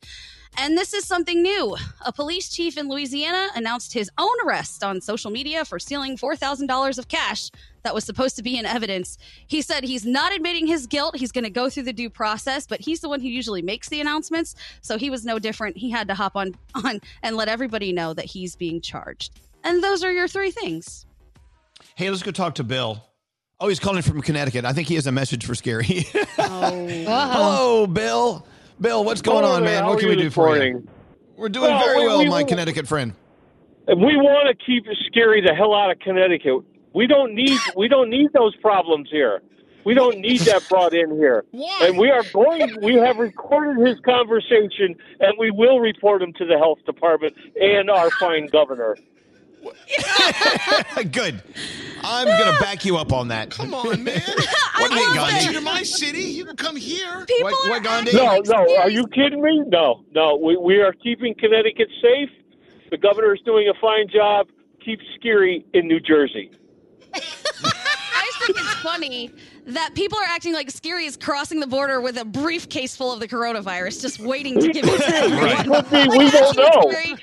And 0.57 0.77
this 0.77 0.95
is 0.95 1.05
something 1.05 1.43
new. 1.43 1.77
A 2.05 2.13
police 2.13 2.49
chief 2.49 2.77
in 2.77 2.89
Louisiana 2.89 3.51
announced 3.55 3.93
his 3.93 4.11
own 4.19 4.35
arrest 4.45 4.83
on 4.83 5.01
social 5.01 5.31
media 5.31 5.65
for 5.65 5.79
stealing 5.79 6.17
$4,000 6.17 6.99
of 6.99 7.09
cash 7.09 7.51
that 7.85 7.95
was 7.95 8.05
supposed 8.05 8.35
to 8.37 8.43
be 8.43 8.59
in 8.59 8.67
evidence. 8.67 9.17
He 9.47 9.63
said 9.63 9.85
he's 9.85 10.05
not 10.05 10.35
admitting 10.35 10.67
his 10.67 10.87
guilt. 10.87 11.17
He's 11.17 11.31
going 11.31 11.45
to 11.45 11.51
go 11.51 11.71
through 11.71 11.85
the 11.85 11.93
due 11.93 12.11
process, 12.11 12.67
but 12.67 12.81
he's 12.81 13.01
the 13.01 13.09
one 13.09 13.21
who 13.21 13.29
usually 13.29 13.63
makes 13.63 13.89
the 13.89 14.01
announcements. 14.01 14.55
So 14.81 14.99
he 14.99 15.11
was 15.11 15.25
no 15.25 15.39
different. 15.39 15.77
He 15.77 15.91
had 15.91 16.09
to 16.09 16.15
hop 16.15 16.35
on, 16.35 16.55
on 16.75 17.01
and 17.23 17.37
let 17.37 17.49
everybody 17.49 17.93
know 17.93 18.13
that 18.15 18.25
he's 18.25 18.57
being 18.57 18.81
charged. 18.81 19.39
And 19.63 19.85
those 19.85 20.03
are 20.03 20.11
your 20.13 20.27
three 20.29 20.51
things. 20.51 21.07
Hey, 21.95 22.11
let's 22.11 22.23
go 22.23 22.31
talk 22.33 22.57
to 22.57 22.65
Bill. 22.65 23.05
Oh, 23.61 23.69
he's 23.69 23.79
calling 23.81 24.03
from 24.03 24.21
Connecticut. 24.21 24.65
I 24.65 24.73
think 24.73 24.89
he 24.89 24.97
has 24.97 25.07
a 25.07 25.13
message 25.13 25.47
for 25.47 25.53
Skeery. 25.53 26.05
Oh. 26.47 26.87
Hello, 26.87 27.85
uh-huh. 27.85 27.87
Bill. 27.87 28.47
Bill, 28.81 29.05
what's 29.05 29.23
going 29.23 29.45
Hello 29.45 29.57
on, 29.57 29.63
there. 29.65 29.75
man? 29.75 29.83
How 29.85 29.91
What 29.91 30.01
can 30.01 30.09
we 30.09 30.17
do 30.17 30.29
for 30.31 30.47
morning? 30.49 30.75
you? 30.79 30.89
We're 31.37 31.49
doing 31.49 31.71
Well, 31.71 31.85
very 31.85 32.01
well, 32.07 32.19
we- 32.19 32.29
my 32.29 32.43
Connecticut 32.45 32.87
friend. 32.89 33.13
And 33.87 34.01
we 34.01 34.17
want 34.17 34.49
to 34.49 34.65
keep 34.65 34.85
Skeery 34.87 35.47
the 35.47 35.55
hell 35.55 35.75
out 35.75 35.91
of 35.91 35.99
Connecticut. 36.01 36.63
We 36.95 37.07
don't 37.07 37.35
need 37.35 37.59
we 37.77 37.89
don't 37.89 38.09
need 38.11 38.33
those 38.33 38.55
problems 38.57 39.09
here. 39.11 39.43
We 39.85 39.93
don't 39.93 40.19
need 40.21 40.41
that 40.43 40.67
brought 40.69 40.95
in 40.95 41.11
here. 41.11 41.45
And 41.83 41.99
we 41.99 42.11
are 42.11 42.23
going. 42.33 42.81
We 42.81 42.95
have 42.95 43.19
recorded 43.19 43.87
his 43.87 44.01
conversation, 44.01 44.97
and 45.21 45.35
we 45.39 45.51
will 45.51 45.81
report 45.81 46.23
him 46.23 46.33
to 46.35 46.47
the 46.47 46.57
health 46.57 46.79
department 46.87 47.35
and 47.61 47.91
our 47.91 48.11
fine 48.13 48.47
governor. 48.47 48.97
Good. 51.11 51.43
I'm 52.03 52.27
going 52.27 52.55
to 52.55 52.61
back 52.61 52.85
you 52.85 52.97
up 52.99 53.13
on 53.13 53.29
that. 53.29 53.51
Come 53.51 53.73
on, 53.75 54.05
man. 54.05 54.23
What 54.77 54.91
do 54.91 54.99
you 54.99 55.09
mean, 55.11 55.19
I 55.19 55.31
Gandhi? 55.31 55.47
you 55.47 55.53
to 55.53 55.61
my 55.61 55.83
city. 55.85 56.23
You 56.23 56.45
can 56.45 56.57
come 56.57 56.75
here. 56.77 57.25
People 57.27 57.45
What- 57.51 57.71
what, 57.71 57.83
Gandhi? 57.85 58.13
No, 58.17 58.41
no. 58.45 58.77
Are 58.77 58.91
you 58.91 59.07
kidding 59.07 59.41
me? 59.41 59.63
No, 59.69 60.05
no. 60.13 60.37
We 60.37 60.57
we 60.57 60.81
are 60.81 60.93
keeping 60.93 61.35
Connecticut 61.35 61.89
safe. 62.03 62.31
The 62.91 62.99
governor 62.99 63.35
is 63.35 63.41
doing 63.43 63.69
a 63.69 63.75
fine 63.81 64.09
job. 64.09 64.49
Keep 64.85 65.01
Skeery 65.17 65.65
in 65.75 65.87
New 65.89 66.01
Jersey. 66.01 66.51
I 68.45 68.53
just 68.53 68.59
think 68.59 68.59
it's 68.59 68.75
funny 68.83 69.31
that 69.67 69.95
people 69.95 70.19
are 70.19 70.27
acting 70.29 70.53
like 70.53 70.69
Skeery 70.69 71.07
is 71.07 71.17
crossing 71.17 71.61
the 71.61 71.67
border 71.67 72.01
with 72.01 72.17
a 72.17 72.25
briefcase 72.25 72.97
full 72.97 73.13
of 73.13 73.21
the 73.21 73.29
coronavirus, 73.29 74.03
just 74.03 74.21
waiting 74.21 74.61
to 74.61 74.73
give 74.73 74.85
it 74.89 74.99
to 74.99 75.15
everyone. 75.15 75.85
Could. 75.85 76.09
We 76.11 76.31
don't 76.31 76.57
know. 76.57 77.17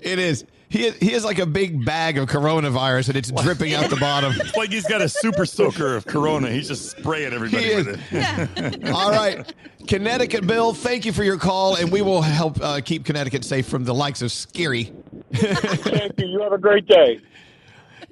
It 0.00 0.18
is. 0.18 0.44
He 0.70 0.86
is, 0.86 0.96
he 0.96 1.14
is 1.14 1.24
like 1.24 1.38
a 1.38 1.46
big 1.46 1.84
bag 1.86 2.18
of 2.18 2.28
coronavirus 2.28 3.08
and 3.08 3.16
it's 3.16 3.30
dripping 3.30 3.72
out 3.72 3.88
the 3.88 3.96
bottom. 3.96 4.34
It's 4.36 4.54
like 4.56 4.70
he's 4.70 4.86
got 4.86 5.00
a 5.00 5.08
super 5.08 5.46
soaker 5.46 5.96
of 5.96 6.04
Corona. 6.04 6.50
He's 6.50 6.68
just 6.68 6.90
spraying 6.90 7.32
everybody 7.32 7.70
He 7.70 7.74
with 7.74 7.88
it. 8.12 8.90
All 8.92 9.10
right. 9.10 9.50
Connecticut 9.86 10.46
Bill, 10.46 10.74
thank 10.74 11.06
you 11.06 11.12
for 11.14 11.24
your 11.24 11.38
call, 11.38 11.76
and 11.76 11.90
we 11.90 12.02
will 12.02 12.20
help 12.20 12.60
uh, 12.60 12.82
keep 12.84 13.06
Connecticut 13.06 13.44
safe 13.44 13.66
from 13.66 13.84
the 13.84 13.94
likes 13.94 14.20
of 14.20 14.28
Skeery. 14.28 14.92
Thank 15.32 16.18
you. 16.18 16.26
You 16.26 16.42
have 16.42 16.52
a 16.52 16.58
great 16.58 16.86
day. 16.86 17.20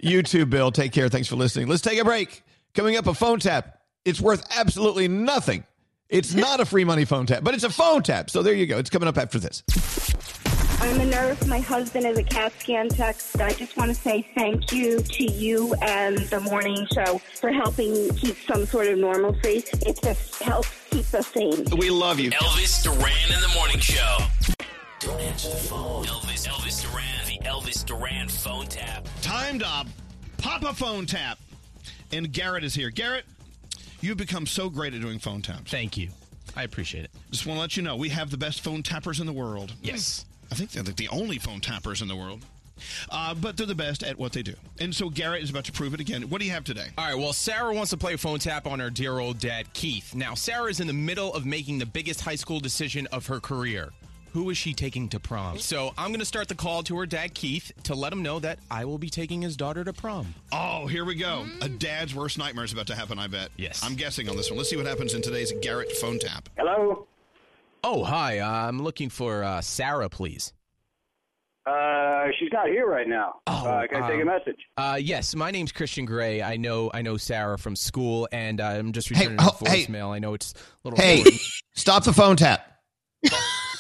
You 0.07 0.23
too, 0.23 0.47
Bill. 0.47 0.71
Take 0.71 0.93
care. 0.93 1.09
Thanks 1.09 1.27
for 1.27 1.35
listening. 1.35 1.67
Let's 1.67 1.83
take 1.83 1.99
a 1.99 2.05
break. 2.05 2.45
Coming 2.75 2.97
up, 2.97 3.09
a 3.09 3.15
phone 3.15 3.41
tap. 3.41 3.81
It's 4.05 4.21
worth 4.21 4.47
absolutely 4.57 5.09
nothing. 5.09 5.65
It's 6.09 6.33
not 6.33 6.61
a 6.61 6.65
free 6.65 6.85
money 6.85 7.05
phone 7.05 7.27
tap, 7.27 7.43
but 7.43 7.55
it's 7.55 7.65
a 7.65 7.71
phone 7.71 8.05
tap. 8.05 8.31
So 8.31 8.41
there 8.41 8.55
you 8.55 8.67
go. 8.67 8.79
It's 8.79 8.89
coming 8.89 9.09
up 9.09 9.19
after 9.19 9.41
this. 9.41 9.65
I'm 10.81 11.01
a 11.01 11.07
nurse. 11.07 11.45
My 11.47 11.59
husband 11.59 12.07
is 12.07 12.19
a 12.19 12.23
CAT 12.23 12.53
scan 12.61 12.89
tech. 12.89 13.17
I 13.41 13.53
just 13.55 13.77
want 13.77 13.89
to 13.89 14.01
say 14.01 14.25
thank 14.37 14.71
you 14.71 15.01
to 15.01 15.25
you 15.25 15.75
and 15.83 16.19
the 16.19 16.39
morning 16.39 16.87
show 16.95 17.19
for 17.41 17.51
helping 17.51 18.09
keep 18.11 18.37
some 18.47 18.65
sort 18.65 18.87
of 18.87 18.99
normalcy. 18.99 19.65
It 19.85 19.99
just 20.01 20.41
helps 20.41 20.71
keep 20.91 21.13
us 21.15 21.27
sane. 21.27 21.65
We 21.77 21.91
love 21.91 22.21
you. 22.21 22.31
Elvis 22.31 22.85
Duran 22.85 23.35
in 23.35 23.41
the 23.41 23.53
morning 23.57 23.81
show. 23.81 24.19
Don't 25.01 25.21
answer 25.21 25.51
the 25.51 25.57
phone. 25.57 26.05
Elvis, 26.05 26.49
Elvis 26.49 26.83
Duran, 26.83 27.27
the 27.27 27.39
Elvis 27.47 27.85
Duran 27.85 28.29
phone 28.29 28.67
tap. 28.67 29.07
Time 29.21 29.59
to 29.59 29.87
pop 30.39 30.63
a 30.63 30.73
phone 30.73 31.05
tap. 31.05 31.39
And 32.13 32.33
Garrett 32.33 32.65
is 32.65 32.75
here. 32.75 32.89
Garrett, 32.89 33.27
you've 34.01 34.17
become 34.17 34.47
so 34.47 34.71
great 34.71 34.95
at 34.95 35.03
doing 35.03 35.19
phone 35.19 35.43
taps. 35.43 35.71
Thank 35.71 35.99
you. 35.99 36.09
I 36.57 36.63
appreciate 36.63 37.05
it. 37.05 37.11
Just 37.31 37.45
want 37.45 37.59
to 37.59 37.61
let 37.61 37.77
you 37.77 37.83
know 37.83 37.97
we 37.97 38.09
have 38.09 38.31
the 38.31 38.39
best 38.39 38.63
phone 38.63 38.83
tappers 38.83 39.21
in 39.21 39.27
the 39.27 39.33
world. 39.35 39.75
Yes. 39.83 40.25
I 40.51 40.55
think 40.55 40.71
they're 40.71 40.83
the 40.83 41.09
only 41.09 41.39
phone 41.39 41.61
tappers 41.61 42.01
in 42.01 42.09
the 42.09 42.17
world. 42.17 42.43
Uh, 43.11 43.35
but 43.35 43.57
they're 43.57 43.67
the 43.67 43.75
best 43.75 44.03
at 44.03 44.19
what 44.19 44.33
they 44.33 44.43
do. 44.43 44.55
And 44.81 44.95
so 44.95 45.11
Garrett 45.11 45.43
is 45.43 45.51
about 45.51 45.65
to 45.65 45.73
prove 45.73 45.93
it 45.93 46.01
again. 46.01 46.23
What 46.31 46.41
do 46.41 46.47
you 46.47 46.53
have 46.53 46.65
today? 46.65 46.89
All 46.97 47.07
right, 47.07 47.19
well, 47.19 47.33
Sarah 47.35 47.75
wants 47.75 47.91
to 47.91 47.97
play 47.99 48.15
a 48.15 48.19
phone 48.19 48.39
tap 48.39 48.67
on 48.67 48.81
her 48.81 48.91
dear 48.91 49.19
old 49.19 49.39
dad, 49.39 49.71
Keith. 49.75 50.15
Now, 50.15 50.35
Sarah 50.35 50.71
is 50.71 50.81
in 50.81 50.87
the 50.87 50.93
middle 50.95 51.35
of 51.35 51.45
making 51.45 51.79
the 51.79 51.87
biggest 51.87 52.23
high 52.23 52.35
school 52.35 52.61
decision 52.61 53.07
of 53.09 53.27
her 53.27 53.41
career. 53.41 53.93
Who 54.37 54.51
is 54.51 54.59
she 54.59 54.75
taking 54.75 55.09
to 55.09 55.19
prom? 55.19 55.59
So 55.59 55.95
I'm 55.97 56.09
going 56.09 56.21
to 56.21 56.27
start 56.27 56.49
the 56.49 56.55
call 56.55 56.83
to 56.83 56.99
her 56.99 57.07
dad, 57.07 57.33
Keith, 57.33 57.73
to 57.85 57.95
let 57.95 58.13
him 58.13 58.23
know 58.23 58.39
that 58.41 58.59
I 58.71 58.85
will 58.85 58.99
be 58.99 59.09
taking 59.09 59.41
his 59.41 59.57
daughter 59.57 59.83
to 59.83 59.95
prom. 59.95 60.35
Oh, 60.53 60.87
here 60.87 61.07
we 61.07 61.15
go. 61.15 61.47
A 61.63 61.71
dad's 61.71 62.15
worst 62.15 62.37
nightmare 62.37 62.67
is 62.67 62.73
about 62.75 62.87
to 62.89 62.95
happen, 62.95 63.19
I 63.19 63.29
bet. 63.29 63.49
Yes. 63.57 63.83
I'm 63.83 63.95
guessing 63.95 64.29
on 64.29 64.37
this 64.37 64.51
one. 64.51 64.59
Let's 64.59 64.69
see 64.69 64.77
what 64.77 64.85
happens 64.85 65.15
in 65.15 65.23
today's 65.23 65.55
Garrett 65.63 65.91
phone 65.93 66.19
tap. 66.19 66.51
Hello. 66.59 67.07
Oh, 67.83 68.05
hi. 68.05 68.41
Uh, 68.41 68.69
I'm 68.69 68.83
looking 68.83 69.09
for 69.09 69.43
uh, 69.43 69.63
Sarah, 69.63 70.11
please. 70.11 70.53
Uh, 71.65 72.27
she's 72.39 72.53
not 72.53 72.67
here 72.67 72.87
right 72.87 73.09
now. 73.09 73.37
uh, 73.47 73.87
can 73.91 74.03
I 74.03 74.09
take 74.11 74.19
a 74.19 74.21
um, 74.21 74.27
message? 74.27 74.61
Uh, 74.77 74.99
yes, 75.01 75.35
my 75.35 75.51
name's 75.51 75.73
Christian 75.73 76.05
Gray. 76.05 76.43
I 76.43 76.59
know 76.59 76.91
I 76.93 77.01
know 77.01 77.17
Sarah 77.17 77.57
from 77.57 77.75
school, 77.75 78.29
and 78.31 78.61
uh, 78.61 78.67
I'm 78.67 78.93
just 78.93 79.09
returning 79.09 79.39
her 79.39 79.49
oh, 79.49 79.65
hey. 79.65 79.87
voicemail. 79.87 80.11
I 80.11 80.19
know 80.19 80.35
it's 80.35 80.53
a 80.53 80.57
little. 80.85 81.03
Hey, 81.03 81.21
important. 81.21 81.41
stop 81.75 82.05
the 82.05 82.13
phone 82.13 82.37
tap. 82.37 82.71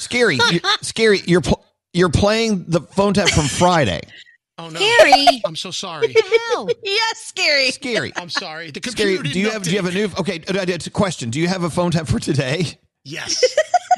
Skeery. 0.09 0.38
you 0.52 0.61
scary. 0.82 1.20
You're 1.26 1.40
pl- 1.40 1.64
you're 1.92 2.11
playing 2.11 2.64
the 2.68 2.80
phone 2.80 3.14
tap 3.14 3.28
from 3.28 3.46
Friday. 3.46 4.00
Oh 4.59 4.70
no, 4.70 4.80
Skeery. 4.80 5.42
I'm 5.44 5.54
so 5.54 5.70
sorry. 5.70 6.14
Hell. 6.50 6.66
yes, 6.82 7.30
Skeery. 7.36 7.68
Skeery. 7.78 8.12
I'm 8.16 8.30
sorry. 8.30 8.70
The 8.70 8.80
Skeery. 8.80 9.18
computer 9.18 9.22
Do 9.24 9.28
you 9.28 9.34
didn't 9.34 9.52
have 9.52 9.62
do 9.64 9.70
you 9.70 9.76
have 9.76 9.84
a 9.84 9.92
new 9.92 10.09
Okay, 10.18 10.36
uh, 10.48 10.64
it's 10.66 10.86
a 10.86 10.90
question. 10.90 11.28
Do 11.28 11.38
you 11.38 11.46
have 11.48 11.62
a 11.62 11.68
phone 11.68 11.90
tap 11.90 12.07
for 12.07 12.18
today? 12.18 12.64
Yes. 13.04 13.44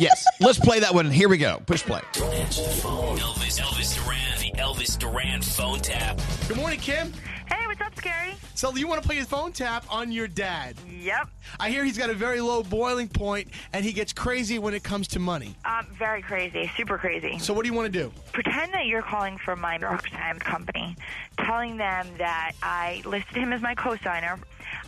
yes. 0.01 0.27
Let's 0.41 0.59
play 0.59 0.81
that 0.81 0.93
one. 0.95 1.13
Here 1.13 1.29
we 1.29 1.39
go. 1.39 1.63
Push 1.65 1.85
play. 1.85 2.01
Don't 2.13 2.35
answer 2.35 2.63
the 2.65 2.71
phone. 2.71 3.19
Elvis, 3.19 3.61
Elvis 3.61 3.95
Duran, 4.05 4.39
the 4.41 4.61
Elvis 4.61 4.99
Duran 4.99 5.41
phone 5.43 5.79
tap. 5.79 6.21
Good 6.49 6.57
morning, 6.57 6.81
Kim. 6.81 7.13
Hey, 7.51 7.67
what's 7.67 7.81
up, 7.81 7.95
Skeery? 7.95 8.35
So 8.55 8.75
you 8.77 8.87
want 8.87 9.01
to 9.01 9.07
play 9.07 9.17
his 9.17 9.27
phone 9.27 9.53
tap 9.53 9.85
on 9.89 10.13
your 10.13 10.29
dad? 10.29 10.77
Yep. 11.01 11.29
I 11.59 11.71
hear 11.71 11.83
he's 11.83 11.97
got 11.97 12.11
a 12.11 12.15
very 12.15 12.41
low 12.41 12.63
boiling 12.63 13.09
point, 13.09 13.49
and 13.73 13.85
he 13.85 13.93
gets 13.93 14.13
crazy 14.13 14.59
when 14.59 14.75
it 14.75 14.85
comes 14.85 15.09
to 15.09 15.19
money. 15.19 15.55
Um, 15.65 15.87
very 15.99 16.21
crazy, 16.21 16.71
super 16.77 16.99
crazy. 16.99 17.39
So 17.39 17.55
what 17.55 17.63
do 17.63 17.69
you 17.71 17.75
want 17.75 17.91
to 17.91 17.99
do? 17.99 18.13
Pretend 18.33 18.75
that 18.75 18.87
you're 18.87 19.03
calling 19.03 19.39
from 19.39 19.61
my 19.61 19.79
Times 19.79 20.43
company, 20.43 20.97
telling 21.39 21.77
them 21.79 22.07
that 22.19 22.53
I 22.63 23.03
listed 23.07 23.37
him 23.37 23.53
as 23.53 23.63
my 23.63 23.75
co-signer. 23.75 24.39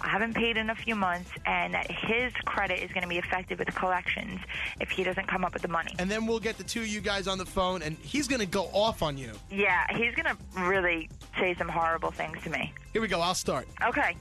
I 0.03 0.09
haven't 0.09 0.35
paid 0.35 0.57
in 0.57 0.69
a 0.69 0.75
few 0.75 0.95
months, 0.95 1.31
and 1.47 1.73
that 1.75 1.91
his 1.91 2.33
credit 2.45 2.83
is 2.83 2.91
going 2.93 3.03
to 3.03 3.09
be 3.09 3.19
affected 3.19 3.59
with 3.59 3.75
collections 3.75 4.41
if 4.81 4.91
he 4.91 5.05
doesn't 5.05 5.27
come 5.27 5.45
up 5.45 5.55
with 5.55 5.63
the 5.63 5.69
money. 5.69 5.95
And 5.99 6.11
then 6.11 6.27
we'll 6.27 6.41
get 6.41 6.59
the 6.59 6.65
two 6.65 6.81
of 6.81 6.89
you 6.89 7.01
guys 7.01 7.27
on 7.27 7.39
the 7.39 7.47
phone, 7.47 7.83
and 7.83 7.97
he's 7.99 8.29
going 8.29 8.41
to 8.41 8.47
go 8.47 8.65
off 8.73 9.03
on 9.03 9.17
you. 9.17 9.33
Yeah, 9.51 9.87
he's 9.97 10.15
going 10.15 10.27
to 10.27 10.37
really 10.63 11.09
say 11.39 11.55
some 11.55 11.69
horrible 11.69 12.11
things 12.11 12.39
to 12.45 12.51
me. 12.51 12.73
Here 12.93 13.03
we 13.03 13.09
go. 13.09 13.21
I'll 13.21 13.35
start. 13.35 13.67
Okay. 13.83 14.17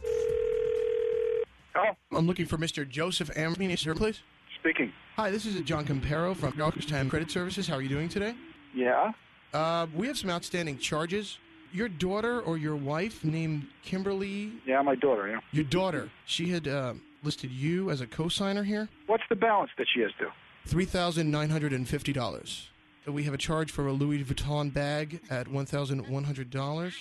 Oh, 1.76 1.92
I'm 2.12 2.28
looking 2.28 2.46
for 2.46 2.58
Mr. 2.58 2.88
Joseph 2.88 3.30
Amrini, 3.36 3.78
sir, 3.78 3.94
please. 3.94 4.22
Speaking. 4.60 4.92
Hi, 5.16 5.32
this 5.32 5.46
is 5.46 5.60
John 5.62 5.86
Campero 5.86 6.36
from 6.36 6.54
Yorktown 6.58 7.10
Credit 7.10 7.32
Services. 7.32 7.68
How 7.68 7.76
are 7.76 7.82
you 7.82 7.90
doing 7.90 8.10
today? 8.10 8.36
Yeah. 8.74 9.12
Uh, 9.54 9.88
we 9.96 10.08
have 10.08 10.18
some 10.18 10.30
outstanding 10.30 10.78
charges. 10.78 11.38
Your 11.72 11.88
daughter 11.88 12.42
or 12.42 12.58
your 12.58 12.76
wife 12.76 13.24
named 13.24 13.68
Kimberly? 13.84 14.52
Yeah, 14.66 14.82
my 14.82 14.96
daughter, 14.96 15.28
yeah. 15.28 15.40
Your 15.52 15.66
daughter. 15.66 16.10
She 16.26 16.50
had 16.50 16.68
uh, 16.68 16.96
listed 17.24 17.52
you 17.52 17.92
as 17.92 18.02
a 18.02 18.08
co-signer 18.08 18.64
here. 18.64 18.90
What's 19.06 19.24
the 19.30 19.36
balance 19.36 19.70
that 19.78 19.86
she 19.94 20.02
has 20.02 20.12
due? 20.20 20.30
$3,950. 20.68 22.66
We 23.12 23.24
have 23.24 23.34
a 23.34 23.38
charge 23.38 23.72
for 23.72 23.88
a 23.88 23.92
Louis 23.94 24.24
Vuitton 24.24 24.74
bag 24.74 25.22
at 25.30 25.48
one 25.48 25.66
thousand 25.66 26.08
one 26.08 26.24
hundred 26.24 26.50
dollars. 26.50 26.94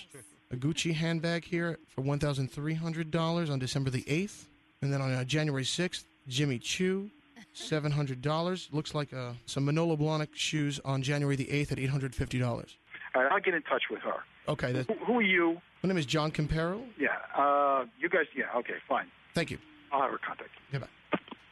A 0.50 0.56
Gucci 0.56 0.94
handbag 0.94 1.44
here 1.44 1.78
for 1.88 2.00
one 2.00 2.18
thousand 2.18 2.50
three 2.50 2.74
hundred 2.74 3.10
dollars 3.10 3.50
on 3.50 3.58
December 3.58 3.90
the 3.90 4.04
eighth, 4.08 4.48
and 4.82 4.92
then 4.92 5.00
on 5.02 5.12
uh, 5.12 5.24
January 5.24 5.64
sixth, 5.64 6.06
Jimmy 6.26 6.58
Choo, 6.58 7.10
seven 7.52 7.92
hundred 7.92 8.22
dollars. 8.22 8.68
Looks 8.72 8.94
like 8.94 9.12
uh, 9.12 9.32
some 9.46 9.64
Manolo 9.64 9.96
Blahnik 9.96 10.28
shoes 10.34 10.80
on 10.84 11.02
January 11.02 11.36
the 11.36 11.50
eighth 11.50 11.72
at 11.72 11.78
eight 11.78 11.90
hundred 11.90 12.14
fifty 12.14 12.38
dollars. 12.38 12.76
All 13.14 13.22
right, 13.22 13.32
I'll 13.32 13.40
get 13.40 13.54
in 13.54 13.62
touch 13.62 13.84
with 13.90 14.00
her. 14.00 14.22
Okay, 14.48 14.72
Who, 14.88 14.94
who 15.04 15.18
are 15.18 15.22
you? 15.22 15.60
my 15.82 15.88
name 15.88 15.98
is 15.98 16.06
John 16.06 16.30
Campero. 16.32 16.82
Yeah. 16.98 17.08
Uh, 17.36 17.84
you 18.00 18.08
guys. 18.08 18.24
Yeah. 18.34 18.44
Okay. 18.56 18.74
Fine. 18.88 19.06
Thank 19.34 19.50
you. 19.50 19.58
I'll 19.92 20.02
have 20.02 20.10
her 20.10 20.18
contact. 20.18 20.50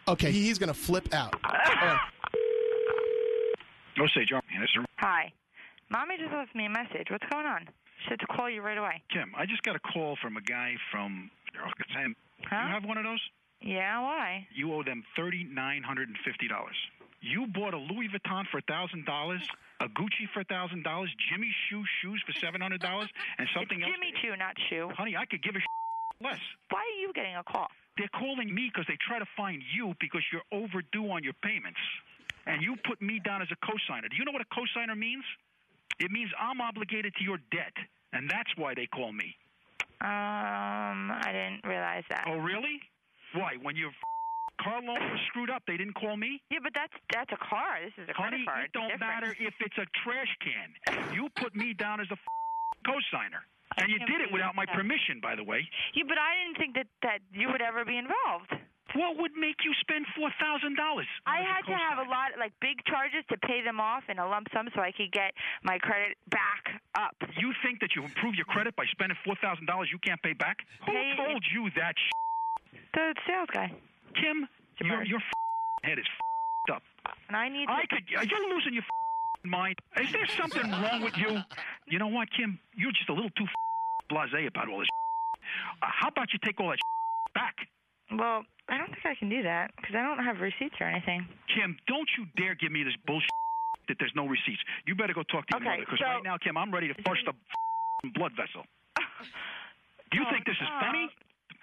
Okay, 0.09 0.31
he's 0.31 0.57
going 0.59 0.69
to 0.69 0.75
flip 0.75 1.13
out. 1.13 1.35
All 3.99 4.05
right. 4.05 4.11
No, 4.15 4.21
say, 4.21 4.27
John. 4.27 4.43
Yes. 4.53 4.69
Hi. 4.99 5.33
Mommy 5.91 6.17
just 6.19 6.33
left 6.33 6.55
me 6.55 6.67
a 6.67 6.71
message. 6.71 7.09
What's 7.11 7.27
going 7.31 7.47
on? 7.47 7.69
She 8.03 8.11
said 8.11 8.21
to 8.21 8.27
call 8.27 8.51
you 8.51 8.61
right 8.63 8.79
away. 8.79 9.03
Kim, 9.11 9.33
I 9.37 9.47
just 9.47 9.63
got 9.63 9.77
a 9.77 9.81
call 9.81 10.17
from 10.21 10.37
a 10.37 10.43
guy 10.43 10.75
from. 10.91 11.31
Sam, 11.95 12.15
you 12.43 12.49
have 12.51 12.85
one 12.85 12.99
of 12.99 13.05
those? 13.05 13.21
Yeah, 13.63 14.03
why? 14.03 14.47
You 14.55 14.75
owe 14.75 14.83
them 14.83 15.03
thirty 15.17 15.45
nine 15.45 15.83
hundred 15.83 16.09
and 16.09 16.19
fifty 16.25 16.49
dollars. 16.49 16.77
You 17.23 17.47
bought 17.47 17.73
a 17.73 17.79
Louis 17.79 18.09
Vuitton 18.09 18.45
for 18.53 18.59
a 18.59 18.63
thousand 18.69 19.07
dollars, 19.07 19.41
a 19.81 19.87
Gucci 19.87 20.29
for 20.35 20.41
a 20.41 20.45
thousand 20.45 20.85
dollars, 20.85 21.11
Jimmy 21.31 21.51
Choo 21.69 21.83
shoes 22.03 22.23
for 22.27 22.33
seven 22.35 22.61
hundred 22.61 22.83
dollars, 22.83 23.09
and 23.39 23.49
something 23.57 23.83
else. 23.83 23.91
Jimmy 23.91 24.13
Choo, 24.21 24.37
not 24.37 24.55
Choo. 24.69 24.91
Honey, 24.95 25.17
I 25.17 25.25
could 25.25 25.43
give 25.43 25.55
a 25.57 25.61
less. 26.23 26.39
Why 26.69 26.81
are 26.81 27.01
you 27.01 27.13
getting 27.15 27.37
a 27.37 27.43
call? 27.43 27.69
They're 27.97 28.13
calling 28.13 28.55
me 28.55 28.71
because 28.71 28.87
they 28.87 28.99
try 29.01 29.19
to 29.19 29.27
find 29.37 29.63
you 29.75 29.95
because 29.99 30.21
you're 30.31 30.45
overdue 30.53 31.11
on 31.11 31.25
your 31.25 31.33
payments, 31.43 31.81
and 32.47 32.63
you 32.63 32.77
put 32.87 33.01
me 33.03 33.21
down 33.25 33.43
as 33.43 33.49
a 33.51 33.59
cosigner. 33.67 34.09
Do 34.11 34.17
you 34.17 34.25
know 34.25 34.33
what 34.33 34.43
a 34.43 34.51
cosigner 34.55 34.97
means? 34.97 35.25
It 35.99 36.11
means 36.11 36.31
I'm 36.39 36.61
obligated 36.61 37.15
to 37.19 37.25
your 37.25 37.39
debt, 37.51 37.73
and 38.13 38.29
that's 38.31 38.51
why 38.57 38.75
they 38.75 38.87
call 38.87 39.13
me. 39.13 39.35
Um, 40.01 41.11
I 41.11 41.31
didn't 41.33 41.65
realize 41.65 42.05
that. 42.11 42.25
Oh, 42.29 42.37
really? 42.37 42.81
Why? 43.35 43.57
When 43.63 43.77
your 43.77 43.91
car 44.63 44.81
loan 44.83 45.01
was 45.01 45.21
screwed 45.29 45.51
up, 45.51 45.63
they 45.67 45.77
didn't 45.77 45.95
call 45.95 46.17
me? 46.17 46.41
Yeah, 46.51 46.59
but 46.63 46.73
that's 46.75 46.93
that's 47.13 47.33
a 47.33 47.41
car. 47.41 47.81
This 47.83 47.93
is 48.05 48.09
a 48.09 48.15
Honey, 48.15 48.45
credit 48.45 48.47
card. 48.47 48.65
it 48.65 48.73
don't 48.73 49.01
matter 49.01 49.35
if 49.41 49.55
it's 49.61 49.79
a 49.79 49.87
trash 50.05 50.33
can. 50.45 51.15
You 51.15 51.29
put 51.41 51.55
me 51.57 51.73
down 51.73 52.01
as 52.01 52.09
a 52.11 52.19
cosigner. 52.87 53.41
And 53.79 53.91
you 53.91 53.99
did 54.07 54.21
it 54.23 54.33
without 54.33 54.55
my 54.55 54.65
that. 54.65 54.75
permission, 54.75 55.21
by 55.21 55.35
the 55.35 55.45
way. 55.45 55.69
Yeah, 55.95 56.05
but 56.09 56.17
I 56.17 56.33
didn't 56.45 56.57
think 56.57 56.75
that 56.77 56.87
that 57.03 57.19
you 57.33 57.49
would 57.51 57.61
ever 57.61 57.85
be 57.85 57.97
involved. 57.99 58.53
What 58.95 59.19
would 59.19 59.35
make 59.35 59.65
you 59.65 59.75
spend 59.81 60.07
four 60.15 60.31
thousand 60.39 60.77
dollars? 60.77 61.07
I 61.27 61.43
had 61.43 61.67
to 61.67 61.75
have 61.75 61.99
a 61.99 62.09
lot, 62.09 62.39
like 62.39 62.53
big 62.61 62.85
charges, 62.87 63.25
to 63.31 63.37
pay 63.43 63.61
them 63.63 63.81
off 63.81 64.05
in 64.09 64.19
a 64.19 64.27
lump 64.29 64.47
sum 64.55 64.69
so 64.75 64.81
I 64.81 64.93
could 64.93 65.11
get 65.11 65.35
my 65.65 65.79
credit 65.79 66.17
back 66.31 66.81
up. 66.95 67.17
You 67.37 67.53
think 67.65 67.81
that 67.81 67.97
you 67.97 68.05
improve 68.05 68.37
your 68.37 68.47
credit 68.47 68.77
by 68.77 68.85
spending 68.93 69.19
four 69.25 69.35
thousand 69.43 69.67
dollars 69.67 69.89
you 69.91 69.99
can't 69.99 70.23
pay 70.23 70.35
back? 70.35 70.59
Who 70.87 70.93
Pay- 70.93 71.15
told 71.17 71.43
you 71.53 71.69
that? 71.77 71.95
The 72.95 73.15
sales 73.27 73.49
guy. 73.53 73.73
Kim, 74.15 74.47
your 74.81 75.03
your 75.05 75.21
head 75.83 75.99
is 75.99 76.07
up. 76.73 76.83
And 77.29 77.37
I 77.37 77.49
need. 77.49 77.67
I 77.69 77.85
could. 77.91 78.05
You're 78.09 78.55
losing 78.55 78.75
your 78.75 78.85
mind. 79.45 79.77
Is 80.01 80.13
there 80.13 80.27
something 80.39 80.71
wrong 80.71 81.03
with 81.03 81.17
you? 81.17 81.43
You 81.89 81.99
know 81.99 82.09
what, 82.09 82.29
Kim? 82.31 82.59
You're 82.77 82.93
just 82.93 83.09
a 83.09 83.13
little 83.13 83.31
too 83.31 83.47
blasé 84.11 84.47
about 84.47 84.69
all 84.69 84.79
this. 84.79 84.89
Uh, 85.83 85.87
how 85.91 86.09
about 86.09 86.33
you 86.33 86.39
take 86.45 86.61
all 86.61 86.71
that 86.71 86.79
back? 87.35 87.55
Well, 88.13 88.45
I 88.69 88.79
don't 88.79 88.91
think 88.91 89.07
I 89.07 89.15
can 89.15 89.29
do 89.29 89.43
that 89.43 89.71
because 89.77 89.95
I 89.95 90.03
don't 90.03 90.23
have 90.25 90.41
receipts 90.41 90.75
or 90.81 90.87
anything. 90.89 91.27
Kim, 91.55 91.77
don't 91.87 92.09
you 92.19 92.27
dare 92.37 92.55
give 92.55 92.73
me 92.73 92.83
this 92.83 92.95
bullshit 93.07 93.31
that 93.89 93.97
there's 93.99 94.13
no 94.17 94.27
receipts. 94.27 94.59
You 94.87 94.95
better 94.95 95.15
go 95.15 95.23
talk 95.23 95.47
to 95.49 95.55
your 95.55 95.63
Okay, 95.63 95.71
mother 95.71 95.85
because 95.87 95.99
so- 96.01 96.07
right 96.07 96.25
now, 96.25 96.37
Kim, 96.39 96.57
I'm 96.59 96.73
ready 96.75 96.89
to 96.89 96.95
burst 97.03 97.23
the 97.27 97.35
blood 98.19 98.33
vessel. 98.35 98.67
Do 100.11 100.19
you 100.19 100.25
Oh, 100.27 100.33
think 100.33 100.45
this 100.47 100.57
is 100.61 100.67
uh, 100.69 100.81
funny? 100.81 101.09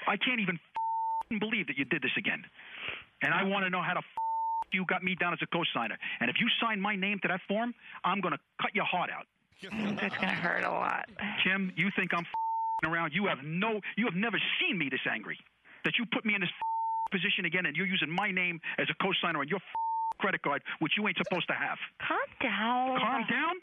I 0.07 0.15
can't 0.17 0.39
even 0.39 0.59
believe 1.39 1.67
that 1.67 1.77
you 1.77 1.85
did 1.85 2.01
this 2.01 2.15
again. 2.17 2.43
And 3.21 3.33
I 3.33 3.43
want 3.43 3.63
to 3.65 3.69
know 3.69 3.81
how 3.81 3.93
to 3.93 4.01
you 4.73 4.83
got 4.89 5.03
me 5.03 5.13
down 5.15 5.33
as 5.33 5.39
a 5.43 5.45
co-signer. 5.53 5.97
And 6.19 6.29
if 6.31 6.37
you 6.41 6.47
sign 6.59 6.81
my 6.81 6.95
name 6.95 7.19
to 7.21 7.27
that 7.27 7.41
form, 7.47 7.75
I'm 8.03 8.21
going 8.21 8.33
to 8.33 8.39
cut 8.59 8.73
your 8.73 8.85
heart 8.85 9.11
out. 9.13 9.27
That's 9.61 10.17
gonna 10.17 10.33
hurt 10.33 10.63
a 10.65 10.71
lot. 10.71 11.05
Kim, 11.43 11.71
you 11.77 11.89
think 11.95 12.09
I'm 12.11 12.25
around? 12.83 13.13
You 13.13 13.27
have 13.27 13.37
no, 13.45 13.79
you 13.95 14.05
have 14.05 14.15
never 14.15 14.41
seen 14.59 14.77
me 14.77 14.89
this 14.89 14.99
angry. 15.09 15.37
That 15.85 15.93
you 15.99 16.05
put 16.11 16.25
me 16.25 16.33
in 16.35 16.41
this 16.41 16.49
position 17.13 17.45
again, 17.45 17.65
and 17.69 17.77
you're 17.77 17.85
using 17.87 18.09
my 18.09 18.31
name 18.31 18.59
as 18.81 18.87
a 18.89 18.95
co-signer 19.01 19.39
on 19.39 19.47
your 19.47 19.59
credit 20.17 20.41
card, 20.41 20.61
which 20.79 20.93
you 20.97 21.07
ain't 21.07 21.17
supposed 21.17 21.47
to 21.47 21.53
have. 21.53 21.77
Calm 22.01 22.17
down. 22.41 22.97
Calm 22.99 23.23
down. 23.29 23.55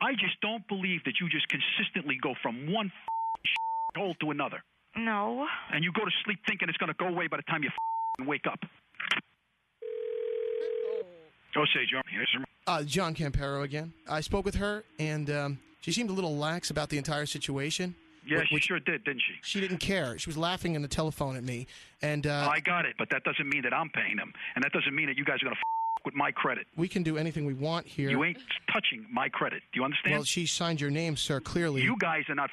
I 0.00 0.12
just 0.12 0.36
don't 0.42 0.62
believe 0.68 1.00
that 1.04 1.14
you 1.20 1.28
just 1.28 1.46
consistently 1.48 2.18
go 2.22 2.34
from 2.42 2.70
one 2.72 2.92
hole 3.96 4.14
to 4.20 4.30
another, 4.30 4.62
No. 4.96 5.46
and 5.72 5.82
you 5.82 5.90
go 5.92 6.04
to 6.04 6.10
sleep 6.24 6.38
thinking 6.46 6.68
it's 6.68 6.78
going 6.78 6.92
to 6.92 6.98
go 7.02 7.08
away 7.08 7.26
by 7.26 7.36
the 7.38 7.42
time 7.50 7.62
you 7.64 7.70
wake 8.26 8.46
up. 8.46 8.60
Go 11.54 11.64
say, 11.74 11.80
John. 11.90 12.02
Yes, 12.12 12.26
sir. 12.32 12.44
Uh, 12.66 12.82
John 12.84 13.14
Campero 13.14 13.62
again. 13.64 13.92
I 14.08 14.20
spoke 14.20 14.44
with 14.44 14.54
her, 14.56 14.84
and 14.98 15.30
um, 15.30 15.58
she 15.80 15.90
seemed 15.92 16.10
a 16.10 16.12
little 16.12 16.36
lax 16.36 16.70
about 16.70 16.90
the 16.90 16.98
entire 16.98 17.26
situation. 17.26 17.94
Yeah, 18.28 18.42
wh- 18.44 18.48
she 18.48 18.60
sure 18.60 18.80
did, 18.80 19.04
didn't 19.04 19.22
she? 19.26 19.34
She 19.42 19.60
didn't 19.60 19.78
care. 19.78 20.18
She 20.18 20.28
was 20.28 20.36
laughing 20.36 20.74
in 20.74 20.82
the 20.82 20.88
telephone 20.88 21.36
at 21.36 21.44
me, 21.44 21.66
and 22.02 22.26
uh, 22.26 22.48
I 22.50 22.60
got 22.60 22.84
it, 22.84 22.94
but 22.98 23.08
that 23.10 23.24
doesn't 23.24 23.48
mean 23.48 23.62
that 23.62 23.72
I'm 23.74 23.88
paying 23.90 24.16
them, 24.16 24.32
and 24.54 24.62
that 24.64 24.72
doesn't 24.72 24.94
mean 24.94 25.06
that 25.06 25.16
you 25.16 25.24
guys 25.24 25.36
are 25.42 25.46
going 25.46 25.54
to 25.56 25.62
with 26.04 26.14
my 26.14 26.30
credit. 26.30 26.66
we 26.76 26.86
can 26.88 27.02
do 27.02 27.18
anything 27.18 27.44
we 27.44 27.54
want 27.54 27.84
here. 27.86 28.08
You 28.08 28.22
ain't 28.24 28.38
touching 28.72 29.04
my 29.12 29.28
credit. 29.28 29.62
Do 29.72 29.80
you 29.80 29.84
understand? 29.84 30.14
Well, 30.14 30.24
she 30.24 30.46
signed 30.46 30.80
your 30.80 30.90
name, 30.90 31.16
sir. 31.16 31.40
Clearly, 31.40 31.82
You 31.82 31.96
guys 31.98 32.22
are 32.28 32.34
not 32.36 32.50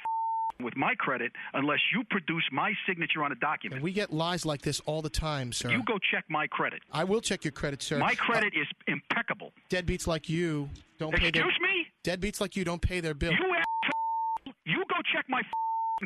with 0.59 0.75
my 0.75 0.95
credit 0.95 1.31
unless 1.53 1.79
you 1.93 2.03
produce 2.09 2.43
my 2.51 2.73
signature 2.87 3.23
on 3.23 3.31
a 3.31 3.35
document. 3.35 3.75
and 3.77 3.83
we 3.83 3.91
get 3.91 4.11
lies 4.11 4.45
like 4.45 4.61
this 4.61 4.79
all 4.81 5.01
the 5.01 5.09
time, 5.09 5.53
sir. 5.53 5.69
You 5.69 5.83
go 5.83 5.99
check 6.11 6.25
my 6.27 6.47
credit. 6.47 6.81
I 6.91 7.03
will 7.03 7.21
check 7.21 7.43
your 7.45 7.51
credit, 7.51 7.83
sir. 7.83 7.99
My 7.99 8.15
credit 8.15 8.53
is 8.55 8.67
impeccable. 8.87 9.51
Deadbeats 9.69 10.07
like 10.07 10.27
you 10.27 10.69
don't 10.97 11.13
pay 11.13 11.29
their. 11.29 11.47
Excuse 11.47 11.59
me? 11.61 11.87
Deadbeats 12.03 12.41
like 12.41 12.55
you 12.55 12.63
don't 12.65 12.81
pay 12.81 12.99
their 12.99 13.13
bill. 13.13 13.31
You 13.31 13.53
ass- 13.55 14.53
you 14.65 14.77
go 14.89 14.95
check 15.13 15.25
my 15.29 15.41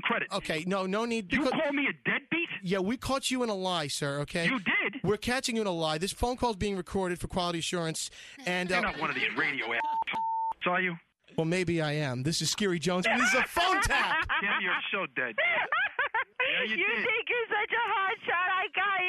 credit. 0.03 0.27
Okay, 0.31 0.63
no, 0.67 0.85
no 0.85 1.05
need. 1.05 1.31
You 1.31 1.39
because- 1.43 1.53
call 1.61 1.73
me 1.73 1.87
a 1.87 1.93
deadbeat? 2.09 2.49
Yeah, 2.61 2.79
we 2.79 2.97
caught 2.97 3.31
you 3.31 3.41
in 3.43 3.49
a 3.49 3.55
lie, 3.55 3.87
sir. 3.87 4.19
Okay. 4.19 4.45
You 4.45 4.59
did? 4.59 5.01
We're 5.03 5.17
catching 5.17 5.55
you 5.55 5.61
in 5.61 5.67
a 5.67 5.71
lie. 5.71 5.97
This 5.97 6.11
phone 6.11 6.35
call 6.37 6.51
is 6.51 6.55
being 6.57 6.75
recorded 6.77 7.19
for 7.19 7.27
quality 7.27 7.59
assurance, 7.59 8.09
and 8.45 8.69
You're 8.69 8.79
uh, 8.79 8.81
not 8.81 8.99
one 8.99 9.09
of 9.09 9.15
these 9.15 9.33
radio 9.37 9.73
ass. 9.73 9.81
Are 10.67 10.81
you? 10.81 10.97
well, 11.37 11.45
maybe 11.45 11.81
I 11.81 11.93
am. 11.93 12.23
This 12.23 12.41
is 12.41 12.53
Skeery 12.53 12.79
Jones, 12.81 13.05
and 13.07 13.19
this 13.19 13.29
is 13.29 13.39
a 13.39 13.43
phone 13.43 13.81
tap. 13.81 14.27
Yeah, 14.43 14.59
you're 14.61 14.73
so 14.91 15.05
dead. 15.15 15.35
Yeah, 16.39 16.63
you, 16.63 16.77
you 16.77 16.87
did. 16.87 17.05
think 17.05 17.29
you're 17.29 17.47
such 17.47 17.71
a 17.71 17.85
hot 17.93 18.17
shot? 18.25 18.49
I 18.49 18.65
got 18.73 18.99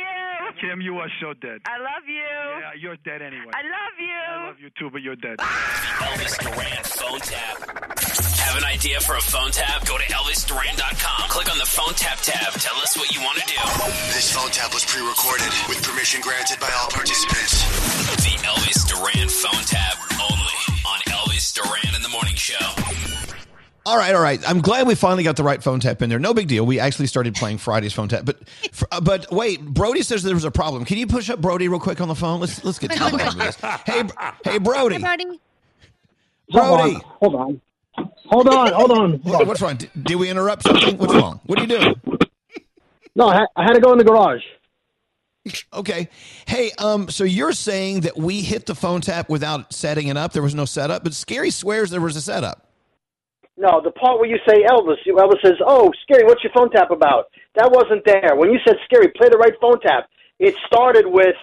you. 0.81 0.91
Kim, 0.91 0.95
you 0.95 1.01
are 1.01 1.11
so 1.21 1.35
dead. 1.35 1.61
I 1.67 1.79
love 1.79 2.05
you. 2.07 2.15
Yeah, 2.61 2.71
you're 2.79 2.97
dead 3.05 3.23
anyway. 3.23 3.53
I 3.53 3.63
love 3.63 3.97
you. 3.99 4.21
I 4.29 4.47
love 4.49 4.61
you 4.61 4.71
too, 4.79 4.91
but 4.91 5.03
you're 5.03 5.17
dead. 5.17 5.39
Elvis 5.39 6.39
Duran 6.41 6.85
phone 6.85 7.21
tap. 7.21 7.57
Have 8.41 8.57
an 8.59 8.65
idea 8.65 9.01
for 9.01 9.15
a 9.15 9.21
phone 9.21 9.51
tap? 9.51 9.87
Go 9.87 9.97
to 9.99 10.05
ElvisDuran.com. 10.05 11.29
Click 11.29 11.51
on 11.51 11.59
the 11.59 11.67
phone 11.67 11.95
tap 11.95 12.19
tab. 12.23 12.53
Tell 12.55 12.77
us 12.83 12.97
what 12.97 13.15
you 13.15 13.21
want 13.21 13.39
to 13.39 13.47
do. 13.47 13.61
This 14.11 14.33
phone 14.33 14.51
tap 14.51 14.75
was 14.75 14.85
pre-recorded 14.85 15.53
with 15.69 15.83
permission 15.83 16.21
granted 16.21 16.59
by 16.61 16.71
all 16.81 16.89
participants. 16.89 17.63
The 18.25 18.35
Elvis 18.43 18.89
Duran 18.89 19.29
phone 19.29 19.65
tap 19.65 19.97
only 20.19 20.59
on 20.87 20.99
Elvis 21.13 21.53
Duran 21.55 21.95
in 21.95 22.03
the 22.03 22.09
Morning 22.09 22.35
Show. 22.35 22.80
All 23.87 23.97
right, 23.97 24.15
all 24.15 24.21
right. 24.21 24.41
I'm 24.49 24.61
glad 24.61 24.87
we 24.87 24.95
finally 24.95 25.23
got 25.25 25.37
the 25.37 25.43
right 25.43 25.63
phone 25.63 25.81
tap 25.81 26.03
in 26.03 26.11
there. 26.11 26.19
No 26.19 26.35
big 26.35 26.49
deal. 26.49 26.67
We 26.67 26.79
actually 26.79 27.07
started 27.07 27.35
playing 27.35 27.59
Friday's 27.59 27.95
phone 27.95 28.09
tap, 28.09 28.25
but 28.27 28.37
f- 28.65 28.85
uh, 28.93 29.01
but 29.01 29.33
wait, 29.33 29.65
Brody 29.65 30.03
says 30.03 30.23
there 30.23 30.35
was 30.35 30.45
a 30.45 30.51
problem. 30.51 30.85
Can 30.85 30.99
you 30.99 31.07
push 31.07 31.31
up 31.31 31.41
Brody 31.41 31.67
real 31.67 31.81
quick 31.81 32.01
on 32.01 32.09
the 32.09 32.15
phone? 32.15 32.41
Let's 32.41 32.63
let's 32.63 32.79
get 32.79 32.91
to 32.93 32.99
the 32.99 33.11
bottom 33.11 33.21
of 33.29 33.39
this. 33.39 33.57
Hey, 33.57 34.03
hey, 34.45 34.59
Brody, 34.59 34.97
Hey, 34.97 35.01
Brody. 35.01 35.29
Brody. 36.53 36.99
Hold 37.21 37.35
on. 37.35 37.61
Hold 38.27 38.49
on. 38.49 38.73
Hold 38.73 38.91
on. 38.93 39.21
Hold 39.23 39.37
on. 39.41 39.47
What's 39.49 39.61
wrong? 39.63 39.77
Did, 39.77 39.91
did 40.03 40.17
we 40.17 40.29
interrupt 40.29 40.63
something? 40.65 40.99
What's 40.99 41.15
wrong? 41.15 41.41
What 41.47 41.59
are 41.59 41.63
you 41.63 41.69
doing? 41.69 42.01
No, 43.17 43.29
I 43.29 43.47
I 43.57 43.63
had 43.63 43.73
to 43.73 43.81
go 43.81 43.93
in 43.93 43.99
the 43.99 44.05
garage. 44.05 44.43
Okay. 45.73 46.09
Hey, 46.47 46.71
um, 46.79 47.09
so 47.09 47.25
you're 47.25 47.53
saying 47.53 48.03
that 48.03 48.17
we 48.17 48.43
hit 48.43 48.67
the 48.67 48.75
phone 48.75 49.01
tap 49.01 49.31
without 49.31 49.73
setting 49.73 50.09
it 50.09 50.17
up? 50.19 50.33
There 50.35 50.43
was 50.43 50.55
no 50.55 50.67
setup, 50.67 51.03
but 51.03 51.13
Skeery 51.13 51.51
swears 51.53 51.91
there 51.91 52.01
was 52.01 52.15
a 52.15 52.21
setup. 52.21 52.70
No, 53.61 53.81
the 53.85 53.91
part 53.91 54.19
where 54.19 54.29
you 54.29 54.39
say 54.49 54.65
Elvis, 54.65 54.97
you- 55.05 55.17
Elvis 55.17 55.41
says, 55.45 55.55
"Oh, 55.65 55.93
Skeery, 56.03 56.25
what's 56.25 56.43
your 56.43 56.53
phone 56.53 56.71
tap 56.71 56.91
about?" 56.91 57.27
That 57.57 57.71
wasn't 57.71 58.05
there. 58.07 58.35
When 58.35 58.51
you 58.51 58.59
said 58.67 58.77
Skeery, 58.91 59.15
play 59.15 59.29
the 59.29 59.37
right 59.39 59.53
phone 59.61 59.79
tap. 59.81 60.09
It 60.39 60.55
started 60.67 61.07
with 61.07 61.37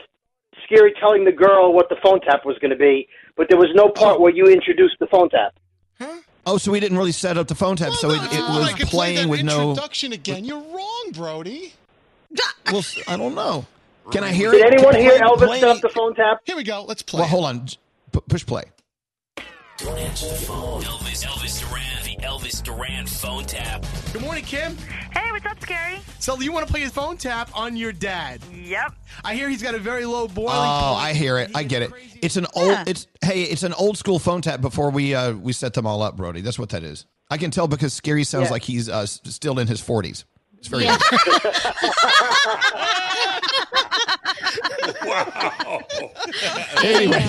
Skeery 0.66 0.98
telling 1.00 1.24
the 1.26 1.32
girl 1.32 1.74
what 1.74 1.90
the 1.90 1.96
phone 2.04 2.20
tap 2.22 2.44
was 2.44 2.58
going 2.60 2.72
to 2.72 2.78
be, 2.78 3.08
but 3.36 3.48
there 3.50 3.60
was 3.60 3.70
no 3.76 3.90
part 3.90 4.20
where 4.20 4.32
you 4.34 4.46
introduced 4.46 4.96
the 5.00 5.06
phone 5.08 5.30
tap. 5.30 5.54
Oh, 6.46 6.58
so 6.58 6.72
we 6.72 6.80
didn't 6.80 6.98
really 6.98 7.12
set 7.12 7.38
up 7.38 7.48
the 7.48 7.56
phone 7.56 7.76
tap, 7.76 7.92
so 7.94 8.10
it, 8.10 8.22
it 8.34 8.40
was 8.40 8.70
I 8.70 8.72
could 8.74 8.88
play 8.88 9.14
playing 9.14 9.16
that 9.24 9.30
with 9.30 9.44
no. 9.44 9.70
introduction 9.72 10.14
again. 10.14 10.44
You're 10.46 10.62
wrong, 10.62 11.12
Brody. 11.14 11.74
Well, 12.72 12.84
I 13.08 13.16
don't 13.16 13.36
know. 13.36 13.66
Can 14.12 14.24
I 14.24 14.32
hear 14.32 14.52
Did 14.52 14.62
it? 14.66 14.74
anyone 14.74 14.94
Can- 14.94 15.02
hear 15.02 15.12
play- 15.18 15.28
Elvis 15.28 15.46
play- 15.48 15.60
set 15.62 15.70
up 15.70 15.82
the 15.82 15.90
phone 15.90 16.16
tap? 16.16 16.40
Here 16.46 16.56
we 16.58 16.64
go. 16.64 16.84
Let's 16.84 17.02
play. 17.02 17.20
Well, 17.22 17.30
hold 17.30 17.46
on. 17.46 17.68
P- 18.12 18.20
push 18.28 18.46
play. 18.46 18.64
Don't 19.78 19.98
answer 20.00 20.28
the 20.28 20.34
phone. 20.34 20.82
Elvis, 20.82 21.24
Elvis 21.24 21.62
Duran, 21.62 22.04
the 22.04 22.16
Elvis 22.26 22.64
Duran 22.64 23.06
phone 23.06 23.44
tap. 23.46 23.86
Good 24.12 24.24
morning, 24.24 24.44
Kim. 24.44 24.76
Hey, 25.12 25.32
what's 25.32 25.46
up, 25.46 25.60
Skeery? 25.60 26.00
So 26.20 26.40
you 26.42 26.52
want 26.52 26.66
to 26.66 26.72
play 26.72 26.82
his 26.82 26.92
phone 26.92 27.16
tap 27.16 27.52
on 27.56 27.78
your 27.78 27.92
dad? 27.92 28.42
Yep. 28.52 28.94
I 29.24 29.36
hear 29.36 29.48
he's 29.50 29.62
got 29.62 29.76
a 29.76 29.80
very 29.80 30.06
low 30.06 30.28
boiling 30.28 30.50
Oh, 30.52 30.94
point. 30.96 31.06
I 31.06 31.14
hear 31.14 31.38
it. 31.38 31.52
I 31.54 31.62
get 31.62 31.84
it. 31.84 31.92
It's 32.24 32.38
an 32.38 32.48
old. 32.56 32.72
Yeah. 32.72 32.84
It's 32.88 33.06
hey, 33.24 33.44
it's 33.44 33.62
an 33.62 33.74
old 33.74 34.00
school 34.00 34.18
phone 34.18 34.42
tap. 34.42 34.62
Before 34.62 34.90
we 34.90 35.14
uh 35.14 35.34
we 35.34 35.54
set 35.54 35.76
them 35.76 35.86
all 35.86 36.02
up, 36.02 36.18
Brody. 36.18 36.42
That's 36.42 36.58
what 36.58 36.70
that 36.70 36.84
is. 36.84 37.06
I 37.30 37.38
can 37.38 37.52
tell 37.52 37.68
because 37.68 37.94
Skeery 38.00 38.26
sounds 38.26 38.46
Yeah. 38.46 38.52
like 38.52 38.64
he's 38.64 38.90
uh, 38.90 39.06
still 39.06 39.60
in 39.60 39.68
his 39.68 39.80
forties. 39.80 40.26
It's 40.70 40.74
very 40.74 40.86
wow. 45.06 45.82
Anyway, 46.84 47.26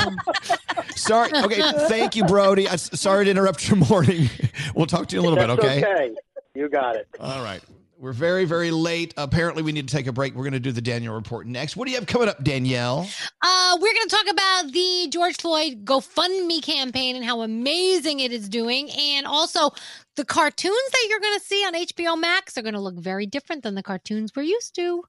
sorry. 0.96 1.30
Okay, 1.34 1.60
thank 1.88 2.16
you, 2.16 2.24
Brody. 2.24 2.68
I, 2.68 2.76
sorry 2.76 3.24
to 3.26 3.30
interrupt 3.30 3.68
your 3.68 3.76
morning. 3.76 4.28
We'll 4.74 4.86
talk 4.86 5.08
to 5.08 5.16
you 5.16 5.20
in 5.20 5.26
a 5.26 5.30
little 5.30 5.46
That's 5.56 5.60
bit, 5.60 5.84
okay? 5.84 5.92
okay. 5.92 6.14
You 6.54 6.68
got 6.68 6.96
it. 6.96 7.08
All 7.18 7.42
right. 7.42 7.60
We're 8.00 8.12
very, 8.12 8.44
very 8.44 8.70
late. 8.70 9.12
Apparently, 9.16 9.60
we 9.64 9.72
need 9.72 9.88
to 9.88 9.96
take 9.96 10.06
a 10.06 10.12
break. 10.12 10.36
We're 10.36 10.44
going 10.44 10.52
to 10.52 10.60
do 10.60 10.70
the 10.70 10.80
Danielle 10.80 11.14
report 11.14 11.48
next. 11.48 11.76
What 11.76 11.86
do 11.86 11.90
you 11.90 11.98
have 11.98 12.06
coming 12.06 12.28
up, 12.28 12.44
Danielle? 12.44 13.08
Uh, 13.42 13.76
we're 13.80 13.92
going 13.92 14.08
to 14.08 14.16
talk 14.16 14.30
about 14.30 14.72
the 14.72 15.08
George 15.10 15.36
Floyd 15.36 15.84
GoFundMe 15.84 16.62
campaign 16.62 17.16
and 17.16 17.24
how 17.24 17.40
amazing 17.40 18.20
it 18.20 18.30
is 18.30 18.48
doing. 18.48 18.88
And 18.90 19.26
also, 19.26 19.70
the 20.14 20.24
cartoons 20.24 20.90
that 20.92 21.06
you're 21.08 21.18
going 21.18 21.38
to 21.40 21.44
see 21.44 21.64
on 21.64 21.74
HBO 21.74 22.20
Max 22.20 22.56
are 22.56 22.62
going 22.62 22.74
to 22.74 22.80
look 22.80 22.94
very 22.94 23.26
different 23.26 23.64
than 23.64 23.74
the 23.74 23.82
cartoons 23.82 24.30
we're 24.36 24.42
used 24.42 24.76
to. 24.76 25.02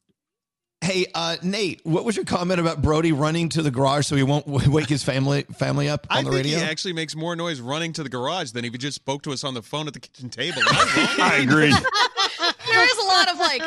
Hey, 0.82 1.06
uh, 1.14 1.36
Nate, 1.44 1.82
what 1.84 2.06
was 2.06 2.16
your 2.16 2.24
comment 2.26 2.60
about 2.60 2.82
Brody 2.82 3.12
running 3.12 3.50
to 3.50 3.62
the 3.62 3.70
garage 3.70 4.08
so 4.08 4.16
he 4.16 4.24
won't 4.24 4.48
w- 4.48 4.72
wake 4.72 4.88
his 4.88 5.04
family 5.04 5.44
family 5.58 5.90
up 5.90 6.08
on 6.10 6.20
I 6.20 6.22
the 6.24 6.30
think 6.32 6.46
radio? 6.46 6.58
he 6.60 6.64
actually 6.64 6.94
makes 6.94 7.16
more 7.16 7.36
noise 7.36 7.60
running 7.60 7.92
to 7.94 8.04
the 8.04 8.10
garage 8.10 8.52
than 8.52 8.64
if 8.66 8.72
he 8.72 8.78
just 8.78 8.96
spoke 8.96 9.22
to 9.24 9.32
us 9.32 9.44
on 9.44 9.54
the 9.54 9.62
phone 9.62 9.88
at 9.88 9.94
the 9.94 10.00
kitchen 10.00 10.30
table. 10.30 10.62
I 10.66 11.42
agree. 11.44 11.76
There 13.00 13.06
is 13.06 13.06
a 13.06 13.08
lot 13.08 13.32
of 13.32 13.40
like. 13.40 13.62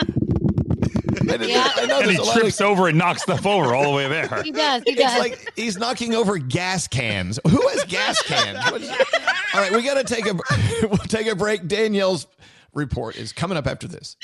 I 1.22 1.86
know 1.86 2.00
and 2.00 2.10
he 2.10 2.16
there's 2.16 2.18
a 2.18 2.22
lot 2.22 2.36
trips 2.38 2.60
over 2.60 2.88
and 2.88 2.98
knocks 2.98 3.22
stuff 3.22 3.46
over 3.46 3.74
all 3.74 3.84
the 3.84 3.90
way 3.90 4.08
there. 4.08 4.42
He 4.42 4.50
does. 4.50 4.82
He 4.84 4.92
It's 4.92 5.00
does. 5.00 5.18
like 5.18 5.52
he's 5.56 5.76
knocking 5.78 6.14
over 6.14 6.36
gas 6.38 6.88
cans. 6.88 7.38
Who 7.48 7.68
has 7.68 7.84
gas 7.84 8.20
cans? 8.22 8.58
What 8.70 8.82
is- 8.82 8.90
All 8.90 9.60
right, 9.60 9.72
we 9.72 9.82
got 9.82 9.94
to 9.94 10.04
take 10.04 10.26
a 10.26 10.34
we'll 10.82 10.96
take 10.98 11.26
a 11.28 11.36
break. 11.36 11.66
Danielle's 11.68 12.26
report 12.74 13.16
is 13.16 13.32
coming 13.32 13.56
up 13.56 13.66
after 13.66 13.86
this. 13.86 14.16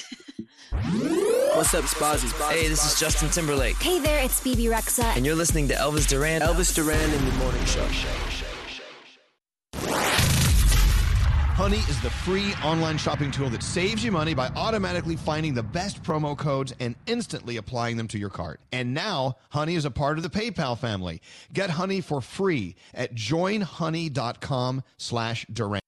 What's 0.73 1.75
up, 1.75 1.85
Spazzy? 1.85 2.31
Hey, 2.51 2.69
this 2.69 2.85
is 2.85 2.99
Justin 2.99 3.31
Timberlake. 3.31 3.77
Hey 3.77 3.99
there, 4.01 4.23
it's 4.25 4.41
Bebe 4.43 4.65
Rexha. 4.65 5.05
And 5.17 5.25
you're 5.27 5.35
listening 5.37 5.69
to 5.69 5.75
Elvis 5.75 6.09
Duran. 6.09 6.43
Elvis 6.43 6.75
Duran 6.75 7.11
in 7.13 7.25
the 7.25 7.33
Morning 7.33 7.65
Show. 7.65 7.87
Honey 11.59 11.79
is 11.89 12.01
the 12.03 12.11
free 12.11 12.55
online 12.63 12.99
shopping 12.99 13.33
tool 13.33 13.51
that 13.51 13.65
saves 13.65 14.05
you 14.05 14.13
money 14.13 14.33
by 14.33 14.47
automatically 14.55 15.17
finding 15.17 15.55
the 15.55 15.63
best 15.65 16.01
promo 16.05 16.39
codes 16.39 16.73
and 16.79 16.95
instantly 17.09 17.57
applying 17.57 17.97
them 17.97 18.07
to 18.07 18.17
your 18.17 18.31
cart. 18.31 18.61
And 18.71 18.95
now, 18.95 19.39
Honey 19.51 19.75
is 19.75 19.85
a 19.85 19.91
part 19.91 20.19
of 20.19 20.23
the 20.23 20.31
PayPal 20.31 20.79
family. 20.79 21.21
Get 21.53 21.71
Honey 21.71 22.01
for 22.01 22.21
free 22.21 22.77
at 22.95 23.13
joinhoney.com 23.13 24.85
slash 24.99 25.47
Duran. 25.53 25.81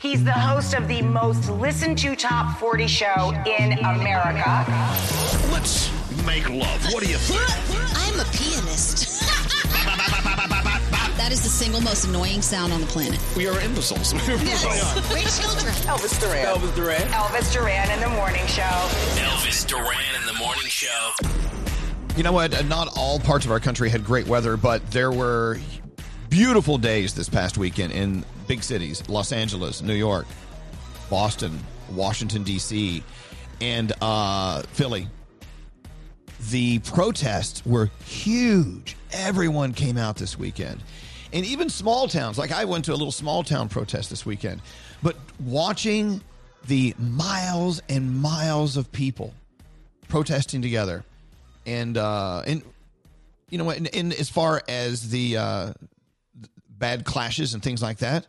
He's 0.00 0.24
the 0.24 0.32
host 0.32 0.74
of 0.74 0.88
the 0.88 1.00
most 1.00 1.48
listened 1.48 1.96
to 1.98 2.16
top 2.16 2.58
40 2.58 2.88
show 2.88 3.30
in 3.46 3.74
America. 3.78 4.64
Let's 5.52 5.92
make 6.26 6.50
love. 6.50 6.92
What 6.92 7.04
do 7.04 7.08
you 7.08 7.18
think? 7.18 7.40
I'm 7.96 8.18
a 8.18 8.24
pianist. 8.32 9.18
that 11.20 11.32
is 11.32 11.42
the 11.42 11.50
single 11.50 11.82
most 11.82 12.06
annoying 12.06 12.40
sound 12.40 12.72
on 12.72 12.80
the 12.80 12.86
planet. 12.86 13.20
We 13.36 13.46
are 13.46 13.60
imbeciles. 13.60 14.14
Yes. 14.40 14.64
We're 15.10 15.18
children. 15.18 15.74
Elvis 15.84 16.18
Duran. 16.18 16.46
Elvis 16.46 16.74
Duran. 16.74 17.02
Elvis 17.08 17.52
Duran 17.52 17.90
in 17.90 18.00
the 18.00 18.08
morning 18.08 18.46
show. 18.46 18.62
Elvis 18.62 19.66
Duran 19.66 20.14
in 20.18 20.26
the 20.26 20.32
morning 20.32 20.64
show. 20.64 21.10
You 22.16 22.22
know 22.22 22.32
what? 22.32 22.64
Not 22.66 22.88
all 22.96 23.20
parts 23.20 23.44
of 23.44 23.50
our 23.50 23.60
country 23.60 23.90
had 23.90 24.02
great 24.02 24.26
weather, 24.28 24.56
but 24.56 24.90
there 24.92 25.12
were 25.12 25.58
beautiful 26.30 26.78
days 26.78 27.12
this 27.12 27.28
past 27.28 27.58
weekend 27.58 27.92
in 27.92 28.24
big 28.48 28.62
cities 28.62 29.06
Los 29.06 29.30
Angeles, 29.30 29.82
New 29.82 29.94
York, 29.94 30.26
Boston, 31.10 31.58
Washington, 31.92 32.44
D.C., 32.44 33.02
and 33.60 33.92
uh, 34.00 34.62
Philly. 34.62 35.06
The 36.48 36.78
protests 36.78 37.64
were 37.66 37.90
huge. 38.06 38.96
Everyone 39.12 39.74
came 39.74 39.98
out 39.98 40.16
this 40.16 40.38
weekend. 40.38 40.82
And 41.32 41.46
even 41.46 41.68
small 41.70 42.08
towns, 42.08 42.38
like 42.38 42.52
I 42.52 42.64
went 42.64 42.86
to 42.86 42.92
a 42.92 42.94
little 42.96 43.12
small 43.12 43.42
town 43.42 43.68
protest 43.68 44.10
this 44.10 44.26
weekend, 44.26 44.60
but 45.02 45.16
watching 45.38 46.20
the 46.66 46.94
miles 46.98 47.80
and 47.88 48.20
miles 48.20 48.76
of 48.76 48.90
people 48.92 49.32
protesting 50.08 50.60
together 50.60 51.04
and 51.66 51.96
uh 51.96 52.42
and 52.46 52.62
you 53.48 53.58
know 53.58 53.70
and, 53.70 53.94
and 53.94 54.12
as 54.12 54.28
far 54.28 54.62
as 54.68 55.10
the 55.10 55.36
uh 55.36 55.72
bad 56.68 57.04
clashes 57.04 57.54
and 57.54 57.62
things 57.62 57.82
like 57.82 57.98
that 57.98 58.26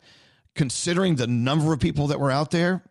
considering 0.55 1.15
the 1.15 1.27
number 1.27 1.73
of 1.73 1.79
people 1.79 2.07
that 2.07 2.19
were 2.19 2.31
out 2.31 2.51
there 2.51 2.83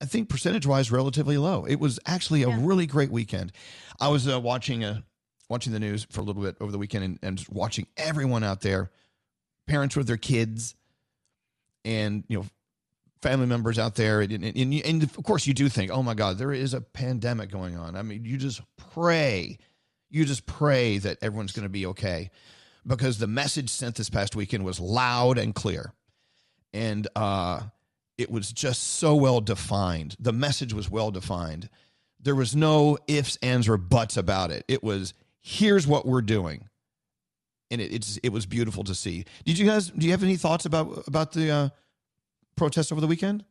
i 0.00 0.06
think 0.06 0.28
percentage 0.28 0.66
wise 0.66 0.90
relatively 0.90 1.36
low. 1.36 1.64
It 1.64 1.78
was 1.78 2.00
actually 2.06 2.42
a 2.42 2.48
really 2.48 2.86
great 2.86 3.10
weekend. 3.10 3.52
I 4.00 4.08
was 4.08 4.26
uh, 4.26 4.40
watching 4.40 4.82
uh 4.82 5.00
watching 5.48 5.72
the 5.72 5.80
news 5.80 6.06
for 6.10 6.20
a 6.20 6.24
little 6.24 6.42
bit 6.42 6.56
over 6.60 6.72
the 6.72 6.78
weekend 6.78 7.04
and, 7.04 7.18
and 7.22 7.44
watching 7.50 7.86
everyone 7.96 8.42
out 8.42 8.62
there 8.62 8.90
parents 9.70 9.94
with 9.94 10.08
their 10.08 10.16
kids 10.16 10.74
and 11.84 12.24
you 12.26 12.38
know 12.38 12.46
family 13.22 13.46
members 13.46 13.78
out 13.78 13.94
there. 13.94 14.20
And, 14.20 14.32
and, 14.32 14.44
and, 14.44 14.74
and 14.74 15.02
of 15.04 15.22
course 15.22 15.46
you 15.46 15.54
do 15.54 15.68
think 15.68 15.92
oh 15.92 16.02
my 16.02 16.14
god 16.14 16.38
there 16.38 16.52
is 16.52 16.74
a 16.74 16.80
pandemic 16.80 17.50
going 17.50 17.76
on. 17.76 17.96
I 17.96 18.02
mean 18.02 18.24
you 18.24 18.36
just 18.36 18.60
pray 18.76 19.58
you 20.10 20.24
just 20.24 20.44
pray 20.44 20.98
that 20.98 21.18
everyone's 21.22 21.52
going 21.52 21.62
to 21.62 21.70
be 21.70 21.86
okay 21.86 22.30
because 22.84 23.18
the 23.18 23.28
message 23.28 23.70
sent 23.70 23.94
this 23.94 24.10
past 24.10 24.34
weekend 24.34 24.64
was 24.64 24.80
loud 24.80 25.38
and 25.38 25.54
clear. 25.54 25.94
And 26.74 27.06
uh 27.14 27.60
it 28.18 28.30
was 28.30 28.52
just 28.52 28.82
so 28.82 29.14
well 29.14 29.40
defined. 29.40 30.16
The 30.18 30.32
message 30.32 30.74
was 30.74 30.90
well 30.90 31.12
defined. 31.12 31.70
There 32.20 32.34
was 32.34 32.56
no 32.56 32.98
ifs 33.06 33.38
ands 33.40 33.68
or 33.68 33.76
buts 33.76 34.16
about 34.16 34.50
it. 34.50 34.64
It 34.66 34.82
was 34.82 35.14
here's 35.40 35.86
what 35.86 36.06
we're 36.06 36.22
doing 36.22 36.68
and 37.70 37.80
it, 37.80 37.92
it's 37.92 38.18
it 38.22 38.30
was 38.30 38.46
beautiful 38.46 38.84
to 38.84 38.94
see 38.94 39.24
did 39.44 39.58
you 39.58 39.66
guys 39.66 39.88
do 39.90 40.04
you 40.06 40.12
have 40.12 40.22
any 40.22 40.36
thoughts 40.36 40.64
about 40.66 41.06
about 41.06 41.32
the 41.32 41.50
uh 41.50 41.68
protest 42.56 42.92
over 42.92 43.00
the 43.00 43.06
weekend 43.06 43.44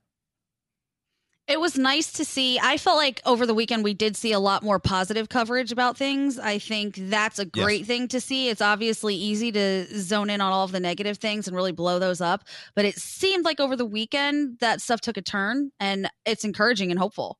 It 1.47 1.59
was 1.59 1.79
nice 1.79 2.11
to 2.13 2.25
see. 2.25 2.59
I 2.61 2.77
felt 2.77 2.97
like 2.97 3.21
over 3.25 3.47
the 3.47 3.55
weekend 3.55 3.83
we 3.83 3.95
did 3.95 4.15
see 4.15 4.33
a 4.33 4.39
lot 4.39 4.61
more 4.61 4.77
positive 4.77 5.29
coverage 5.29 5.71
about 5.71 5.97
things. 5.97 6.37
I 6.37 6.59
think 6.59 6.93
that's 7.09 7.39
a 7.39 7.45
Yes. 7.55 7.65
great 7.65 7.85
thing 7.87 8.07
to 8.09 8.21
see. 8.21 8.49
It's 8.49 8.61
obviously 8.61 9.15
easy 9.15 9.51
to 9.53 9.85
zone 9.99 10.29
in 10.29 10.41
on 10.41 10.51
all 10.51 10.63
of 10.63 10.71
the 10.71 10.79
negative 10.79 11.17
things 11.17 11.47
and 11.47 11.55
really 11.57 11.71
blow 11.71 11.97
those 11.97 12.21
up, 12.21 12.43
but 12.75 12.85
it 12.85 12.99
seemed 12.99 13.45
like 13.45 13.59
over 13.59 13.75
the 13.75 13.85
weekend 13.85 14.59
that 14.59 14.79
stuff 14.79 15.01
took 15.01 15.17
a 15.17 15.23
turn 15.23 15.71
and 15.79 16.07
it's 16.23 16.43
encouraging 16.45 16.91
and 16.91 16.99
hopeful. 16.99 17.39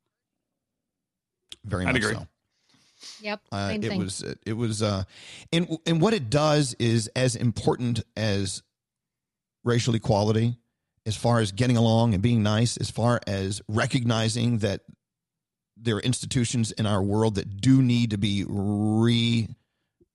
very 1.66 1.86
I'd 1.86 1.94
much 1.94 2.02
agree. 2.02 2.16
so 2.16 2.28
Yep. 3.22 3.41
Uh, 3.52 3.72
it 3.74 3.82
thing. 3.82 4.00
was 4.00 4.24
it 4.45 4.54
was 4.54 4.82
uh 4.82 5.04
and 5.52 5.78
and 5.86 6.02
what 6.02 6.14
it 6.14 6.30
does 6.30 6.76
is 6.80 7.08
as 7.16 7.36
important 7.36 8.04
as 8.18 8.64
racial 9.64 9.95
equality 9.95 10.58
as 11.05 11.16
far 11.16 11.39
as 11.39 11.51
getting 11.51 11.78
along 11.78 12.13
and 12.13 12.21
being 12.21 12.43
nice 12.43 12.78
as 12.78 12.89
far 12.92 13.20
as 13.28 13.62
recognizing 13.67 14.59
that 14.59 14.82
there 15.78 15.96
are 15.96 16.01
institutions 16.01 16.71
in 16.74 16.86
our 16.86 17.01
world 17.01 17.36
that 17.36 17.62
do 17.62 17.82
need 17.82 18.12
to 18.12 18.17
be 18.17 18.46
re 18.47 19.47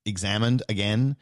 examined 0.07 0.63
again 0.69 1.17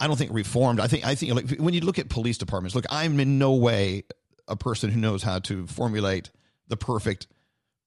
i 0.00 0.06
don't 0.06 0.16
think 0.16 0.32
reformed 0.32 0.80
i 0.80 0.86
think 0.86 1.06
i 1.06 1.14
think 1.14 1.34
like 1.34 1.58
when 1.58 1.74
you 1.74 1.82
look 1.82 1.98
at 1.98 2.08
police 2.08 2.38
departments 2.38 2.74
look 2.74 2.86
i'm 2.88 3.20
in 3.20 3.38
no 3.38 3.52
way 3.52 4.02
a 4.48 4.56
person 4.56 4.90
who 4.90 4.98
knows 4.98 5.22
how 5.22 5.38
to 5.38 5.66
formulate 5.66 6.30
the 6.68 6.76
perfect 6.76 7.26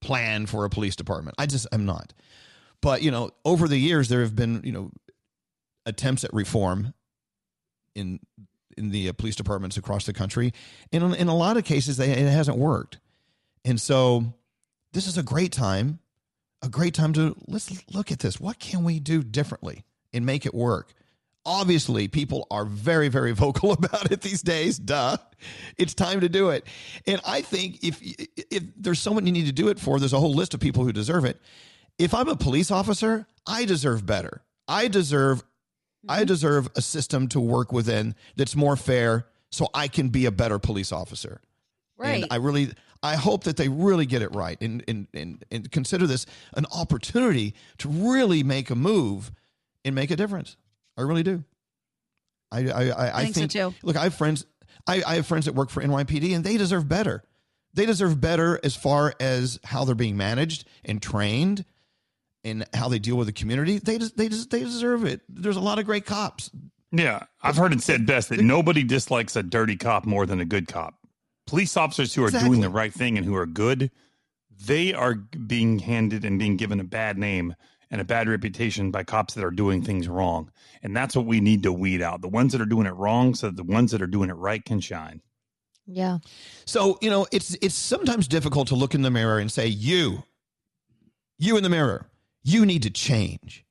plan 0.02 0.46
for 0.46 0.64
a 0.64 0.70
police 0.70 0.96
department 0.96 1.36
i 1.40 1.48
just 1.48 1.66
i'm 1.72 1.86
not 1.86 2.14
but 2.86 3.02
you 3.02 3.10
know, 3.10 3.32
over 3.44 3.68
the 3.68 3.80
years 3.80 4.10
there 4.10 4.22
have 4.22 4.36
been 4.36 4.62
you 4.64 4.72
know 4.72 4.92
attempts 5.88 6.24
at 6.24 6.32
reform 6.32 6.94
in 7.96 8.20
in 8.78 8.92
the 8.92 9.10
uh, 9.10 9.14
police 9.14 9.36
departments 9.36 9.76
across 9.76 10.06
the 10.06 10.14
country, 10.14 10.54
and 10.92 11.16
in, 11.16 11.28
a 11.28 11.36
lot 11.36 11.58
of 11.58 11.66
cases 11.66 11.98
they, 11.98 12.12
it 12.12 12.30
hasn't 12.30 12.60
worked. 12.60 13.00
And 13.64 13.82
so 13.82 14.36
this 14.94 15.08
is 15.08 15.18
a 15.18 15.24
great 15.24 15.52
time, 15.52 15.98
a 16.62 16.70
great 16.70 16.94
time 16.94 17.12
to 17.14 17.36
let's 17.48 17.72
look 17.92 18.12
at 18.12 18.20
this. 18.20 18.40
What 18.40 18.60
can 18.60 18.84
we 18.84 19.00
do 19.00 19.24
differently 19.24 19.84
and 20.14 20.24
make 20.24 20.46
it 20.46 20.54
work? 20.54 20.94
Obviously, 21.44 22.08
people 22.08 22.46
are 22.52 22.66
very, 22.66 23.08
very 23.08 23.32
vocal 23.46 23.72
about 23.72 24.12
it 24.12 24.22
these 24.22 24.44
days. 24.44 24.78
Duh, 24.78 25.18
it's 25.76 25.96
time 25.96 26.20
to 26.20 26.30
do 26.30 26.52
it. 26.52 26.68
And 27.08 27.20
I 27.26 27.42
think 27.42 27.84
if 27.84 28.00
if 28.52 28.64
there's 28.78 29.00
someone 29.00 29.26
you 29.26 29.32
need 29.32 29.48
to 29.48 29.52
do 29.52 29.70
it 29.70 29.80
for, 29.80 29.98
there's 29.98 30.14
a 30.14 30.20
whole 30.20 30.36
list 30.36 30.54
of 30.54 30.60
people 30.60 30.84
who 30.84 30.94
deserve 30.94 31.26
it. 31.26 31.42
If 31.98 32.14
I'm 32.14 32.28
a 32.28 32.36
police 32.36 32.72
officer, 32.72 33.28
I 33.48 33.66
deserve 33.66 34.06
better. 34.06 34.44
I 34.68 34.88
deserve 34.88 35.44
I 36.08 36.18
mm-hmm. 36.18 36.26
deserve 36.26 36.70
a 36.76 36.82
system 36.82 37.28
to 37.30 37.40
work 37.40 37.72
within 37.72 38.16
that's 38.36 38.56
more 38.56 38.76
fair 38.76 39.28
so 39.52 39.68
I 39.74 39.88
can 39.88 40.10
be 40.10 40.26
a 40.26 40.32
better 40.32 40.60
police 40.60 40.92
officer. 40.92 41.42
Right. 41.98 42.24
And 42.24 42.28
I 42.32 42.36
really 42.38 42.74
I 43.02 43.16
hope 43.16 43.44
that 43.46 43.58
they 43.58 43.70
really 43.70 44.06
get 44.06 44.22
it 44.22 44.34
right 44.36 44.60
and 44.62 44.84
and 44.88 45.08
and, 45.14 45.46
and 45.52 45.72
consider 45.72 46.08
this 46.08 46.26
an 46.56 46.66
opportunity 46.76 47.56
to 47.80 47.90
really 47.90 48.44
make 48.44 48.70
a 48.70 48.76
move 48.76 49.32
and 49.84 49.96
make 49.96 50.12
a 50.12 50.16
difference. 50.16 50.58
I 50.98 51.02
really 51.02 51.24
do. 51.24 51.44
I 52.52 52.68
I 52.68 52.72
I, 52.72 52.90
I 52.90 53.18
I 53.20 53.26
think 53.26 53.52
so 53.52 53.70
too. 53.70 53.76
Look, 53.84 53.96
I 53.96 54.04
have 54.04 54.16
friends 54.16 54.46
I, 54.88 55.04
I 55.06 55.16
have 55.16 55.28
friends 55.28 55.46
that 55.46 55.56
work 55.56 55.70
for 55.70 55.82
NYPD 55.82 56.36
and 56.36 56.44
they 56.44 56.58
deserve 56.58 56.88
better. 56.88 57.24
They 57.74 57.86
deserve 57.86 58.22
better 58.22 58.60
as 58.64 58.76
far 58.76 59.14
as 59.20 59.60
how 59.64 59.84
they're 59.86 59.96
being 59.96 60.18
managed 60.18 60.66
and 60.84 61.02
trained 61.02 61.66
and 62.46 62.66
how 62.74 62.88
they 62.88 63.00
deal 63.00 63.18
with 63.18 63.28
the 63.28 63.34
community. 63.34 63.80
They 63.80 63.98
des- 63.98 64.12
they 64.16 64.30
des- 64.30 64.46
they 64.50 64.60
deserve 64.62 65.04
it. 65.04 65.22
There's 65.28 65.58
a 65.58 65.62
lot 65.62 65.80
of 65.80 65.86
great 65.86 66.06
cops. 66.06 66.50
Yeah, 66.92 67.24
I've 67.42 67.58
heard 67.58 67.74
it 67.74 67.82
said 67.82 68.06
best 68.06 68.30
that 68.30 68.40
nobody 68.40 68.84
dislikes 68.84 69.36
a 69.36 69.44
dirty 69.44 69.76
cop 69.76 70.06
more 70.06 70.26
than 70.26 70.40
a 70.40 70.46
good 70.46 70.68
cop. 70.68 70.94
Police 71.48 71.76
officers 71.76 72.14
who 72.16 72.24
are 72.24 72.28
Exactly. 72.28 72.50
doing 72.50 72.62
the 72.62 72.70
right 72.70 72.94
thing 72.94 73.18
and 73.18 73.26
who 73.26 73.36
are 73.36 73.46
good, 73.46 73.92
they 74.66 74.94
are 74.94 75.16
being 75.16 75.80
handed 75.80 76.24
and 76.24 76.40
being 76.40 76.56
given 76.56 76.80
a 76.80 76.84
bad 76.86 77.18
name 77.18 77.56
and 77.92 78.00
a 78.00 78.06
bad 78.06 78.30
reputation 78.30 78.92
by 78.92 79.04
cops 79.04 79.34
that 79.34 79.44
are 79.44 79.52
doing 79.52 79.82
things 79.82 80.08
wrong. 80.08 80.52
And 80.82 80.96
that's 80.96 81.16
what 81.16 81.26
we 81.26 81.40
need 81.42 81.64
to 81.64 81.74
weed 81.74 82.02
out. 82.02 82.22
The 82.22 82.30
ones 82.30 82.52
that 82.54 82.62
are 82.62 82.66
doing 82.66 82.88
it 82.88 82.96
wrong 82.96 83.36
so 83.36 83.48
that 83.48 83.58
the 83.58 83.64
ones 83.64 83.92
that 83.92 84.02
are 84.02 84.08
doing 84.08 84.30
it 84.30 84.34
right 84.36 84.64
can 84.64 84.80
shine. 84.80 85.22
Yeah. 85.86 86.18
So, 86.66 86.98
you 87.02 87.10
know, 87.10 87.28
it's 87.32 87.56
it's 87.62 87.76
sometimes 87.76 88.28
difficult 88.28 88.68
to 88.70 88.76
look 88.76 88.96
in 88.96 89.02
the 89.04 89.12
mirror 89.12 89.38
and 89.38 89.52
say, 89.52 89.68
"You, 89.68 90.24
you 91.38 91.58
in 91.58 91.64
the 91.64 91.70
mirror, 91.70 92.10
you 92.46 92.66
need 92.66 92.84
to 92.84 92.90
change." 92.90 93.66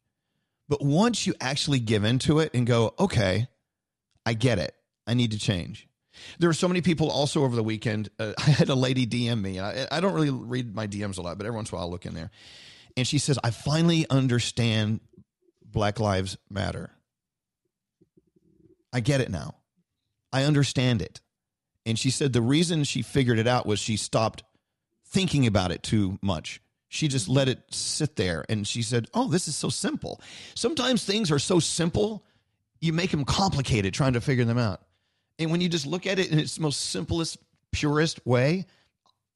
But 0.69 0.83
once 0.83 1.27
you 1.27 1.35
actually 1.41 1.81
give 1.81 2.05
into 2.05 2.41
it 2.41 2.53
and 2.53 2.67
go, 2.67 2.95
"Okay, 2.99 3.49
I 4.27 4.35
get 4.35 4.59
it. 4.59 4.75
I 5.07 5.15
need 5.15 5.31
to 5.31 5.39
change." 5.39 5.89
There 6.39 6.49
were 6.49 6.55
so 6.55 6.69
many 6.69 6.81
people 6.81 7.11
also 7.11 7.45
over 7.45 7.57
the 7.57 7.63
weekend. 7.63 8.11
Uh, 8.19 8.33
I 8.39 8.51
had 8.51 8.69
a 8.69 8.75
lady 8.75 9.07
DM 9.07 9.41
me. 9.41 9.61
I, 9.61 9.87
I 9.91 10.01
don't 10.01 10.15
really 10.15 10.31
read 10.31 10.75
my 10.75 10.87
DMs 10.87 11.19
a 11.19 11.23
lot, 11.23 11.39
but 11.39 11.47
every 11.47 11.57
once 11.57 11.71
in 11.71 11.75
a 11.75 11.77
while 11.77 11.87
I'll 11.87 11.91
look 11.91 12.07
in 12.07 12.15
there. 12.15 12.31
And 12.97 13.07
she 13.07 13.19
says, 13.19 13.39
I 13.43 13.51
finally 13.51 14.07
understand 14.09 15.01
Black 15.65 15.99
Lives 15.99 16.37
Matter. 16.49 16.91
I 18.93 19.01
get 19.01 19.21
it 19.21 19.31
now. 19.31 19.57
I 20.33 20.45
understand 20.45 21.03
it. 21.03 21.21
And 21.85 21.99
she 21.99 22.11
said 22.11 22.33
the 22.33 22.41
reason 22.43 22.85
she 22.85 23.03
figured 23.03 23.39
it 23.39 23.47
out 23.47 23.67
was 23.67 23.81
she 23.81 23.97
stopped 23.97 24.45
thinking 25.07 25.47
about 25.47 25.73
it 25.73 25.83
too 25.83 26.19
much. 26.23 26.61
She 26.95 27.09
just 27.09 27.29
let 27.29 27.49
it 27.49 27.59
sit 27.71 28.15
there. 28.15 28.45
And 28.49 28.65
she 28.67 28.81
said, 28.81 29.09
Oh, 29.15 29.27
this 29.27 29.49
is 29.49 29.57
so 29.57 29.69
simple. 29.69 30.21
Sometimes 30.55 31.05
things 31.05 31.33
are 31.33 31.41
so 31.41 31.59
simple, 31.59 32.25
you 32.81 32.93
make 32.93 33.11
them 33.11 33.25
complicated 33.25 33.93
trying 33.93 34.13
to 34.13 34.21
figure 34.21 34.45
them 34.45 34.59
out. 34.59 34.81
And 35.41 35.51
when 35.51 35.61
you 35.61 35.69
just 35.69 35.87
look 35.87 36.07
at 36.07 36.21
it 36.21 36.31
in 36.31 36.39
its 36.39 36.61
most 36.61 36.91
simplest, 36.91 37.39
purest 37.73 38.25
way, 38.25 38.67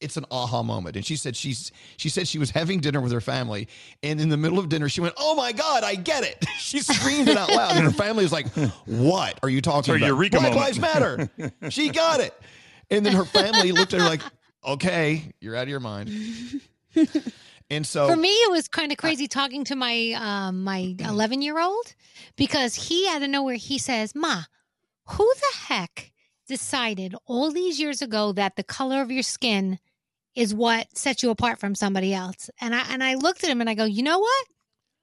it's 0.01 0.17
an 0.17 0.25
aha 0.31 0.63
moment. 0.63 0.95
And 0.95 1.05
she 1.05 1.17
said 1.17 1.35
she's 1.35 1.73
she 1.97 2.09
said 2.09 2.29
she 2.29 2.39
was 2.39 2.51
having 2.51 2.79
dinner 2.79 3.01
with 3.01 3.11
her 3.11 3.21
family, 3.21 3.67
and 4.05 4.21
in 4.21 4.29
the 4.29 4.37
middle 4.37 4.61
of 4.61 4.69
dinner, 4.69 4.89
she 4.89 5.01
went, 5.01 5.15
"Oh 5.17 5.35
my 5.35 5.51
God, 5.51 5.83
I 5.83 5.97
get 5.97 6.23
it!" 6.23 6.45
She 6.59 6.79
screamed 6.81 7.29
it 7.29 7.37
out 7.37 7.51
loud, 7.51 7.75
and 7.75 7.85
her 7.85 7.91
family 7.91 8.23
was 8.23 8.31
like, 8.31 8.47
"What 8.85 9.41
are 9.43 9.49
you 9.49 9.61
talking 9.61 9.97
about? 9.97 10.07
eureka 10.07 10.39
Black 10.39 10.53
moment. 10.53 10.61
Lives 10.61 10.79
Matter." 10.79 11.31
she 11.71 11.89
got 11.89 12.21
it, 12.21 12.33
and 12.91 13.05
then 13.05 13.15
her 13.15 13.25
family 13.25 13.73
looked 13.73 13.95
at 13.95 14.01
her 14.01 14.07
like, 14.07 14.21
"Okay, 14.65 15.33
you're 15.41 15.57
out 15.57 15.65
of 15.65 15.69
your 15.69 15.81
mind." 15.81 16.13
And 17.71 17.87
so 17.87 18.09
For 18.09 18.17
me, 18.17 18.31
it 18.31 18.51
was 18.51 18.67
kind 18.67 18.93
of 18.93 18.99
crazy 18.99 19.29
talking 19.29 19.65
to 19.65 19.77
my 19.77 20.13
um, 20.13 20.65
my 20.65 20.95
11 20.99 21.43
year 21.43 21.61
old 21.61 21.95
because 22.37 22.75
he 22.75 23.07
out 23.09 23.23
of 23.23 23.29
nowhere 23.29 23.57
he 23.57 23.79
says, 23.79 24.15
"Ma, 24.15 24.45
who 25.07 25.31
the 25.35 25.59
heck 25.59 26.13
decided 26.47 27.15
all 27.27 27.51
these 27.53 27.79
years 27.79 28.01
ago 28.01 28.33
that 28.33 28.57
the 28.57 28.63
color 28.63 29.03
of 29.03 29.11
your 29.11 29.23
skin 29.23 29.79
is 30.35 30.55
what 30.55 30.97
sets 30.97 31.23
you 31.23 31.31
apart 31.31 31.59
from 31.59 31.75
somebody 31.75 32.15
else?" 32.15 32.49
And 32.61 32.75
I 32.75 32.85
and 32.91 33.05
I 33.05 33.15
looked 33.15 33.45
at 33.45 33.51
him 33.51 33.61
and 33.61 33.69
I 33.69 33.75
go, 33.75 33.85
"You 33.85 34.03
know 34.03 34.19
what? 34.19 34.47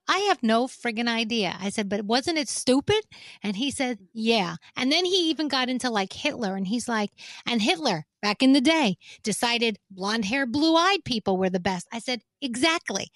I 0.08 0.20
have 0.30 0.42
no 0.42 0.66
friggin' 0.66 1.08
idea." 1.08 1.56
I 1.60 1.70
said, 1.70 1.88
"But 1.88 2.06
wasn't 2.06 2.40
it 2.40 2.50
stupid?" 2.50 3.04
And 3.44 3.58
he 3.58 3.70
said, 3.70 4.00
"Yeah." 4.12 4.56
And 4.76 4.92
then 4.92 5.06
he 5.06 5.30
even 5.30 5.50
got 5.50 5.70
into 5.70 5.92
like 5.92 6.14
Hitler, 6.14 6.56
and 6.56 6.68
he's 6.68 6.88
like, 6.88 7.12
"And 7.46 7.62
Hitler 7.62 8.08
back 8.24 8.42
in 8.42 8.54
the 8.54 8.62
day 8.62 8.98
decided 9.22 9.78
blonde 9.92 10.26
hair, 10.26 10.48
blue 10.48 10.76
eyed 10.76 11.04
people 11.06 11.38
were 11.38 11.50
the 11.52 11.60
best." 11.60 11.88
I 11.92 12.00
said, 12.00 12.22
"Exactly." 12.46 13.08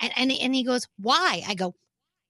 And 0.00 0.12
and 0.16 0.32
and 0.32 0.54
he 0.54 0.64
goes, 0.64 0.86
"Why?" 0.98 1.42
I 1.46 1.54
go, 1.54 1.74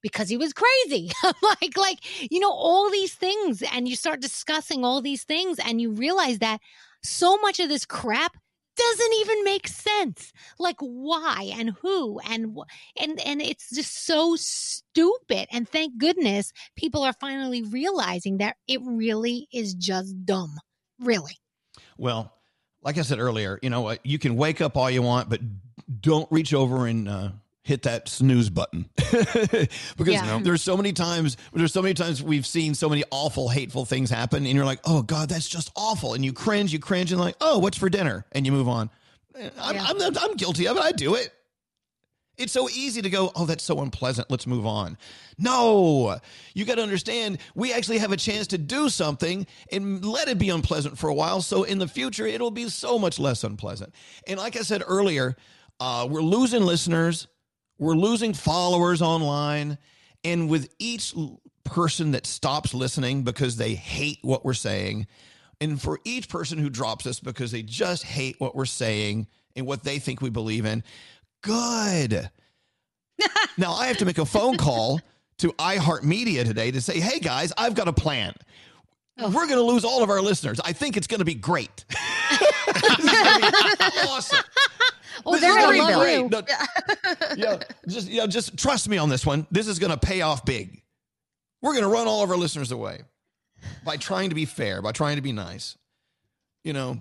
because 0.07 0.28
he 0.28 0.37
was 0.37 0.53
crazy. 0.53 1.11
like, 1.43 1.77
like, 1.77 2.31
you 2.31 2.39
know, 2.39 2.53
all 2.53 2.91
these 2.91 3.15
things. 3.15 3.62
And 3.73 3.89
you 3.89 3.97
start 3.97 4.20
discussing 4.20 4.85
all 4.85 5.01
these 5.01 5.24
things 5.24 5.59
and 5.59 5.81
you 5.81 5.91
realize 5.91 6.39
that 6.39 6.61
so 7.03 7.37
much 7.39 7.59
of 7.59 7.69
this 7.69 7.85
crap 7.85 8.37
doesn't 8.77 9.15
even 9.15 9.45
make 9.45 9.66
sense. 9.66 10.33
Like 10.59 10.77
why 10.78 11.51
and 11.57 11.70
who 11.81 12.20
and 12.20 12.57
and 13.01 13.20
and 13.20 13.43
it's 13.43 13.74
just 13.74 14.07
so 14.07 14.37
stupid. 14.37 15.49
And 15.51 15.69
thank 15.69 15.99
goodness 15.99 16.53
people 16.77 17.03
are 17.03 17.15
finally 17.15 17.62
realizing 17.62 18.39
that 18.39 18.57
it 18.69 18.81
really 18.85 19.49
is 19.53 19.74
just 19.74 20.24
dumb. 20.24 20.55
Really. 21.01 21.39
Well, 21.99 22.33
like 22.83 22.99
I 22.99 23.03
said 23.03 23.19
earlier, 23.19 23.59
you 23.62 23.70
know? 23.70 23.97
You 24.05 24.19
can 24.19 24.37
wake 24.37 24.61
up 24.61 24.77
all 24.77 24.91
you 24.91 25.03
want, 25.03 25.28
but 25.28 25.41
don't 26.01 26.31
reach 26.33 26.53
over 26.55 26.87
and 26.87 27.09
uh, 27.09 27.29
hit 27.63 27.83
that 27.83 28.09
snooze 28.09 28.51
button 28.51 28.89
because 28.97 29.69
Yeah. 30.15 30.41
there's 30.43 30.63
so 30.63 30.77
many 30.77 30.93
times 30.93 31.37
there's 31.53 31.73
so 31.73 31.83
many 31.83 31.95
times 31.95 32.23
we've 32.23 32.47
seen 32.47 32.75
so 32.75 32.89
many 32.89 33.05
awful, 33.11 33.49
hateful 33.49 33.85
things 33.85 34.11
happen, 34.11 34.45
and 34.47 34.55
you're 34.55 34.65
like, 34.65 34.81
oh 34.85 35.03
god, 35.03 35.29
that's 35.29 35.49
just 35.49 35.71
awful, 35.77 36.15
and 36.15 36.25
you 36.25 36.33
cringe, 36.33 36.73
you 36.73 36.79
cringe, 36.79 37.13
and 37.13 37.21
like, 37.21 37.37
oh, 37.41 37.59
what's 37.59 37.79
for 37.79 37.89
dinner, 37.89 38.25
and 38.33 38.47
you 38.47 38.53
move 38.53 38.69
on. 38.69 38.91
I'm, 39.61 39.77
I'm, 40.01 40.17
I'm 40.19 40.35
guilty 40.37 40.67
of 40.67 40.77
it. 40.77 40.83
I 40.83 40.93
do 40.93 41.15
it. 41.15 41.31
It's 42.39 42.53
so 42.53 42.69
easy 42.69 43.01
to 43.01 43.09
go, 43.09 43.33
oh, 43.35 43.47
that's 43.47 43.65
so 43.65 43.81
unpleasant. 43.81 44.31
Let's 44.31 44.47
move 44.47 44.67
on. 44.67 44.99
No, 45.39 46.19
you 46.55 46.67
got 46.67 46.75
to 46.75 46.83
understand, 46.83 47.39
we 47.55 47.73
actually 47.73 47.97
have 47.99 48.13
a 48.13 48.17
chance 48.19 48.47
to 48.49 48.59
do 48.59 48.91
something 48.91 49.47
and 49.73 50.05
let 50.05 50.29
it 50.29 50.39
be 50.39 50.51
unpleasant 50.51 50.99
for 50.99 51.09
a 51.09 51.15
while. 51.15 51.41
So 51.41 51.63
in 51.63 51.79
the 51.79 51.89
future, 51.89 52.27
it'll 52.27 52.51
be 52.51 52.69
so 52.69 52.99
much 52.99 53.19
less 53.19 53.43
unpleasant. 53.43 53.95
And 54.27 54.39
like 54.39 54.55
I 54.57 54.61
said 54.61 54.83
earlier, 54.87 55.35
uh, 55.81 56.07
we're 56.11 56.23
losing 56.23 56.62
listeners, 56.62 57.27
we're 57.78 57.94
losing 57.94 58.32
followers 58.35 59.03
online. 59.03 59.78
And 60.24 60.48
with 60.48 60.74
each 60.78 61.15
person 61.65 62.12
that 62.12 62.27
stops 62.27 62.74
listening 62.74 63.23
because 63.23 63.57
they 63.57 63.74
hate 63.74 64.19
what 64.23 64.44
we're 64.44 64.55
saying, 64.55 65.07
and 65.61 65.81
for 65.81 66.01
each 66.05 66.28
person 66.28 66.59
who 66.59 66.69
drops 66.69 67.07
us 67.07 67.20
because 67.20 67.53
they 67.53 67.62
just 67.62 68.03
hate 68.03 68.36
what 68.39 68.55
we're 68.55 68.65
saying 68.65 69.27
and 69.55 69.66
what 69.66 69.85
they 69.85 69.98
think 69.98 70.20
we 70.20 70.31
believe 70.31 70.66
in, 70.66 70.82
good. 71.43 72.31
now 73.59 73.73
I 73.73 73.86
have 73.86 73.98
to 73.98 74.05
make 74.05 74.19
a 74.19 74.27
phone 74.27 74.57
call 74.57 75.01
to 75.39 75.53
iHeartMedia 75.53 76.44
today 76.44 76.70
to 76.70 76.81
say, 76.81 76.98
hey 77.01 77.20
guys, 77.20 77.53
I've 77.57 77.74
got 77.74 77.89
a 77.89 77.93
plan. 77.93 78.35
We're 79.19 79.47
going 79.47 79.57
to 79.57 79.62
lose 79.62 79.85
all 79.85 80.03
of 80.03 80.11
our 80.11 80.20
listeners. 80.20 80.61
I 80.62 80.73
think 80.73 80.97
it's 80.97 81.07
going 81.07 81.20
to 81.20 81.24
be 81.24 81.35
great. 81.35 81.85
awesome. 84.09 84.44
Oh, 85.24 85.32
This 85.32 85.40
they're 85.40 85.51
is 85.51 85.56
gonna 85.56 85.76
gonna 85.78 85.88
be 85.88 85.94
love 85.94 86.02
great. 86.02 86.18
you. 86.18 86.28
No, 86.28 87.36
yeah, 87.36 87.59
just 87.88 88.09
yeah, 88.09 88.26
just 88.26 88.56
trust 88.59 88.88
me 88.88 88.98
on 88.98 89.09
this 89.09 89.24
one. 89.24 89.47
This 89.51 89.66
is 89.68 89.78
going 89.78 89.90
to 89.93 89.97
pay 89.98 90.20
off 90.20 90.44
big. 90.44 90.82
We're 91.62 91.72
going 91.72 91.84
to 91.84 91.88
run 91.90 92.06
all 92.06 92.22
of 92.22 92.30
our 92.30 92.36
listeners 92.36 92.70
away 92.72 93.01
by 93.84 93.97
trying 93.97 94.28
to 94.28 94.34
be 94.34 94.44
fair, 94.44 94.82
by 94.82 94.93
trying 94.93 95.16
to 95.16 95.22
be 95.22 95.32
nice. 95.32 95.76
You 96.64 96.72
know, 96.74 96.98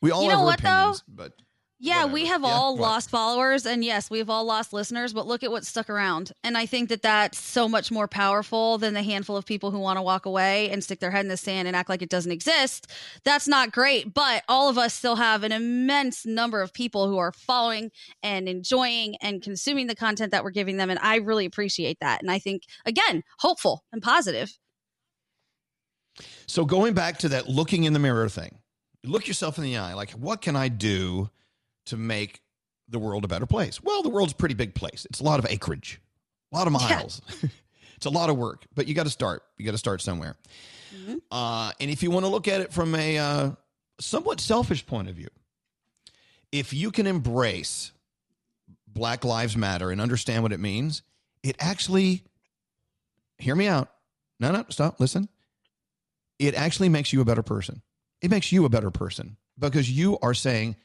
we 0.00 0.10
all 0.10 0.22
You 0.24 0.30
have 0.30 0.38
know 0.38 0.42
our 0.42 0.46
what, 0.46 0.60
though? 0.62 0.68
opinions, 0.68 1.04
but 1.08 1.32
Yeah, 1.78 2.06
we 2.06 2.24
have 2.26 2.42
Yeah, 2.42 2.48
all 2.48 2.74
what? 2.74 2.80
lost 2.80 3.10
followers, 3.10 3.66
and 3.66 3.84
yes, 3.84 4.08
we've 4.08 4.30
all 4.30 4.44
lost 4.44 4.72
listeners. 4.72 5.12
But 5.12 5.26
look 5.26 5.42
at 5.42 5.50
what 5.50 5.66
stuck 5.66 5.90
around, 5.90 6.32
and 6.42 6.56
I 6.56 6.64
think 6.64 6.88
that 6.88 7.02
that's 7.02 7.38
so 7.38 7.68
much 7.68 7.90
more 7.90 8.08
powerful 8.08 8.78
than 8.78 8.94
the 8.94 9.02
handful 9.02 9.36
of 9.36 9.44
people 9.44 9.70
who 9.70 9.78
want 9.78 9.98
to 9.98 10.02
walk 10.02 10.24
away 10.24 10.70
and 10.70 10.82
stick 10.82 11.00
their 11.00 11.10
head 11.10 11.26
in 11.26 11.28
the 11.28 11.36
sand 11.36 11.68
and 11.68 11.76
act 11.76 11.90
like 11.90 12.00
it 12.00 12.08
doesn't 12.08 12.32
exist. 12.32 12.90
That's 13.24 13.46
not 13.46 13.72
great, 13.72 14.14
but 14.14 14.42
all 14.48 14.70
of 14.70 14.78
us 14.78 14.94
still 14.94 15.16
have 15.16 15.42
an 15.42 15.52
immense 15.52 16.24
number 16.24 16.62
of 16.62 16.72
people 16.72 17.08
who 17.08 17.18
are 17.18 17.32
following 17.32 17.90
and 18.22 18.48
enjoying 18.48 19.16
and 19.20 19.42
consuming 19.42 19.86
the 19.86 19.94
content 19.94 20.32
that 20.32 20.44
we're 20.44 20.50
giving 20.52 20.78
them, 20.78 20.88
and 20.88 20.98
I 21.00 21.16
really 21.16 21.44
appreciate 21.44 21.98
that. 22.00 22.22
And 22.22 22.30
I 22.30 22.38
think 22.38 22.62
again, 22.86 23.22
hopeful 23.40 23.84
and 23.92 24.02
positive. 24.02 24.56
So 26.46 26.64
going 26.64 26.94
back 26.94 27.18
to 27.18 27.28
that 27.30 27.48
looking 27.48 27.84
in 27.84 27.92
the 27.92 27.98
mirror 27.98 28.28
thing, 28.28 28.60
look 29.04 29.28
yourself 29.28 29.58
in 29.58 29.64
the 29.64 29.76
eye. 29.76 29.94
Like, 29.94 30.12
what 30.12 30.40
can 30.40 30.56
I 30.56 30.68
do 30.68 31.30
to 31.86 31.96
make 31.96 32.40
the 32.88 32.98
world 32.98 33.24
a 33.24 33.28
better 33.28 33.46
place? 33.46 33.82
Well, 33.82 34.02
the 34.02 34.08
world's 34.08 34.32
a 34.32 34.36
pretty 34.36 34.54
big 34.54 34.74
place. 34.74 35.06
It's 35.10 35.20
a 35.20 35.24
lot 35.24 35.38
of 35.38 35.46
acreage, 35.50 36.00
a 36.52 36.56
lot 36.56 36.66
of 36.66 36.72
miles. 36.72 37.20
it's 37.96 38.06
a 38.06 38.10
lot 38.10 38.30
of 38.30 38.36
work, 38.36 38.64
but 38.74 38.86
you 38.86 38.94
got 38.94 39.04
to 39.04 39.10
start. 39.10 39.42
You 39.58 39.64
got 39.64 39.72
to 39.72 39.78
start 39.78 40.00
somewhere. 40.00 40.36
Uh, 41.30 41.72
and 41.80 41.90
if 41.90 42.02
you 42.02 42.10
want 42.10 42.24
to 42.24 42.30
look 42.30 42.48
at 42.48 42.60
it 42.60 42.72
from 42.72 42.94
a 42.94 43.18
uh, 43.18 43.50
somewhat 44.00 44.40
selfish 44.40 44.86
point 44.86 45.08
of 45.08 45.14
view, 45.14 45.28
if 46.52 46.72
you 46.72 46.90
can 46.90 47.06
embrace 47.06 47.92
Black 48.88 49.24
Lives 49.24 49.56
Matter 49.56 49.90
and 49.90 50.00
understand 50.00 50.42
what 50.42 50.52
it 50.52 50.60
means, 50.60 51.02
it 51.42 51.56
actually, 51.58 52.22
hear 53.38 53.54
me 53.54 53.68
out. 53.68 53.90
No, 54.40 54.52
no, 54.52 54.64
stop, 54.70 55.00
listen. 55.00 55.28
It 56.38 56.54
actually 56.54 56.88
makes 56.88 57.12
you 57.12 57.20
a 57.20 57.24
better 57.24 57.42
person. 57.42 57.82
It 58.20 58.30
makes 58.30 58.52
you 58.52 58.64
a 58.64 58.68
better 58.68 58.90
person 58.90 59.36
because 59.58 59.90
you 59.90 60.18
are 60.22 60.34
saying, 60.34 60.76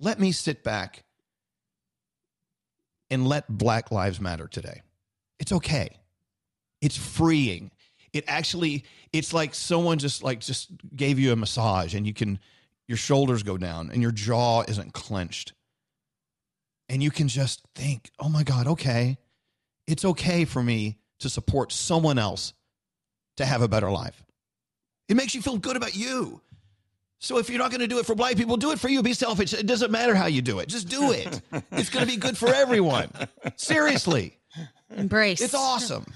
let 0.00 0.18
me 0.18 0.32
sit 0.32 0.64
back 0.64 1.04
and 3.10 3.26
let 3.26 3.46
Black 3.48 3.90
Lives 3.90 4.20
Matter 4.20 4.48
today. 4.48 4.82
It's 5.38 5.52
okay. 5.52 5.90
It's 6.80 6.96
freeing. 6.96 7.70
it 8.12 8.24
actually 8.26 8.84
it's 9.12 9.32
like 9.32 9.54
someone 9.54 9.98
just 9.98 10.22
like 10.22 10.40
just 10.40 10.70
gave 10.96 11.18
you 11.18 11.32
a 11.32 11.36
massage 11.36 11.94
and 11.94 12.06
you 12.06 12.14
can 12.14 12.40
your 12.88 12.96
shoulders 12.96 13.44
go 13.44 13.56
down 13.56 13.90
and 13.92 14.02
your 14.02 14.10
jaw 14.10 14.64
isn't 14.66 14.92
clenched. 14.92 15.52
And 16.88 17.00
you 17.04 17.12
can 17.12 17.28
just 17.28 17.62
think, 17.76 18.10
"Oh 18.18 18.28
my 18.28 18.42
god, 18.42 18.66
okay. 18.66 19.18
It's 19.86 20.04
okay 20.04 20.44
for 20.44 20.60
me 20.60 20.98
to 21.20 21.28
support 21.28 21.70
someone 21.70 22.18
else 22.18 22.52
to 23.36 23.46
have 23.46 23.62
a 23.62 23.68
better 23.68 23.90
life." 23.90 24.24
It 25.08 25.14
makes 25.14 25.34
you 25.34 25.42
feel 25.42 25.58
good 25.58 25.76
about 25.76 25.94
you. 25.94 26.40
So 27.22 27.36
if 27.36 27.50
you're 27.50 27.58
not 27.58 27.70
going 27.70 27.82
to 27.82 27.86
do 27.86 27.98
it 27.98 28.06
for 28.06 28.14
black 28.14 28.36
people, 28.36 28.56
do 28.56 28.72
it 28.72 28.80
for 28.80 28.88
you. 28.88 29.02
Be 29.02 29.12
selfish. 29.12 29.52
It 29.52 29.66
doesn't 29.66 29.90
matter 29.90 30.14
how 30.14 30.26
you 30.26 30.40
do 30.40 30.58
it. 30.58 30.68
Just 30.68 30.88
do 30.88 31.12
it. 31.12 31.40
it's 31.70 31.90
going 31.90 32.04
to 32.04 32.10
be 32.10 32.16
good 32.16 32.36
for 32.36 32.48
everyone. 32.48 33.10
Seriously. 33.56 34.38
Embrace. 34.96 35.42
It's 35.42 35.54
awesome. 35.54 36.06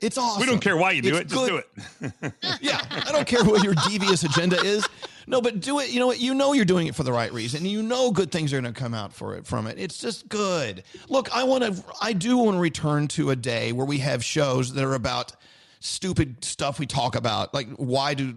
It's 0.00 0.16
awesome. 0.16 0.40
We 0.40 0.46
don't 0.46 0.60
care 0.60 0.76
why 0.76 0.92
you 0.92 1.02
do 1.02 1.16
It's 1.16 1.32
it. 1.32 1.34
Just 1.34 1.46
do 1.46 1.56
it. 1.56 2.32
yeah, 2.60 2.80
I 2.90 3.10
don't 3.10 3.26
care 3.26 3.44
what 3.44 3.64
your 3.64 3.74
devious 3.88 4.22
agenda 4.22 4.56
is. 4.62 4.86
No, 5.26 5.40
but 5.40 5.58
do 5.58 5.80
it. 5.80 5.90
You 5.90 5.98
know 5.98 6.06
what? 6.06 6.20
You 6.20 6.32
know 6.32 6.52
you're 6.52 6.64
doing 6.64 6.86
it 6.86 6.94
for 6.94 7.02
the 7.02 7.12
right 7.12 7.32
reason. 7.32 7.64
You 7.64 7.82
know 7.82 8.12
good 8.12 8.30
things 8.30 8.52
are 8.52 8.60
going 8.60 8.72
to 8.72 8.78
come 8.78 8.94
out 8.94 9.12
for 9.12 9.34
it 9.34 9.46
from 9.46 9.66
it. 9.66 9.78
It's 9.80 9.98
just 9.98 10.28
good. 10.28 10.84
Look, 11.08 11.34
I 11.34 11.42
want 11.42 11.64
to. 11.64 11.84
I 12.00 12.12
do 12.12 12.38
want 12.38 12.56
to 12.56 12.60
return 12.60 13.08
to 13.08 13.30
a 13.30 13.36
day 13.36 13.72
where 13.72 13.86
we 13.86 13.98
have 13.98 14.24
shows 14.24 14.74
that 14.74 14.84
are 14.84 14.94
about 14.94 15.32
stupid 15.84 16.44
stuff 16.44 16.78
we 16.78 16.86
talk 16.86 17.14
about, 17.14 17.54
like 17.54 17.68
why 17.76 18.14
do 18.14 18.36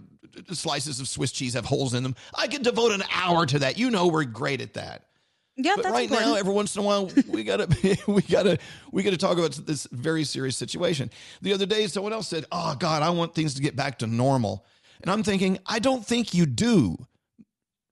slices 0.51 0.99
of 0.99 1.07
Swiss 1.07 1.31
cheese 1.31 1.53
have 1.53 1.65
holes 1.65 1.93
in 1.93 2.03
them? 2.03 2.15
I 2.35 2.47
could 2.47 2.63
devote 2.63 2.91
an 2.91 3.03
hour 3.13 3.45
to 3.45 3.59
that. 3.59 3.77
You 3.77 3.89
know 3.89 4.07
we're 4.07 4.25
great 4.25 4.61
at 4.61 4.73
that. 4.73 5.03
Yeah, 5.59 5.73
but 5.75 5.83
that's 5.83 5.93
right 5.93 6.03
important. 6.03 6.29
now, 6.29 6.35
every 6.35 6.53
once 6.53 6.75
in 6.75 6.83
a 6.83 6.85
while, 6.85 7.09
we 7.27 7.43
gotta 7.43 7.67
we 8.07 8.21
gotta 8.21 8.59
we 8.91 9.01
gotta 9.01 9.17
talk 9.17 9.37
about 9.37 9.53
this 9.65 9.87
very 9.91 10.23
serious 10.23 10.55
situation. 10.55 11.09
The 11.41 11.53
other 11.53 11.65
day, 11.65 11.87
someone 11.87 12.13
else 12.13 12.27
said, 12.27 12.45
"Oh 12.51 12.75
God, 12.75 13.01
I 13.01 13.09
want 13.09 13.33
things 13.33 13.55
to 13.55 13.61
get 13.61 13.75
back 13.75 13.99
to 13.99 14.07
normal," 14.07 14.65
and 15.01 15.09
I'm 15.09 15.23
thinking, 15.23 15.57
I 15.65 15.79
don't 15.79 16.05
think 16.05 16.35
you 16.35 16.45
do. 16.45 16.97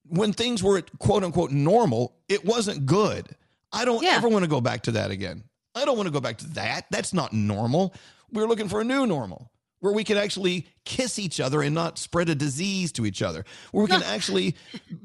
When 0.08 0.32
things 0.32 0.62
were 0.62 0.80
quote 1.00 1.24
unquote 1.24 1.50
normal, 1.50 2.14
it 2.28 2.44
wasn't 2.44 2.86
good. 2.86 3.28
I 3.72 3.84
don't 3.84 4.04
ever 4.04 4.28
want 4.28 4.44
to 4.44 4.48
go 4.48 4.60
back 4.60 4.82
to 4.82 4.92
that 4.92 5.10
again. 5.10 5.42
I 5.74 5.84
don't 5.84 5.96
want 5.96 6.06
to 6.06 6.12
go 6.12 6.20
back 6.20 6.38
to 6.38 6.48
that. 6.50 6.86
That's 6.90 7.12
not 7.12 7.32
normal. 7.32 7.94
We're 8.32 8.46
looking 8.46 8.68
for 8.68 8.80
a 8.80 8.84
new 8.84 9.06
normal 9.06 9.50
where 9.80 9.92
we 9.92 10.04
can 10.04 10.16
actually 10.16 10.66
kiss 10.84 11.18
each 11.18 11.38
other 11.38 11.62
and 11.62 11.74
not 11.74 11.98
spread 11.98 12.28
a 12.28 12.34
disease 12.34 12.92
to 12.92 13.06
each 13.06 13.22
other, 13.22 13.44
where 13.72 13.84
we 13.84 13.90
can 13.90 14.02
actually 14.06 14.56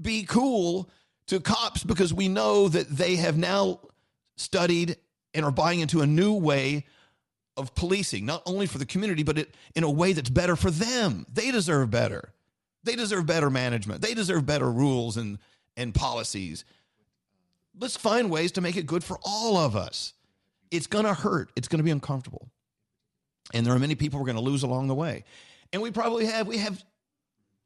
be 0.02 0.23
cool 0.23 0.89
to 1.27 1.39
cops 1.39 1.84
because 1.84 2.14
we 2.14 2.27
know 2.27 2.68
that 2.68 2.89
they 2.89 3.15
have 3.15 3.38
now 3.38 3.80
studied 4.38 4.98
and 5.34 5.45
are 5.45 5.52
buying 5.52 5.80
into 5.80 6.02
a 6.02 6.07
new 6.07 6.34
way 6.34 6.85
of 7.57 7.76
policing, 7.76 8.26
not 8.26 8.41
only 8.45 8.65
for 8.65 8.77
the 8.77 8.85
community, 8.85 9.23
but 9.23 9.38
it, 9.38 9.56
in 9.76 9.84
a 9.84 9.91
way 9.91 10.14
that's 10.14 10.30
better 10.30 10.56
for 10.56 10.72
them. 10.72 11.26
They 11.31 11.52
deserve 11.52 11.91
better. 11.91 12.34
They 12.84 12.95
deserve 12.95 13.26
better 13.26 13.49
management. 13.49 14.02
They 14.02 14.14
deserve 14.14 14.45
better 14.45 14.72
rules 14.72 15.18
and, 15.18 15.38
and 15.77 15.93
policies. 15.93 16.65
Let's 17.80 17.98
find 17.98 18.31
ways 18.31 18.53
to 18.53 18.61
make 18.61 18.77
it 18.77 18.85
good 18.85 19.03
for 19.03 19.19
all 19.23 19.57
of 19.57 19.76
us. 19.76 20.14
It's 20.72 20.88
going 20.88 21.06
to 21.06 21.14
hurt. 21.14 21.52
It's 21.56 21.68
going 21.68 21.80
to 21.80 21.84
be 21.84 21.91
uncomfortable. 21.91 22.49
And 23.53 23.65
there 23.65 23.73
are 23.73 23.79
many 23.79 23.95
people 23.95 24.19
we're 24.19 24.25
going 24.25 24.37
to 24.37 24.41
lose 24.41 24.63
along 24.63 24.87
the 24.87 24.95
way. 24.95 25.23
And 25.73 25.81
we 25.81 25.91
probably 25.91 26.25
have, 26.25 26.47
we 26.47 26.57
have, 26.57 26.83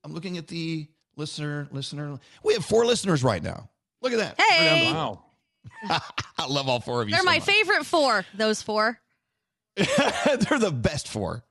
I'm 0.04 0.14
looking 0.14 0.38
at 0.38 0.48
the 0.48 0.88
listener, 1.16 1.68
listener. 1.72 2.20
We 2.44 2.54
have 2.54 2.66
four 2.66 2.86
listeners 2.86 3.24
right 3.24 3.42
now. 3.42 3.70
Look 4.02 4.14
at 4.14 4.20
that. 4.20 4.40
Hey. 4.40 4.92
Wow. 4.92 5.24
I 5.90 6.46
love 6.48 6.70
all 6.70 6.80
four 6.80 7.02
of 7.02 7.08
you. 7.08 7.14
They're 7.14 7.22
so 7.22 7.26
my 7.26 7.38
much. 7.38 7.46
favorite 7.46 7.86
four. 7.86 8.26
Those 8.36 8.62
four. 8.62 9.00
They're 9.76 10.60
the 10.60 10.72
best 10.72 11.08
four. 11.08 11.44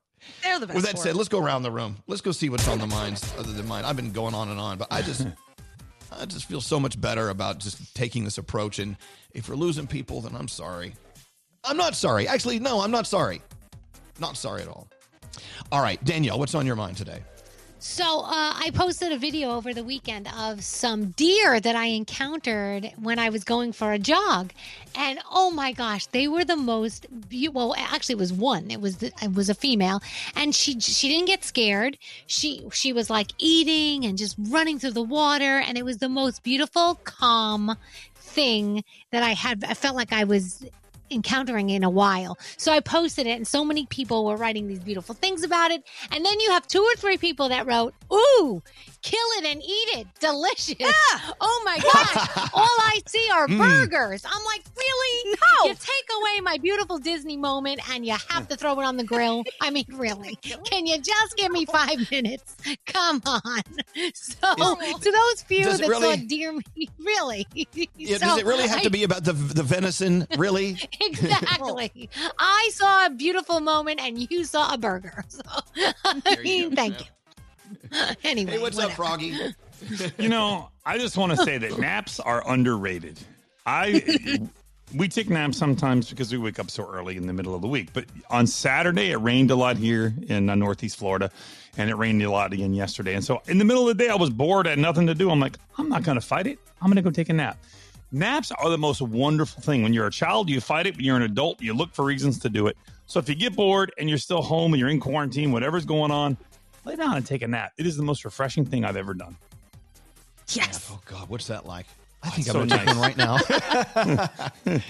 They're 0.43 0.59
the 0.59 0.67
best. 0.67 0.77
With 0.77 0.85
that 0.85 0.95
four. 0.95 1.03
said, 1.03 1.17
let's 1.17 1.29
go 1.29 1.41
around 1.41 1.63
the 1.63 1.71
room. 1.71 1.97
Let's 2.07 2.23
go 2.23 2.33
see 2.33 2.49
what's 2.49 2.69
on 2.69 2.79
the 2.79 2.87
minds 2.87 3.33
other 3.37 3.53
than 3.53 3.67
mine. 3.67 3.85
I've 3.85 3.97
been 3.97 4.13
going 4.13 4.35
on 4.35 4.49
and 4.49 4.61
on, 4.61 4.79
but 4.79 4.89
I 4.91 5.03
just 5.03 5.27
I 6.13 6.25
just 6.27 6.47
feel 6.47 6.61
so 6.61 6.79
much 6.79 7.01
better 7.01 7.29
about 7.29 7.59
just 7.59 7.95
taking 7.95 8.25
this 8.25 8.39
approach. 8.39 8.79
And 8.79 8.97
if 9.33 9.49
we're 9.49 9.57
losing 9.57 9.87
people, 9.87 10.21
then 10.21 10.35
I'm 10.37 10.49
sorry. 10.49 10.95
I'm 11.65 11.77
not 11.77 11.97
sorry. 11.97 12.29
Actually, 12.29 12.59
no, 12.59 12.81
I'm 12.81 12.91
not 12.91 13.07
sorry. 13.07 13.43
Not 14.21 14.37
sorry 14.37 14.63
at 14.63 14.69
all. 14.69 14.89
All 15.73 15.83
right, 15.83 16.03
Danielle, 16.05 16.39
what's 16.39 16.55
on 16.55 16.67
your 16.67 16.77
mind 16.77 16.97
today? 16.97 17.21
So 17.87 18.21
uh, 18.21 18.55
I 18.57 18.71
posted 18.73 19.13
a 19.13 19.19
video 19.19 19.51
over 19.51 19.75
the 19.75 19.85
weekend 19.85 20.27
of 20.39 20.65
some 20.65 21.11
deer 21.11 21.61
that 21.61 21.77
I 21.77 21.89
encountered 21.89 22.91
when 22.97 23.19
I 23.19 23.29
was 23.29 23.45
going 23.45 23.73
for 23.73 23.93
a 23.93 23.99
jog, 23.99 24.55
and 24.95 25.19
oh 25.31 25.51
my 25.51 25.73
gosh, 25.73 26.07
they 26.07 26.27
were 26.27 26.47
the 26.47 26.57
most 26.57 27.07
beautiful. 27.29 27.69
Well, 27.69 27.75
actually, 27.77 28.15
it 28.15 28.19
was 28.19 28.33
one. 28.33 28.71
It 28.71 28.81
was 28.81 28.97
the, 28.97 29.13
it 29.23 29.35
was 29.35 29.51
a 29.51 29.55
female, 29.55 30.01
and 30.35 30.55
she 30.55 30.81
she 30.81 31.09
didn't 31.09 31.27
get 31.27 31.45
scared. 31.45 31.99
She 32.27 32.67
she 32.73 32.95
was 32.95 33.11
like 33.11 33.33
eating 33.37 34.07
and 34.07 34.17
just 34.17 34.37
running 34.39 34.79
through 34.79 34.93
the 34.93 35.03
water, 35.03 35.59
and 35.59 35.77
it 35.77 35.85
was 35.85 35.99
the 35.99 36.09
most 36.09 36.43
beautiful, 36.43 36.95
calm 37.05 37.77
thing 38.15 38.83
that 39.11 39.23
I 39.23 39.35
had. 39.35 39.63
I 39.63 39.75
felt 39.75 39.95
like 39.95 40.11
I 40.11 40.25
was 40.25 40.65
encountering 41.11 41.71
in 41.71 41.85
a 41.85 41.91
while. 41.91 42.39
So 42.57 42.73
I 42.73 42.81
posted 42.81 43.27
it 43.27 43.33
and 43.37 43.47
so 43.47 43.65
many 43.65 43.87
people 43.87 44.25
were 44.25 44.37
writing 44.37 44.67
these 44.69 44.81
beautiful 44.81 45.15
things 45.15 45.43
about 45.43 45.71
it. 45.71 45.83
And 46.11 46.25
then 46.25 46.41
you 46.41 46.51
have 46.51 46.67
two 46.67 46.83
or 46.83 46.95
three 46.97 47.17
people 47.19 47.49
that 47.51 47.67
wrote, 47.67 47.95
Ooh, 48.13 48.63
kill 49.03 49.27
it 49.39 49.45
and 49.45 49.63
eat 49.63 49.99
it. 49.99 50.07
Delicious. 50.21 50.77
Oh 51.41 51.63
my 51.65 51.79
gosh. 51.79 52.51
All 52.55 52.63
I 52.65 53.01
see 53.07 53.29
are 53.33 53.45
Mm. 53.45 53.59
burgers. 53.59 54.25
I'm 54.25 54.45
like, 54.45 54.63
really? 54.77 55.31
No. 55.37 55.69
You 55.69 55.75
take 55.75 56.09
away 56.19 56.41
my 56.41 56.57
beautiful 56.59 56.99
Disney 56.99 57.37
moment 57.37 57.81
and 57.91 58.07
you 58.07 58.17
have 58.31 58.49
to 58.49 58.57
throw 58.57 58.81
it 58.81 58.85
on 58.85 58.97
the 58.97 59.05
grill. 59.05 59.45
I 59.61 59.71
mean, 59.71 59.85
really? 59.93 60.37
Can 60.37 60.87
you 60.87 60.97
just 60.99 61.37
give 61.37 61.53
me 61.53 61.67
five 61.67 62.11
minutes? 62.11 62.57
Come 62.87 63.21
on. 63.27 63.63
So 64.15 64.55
to 64.55 65.11
those 65.13 65.43
few 65.43 65.65
that 65.65 65.81
really- 65.87 66.17
saw 66.19 66.25
deer 66.27 66.53
meat, 66.53 66.91
really? 66.99 67.47
Yeah, 67.97 68.17
So 68.19 68.27
does 68.27 68.39
it 68.39 68.47
really 68.47 68.67
have 68.69 68.79
I- 68.81 68.83
to 68.83 68.91
be 68.91 69.05
about 69.05 69.25
the 69.25 69.33
the 69.33 69.63
venison? 69.63 70.27
Really? 70.39 70.79
Exactly. 71.01 72.09
I 72.39 72.71
saw 72.73 73.07
a 73.07 73.11
beautiful 73.11 73.61
moment 73.61 74.01
and 74.01 74.31
you 74.31 74.45
saw 74.45 74.73
a 74.75 74.79
burger. 74.79 75.25
So, 75.29 75.43
I 76.05 76.37
mean, 76.43 76.75
thank 76.75 77.01
you. 77.01 77.07
Anyway, 78.25 78.53
Hey, 78.53 78.59
what's 78.59 78.79
up. 78.79 78.93
Froggy? 78.93 79.37
you 80.19 80.29
know, 80.29 80.71
I 80.85 80.99
just 80.99 81.17
want 81.17 81.33
to 81.33 81.45
say 81.45 81.59
that 81.59 81.79
naps 81.79 82.19
are 82.21 82.43
underrated. 82.51 83.19
I 83.67 84.39
we 84.95 85.09
take 85.09 85.29
naps 85.31 85.59
sometimes 85.59 86.11
because 86.11 86.31
we 86.33 86.39
wake 86.39 86.59
up 86.59 86.71
so 86.71 86.89
early 86.89 87.17
in 87.17 87.27
the 87.27 87.33
middle 87.33 87.55
of 87.55 87.63
the 87.63 87.69
week. 87.69 87.93
But 87.93 88.07
on 88.31 88.47
Saturday, 88.47 89.11
it 89.11 89.17
rained 89.17 89.51
a 89.51 89.57
lot 89.57 89.77
here 89.77 90.15
in 90.29 90.49
uh, 90.49 90.55
Northeast 90.55 90.97
Florida, 90.97 91.31
and 91.77 91.91
it 91.91 91.95
rained 91.97 92.23
a 92.23 92.31
lot 92.31 92.53
again 92.53 92.75
yesterday. 92.75 93.15
And 93.15 93.25
so 93.25 93.43
in 93.47 93.59
the 93.59 93.65
middle 93.65 93.89
of 93.89 93.97
the 93.97 94.05
day, 94.05 94.11
I 94.11 94.15
was 94.15 94.31
bored, 94.31 94.67
I 94.67 94.71
had 94.71 94.79
nothing 94.79 95.07
to 95.09 95.15
do. 95.15 95.31
I'm 95.31 95.41
like, 95.41 95.57
I'm 95.79 95.89
not 95.89 96.03
going 96.05 96.17
to 96.21 96.27
fight 96.27 96.47
it. 96.47 96.59
I'm 96.81 96.89
going 96.89 96.97
to 96.97 97.03
go 97.03 97.11
take 97.11 97.29
a 97.29 97.33
nap. 97.33 97.59
Naps 98.15 98.53
are 98.53 98.71
the 98.71 98.79
most 98.79 99.03
wonderful 99.03 99.61
thing. 99.61 99.83
When 99.83 99.93
you're 99.93 100.07
a 100.07 100.11
child, 100.11 100.49
you 100.49 100.61
fight 100.61 100.87
it. 100.87 100.97
When 100.97 101.05
you're 101.05 101.17
an 101.17 101.23
adult, 101.23 101.61
you 101.61 101.75
look 101.75 101.93
for 101.93 102.05
reasons 102.05 102.39
to 102.41 102.49
do 102.49 102.69
it. 102.69 102.77
So 103.07 103.19
if 103.19 103.29
you 103.29 103.35
get 103.35 103.57
bored 103.57 103.93
and 103.99 104.09
you're 104.09 104.19
still 104.19 104.41
home 104.41 104.73
and 104.73 104.79
you're 104.79 104.89
in 104.89 105.01
quarantine, 105.01 105.51
whatever's 105.51 105.85
going 105.85 106.13
on, 106.13 106.37
lay 106.85 106.95
down 106.95 107.17
and 107.17 107.27
take 107.27 107.43
a 107.43 107.49
nap. 107.49 107.73
It 107.77 107.87
is 107.87 107.97
the 107.97 108.05
most 108.05 108.25
refreshing 108.25 108.65
thing 108.65 108.85
I've 108.85 108.97
ever 108.97 109.15
done. 109.15 109.37
Yes. 110.51 110.89
Oh 110.93 111.01
God, 111.07 111.29
what's 111.29 111.49
that 111.49 111.67
like? 111.67 111.87
I 112.23 112.31
think 112.31 112.47
so 112.47 112.61
I'm 112.61 112.69
gonna 112.69 112.85
take 112.85 112.87
nice. 112.87 112.97
one 112.97 113.03
right 113.03 113.17
now. 113.17 113.37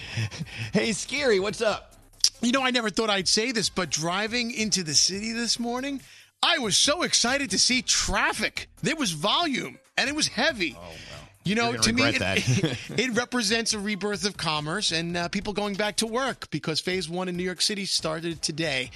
hey, 0.73 0.89
Skeery, 0.91 1.41
what's 1.41 1.61
up? 1.61 1.95
You 2.41 2.51
know, 2.51 2.61
I 2.61 2.69
never 2.69 2.91
thought 2.91 3.09
I'd 3.09 3.27
say 3.27 3.51
this, 3.51 3.69
but 3.69 3.89
driving 3.89 4.51
into 4.51 4.83
the 4.83 4.93
city 4.93 5.31
this 5.31 5.59
morning, 5.59 5.99
I 6.43 6.59
was 6.59 6.77
so 6.77 7.01
excited 7.01 7.49
to 7.49 7.59
see 7.59 7.81
traffic. 7.81 8.69
There 8.83 8.95
was 8.95 9.13
volume, 9.13 9.79
and 9.97 10.09
it 10.09 10.15
was 10.15 10.27
heavy. 10.27 10.75
Oh, 10.77 10.81
wow. 10.81 11.14
You 11.45 11.53
know, 11.53 11.73
to 11.73 11.93
me, 11.93 12.03
regret 12.03 12.37
it, 12.37 12.61
that. 12.89 12.89
it 12.99 13.11
represents 13.11 13.73
a 13.73 13.79
rebirth 13.79 14.25
of 14.25 14.35
commerce 14.35 14.91
and 14.91 15.15
uh, 15.15 15.29
people 15.29 15.53
going 15.53 15.75
back 15.75 15.97
to 15.97 16.07
work 16.07 16.49
because 16.49 16.81
phase 16.81 17.07
one 17.07 17.29
in 17.29 17.37
New 17.37 17.43
York 17.43 17.61
City 17.61 17.85
started 17.85 18.41
today. 18.41 18.89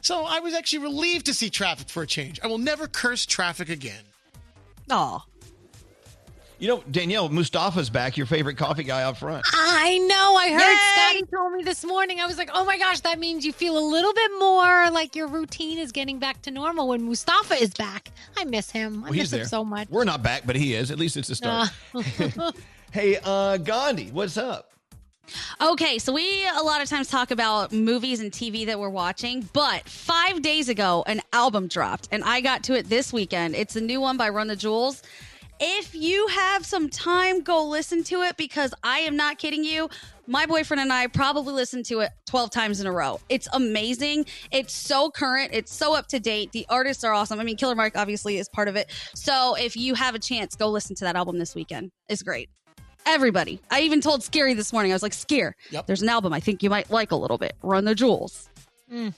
So 0.00 0.24
I 0.24 0.40
was 0.40 0.52
actually 0.52 0.80
relieved 0.80 1.26
to 1.26 1.34
see 1.34 1.48
traffic 1.48 1.88
for 1.88 2.02
a 2.02 2.06
change. 2.06 2.40
I 2.42 2.48
will 2.48 2.58
never 2.58 2.88
curse 2.88 3.24
traffic 3.24 3.68
again. 3.68 4.02
Oh. 4.90 5.22
You 6.62 6.68
know, 6.68 6.84
Danielle, 6.92 7.28
Mustafa's 7.28 7.90
back, 7.90 8.16
your 8.16 8.24
favorite 8.24 8.56
coffee 8.56 8.84
guy 8.84 9.02
up 9.02 9.16
front. 9.16 9.44
I 9.52 9.98
know. 9.98 10.36
I 10.36 10.52
heard 10.52 10.60
Yay! 10.60 11.24
Scotty 11.24 11.36
told 11.36 11.52
me 11.54 11.64
this 11.64 11.84
morning. 11.84 12.20
I 12.20 12.26
was 12.26 12.38
like, 12.38 12.50
oh 12.54 12.64
my 12.64 12.78
gosh, 12.78 13.00
that 13.00 13.18
means 13.18 13.44
you 13.44 13.52
feel 13.52 13.76
a 13.76 13.82
little 13.84 14.14
bit 14.14 14.30
more 14.38 14.88
like 14.92 15.16
your 15.16 15.26
routine 15.26 15.78
is 15.78 15.90
getting 15.90 16.20
back 16.20 16.40
to 16.42 16.52
normal 16.52 16.86
when 16.86 17.02
Mustafa 17.02 17.54
is 17.54 17.70
back. 17.74 18.12
I 18.36 18.44
miss 18.44 18.70
him. 18.70 19.00
I 19.00 19.06
Well, 19.06 19.12
he's 19.12 19.22
miss 19.22 19.32
him 19.32 19.38
there. 19.40 19.48
so 19.48 19.64
much. 19.64 19.88
We're 19.90 20.04
not 20.04 20.22
back, 20.22 20.42
but 20.46 20.54
he 20.54 20.74
is. 20.74 20.92
At 20.92 21.00
least 21.00 21.16
it's 21.16 21.30
a 21.30 21.34
start. 21.34 21.68
Uh, 21.92 22.52
Hey, 22.92 23.18
uh, 23.24 23.56
Gandhi, 23.56 24.10
what's 24.12 24.36
up? 24.36 24.70
Okay, 25.60 25.98
so 25.98 26.12
we 26.12 26.46
a 26.46 26.62
lot 26.62 26.80
of 26.80 26.88
times 26.88 27.08
talk 27.08 27.32
about 27.32 27.72
movies 27.72 28.20
and 28.20 28.30
TV 28.30 28.66
that 28.66 28.78
we're 28.78 28.88
watching, 28.88 29.48
but 29.52 29.88
five 29.88 30.42
days 30.42 30.68
ago, 30.68 31.02
an 31.08 31.22
album 31.32 31.66
dropped, 31.66 32.08
and 32.12 32.22
I 32.22 32.40
got 32.40 32.62
to 32.64 32.74
it 32.74 32.88
this 32.88 33.12
weekend. 33.12 33.56
It's 33.56 33.74
a 33.74 33.80
new 33.80 34.00
one 34.00 34.16
by 34.16 34.28
Run 34.28 34.46
the 34.46 34.54
Jewels. 34.54 35.02
If 35.64 35.94
you 35.94 36.26
have 36.26 36.66
some 36.66 36.88
time, 36.88 37.40
go 37.40 37.64
listen 37.64 38.02
to 38.04 38.22
it 38.22 38.36
because 38.36 38.74
I 38.82 38.98
am 38.98 39.16
not 39.16 39.38
kidding 39.38 39.62
you. 39.62 39.88
My 40.26 40.44
boyfriend 40.44 40.80
and 40.80 40.92
I 40.92 41.06
probably 41.06 41.54
listened 41.54 41.84
to 41.86 42.00
it 42.00 42.10
12 42.26 42.50
times 42.50 42.80
in 42.80 42.88
a 42.88 42.92
row. 42.92 43.20
It's 43.28 43.46
amazing. 43.52 44.26
It's 44.50 44.74
so 44.74 45.08
current. 45.08 45.50
It's 45.52 45.72
so 45.72 45.94
up 45.94 46.08
to 46.08 46.18
date. 46.18 46.50
The 46.50 46.66
artists 46.68 47.04
are 47.04 47.12
awesome. 47.12 47.38
I 47.38 47.44
mean, 47.44 47.56
Killer 47.56 47.76
Mike 47.76 47.96
obviously 47.96 48.38
is 48.38 48.48
part 48.48 48.66
of 48.66 48.74
it. 48.74 48.90
So 49.14 49.54
if 49.54 49.76
you 49.76 49.94
have 49.94 50.16
a 50.16 50.18
chance, 50.18 50.56
go 50.56 50.68
listen 50.68 50.96
to 50.96 51.04
that 51.04 51.14
album 51.14 51.38
this 51.38 51.54
weekend. 51.54 51.92
It's 52.08 52.24
great. 52.24 52.50
Everybody. 53.06 53.60
I 53.70 53.82
even 53.82 54.00
told 54.00 54.22
Skeery 54.22 54.56
this 54.56 54.72
morning. 54.72 54.90
I 54.90 54.96
was 54.96 55.02
like, 55.04 55.14
Scare, 55.14 55.54
yep. 55.70 55.86
there's 55.86 56.02
an 56.02 56.08
album 56.08 56.32
I 56.32 56.40
think 56.40 56.64
you 56.64 56.70
might 56.70 56.90
like 56.90 57.12
a 57.12 57.16
little 57.16 57.38
bit. 57.38 57.54
Run 57.62 57.84
the 57.84 57.94
Jewels. 57.94 58.48
Mm. 58.92 59.14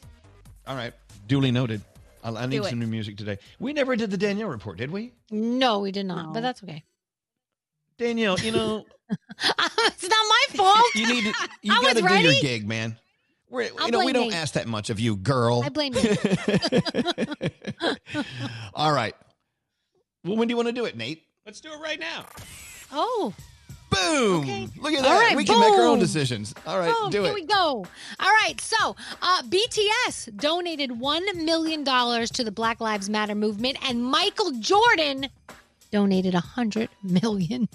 All 0.67 0.77
right. 0.77 0.93
Duly 1.27 1.53
noted. 1.53 1.81
I, 2.25 2.31
I 2.31 2.47
need 2.47 2.57
Do 2.57 2.65
it. 2.65 2.71
some 2.71 2.81
new 2.81 2.87
music 2.87 3.17
today. 3.19 3.39
We 3.61 3.73
never 3.75 3.95
did 3.95 4.11
the 4.11 4.17
Danielle 4.17 4.49
report, 4.49 4.79
did 4.79 4.91
we? 4.91 5.13
No, 5.31 5.81
we 5.81 5.93
did 5.93 6.07
not, 6.07 6.33
but 6.33 6.41
that's 6.41 6.63
okay. 6.65 6.83
Danielle, 7.99 8.39
you 8.41 8.51
know, 8.51 8.85
it's 9.11 10.03
not 10.09 10.11
my 10.11 10.45
fault. 10.57 10.85
you 10.95 11.07
need 11.07 11.25
to, 11.25 11.49
you 11.63 11.81
got 11.83 11.97
to 11.97 12.03
do 12.03 12.23
your 12.23 12.41
gig, 12.41 12.67
man. 12.67 12.97
We're, 13.51 13.69
I'll 13.79 13.87
you 13.87 13.93
know, 13.93 14.05
we 14.05 14.13
don't 14.13 14.31
Nate. 14.31 14.35
ask 14.37 14.55
that 14.55 14.67
much 14.67 14.91
of 14.91 14.99
you, 14.99 15.15
girl. 15.17 15.63
I 15.65 15.69
blame 15.69 15.95
you. 15.95 16.17
All 18.75 18.93
right. 18.93 19.15
Well, 20.25 20.37
when 20.37 20.49
do 20.49 20.53
you 20.53 20.57
want 20.57 20.69
to 20.69 20.73
do 20.73 20.87
it, 20.87 20.97
Nate? 20.97 21.23
Let's 21.47 21.61
do 21.61 21.71
it 21.73 21.79
right 21.79 22.01
now. 22.01 22.25
Oh. 22.91 23.33
Boom! 23.95 24.73
Look 24.81 24.93
at 24.95 25.03
that. 25.03 25.19
right, 25.21 25.37
we 25.37 25.45
can 25.45 25.61
make 25.61 25.73
our 25.73 25.87
own 25.87 25.99
decisions. 25.99 26.55
All 26.67 26.79
right, 26.79 26.93
Boom, 26.93 27.11
do 27.11 27.23
here 27.23 27.33
it. 27.33 27.37
Here 27.37 27.47
we 27.47 27.47
go. 27.47 27.87
All 28.21 28.31
right, 28.43 28.61
so 28.61 28.97
uh, 29.23 29.43
BTS 29.43 30.37
donated 30.37 30.91
$1 30.91 31.45
million 31.45 31.85
to 31.85 32.45
the 32.45 32.53
Black 32.53 32.81
Lives 32.81 33.09
Matter 33.09 33.35
movement, 33.35 33.79
and 33.89 34.03
Michael 34.05 34.53
Jordan 34.53 35.29
donated 35.91 36.35
$100 36.35 36.89
million. 37.03 37.69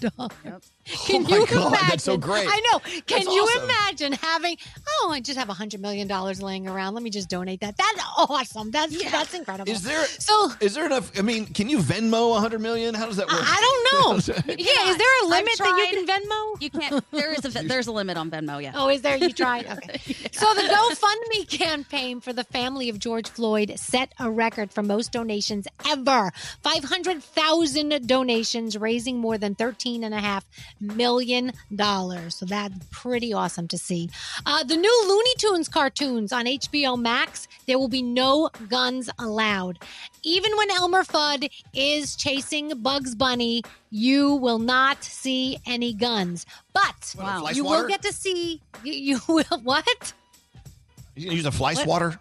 Oh 0.88 1.04
can 1.06 1.24
Oh 1.26 1.28
my 1.28 1.36
you 1.36 1.46
God, 1.46 1.66
imagine? 1.68 1.88
that's 1.88 2.04
so 2.04 2.16
great. 2.16 2.46
I 2.50 2.60
know. 2.72 2.78
Can 2.78 3.02
That's 3.08 3.26
you 3.26 3.42
awesome. 3.42 3.64
imagine 3.64 4.12
having, 4.14 4.56
oh, 4.88 5.10
I 5.12 5.20
just 5.20 5.38
have 5.38 5.48
a 5.50 5.52
$100 5.52 5.78
million 5.78 6.08
laying 6.08 6.66
around. 6.68 6.94
Let 6.94 7.02
me 7.02 7.10
just 7.10 7.28
donate 7.28 7.60
that. 7.60 7.76
That's 7.76 8.02
awesome. 8.16 8.70
That's, 8.70 9.10
that's 9.10 9.34
incredible. 9.34 9.70
Is 9.70 9.82
there 9.82 10.04
so? 10.06 10.50
Is 10.60 10.74
there 10.74 10.86
enough? 10.86 11.16
I 11.18 11.22
mean, 11.22 11.46
can 11.46 11.68
you 11.68 11.78
Venmo 11.78 12.36
a 12.36 12.40
hundred 12.40 12.60
million? 12.60 12.94
How 12.94 13.06
does 13.06 13.16
that 13.16 13.28
work? 13.28 13.38
I 13.40 13.60
don't 13.60 14.18
know. 14.18 14.34
yeah, 14.58 14.90
is 14.90 14.96
there 14.96 15.06
a 15.22 15.24
I've 15.24 15.30
limit 15.30 15.58
that 15.58 15.90
you 15.92 16.04
can 16.06 16.20
Venmo? 16.22 16.62
You 16.62 16.70
can't. 16.70 17.04
There 17.12 17.32
is 17.34 17.44
a 17.44 17.48
there's 17.68 17.86
a 17.86 17.92
limit 17.92 18.16
on 18.16 18.30
Venmo. 18.30 18.62
Yeah. 18.62 18.72
Oh, 18.74 18.88
is 18.88 19.02
there? 19.02 19.16
You 19.16 19.32
tried? 19.32 19.66
Okay. 19.80 19.98
So 20.32 20.52
the 20.54 20.62
GoFundMe 20.62 21.48
campaign 21.48 22.20
for 22.20 22.32
the 22.32 22.44
family 22.44 22.88
of 22.88 22.98
George 22.98 23.28
Floyd 23.28 23.72
set 23.76 24.12
a 24.18 24.30
record 24.30 24.72
for 24.72 24.82
most 24.82 25.12
donations 25.12 25.66
ever. 25.86 26.32
500,000 26.62 28.06
donations, 28.06 28.76
raising 28.76 29.18
more 29.18 29.38
than 29.38 29.54
$13.5 29.54 30.42
million. 30.80 31.52
dollars, 31.74 32.34
So 32.36 32.46
that's 32.46 32.74
pretty 32.90 33.32
awesome 33.32 33.68
to 33.68 33.78
see. 33.78 34.10
Uh, 34.46 34.64
the 34.64 34.76
new 34.76 35.04
Looney 35.08 35.34
Tunes 35.38 35.68
cartoons 35.68 36.32
on 36.32 36.46
HBO 36.46 36.98
Max, 36.98 37.48
there 37.66 37.78
will 37.78 37.88
be 37.88 38.02
no 38.02 38.50
guns 38.68 39.08
allowed. 39.18 39.78
Even 40.22 40.56
when 40.56 40.70
Elmer 40.70 41.04
Fudd 41.04 41.50
is 41.74 42.16
chasing 42.16 42.72
Bugs 42.82 43.14
Bunny, 43.14 43.62
you 43.90 44.34
will 44.34 44.58
not 44.58 45.02
see 45.02 45.58
any 45.66 45.92
guns. 45.94 46.46
But 46.72 46.94
fly 47.00 47.50
you 47.52 47.64
will 47.64 47.88
get 47.88 48.02
to 48.02 48.12
see. 48.12 48.60
You, 48.84 48.92
you 49.16 49.20
will 49.28 49.60
what? 49.62 50.12
You 51.16 51.32
use 51.32 51.46
a 51.46 51.52
fly 51.52 51.74
What? 51.74 51.84
swatter? 51.84 52.20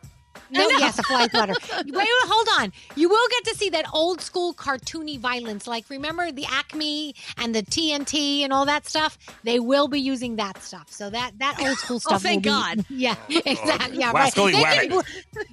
No, 0.60 0.68
yes, 0.70 0.98
a 1.00 1.04
fly 1.04 1.28
swatter. 1.28 1.54
wait, 1.86 1.94
wait, 1.94 2.08
hold 2.26 2.48
on. 2.60 2.74
You 2.96 3.08
will 3.10 3.28
get 3.30 3.46
to 3.54 3.56
see 3.58 3.70
that 3.70 3.86
old 3.94 4.20
school 4.22 4.54
cartoony 4.54 5.20
violence. 5.20 5.68
Like, 5.68 5.86
remember 5.90 6.32
the 6.32 6.46
Acme 6.50 7.14
and 7.38 7.54
the 7.54 7.62
TNT 7.62 8.42
and 8.44 8.52
all 8.52 8.66
that 8.66 8.88
stuff? 8.88 9.18
They 9.44 9.60
will 9.60 9.88
be 9.88 10.00
using 10.00 10.38
that 10.38 10.62
stuff. 10.64 10.92
So 10.92 11.10
that 11.12 11.38
that 11.40 11.60
old 11.62 11.78
school 11.78 12.00
stuff. 12.08 12.22
thank 12.24 12.46
will 12.46 12.52
be- 12.76 12.76
God. 12.78 12.86
Yeah, 13.00 13.16
exactly. 13.30 13.98
Yeah, 14.00 14.12
right. 14.12 14.34
They 14.34 14.88
can, 14.88 15.02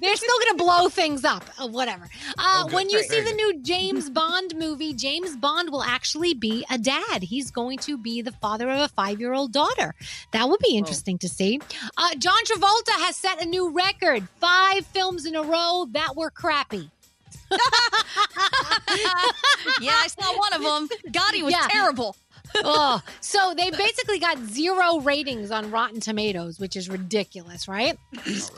they're 0.01 0.15
still 0.15 0.39
going 0.39 0.57
to 0.57 0.63
blow 0.63 0.89
things 0.89 1.23
up. 1.23 1.43
Uh, 1.61 1.67
whatever. 1.67 2.09
Uh, 2.37 2.63
good. 2.65 2.73
when 2.73 2.89
you 2.89 2.97
Great. 2.97 3.09
see 3.09 3.21
Very 3.21 3.31
the 3.31 3.35
new 3.35 3.61
James 3.61 4.09
Bond 4.09 4.55
movie, 4.57 4.93
James 4.93 5.35
Bond 5.37 5.71
will 5.71 5.83
actually 5.83 6.33
be 6.33 6.65
a 6.69 6.77
dad. 6.77 7.21
He's 7.23 7.51
going 7.51 7.77
to 7.79 7.97
be 7.97 8.21
the 8.21 8.31
father 8.33 8.69
of 8.69 8.79
a 8.79 8.87
five 8.89 9.19
year 9.19 9.33
old 9.33 9.53
daughter. 9.53 9.93
That 10.31 10.49
would 10.49 10.59
be 10.59 10.75
interesting 10.75 11.17
to 11.19 11.29
see. 11.29 11.59
Uh, 11.95 12.15
John 12.15 12.43
Travolta 12.45 12.91
has 13.05 13.15
set 13.15 13.41
a 13.41 13.45
new 13.45 13.69
record 13.69 14.27
five 14.39 14.85
films 14.93 15.25
in 15.25 15.35
a 15.35 15.41
row 15.43 15.87
that 15.91 16.15
were 16.15 16.29
crappy. 16.29 16.89
yeah, 17.51 17.57
I 19.93 20.07
saw 20.07 20.37
one 20.37 20.53
of 20.53 20.61
them. 20.61 20.89
He 21.33 21.43
was 21.43 21.53
Yeah. 21.53 21.67
terrible. 21.69 22.15
Oh, 22.63 23.01
so 23.21 23.53
they 23.55 23.69
basically 23.69 24.19
got 24.19 24.37
zero 24.39 24.99
ratings 24.99 25.51
on 25.51 25.71
Rotten 25.71 25.99
Tomatoes, 25.99 26.59
which 26.59 26.75
is 26.75 26.89
ridiculous, 26.89 27.67
right? 27.67 27.97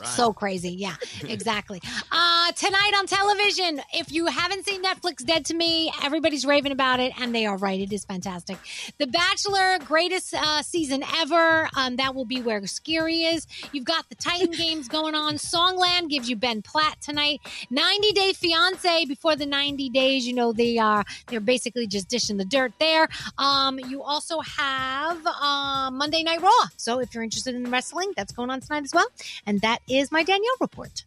So 0.04 0.32
crazy. 0.32 0.70
Yeah, 0.70 0.96
exactly. 1.28 1.80
Uh, 2.10 2.52
tonight 2.52 2.92
on 2.96 3.06
television, 3.06 3.80
if 3.92 4.12
you 4.12 4.26
haven't 4.26 4.64
seen 4.64 4.82
Netflix 4.82 5.24
Dead 5.24 5.44
to 5.46 5.54
Me, 5.54 5.92
everybody's 6.02 6.44
raving 6.46 6.72
about 6.72 7.00
it, 7.00 7.12
and 7.20 7.34
they 7.34 7.46
are 7.46 7.56
right. 7.56 7.80
It 7.80 7.92
is 7.92 8.04
fantastic. 8.04 8.56
The 8.98 9.06
Bachelor, 9.06 9.78
greatest 9.84 10.34
uh, 10.34 10.62
season 10.62 11.02
ever. 11.16 11.68
Um, 11.76 11.96
that 11.96 12.14
will 12.14 12.24
be 12.24 12.40
where 12.40 12.60
Skeery 12.62 13.32
is. 13.32 13.46
You've 13.72 13.84
got 13.84 14.08
the 14.08 14.14
Titan 14.14 14.50
games 14.56 14.88
going 14.88 15.14
on. 15.14 15.34
Songland 15.34 16.08
gives 16.08 16.28
you 16.28 16.36
Ben 16.36 16.62
Platt 16.62 17.00
tonight. 17.00 17.40
90 17.70 18.12
Day 18.12 18.32
Fiance 18.32 19.04
before 19.06 19.36
the 19.36 19.46
90 19.46 19.88
days. 19.90 20.26
You 20.26 20.34
know, 20.34 20.52
they 20.52 20.78
are, 20.78 21.04
they're 21.28 21.40
basically 21.40 21.86
just 21.86 22.08
dishing 22.08 22.36
the 22.36 22.44
dirt 22.44 22.72
there. 22.78 23.08
Um, 23.38 23.78
you 23.90 24.02
also 24.02 24.40
have 24.40 25.26
uh, 25.26 25.90
Monday 25.92 26.22
Night 26.22 26.40
Raw. 26.40 26.66
So 26.76 27.00
if 27.00 27.12
you're 27.14 27.24
interested 27.24 27.54
in 27.54 27.70
wrestling, 27.70 28.12
that's 28.16 28.32
going 28.32 28.50
on 28.50 28.60
tonight 28.60 28.84
as 28.84 28.94
well. 28.94 29.08
And 29.46 29.60
that 29.62 29.80
is 29.88 30.12
my 30.12 30.22
Danielle 30.22 30.54
report. 30.60 31.04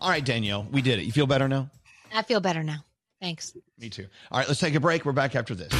All 0.00 0.08
right, 0.08 0.24
Danielle, 0.24 0.66
we 0.72 0.82
did 0.82 0.98
it. 0.98 1.04
You 1.04 1.12
feel 1.12 1.26
better 1.26 1.48
now? 1.48 1.68
I 2.14 2.22
feel 2.22 2.40
better 2.40 2.62
now. 2.62 2.84
Thanks. 3.20 3.54
Me 3.78 3.88
too. 3.88 4.06
All 4.30 4.38
right, 4.38 4.48
let's 4.48 4.58
take 4.58 4.74
a 4.74 4.80
break. 4.80 5.04
We're 5.04 5.12
back 5.12 5.36
after 5.36 5.54
this. 5.54 5.72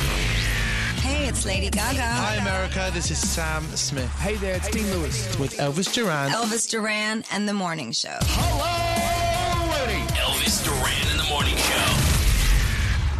Hey, 1.00 1.26
it's 1.26 1.44
Lady 1.44 1.68
Gaga. 1.70 2.00
Hi, 2.00 2.36
America. 2.36 2.90
This 2.92 3.10
is 3.10 3.18
Sam 3.18 3.64
Smith. 3.74 4.08
Hey 4.18 4.36
there, 4.36 4.54
it's 4.54 4.70
Dean 4.70 4.88
Lewis 4.92 5.36
with 5.38 5.56
Elvis 5.56 5.92
Duran. 5.92 6.30
Elvis 6.30 6.70
Duran 6.70 7.24
and 7.32 7.48
the 7.48 7.52
Morning 7.52 7.90
Show. 7.90 8.16
Hello, 8.22 9.86
Lady. 9.86 10.06
Elvis 10.12 10.64
Duran 10.64 11.10
in 11.10 11.16
the 11.16 11.24
morning 11.24 11.56
show. 11.56 11.61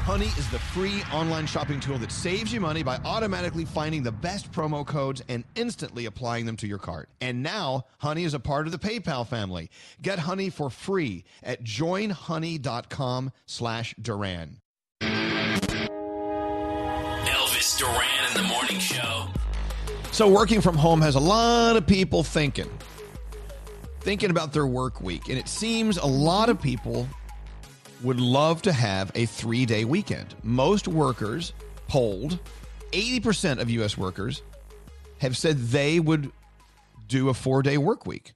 Honey 0.03 0.27
is 0.37 0.51
the 0.51 0.59
free 0.59 1.05
online 1.13 1.47
shopping 1.47 1.79
tool 1.79 1.97
that 1.99 2.11
saves 2.11 2.53
you 2.53 2.61
money 2.61 2.83
by 2.83 2.97
automatically 3.05 3.65
finding 3.65 4.03
the 4.03 4.11
best 4.11 4.51
promo 4.51 4.85
codes 4.85 5.23
and 5.29 5.45
instantly 5.55 6.07
applying 6.07 6.45
them 6.45 6.57
to 6.57 6.67
your 6.67 6.79
cart. 6.79 7.09
And 7.21 7.41
now, 7.41 7.87
Honey 7.99 8.25
is 8.25 8.35
a 8.35 8.41
part 8.41 8.67
of 8.67 8.73
the 8.73 8.81
PayPal 8.81 9.25
family. 9.25 9.71
Get 10.03 10.19
Honey 10.19 10.51
for 10.51 10.71
free 10.71 11.23
at 11.45 11.63
joinhoney.com 11.63 13.31
slash 13.47 13.95
Duran. 14.03 14.57
Elvis 17.25 17.79
Duran 17.79 18.29
in 18.29 18.43
the 18.43 18.49
morning 18.49 18.81
show. 18.81 19.29
So 20.11 20.29
working 20.29 20.61
from 20.61 20.77
home 20.77 21.01
has 21.01 21.15
a 21.15 21.21
lot 21.21 21.77
of 21.77 21.87
people 21.87 22.25
thinking. 22.25 22.69
Thinking 24.01 24.31
about 24.31 24.53
their 24.53 24.67
work 24.67 25.01
week. 25.01 25.29
And 25.29 25.39
it 25.39 25.47
seems 25.47 25.97
a 25.97 26.07
lot 26.07 26.49
of 26.49 26.61
people 26.61 27.07
would 28.03 28.21
love 28.21 28.63
to 28.63 28.73
have 28.73 29.13
a 29.15 29.27
three 29.27 29.67
day 29.67 29.85
weekend. 29.85 30.35
Most 30.43 30.89
workers 30.89 31.53
polled, 31.89 32.39
80% 32.93 33.61
of 33.61 33.71
US 33.71 33.97
workers 33.97 34.43
have 35.19 35.37
said 35.37 35.59
they 35.59 36.01
would 36.01 36.31
do 37.07 37.29
a 37.29 37.35
four 37.35 37.63
day 37.63 37.79
work 37.79 38.07
week. 38.07 38.33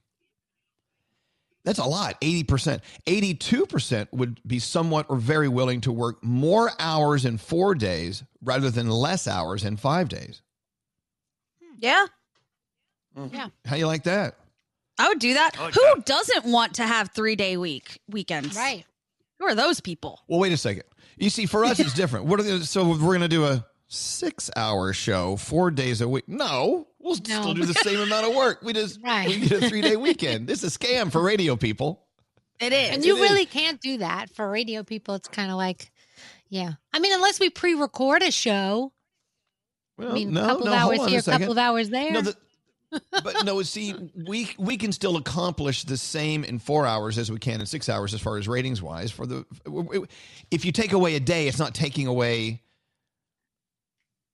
That's 1.65 1.79
a 1.79 1.85
lot, 1.85 2.19
80%. 2.21 2.79
82% 3.05 4.07
would 4.13 4.39
be 4.47 4.57
somewhat 4.57 5.07
or 5.09 5.17
very 5.17 5.49
willing 5.49 5.81
to 5.81 5.91
work 5.91 6.23
more 6.23 6.71
hours 6.79 7.25
in 7.25 7.37
four 7.37 7.75
days 7.75 8.23
rather 8.41 8.69
than 8.69 8.89
less 8.89 9.27
hours 9.27 9.65
in 9.65 9.75
five 9.75 10.07
days. 10.07 10.41
Yeah. 11.77 12.05
Mm. 13.17 13.33
Yeah. 13.33 13.47
How 13.65 13.75
you 13.75 13.85
like 13.85 14.03
that? 14.03 14.35
I 14.97 15.09
would 15.09 15.19
do 15.19 15.33
that. 15.33 15.51
Oh, 15.59 15.69
Who 15.69 16.01
doesn't 16.03 16.45
want 16.45 16.75
to 16.75 16.83
have 16.87 17.09
three 17.13 17.35
day 17.35 17.57
week 17.57 17.99
weekends? 18.07 18.55
Right. 18.55 18.85
Who 19.39 19.45
are 19.45 19.55
those 19.55 19.79
people? 19.81 20.21
Well, 20.27 20.39
wait 20.39 20.51
a 20.53 20.57
second. 20.57 20.83
You 21.17 21.29
see, 21.29 21.45
for 21.45 21.63
us, 21.65 21.79
it's 21.79 21.93
different. 21.93 22.25
What 22.25 22.39
are 22.39 22.43
the, 22.43 22.63
so 22.65 22.87
we're 22.89 22.97
going 22.97 23.21
to 23.21 23.27
do 23.27 23.45
a 23.45 23.65
six-hour 23.87 24.93
show, 24.93 25.35
four 25.37 25.71
days 25.71 26.01
a 26.01 26.07
week? 26.07 26.27
No, 26.27 26.87
we'll 26.99 27.15
still 27.15 27.53
do 27.53 27.65
the 27.65 27.73
same 27.73 27.99
amount 27.99 28.27
of 28.27 28.35
work. 28.35 28.59
We 28.63 28.73
just 28.73 28.99
Right. 29.03 29.27
we 29.27 29.39
get 29.39 29.63
a 29.63 29.69
three-day 29.69 29.95
weekend. 29.97 30.47
This 30.47 30.63
is 30.63 30.75
a 30.75 30.79
scam 30.79 31.11
for 31.11 31.21
radio 31.21 31.55
people. 31.55 32.03
It 32.59 32.73
is. 32.73 32.89
And 32.91 33.05
you 33.05 33.15
It 33.17 33.21
is. 33.21 33.29
really 33.29 33.45
can't 33.45 33.79
do 33.79 33.99
that 33.99 34.29
for 34.33 34.49
radio 34.49 34.83
people. 34.83 35.15
It's 35.15 35.27
kind 35.27 35.51
of 35.51 35.57
like, 35.57 35.91
yeah. 36.49 36.73
I 36.93 36.99
mean, 36.99 37.13
unless 37.13 37.39
we 37.39 37.49
pre-record 37.49 38.23
a 38.23 38.31
show. 38.31 38.91
Well, 39.97 40.11
I 40.11 40.13
mean, 40.13 40.33
no, 40.33 40.43
a 40.43 40.47
couple 40.47 40.65
no, 40.65 40.71
of 40.73 40.77
hours 40.77 40.99
on 40.99 41.07
a 41.07 41.09
here, 41.09 41.19
a 41.19 41.23
couple 41.23 41.51
of 41.51 41.57
hours 41.57 41.89
there. 41.89 42.11
No, 42.11 42.21
the, 42.21 42.35
but 43.11 43.45
no, 43.45 43.61
see, 43.63 43.93
we 44.27 44.49
we 44.57 44.77
can 44.77 44.91
still 44.91 45.17
accomplish 45.17 45.83
the 45.83 45.97
same 45.97 46.43
in 46.43 46.59
four 46.59 46.85
hours 46.85 47.17
as 47.17 47.31
we 47.31 47.39
can 47.39 47.59
in 47.59 47.65
six 47.65 47.89
hours, 47.89 48.13
as 48.13 48.21
far 48.21 48.37
as 48.37 48.47
ratings 48.47 48.81
wise. 48.81 49.11
For 49.11 49.25
the 49.25 49.45
if 50.51 50.65
you 50.65 50.71
take 50.71 50.93
away 50.93 51.15
a 51.15 51.19
day, 51.19 51.47
it's 51.47 51.59
not 51.59 51.73
taking 51.73 52.07
away. 52.07 52.61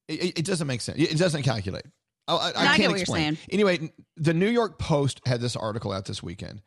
It, 0.07 0.39
it 0.39 0.45
doesn't 0.45 0.67
make 0.67 0.81
sense. 0.81 0.99
It 0.99 1.17
doesn't 1.17 1.43
calculate. 1.43 1.85
I, 2.27 2.33
I 2.33 2.37
No, 2.37 2.41
I 2.45 2.51
can't 2.65 2.77
get 2.77 2.87
what 2.87 2.91
you're 2.91 3.01
explain. 3.01 3.35
saying. 3.35 3.37
Anyway, 3.51 3.91
the 4.17 4.33
New 4.33 4.49
York 4.49 4.77
Post 4.79 5.21
had 5.25 5.41
this 5.41 5.55
article 5.55 5.91
out 5.91 6.05
this 6.05 6.21
weekend, 6.21 6.61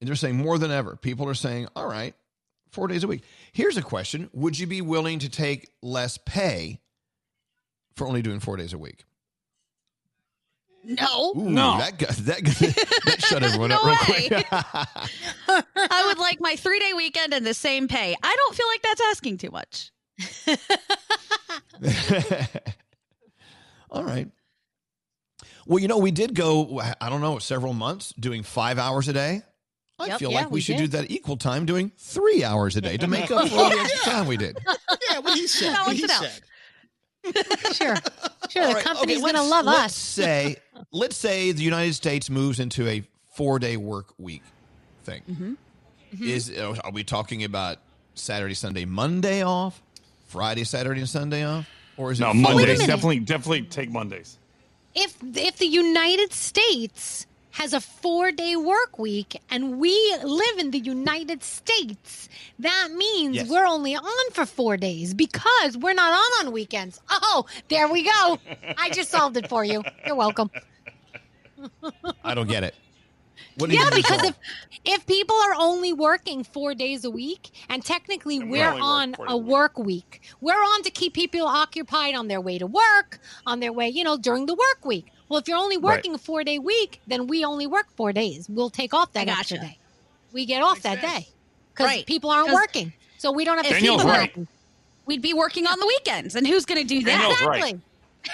and 0.00 0.08
they're 0.08 0.16
saying 0.16 0.36
more 0.36 0.58
than 0.58 0.70
ever, 0.70 0.96
people 0.96 1.28
are 1.28 1.34
saying, 1.34 1.68
"All 1.76 1.86
right, 1.86 2.14
four 2.70 2.88
days 2.88 3.04
a 3.04 3.08
week." 3.08 3.22
Here's 3.52 3.76
a 3.76 3.82
question: 3.82 4.30
Would 4.32 4.58
you 4.58 4.66
be 4.66 4.80
willing 4.80 5.18
to 5.20 5.28
take 5.28 5.70
less 5.82 6.18
pay 6.18 6.80
for 7.94 8.06
only 8.06 8.22
doing 8.22 8.40
four 8.40 8.56
days 8.56 8.72
a 8.72 8.78
week? 8.78 9.04
No. 10.84 11.32
Ooh, 11.36 11.54
that 11.54 11.98
got, 11.98 12.10
that 12.10 12.42
that 13.06 13.22
shut 13.24 13.42
everyone 13.42 13.70
up 13.72 13.82
No 13.84 13.88
real 13.90 13.98
way. 14.08 14.28
quick. 14.28 14.46
I 14.52 16.04
would 16.06 16.18
like 16.18 16.40
my 16.40 16.56
three 16.56 16.80
day 16.80 16.92
weekend 16.92 17.32
and 17.32 17.46
the 17.46 17.54
same 17.54 17.86
pay. 17.88 18.16
I 18.22 18.36
don't 18.36 18.54
feel 18.54 18.66
like 18.68 18.82
that's 18.82 19.00
asking 19.10 19.38
too 19.38 19.50
much. 19.50 19.90
All 23.90 24.04
right. 24.04 24.28
Well, 25.66 25.78
you 25.78 25.86
know, 25.88 25.98
we 25.98 26.10
did 26.10 26.34
go, 26.34 26.80
I 27.00 27.08
don't 27.08 27.20
know, 27.20 27.38
several 27.38 27.72
months 27.74 28.12
doing 28.18 28.42
five 28.42 28.78
hours 28.78 29.08
a 29.08 29.12
day. 29.12 29.42
I 29.98 30.06
Yep, 30.06 30.18
feel 30.18 30.32
yeah, 30.32 30.38
like 30.38 30.50
we, 30.50 30.54
we 30.54 30.60
should 30.60 30.78
did. 30.78 30.90
do 30.90 30.98
that 30.98 31.10
equal 31.12 31.36
time 31.36 31.64
doing 31.64 31.92
three 31.96 32.42
hours 32.42 32.76
a 32.76 32.80
day 32.80 32.96
to 32.96 33.06
make 33.06 33.30
up 33.30 33.48
for 33.48 33.56
all 33.56 33.70
the 33.70 33.78
extra 33.78 34.12
time 34.12 34.26
we 34.26 34.36
did. 34.36 34.58
Yeah, 35.10 35.20
what 35.20 35.38
he 35.38 35.46
said. 35.46 35.72
What 35.84 35.94
he 35.94 36.06
Balance 36.06 36.42
it 37.24 37.30
out. 37.30 37.44
said. 37.62 37.74
Sure. 37.76 37.94
Sure. 38.50 38.62
All 38.62 38.68
the 38.70 38.74
right, 38.74 38.84
company's 38.84 39.18
okay, 39.18 39.32
going 39.32 39.34
to 39.36 39.42
love 39.42 39.64
let's 39.66 39.84
us. 39.84 39.94
say, 39.94 40.56
let's 40.90 41.16
say 41.16 41.52
the 41.52 41.62
United 41.62 41.94
States 41.94 42.30
moves 42.30 42.60
into 42.60 42.86
a 42.88 43.02
four 43.34 43.58
day 43.58 43.76
work 43.76 44.14
week 44.18 44.42
thing. 45.04 45.22
Mm-hmm. 45.30 46.24
Is 46.24 46.50
uh, 46.50 46.76
are 46.84 46.92
we 46.92 47.04
talking 47.04 47.42
about 47.44 47.78
Saturday, 48.14 48.54
Sunday, 48.54 48.84
Monday 48.84 49.42
off, 49.42 49.82
Friday, 50.26 50.64
Saturday, 50.64 51.00
and 51.00 51.08
Sunday 51.08 51.44
off, 51.44 51.68
or 51.96 52.12
is 52.12 52.20
it 52.20 52.24
No, 52.24 52.34
Mondays. 52.34 52.80
Definitely, 52.86 53.20
definitely 53.20 53.62
take 53.62 53.90
Mondays. 53.90 54.38
if 54.94 55.16
if 55.22 55.56
the 55.56 55.66
United 55.66 56.32
States 56.32 57.26
has 57.52 57.72
a 57.72 57.80
four 57.80 58.32
day 58.32 58.56
work 58.56 58.98
week 58.98 59.40
and 59.50 59.78
we 59.78 59.92
live 60.22 60.58
in 60.58 60.70
the 60.70 60.78
United 60.78 61.42
States, 61.42 62.28
that 62.58 62.88
means 62.96 63.36
Yes. 63.36 63.48
we're 63.48 63.66
only 63.66 63.94
on 63.94 64.30
for 64.32 64.46
four 64.46 64.76
days 64.76 65.14
because 65.14 65.76
we're 65.76 65.94
not 65.94 66.12
on 66.12 66.46
on 66.46 66.52
weekends. 66.52 67.00
Oh, 67.10 67.46
there 67.68 67.88
we 67.88 68.02
go. 68.04 68.38
I 68.78 68.90
just 68.90 69.10
solved 69.16 69.36
it 69.36 69.48
for 69.48 69.64
you. 69.64 69.82
You're 70.06 70.16
welcome. 70.16 70.50
I 72.24 72.34
don't 72.34 72.48
get 72.48 72.64
it. 72.64 72.74
What 73.56 73.68
do 73.70 73.76
you 73.76 73.82
Yeah, 73.82 73.90
because 73.94 74.22
if 74.24 74.36
if 74.84 75.06
people 75.06 75.36
are 75.36 75.54
only 75.58 75.92
working 75.92 76.42
four 76.42 76.74
days 76.74 77.04
a 77.04 77.10
week, 77.10 77.50
and 77.68 77.84
technically 77.84 78.38
we 78.40 78.46
we're 78.46 78.72
work 78.72 78.82
on 78.82 79.14
a 79.28 79.36
work 79.36 79.78
week, 79.78 80.22
we're 80.40 80.54
on 80.54 80.82
to 80.82 80.90
keep 80.90 81.14
people 81.14 81.46
occupied 81.46 82.14
on 82.14 82.28
their 82.28 82.40
way 82.40 82.58
to 82.58 82.66
work, 82.66 83.20
on 83.46 83.60
their 83.60 83.72
way, 83.72 83.88
you 83.88 84.02
know, 84.04 84.16
during 84.16 84.46
the 84.46 84.54
work 84.54 84.84
week. 84.84 85.06
Well, 85.32 85.40
if 85.40 85.48
you're 85.48 85.56
only 85.56 85.78
Right. 85.78 85.96
working 85.96 86.14
a 86.14 86.18
four 86.18 86.44
day 86.44 86.58
week, 86.58 87.00
then 87.06 87.26
we 87.26 87.42
only 87.42 87.66
work 87.66 87.86
four 87.96 88.12
days. 88.12 88.50
We'll 88.50 88.68
take 88.68 88.92
off 88.92 89.14
that 89.14 89.30
I 89.30 89.32
extra 89.40 89.56
day. 89.56 89.78
We 90.30 90.44
get 90.44 90.62
off 90.62 90.82
that 90.82 91.00
day 91.00 91.26
because 91.72 91.86
Right. 91.86 92.04
people 92.04 92.28
aren't 92.28 92.52
working, 92.52 92.92
so 93.16 93.32
we 93.32 93.46
don't 93.46 93.56
have 93.56 93.64
to 93.64 93.72
keep 93.72 93.80
Danielle's 93.80 94.04
right. 94.04 94.28
working. 94.28 94.46
We'd 95.06 95.22
be 95.22 95.32
working 95.32 95.66
on 95.66 95.80
the 95.80 95.86
weekends, 95.86 96.34
and 96.36 96.46
who's 96.46 96.66
going 96.66 96.82
to 96.82 96.86
do 96.86 97.02
that? 97.04 97.12
Danielle's 97.18 97.40
right. 97.40 97.80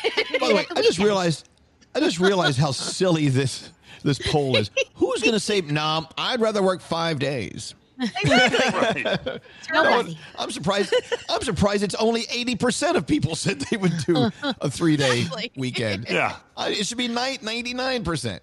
Exactly. 0.04 0.38
By 0.40 0.48
the 0.48 0.54
way, 0.56 0.66
I 0.74 0.82
just 0.82 0.98
realized, 0.98 1.48
I 1.94 2.00
just 2.00 2.18
realized 2.18 2.58
how 2.58 2.72
silly 2.72 3.28
this 3.28 3.70
this 4.02 4.18
poll 4.18 4.56
is. 4.56 4.68
Who's 4.94 5.22
going 5.22 5.34
to 5.34 5.40
say, 5.40 5.60
"Nah, 5.60 6.04
I'd 6.18 6.40
rather 6.40 6.64
work 6.64 6.80
five 6.80 7.20
days"? 7.20 7.74
Right. 8.24 9.40
Nobody. 9.72 10.18
I'm 10.38 10.50
surprised. 10.50 10.94
I'm 11.28 11.42
surprised 11.42 11.82
it's 11.82 11.94
only 11.96 12.24
eighty 12.32 12.54
percent 12.54 12.96
of 12.96 13.06
people 13.06 13.34
said 13.34 13.60
they 13.60 13.76
would 13.76 13.96
do 14.06 14.30
a 14.42 14.70
three 14.70 14.96
day 14.96 15.20
Exactly. 15.22 15.52
weekend. 15.56 16.06
Yeah. 16.08 16.36
Uh, 16.56 16.68
it 16.70 16.86
should 16.86 16.98
be 16.98 17.08
ninety 17.08 17.74
nine 17.74 18.04
percent. 18.04 18.42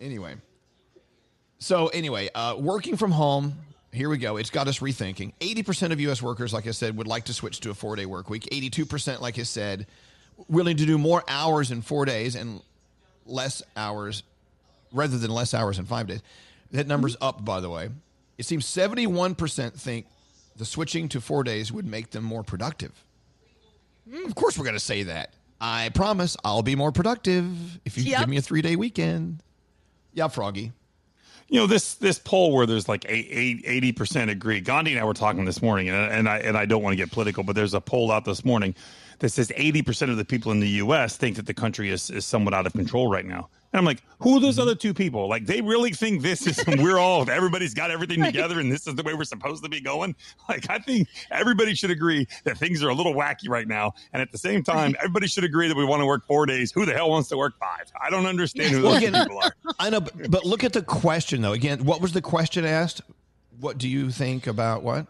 Anyway, 0.00 0.34
so 1.58 1.88
anyway, 1.88 2.28
uh, 2.34 2.56
working 2.58 2.96
from 2.96 3.10
home. 3.12 3.54
Here 3.92 4.08
we 4.10 4.18
go. 4.18 4.36
It's 4.36 4.50
got 4.50 4.68
us 4.68 4.80
rethinking. 4.80 5.32
Eighty 5.40 5.62
percent 5.62 5.92
of 5.92 6.00
U.S. 6.00 6.20
workers, 6.22 6.52
like 6.52 6.66
I 6.66 6.72
said, 6.72 6.96
would 6.96 7.06
like 7.06 7.24
to 7.26 7.34
switch 7.34 7.60
to 7.60 7.70
a 7.70 7.74
four 7.74 7.96
day 7.96 8.06
work 8.06 8.28
week. 8.30 8.48
Eighty-two 8.52 8.84
percent, 8.86 9.22
like 9.22 9.38
I 9.38 9.44
said, 9.44 9.86
willing 10.48 10.76
to 10.76 10.86
do 10.86 10.98
more 10.98 11.22
hours 11.28 11.70
in 11.70 11.82
four 11.82 12.04
days 12.04 12.34
and 12.34 12.60
less 13.26 13.62
hours, 13.76 14.24
rather 14.92 15.16
than 15.18 15.30
less 15.30 15.54
hours 15.54 15.78
in 15.78 15.86
five 15.86 16.06
days. 16.06 16.20
That 16.72 16.86
number's 16.86 17.16
up, 17.20 17.44
by 17.44 17.60
the 17.60 17.70
way. 17.70 17.88
It 18.38 18.46
seems 18.46 18.64
seventy-one 18.66 19.34
percent 19.34 19.74
think 19.74 20.06
the 20.56 20.64
switching 20.64 21.08
to 21.10 21.20
four 21.20 21.44
days 21.44 21.72
would 21.72 21.86
make 21.86 22.10
them 22.10 22.24
more 22.24 22.42
productive. 22.42 22.92
Hmm. 24.10 24.24
Of 24.24 24.34
course, 24.34 24.56
we're 24.56 24.64
going 24.64 24.74
to 24.76 24.80
say 24.80 25.02
that. 25.04 25.34
I 25.60 25.90
promise 25.92 26.36
I'll 26.44 26.62
be 26.62 26.76
more 26.76 26.92
productive 26.92 27.80
if 27.84 27.98
you 27.98 28.04
Yep. 28.04 28.20
give 28.20 28.28
me 28.28 28.36
a 28.36 28.42
three-day 28.42 28.76
weekend. 28.76 29.42
Yeah, 30.14 30.28
Froggy. 30.28 30.72
You 31.48 31.60
know 31.60 31.66
this 31.66 31.94
this 31.94 32.18
poll 32.18 32.52
where 32.54 32.66
there's 32.66 32.88
like 32.88 33.06
eighty 33.08 33.92
percent 33.92 34.30
agree. 34.30 34.60
Gandhi 34.60 34.92
and 34.92 35.00
I 35.00 35.04
were 35.04 35.14
talking 35.14 35.44
this 35.46 35.62
morning, 35.62 35.88
and, 35.88 36.12
and 36.12 36.28
I 36.28 36.38
and 36.40 36.56
I 36.58 36.66
don't 36.66 36.82
want 36.82 36.92
to 36.92 36.96
get 36.96 37.10
political, 37.10 37.42
but 37.42 37.56
there's 37.56 37.72
a 37.74 37.80
poll 37.80 38.12
out 38.12 38.24
this 38.26 38.44
morning 38.44 38.74
that 39.20 39.30
says 39.30 39.50
eighty 39.56 39.80
percent 39.80 40.10
of 40.10 40.18
the 40.18 40.26
people 40.26 40.52
in 40.52 40.60
the 40.60 40.68
U.S. 40.68 41.16
think 41.16 41.36
that 41.36 41.46
the 41.46 41.54
country 41.54 41.88
is, 41.88 42.10
is 42.10 42.26
somewhat 42.26 42.52
out 42.52 42.66
of 42.66 42.74
control 42.74 43.08
right 43.10 43.24
now. 43.24 43.48
And 43.72 43.78
I'm 43.78 43.84
like, 43.84 44.02
who 44.20 44.36
are 44.36 44.40
those 44.40 44.54
mm-hmm. 44.54 44.62
other 44.62 44.74
two 44.74 44.94
people? 44.94 45.28
Like, 45.28 45.44
they 45.44 45.60
really 45.60 45.90
think 45.90 46.22
this 46.22 46.46
is 46.46 46.62
we're 46.78 46.98
all 46.98 47.28
everybody's 47.28 47.74
got 47.74 47.90
everything 47.90 48.22
together, 48.22 48.60
and 48.60 48.72
this 48.72 48.86
is 48.86 48.94
the 48.94 49.02
way 49.02 49.12
we're 49.12 49.24
supposed 49.24 49.62
to 49.62 49.68
be 49.68 49.80
going. 49.80 50.14
Like, 50.48 50.70
I 50.70 50.78
think 50.78 51.08
everybody 51.30 51.74
should 51.74 51.90
agree 51.90 52.26
that 52.44 52.56
things 52.56 52.82
are 52.82 52.88
a 52.88 52.94
little 52.94 53.12
wacky 53.12 53.50
right 53.50 53.68
now, 53.68 53.92
and 54.14 54.22
at 54.22 54.32
the 54.32 54.38
same 54.38 54.62
time, 54.62 54.94
everybody 54.96 55.26
should 55.26 55.44
agree 55.44 55.68
that 55.68 55.76
we 55.76 55.84
want 55.84 56.00
to 56.00 56.06
work 56.06 56.24
four 56.26 56.46
days. 56.46 56.72
Who 56.72 56.86
the 56.86 56.94
hell 56.94 57.10
wants 57.10 57.28
to 57.28 57.36
work 57.36 57.58
five? 57.58 57.92
I 58.00 58.08
don't 58.08 58.24
understand 58.24 58.70
who 58.70 58.82
Well, 58.82 58.92
those 58.92 59.02
again, 59.02 59.22
people 59.22 59.38
are. 59.38 59.52
I 59.78 59.90
know, 59.90 60.00
but, 60.00 60.30
but 60.30 60.46
look 60.46 60.64
at 60.64 60.72
the 60.72 60.80
question 60.80 61.42
though. 61.42 61.52
Again, 61.52 61.84
what 61.84 62.00
was 62.00 62.12
the 62.12 62.22
question 62.22 62.64
asked? 62.64 63.02
What 63.60 63.76
do 63.76 63.88
you 63.88 64.10
think 64.10 64.46
about 64.46 64.82
what? 64.82 65.06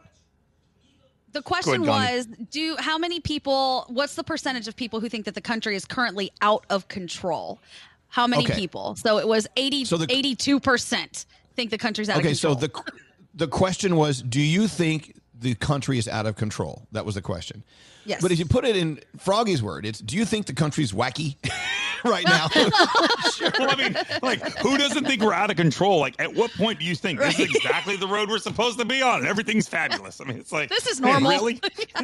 The 1.32 1.42
question 1.42 1.86
ahead, 1.86 2.26
was 2.26 2.26
do 2.50 2.74
how 2.78 2.98
many 2.98 3.20
people 3.20 3.84
what's 3.88 4.14
the 4.14 4.24
percentage 4.24 4.66
of 4.66 4.74
people 4.74 4.98
who 4.98 5.08
think 5.08 5.26
that 5.26 5.34
the 5.34 5.40
country 5.40 5.76
is 5.76 5.84
currently 5.84 6.32
out 6.40 6.64
of 6.70 6.88
control? 6.88 7.60
How 8.08 8.26
many 8.26 8.44
Okay. 8.44 8.54
people? 8.54 8.96
So 8.96 9.18
it 9.18 9.28
was 9.28 9.46
80 9.56 9.84
So 9.84 9.96
the- 9.98 10.06
82% 10.06 11.26
think 11.54 11.70
the 11.70 11.78
country's 11.78 12.08
out 12.08 12.18
okay, 12.18 12.30
of 12.30 12.40
control. 12.40 12.52
Okay, 12.54 12.60
so 12.60 12.66
the 12.66 12.92
the 13.34 13.48
question 13.48 13.96
was, 13.96 14.22
do 14.22 14.40
you 14.40 14.66
think 14.66 15.14
the 15.38 15.54
country 15.54 15.98
is 15.98 16.08
out 16.08 16.26
of 16.26 16.34
control? 16.36 16.86
That 16.92 17.04
was 17.04 17.14
the 17.14 17.22
question. 17.22 17.62
Yes. 18.04 18.20
But 18.22 18.32
if 18.32 18.38
you 18.38 18.46
put 18.46 18.64
it 18.64 18.74
in 18.74 19.00
Froggy's 19.18 19.62
word, 19.62 19.84
it's 19.86 19.98
do 20.00 20.16
you 20.16 20.24
think 20.24 20.46
the 20.46 20.54
country's 20.54 20.92
wacky 20.92 21.36
right 22.04 22.24
now? 22.24 22.48
well, 22.56 23.70
I 23.70 23.74
mean, 23.76 23.96
like, 24.22 24.40
who 24.58 24.78
doesn't 24.78 25.04
think 25.04 25.20
we're 25.22 25.34
out 25.34 25.50
of 25.50 25.56
control? 25.56 26.00
Like, 26.00 26.14
at 26.18 26.34
what 26.34 26.50
point 26.52 26.78
do 26.80 26.86
you 26.86 26.94
think 26.94 27.20
this 27.20 27.38
is 27.38 27.54
exactly 27.54 27.96
the 27.96 28.08
road 28.08 28.28
we're 28.30 28.38
supposed 28.38 28.78
to 28.78 28.84
be 28.86 29.02
on? 29.02 29.26
Everything's 29.26 29.68
fabulous. 29.68 30.20
I 30.20 30.24
mean, 30.24 30.38
it's 30.38 30.50
like 30.52 30.70
This 30.70 30.86
is 30.86 31.00
man, 31.00 31.22
normal. 31.22 31.30
really? 31.32 31.60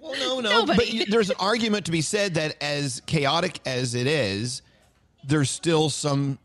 well, 0.00 0.14
no, 0.18 0.40
no. 0.40 0.66
But 0.66 0.92
you, 0.92 1.06
there's 1.06 1.30
an 1.30 1.36
argument 1.38 1.86
to 1.86 1.92
be 1.92 2.00
said 2.02 2.34
that 2.34 2.60
as 2.62 3.00
chaotic 3.06 3.60
as 3.64 3.94
it 3.94 4.06
is, 4.08 4.62
there's 5.26 5.50
still 5.50 5.90
some 5.90 6.38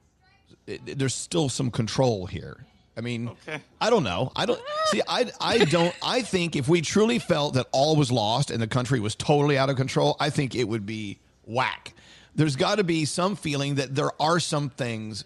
there's 0.66 1.16
still 1.16 1.50
some 1.50 1.72
control 1.72 2.26
here. 2.26 2.66
I 2.98 3.02
mean, 3.02 3.30
Okay. 3.48 3.62
I 3.80 3.90
don't 3.90 4.04
know. 4.04 4.32
I 4.36 4.46
don't 4.46 4.62
see. 4.88 5.02
I 5.08 5.32
I 5.40 5.60
don't. 5.60 5.96
I 6.04 6.22
think 6.22 6.56
if 6.56 6.68
we 6.68 6.82
truly 6.82 7.20
felt 7.20 7.54
that 7.54 7.68
all 7.72 7.96
was 7.96 8.12
lost 8.12 8.52
and 8.52 8.62
the 8.62 8.68
country 8.68 9.00
was 9.00 9.16
totally 9.16 9.58
out 9.58 9.70
of 9.70 9.76
control, 9.78 10.18
I 10.20 10.30
think 10.30 10.56
it 10.56 10.66
would 10.66 10.86
be 10.86 11.20
whack. 11.46 11.94
There's 12.36 12.56
got 12.56 12.76
to 12.78 12.84
be 12.84 13.06
some 13.06 13.36
feeling 13.36 13.76
that 13.76 13.96
there 13.96 14.12
are 14.22 14.40
some 14.40 14.70
things 14.70 15.26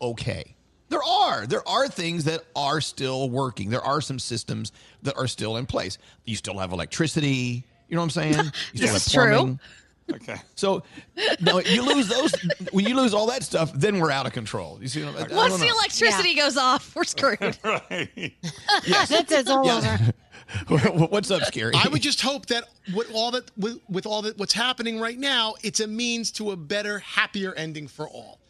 okay. 0.00 0.54
There 0.88 1.02
are. 1.02 1.46
There 1.46 1.66
are 1.68 1.86
things 1.88 2.24
that 2.24 2.42
are 2.56 2.80
still 2.80 3.30
working. 3.30 3.70
There 3.70 3.84
are 3.84 4.00
some 4.00 4.18
systems 4.18 4.72
that 5.02 5.16
are 5.16 5.28
still 5.28 5.56
in 5.56 5.66
place. 5.66 5.98
You 6.24 6.34
still 6.34 6.58
have 6.58 6.72
electricity. 6.72 7.64
You 7.88 7.94
know 7.96 8.02
what 8.02 8.16
I'm 8.16 8.32
saying? 8.32 8.34
You 8.72 8.86
still 8.86 8.92
This 8.94 9.06
is 9.06 9.12
have 9.14 9.24
true. 9.24 9.58
Plumbing. 10.08 10.22
Okay. 10.30 10.40
So, 10.56 10.82
no, 11.40 11.60
you 11.60 11.82
lose 11.82 12.08
those. 12.08 12.32
when 12.72 12.86
you 12.86 12.94
lose 12.94 13.14
all 13.14 13.26
that 13.26 13.42
stuff, 13.42 13.72
then 13.74 13.98
we're 14.00 14.10
out 14.10 14.26
of 14.26 14.32
control. 14.32 14.78
You 14.80 14.88
see 14.88 15.04
what 15.04 15.16
I'm 15.16 15.32
I 15.32 15.36
Once 15.36 15.58
the 15.58 15.66
know. 15.66 15.74
electricity 15.74 16.34
goes 16.34 16.56
off, 16.56 16.94
we're 16.96 17.04
screwed. 17.04 17.40
right. 17.64 18.34
That's 18.88 19.10
it's 19.10 19.48
all 19.50 19.64
Yeah. 19.64 19.76
over. 19.78 20.12
What's 21.06 21.30
up, 21.30 21.42
Skeery? 21.42 21.74
I 21.76 21.88
would 21.88 22.02
just 22.02 22.20
hope 22.20 22.46
that 22.46 22.64
with 22.92 23.08
all 23.14 23.30
that 23.30 23.48
with, 23.56 23.78
with 23.88 24.04
all 24.04 24.22
that 24.22 24.36
what's 24.36 24.52
happening 24.52 24.98
right 24.98 25.16
now, 25.18 25.54
it's 25.62 25.78
a 25.78 25.86
means 25.86 26.32
to 26.32 26.50
a 26.50 26.56
better, 26.56 26.98
happier 26.98 27.54
ending 27.54 27.86
for 27.86 28.08
all. 28.08 28.40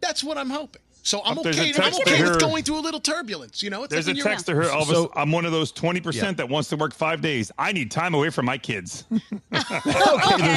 That's 0.00 0.22
what 0.22 0.38
I'm 0.38 0.50
hoping. 0.50 0.82
So 1.08 1.22
I'm 1.24 1.36
But 1.36 1.44
there's 1.44 1.58
a 1.58 1.62
okay. 1.62 1.68
I'm 1.70 1.74
text 1.74 2.00
okay 2.02 2.16
to 2.18 2.22
with 2.22 2.32
her- 2.34 2.38
going 2.38 2.62
through 2.64 2.80
a 2.80 2.84
little 2.84 3.00
turbulence. 3.00 3.62
You 3.62 3.70
know, 3.70 3.84
it's 3.84 3.90
There's 3.94 4.06
like 4.06 4.12
a 4.12 4.16
when 4.16 4.16
you're- 4.18 4.30
text 4.30 4.44
to 4.46 4.54
her, 4.54 4.62
Elvis. 4.64 4.92
So- 4.92 5.10
I'm 5.16 5.32
one 5.32 5.46
of 5.46 5.52
those 5.52 5.72
20% 5.72 6.14
Yeah. 6.14 6.32
that 6.32 6.50
wants 6.50 6.68
to 6.68 6.76
work 6.76 6.92
five 6.92 7.22
days. 7.22 7.50
I 7.58 7.72
need 7.72 7.90
time 7.90 8.12
away 8.12 8.28
from 8.28 8.44
my 8.44 8.58
kids. 8.58 9.04
okay, 9.12 9.22
there's 9.50 9.64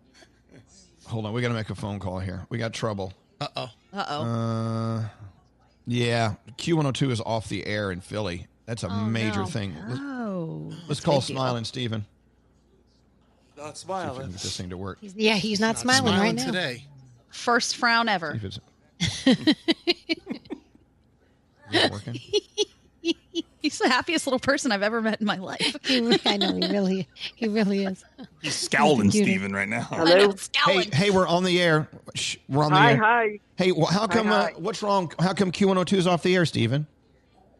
Hold 1.06 1.24
on, 1.24 1.32
we 1.32 1.40
got 1.40 1.48
to 1.48 1.54
make 1.54 1.70
a 1.70 1.74
phone 1.74 1.98
call 1.98 2.18
here. 2.18 2.44
We 2.50 2.58
got 2.58 2.74
trouble. 2.74 3.14
Uh 3.40 3.48
oh. 3.56 3.70
Uh-oh. 3.94 4.22
Uh, 4.22 5.08
yeah, 5.86 6.34
Q102 6.58 7.10
is 7.10 7.20
off 7.22 7.48
the 7.48 7.66
air 7.66 7.90
in 7.90 8.02
Philly. 8.02 8.48
That's 8.66 8.82
a 8.82 8.90
major 9.06 9.40
no. 9.40 9.46
thing. 9.46 9.74
Let's- 9.88 10.00
oh. 10.02 10.16
Oh. 10.30 10.72
Let's 10.88 11.00
call 11.00 11.20
Thank 11.20 11.30
you. 11.30 11.34
Smiling 11.36 11.64
Steven. 11.64 12.04
Not 13.60 13.76
See 13.76 13.84
if 13.84 13.88
we 13.88 13.94
can 13.94 14.04
smiling. 14.14 14.30
get 14.32 14.40
this 14.40 14.56
thing 14.56 14.70
to 14.70 14.76
work. 14.76 14.98
He's, 15.00 15.14
yeah, 15.14 15.34
he's 15.34 15.60
not, 15.60 15.78
smiling, 15.78 16.14
right 16.18 16.34
now. 16.34 16.44
today. 16.46 16.84
First 17.30 17.76
frown 17.76 18.08
ever. 18.08 18.32
See 18.40 18.46
if 18.46 18.58
it's- 19.36 19.56
Is 21.72 21.90
working? 21.90 22.20
He's 23.62 23.78
the 23.78 23.88
happiest 23.88 24.26
little 24.26 24.40
person 24.40 24.72
I've 24.72 24.82
ever 24.82 25.00
met 25.02 25.20
in 25.20 25.26
my 25.26 25.36
life. 25.36 25.76
I 26.26 26.36
know 26.38 26.54
he 26.54 26.66
really, 26.72 27.06
he 27.36 27.46
really 27.46 27.84
is. 27.84 28.02
He's 28.40 28.54
scowling, 28.56 29.10
Cute. 29.10 29.24
Steven, 29.26 29.52
right 29.52 29.68
now. 29.68 29.82
Hello. 29.82 30.34
Hey, 30.66 30.88
hey, 30.92 31.10
we're 31.10 31.28
on 31.28 31.44
the 31.44 31.60
air. 31.60 31.86
Shh, 32.14 32.38
we're 32.48 32.64
on 32.64 32.72
the 32.72 32.78
Hi, 32.78 32.92
air. 32.92 32.96
hi. 32.98 33.40
Hey, 33.56 33.72
well, 33.72 33.86
how 33.86 34.06
come? 34.06 34.28
hi. 34.28 34.52
Uh, 34.56 34.60
what's 34.60 34.82
wrong? 34.82 35.12
How 35.20 35.34
come 35.34 35.52
Q102 35.52 35.92
is 35.98 36.06
off 36.06 36.22
the 36.22 36.34
air, 36.34 36.46
Steven? 36.46 36.86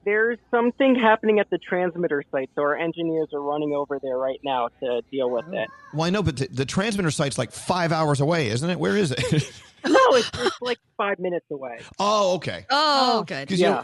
There's 0.05 0.39
something 0.51 0.95
happening 0.95 1.39
at 1.41 1.51
the 1.51 1.59
transmitter 1.59 2.23
site, 2.33 2.51
so 2.55 2.63
our 2.63 2.77
engineers 2.77 3.29
are 3.35 3.41
running 3.43 3.75
over 3.75 3.99
there 4.03 4.17
right 4.17 4.41
now 4.43 4.69
to 4.83 5.03
deal 5.11 5.29
with 5.31 5.45
it. 5.53 5.69
Well, 5.93 6.07
I 6.07 6.11
know, 6.11 6.23
but 6.23 6.37
the, 6.39 6.49
the 6.51 6.65
transmitter 6.65 7.11
site's 7.11 7.37
like 7.39 7.53
five 7.53 7.93
hours 7.93 8.21
away, 8.21 8.49
isn't 8.49 8.69
it? 8.71 8.79
Where 8.79 8.97
is 8.97 9.13
it? 9.13 9.53
No, 9.83 9.99
it's, 10.11 10.31
it's 10.35 10.61
like 10.61 10.77
five 10.99 11.19
minutes 11.19 11.47
away. 11.51 11.79
oh, 11.99 12.35
okay. 12.35 12.67
Oh, 12.69 13.25
good. 13.27 13.49
'Cause 13.49 13.59
you- 13.59 13.65
Yeah, 13.67 13.83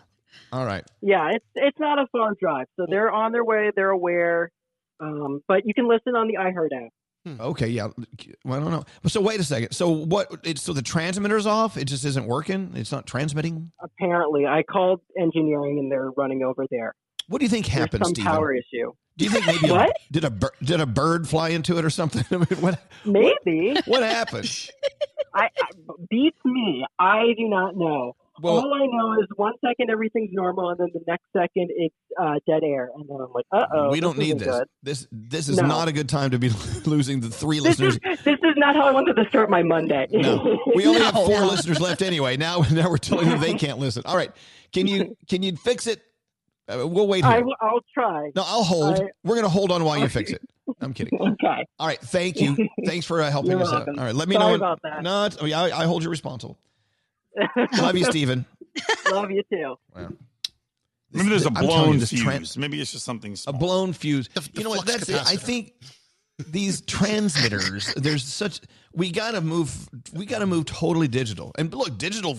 All 0.52 0.66
right. 0.66 0.84
yeah, 1.00 1.30
it's 1.32 1.44
it's 1.54 1.78
not 1.78 1.98
a 1.98 2.06
far 2.12 2.34
drive, 2.38 2.66
so 2.76 2.84
they're 2.86 3.10
on 3.10 3.32
their 3.32 3.42
way. 3.46 3.70
They're 3.74 3.88
aware, 3.88 4.50
um, 5.00 5.42
but 5.48 5.64
you 5.66 5.72
can 5.72 5.88
listen 5.88 6.14
on 6.16 6.28
the 6.28 6.34
iHeart 6.34 6.76
app. 6.76 6.92
Hmm. 7.36 7.40
Okay, 7.40 7.68
yeah. 7.68 7.88
Well, 8.44 8.60
I 8.60 8.62
don't 8.62 8.70
know. 8.70 8.84
So 9.06 9.20
wait 9.20 9.40
a 9.40 9.44
second. 9.44 9.72
So 9.72 9.88
what? 9.90 10.28
It's 10.44 10.62
so 10.62 10.72
the 10.72 10.82
transmitter's 10.82 11.46
off. 11.46 11.76
It 11.76 11.84
just 11.86 12.04
isn't 12.04 12.26
working. 12.26 12.72
It's 12.74 12.92
not 12.92 13.06
transmitting. 13.06 13.72
Apparently, 13.80 14.46
I 14.46 14.62
called 14.62 15.00
engineering 15.18 15.78
and 15.78 15.90
they're 15.90 16.10
running 16.10 16.42
over 16.42 16.66
there. 16.70 16.94
What 17.28 17.38
do 17.38 17.44
you 17.44 17.50
think 17.50 17.66
There's 17.66 17.78
happened, 17.78 18.06
some 18.16 18.24
power 18.24 18.54
issue. 18.54 18.92
Do 19.18 19.24
you 19.24 19.30
think 19.30 19.46
maybe 19.46 19.70
What? 19.72 19.90
A, 19.90 19.94
did 20.12 20.24
a 20.24 20.30
bir- 20.30 20.52
did 20.62 20.80
a 20.80 20.86
bird 20.86 21.28
fly 21.28 21.50
into 21.50 21.76
it 21.76 21.84
or 21.84 21.90
something? 21.90 22.24
I 22.30 22.36
mean, 22.36 22.60
what 22.60 22.80
Maybe. 23.04 23.76
what 23.86 24.02
happened? 24.02 24.70
I, 25.34 25.44
I 25.60 25.68
beats 26.08 26.38
me. 26.44 26.84
I 26.98 27.34
do 27.36 27.48
not 27.48 27.76
know. 27.76 28.16
Well- 28.40 28.58
All 28.58 28.74
I 28.74 28.86
know 28.86 29.20
is 29.20 29.26
one 29.36 29.52
second 29.64 29.90
everything's 29.90 30.30
normal, 30.32 30.70
and 30.70 30.78
then 30.78 30.88
the 30.94 31.00
next 31.06 31.24
second 31.36 31.68
it's 31.76 31.94
uh, 32.20 32.34
dead 32.46 32.62
air, 32.64 32.90
and 32.94 33.08
then 33.08 33.16
I'm 33.20 33.32
like, 33.32 33.44
uh 33.52 33.66
oh. 33.72 33.90
we 33.90 34.00
don't 34.00 34.18
need 34.18 34.38
this. 34.38 34.48
Good. 34.48 34.68
This 34.82 35.06
this 35.12 35.48
is 35.48 35.56
No. 35.58 35.66
not 35.66 35.88
a 35.88 35.92
good 35.92 36.08
time 36.08 36.30
to 36.30 36.38
be 36.38 36.48
losing 36.86 37.20
the 37.20 37.30
three 37.30 37.58
This 37.60 37.78
listeners. 37.78 37.94
is 38.04 38.18
this 38.24 38.38
is 38.42 38.54
not 38.56 38.74
how 38.76 38.86
I 38.86 38.90
wanted 38.92 39.14
to 39.16 39.28
start 39.28 39.50
my 39.50 39.62
Monday. 39.62 40.06
No, 40.12 40.58
we 40.74 40.86
only 40.86 41.00
have 41.00 41.14
four 41.14 41.40
listeners 41.46 41.80
left 41.80 42.02
anyway. 42.02 42.36
Now, 42.36 42.62
now 42.70 42.88
we're 42.90 42.98
telling 42.98 43.28
them 43.28 43.40
they 43.40 43.54
can't 43.54 43.78
listen. 43.78 44.02
All 44.06 44.16
right, 44.16 44.30
can 44.72 44.86
you 44.86 45.16
can 45.28 45.42
you 45.42 45.56
fix 45.56 45.86
it? 45.86 46.00
Uh, 46.70 46.86
we'll 46.86 47.08
wait 47.08 47.24
I 47.24 47.36
here. 47.36 47.44
will, 47.46 47.56
I'll 47.62 47.80
try. 47.94 48.30
No, 48.36 48.42
I'll 48.46 48.62
hold. 48.62 49.00
I- 49.00 49.08
We're 49.24 49.36
gonna 49.36 49.48
hold 49.48 49.72
on 49.72 49.84
while 49.84 49.98
you 49.98 50.08
fix 50.08 50.30
it. 50.30 50.42
I'm 50.82 50.92
kidding. 50.92 51.18
Okay. 51.18 51.66
All 51.78 51.86
right, 51.86 51.98
thank 51.98 52.40
you. 52.42 52.54
Thanks 52.84 53.06
for 53.06 53.22
uh, 53.22 53.30
helping 53.30 53.52
You're 53.52 53.62
us 53.62 53.70
welcome. 53.72 53.94
out. 53.94 53.98
All 53.98 54.04
right, 54.04 54.14
let 54.14 54.28
me 54.28 54.34
Sorry 54.34 54.44
know. 54.44 54.50
when- 54.52 54.60
about 54.60 54.80
that. 54.82 55.02
No, 55.02 55.28
I, 55.40 55.44
mean, 55.44 55.54
I, 55.54 55.80
I 55.80 55.84
hold 55.86 56.04
you 56.04 56.10
responsible. 56.10 56.58
Love 57.80 57.96
you, 57.96 58.04
Steven. 58.04 58.44
Love 59.10 59.30
you 59.30 59.42
too. 59.50 59.76
Maybe 61.12 61.28
there's 61.30 61.44
a 61.46 61.48
I'm 61.48 61.54
telling 61.54 61.68
blown 61.68 61.98
you, 62.00 62.06
fuse. 62.06 62.22
tran- 62.22 62.56
Maybe 62.58 62.80
it's 62.80 62.92
just 62.92 63.04
something 63.04 63.36
A 63.46 63.52
blown 63.52 63.92
fuse. 63.92 64.28
The- 64.28 64.40
the 64.40 64.50
you 64.54 64.64
know 64.64 64.70
what? 64.70 64.84
flux 64.84 65.06
That's 65.06 65.28
it. 65.28 65.32
I 65.32 65.36
think 65.36 65.72
these 66.38 66.80
transmitters. 66.82 67.92
There's 67.94 68.24
such. 68.24 68.60
We 68.92 69.10
got 69.10 69.32
to 69.32 69.40
move. 69.40 69.88
We 70.12 70.26
got 70.26 70.40
to 70.40 70.46
move 70.46 70.66
totally 70.66 71.08
digital. 71.08 71.52
And 71.58 71.72
look, 71.74 71.96
digital 71.98 72.38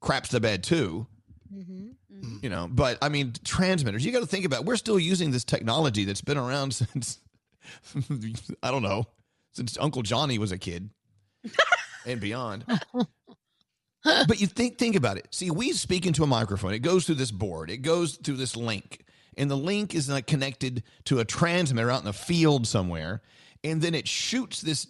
craps 0.00 0.30
the 0.30 0.40
bed 0.40 0.62
too. 0.62 1.06
Mm-hmm. 1.54 1.88
Mm-hmm. 2.12 2.36
You 2.42 2.50
know, 2.50 2.68
but 2.70 2.98
I 3.02 3.08
mean, 3.10 3.34
transmitters. 3.44 4.04
You 4.04 4.12
got 4.12 4.20
to 4.20 4.26
think 4.26 4.44
about. 4.44 4.64
We're 4.64 4.76
still 4.76 4.98
using 4.98 5.30
this 5.30 5.44
technology 5.44 6.04
that's 6.04 6.22
been 6.22 6.38
around 6.38 6.72
since 6.74 7.18
I 8.62 8.70
don't 8.70 8.82
know 8.82 9.06
since 9.52 9.76
Uncle 9.80 10.02
Johnny 10.02 10.38
was 10.38 10.52
a 10.52 10.58
kid 10.58 10.88
and 12.06 12.20
beyond. 12.20 12.64
but 14.04 14.40
you 14.40 14.46
think 14.46 14.78
think 14.78 14.96
about 14.96 15.16
it. 15.16 15.28
See, 15.30 15.50
we 15.50 15.72
speak 15.72 16.06
into 16.06 16.22
a 16.22 16.26
microphone. 16.26 16.72
It 16.72 16.80
goes 16.80 17.06
through 17.06 17.16
this 17.16 17.30
board. 17.30 17.70
It 17.70 17.78
goes 17.78 18.16
through 18.16 18.36
this 18.36 18.56
link, 18.56 19.04
and 19.36 19.50
the 19.50 19.56
link 19.56 19.94
is 19.94 20.08
like 20.08 20.26
connected 20.26 20.82
to 21.04 21.18
a 21.18 21.24
transmitter 21.24 21.90
out 21.90 22.00
in 22.00 22.04
the 22.04 22.12
field 22.12 22.66
somewhere, 22.66 23.22
and 23.64 23.82
then 23.82 23.94
it 23.94 24.06
shoots 24.06 24.60
this 24.60 24.86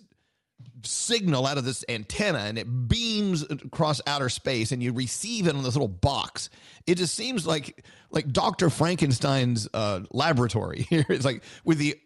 signal 0.85 1.47
out 1.47 1.59
of 1.59 1.65
this 1.65 1.85
antenna 1.89 2.39
and 2.39 2.59
it 2.59 2.89
beams 2.89 3.43
across 3.51 4.01
outer 4.07 4.29
space 4.29 4.73
and 4.73 4.83
you 4.83 4.93
receive 4.93 5.47
it 5.47 5.55
on 5.55 5.63
this 5.63 5.75
little 5.75 5.89
box 5.89 6.51
it 6.87 6.97
just 6.97 7.15
seems 7.15 7.47
like 7.47 7.85
like 8.11 8.31
dr 8.33 8.69
frankenstein's 8.71 9.69
uh 9.75 10.01
laboratory 10.13 10.83
here 10.91 11.05
it's 11.09 11.25
like 11.25 11.43
with 11.65 11.79
the 11.79 11.99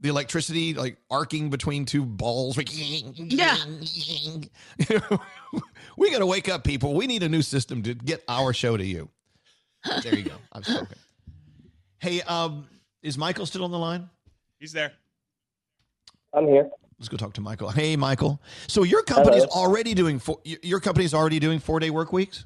the 0.00 0.08
electricity 0.08 0.74
like 0.74 0.96
arcing 1.10 1.50
between 1.50 1.84
two 1.84 2.04
balls 2.04 2.56
like 2.56 2.68
Yeah. 2.72 3.56
we 5.96 6.10
got 6.10 6.18
to 6.18 6.26
wake 6.26 6.48
up 6.48 6.64
people 6.64 6.94
we 6.94 7.06
need 7.06 7.22
a 7.22 7.28
new 7.28 7.42
system 7.42 7.82
to 7.82 7.94
get 7.94 8.22
our 8.28 8.52
show 8.52 8.76
to 8.76 8.84
you 8.84 9.08
there 10.02 10.14
you 10.14 10.24
go 10.24 10.34
i've 10.52 10.64
spoken 10.64 10.98
hey 11.98 12.22
um 12.22 12.66
is 13.02 13.18
michael 13.18 13.46
still 13.46 13.64
on 13.64 13.70
the 13.70 13.78
line 13.78 14.08
He's 14.60 14.72
there. 14.72 14.92
I'm 16.34 16.46
here. 16.46 16.68
Let's 16.98 17.08
go 17.08 17.16
talk 17.16 17.32
to 17.32 17.40
Michael. 17.40 17.70
Hey, 17.70 17.96
Michael. 17.96 18.40
So 18.68 18.82
your 18.82 19.02
company's 19.02 19.44
Hello. 19.44 19.64
already 19.64 19.94
doing 19.94 20.18
four, 20.18 20.38
your 20.44 20.58
your 20.62 20.80
company's 20.80 21.14
already 21.14 21.38
doing 21.38 21.58
four 21.58 21.80
day 21.80 21.88
work 21.88 22.12
weeks. 22.12 22.44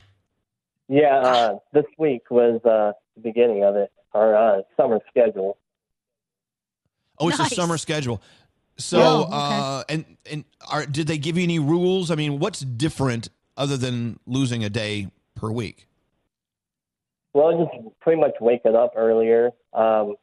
Yeah, 0.89 1.18
uh, 1.18 1.59
this 1.72 1.85
week 1.98 2.31
was 2.31 2.60
uh, 2.64 2.93
the 3.16 3.20
beginning 3.20 3.64
of 3.64 3.74
it, 3.74 3.90
our 4.12 4.36
uh, 4.36 4.62
summer 4.76 5.01
schedule. 5.10 5.59
Oh, 7.19 7.28
it's 7.28 7.39
Nice. 7.39 7.53
a 7.53 7.55
summer 7.55 7.78
schedule. 7.78 8.20
So, 8.77 8.99
Oh, 9.01 9.20
okay. 9.23 9.31
uh, 9.35 9.85
and 9.89 10.05
and 10.31 10.45
are 10.70 10.85
did 10.85 11.07
they 11.07 11.19
give 11.19 11.36
you 11.36 11.45
any 11.45 11.59
rules? 11.59 12.11
I 12.11 12.16
mean, 12.16 12.39
what's 12.41 12.61
different 12.61 13.28
other 13.57 13.77
than 13.77 14.19
losing 14.27 14.65
a 14.65 14.70
day 14.70 15.09
per 15.36 15.51
week? 15.51 15.86
Well, 17.32 17.57
just 17.65 18.01
pretty 18.01 18.20
much 18.20 18.35
waking 18.41 18.74
up 18.77 18.93
earlier. 18.97 19.51
Um, 19.73 20.15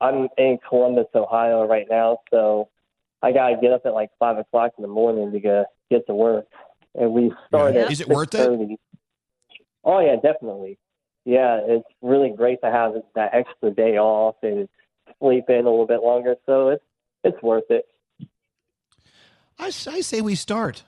I'm 0.00 0.28
in 0.38 0.58
Columbus, 0.68 1.06
Ohio 1.14 1.66
right 1.66 1.86
now, 1.90 2.18
so 2.30 2.68
I 3.22 3.32
gotta 3.32 3.56
get 3.60 3.72
up 3.72 3.82
at 3.86 3.94
like 3.94 4.10
five 4.18 4.38
o'clock 4.38 4.72
in 4.78 4.82
the 4.82 4.88
morning 4.88 5.32
to 5.32 5.40
go 5.40 5.64
get 5.90 6.06
to 6.06 6.14
work, 6.14 6.46
and 6.94 7.12
we 7.12 7.32
start 7.48 7.74
Yeah. 7.74 7.82
at 7.82 7.90
Is 7.92 8.00
it 8.00 8.08
worth 8.08 8.34
it? 8.34 8.78
Oh 9.84 10.00
yeah, 10.00 10.16
definitely. 10.16 10.78
Yeah, 11.24 11.60
it's 11.62 11.88
really 12.02 12.30
great 12.30 12.60
to 12.62 12.70
have 12.70 12.94
that 13.14 13.34
extra 13.34 13.70
day 13.70 13.98
off 13.98 14.36
and 14.42 14.68
sleep 15.20 15.44
in 15.48 15.56
a 15.66 15.70
little 15.70 15.86
bit 15.86 16.02
longer, 16.02 16.36
so 16.46 16.68
it's 16.70 16.84
it's 17.24 17.42
worth 17.42 17.70
it. 17.70 17.84
I, 19.58 19.66
I 19.66 19.70
say 19.70 20.20
we 20.20 20.34
start. 20.34 20.84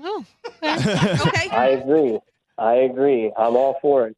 Oh, 0.00 0.24
okay. 0.62 0.68
I 1.52 1.78
agree. 1.80 2.18
I 2.58 2.74
agree. 2.74 3.32
I'm 3.36 3.56
all 3.56 3.78
for 3.80 4.08
it. 4.08 4.16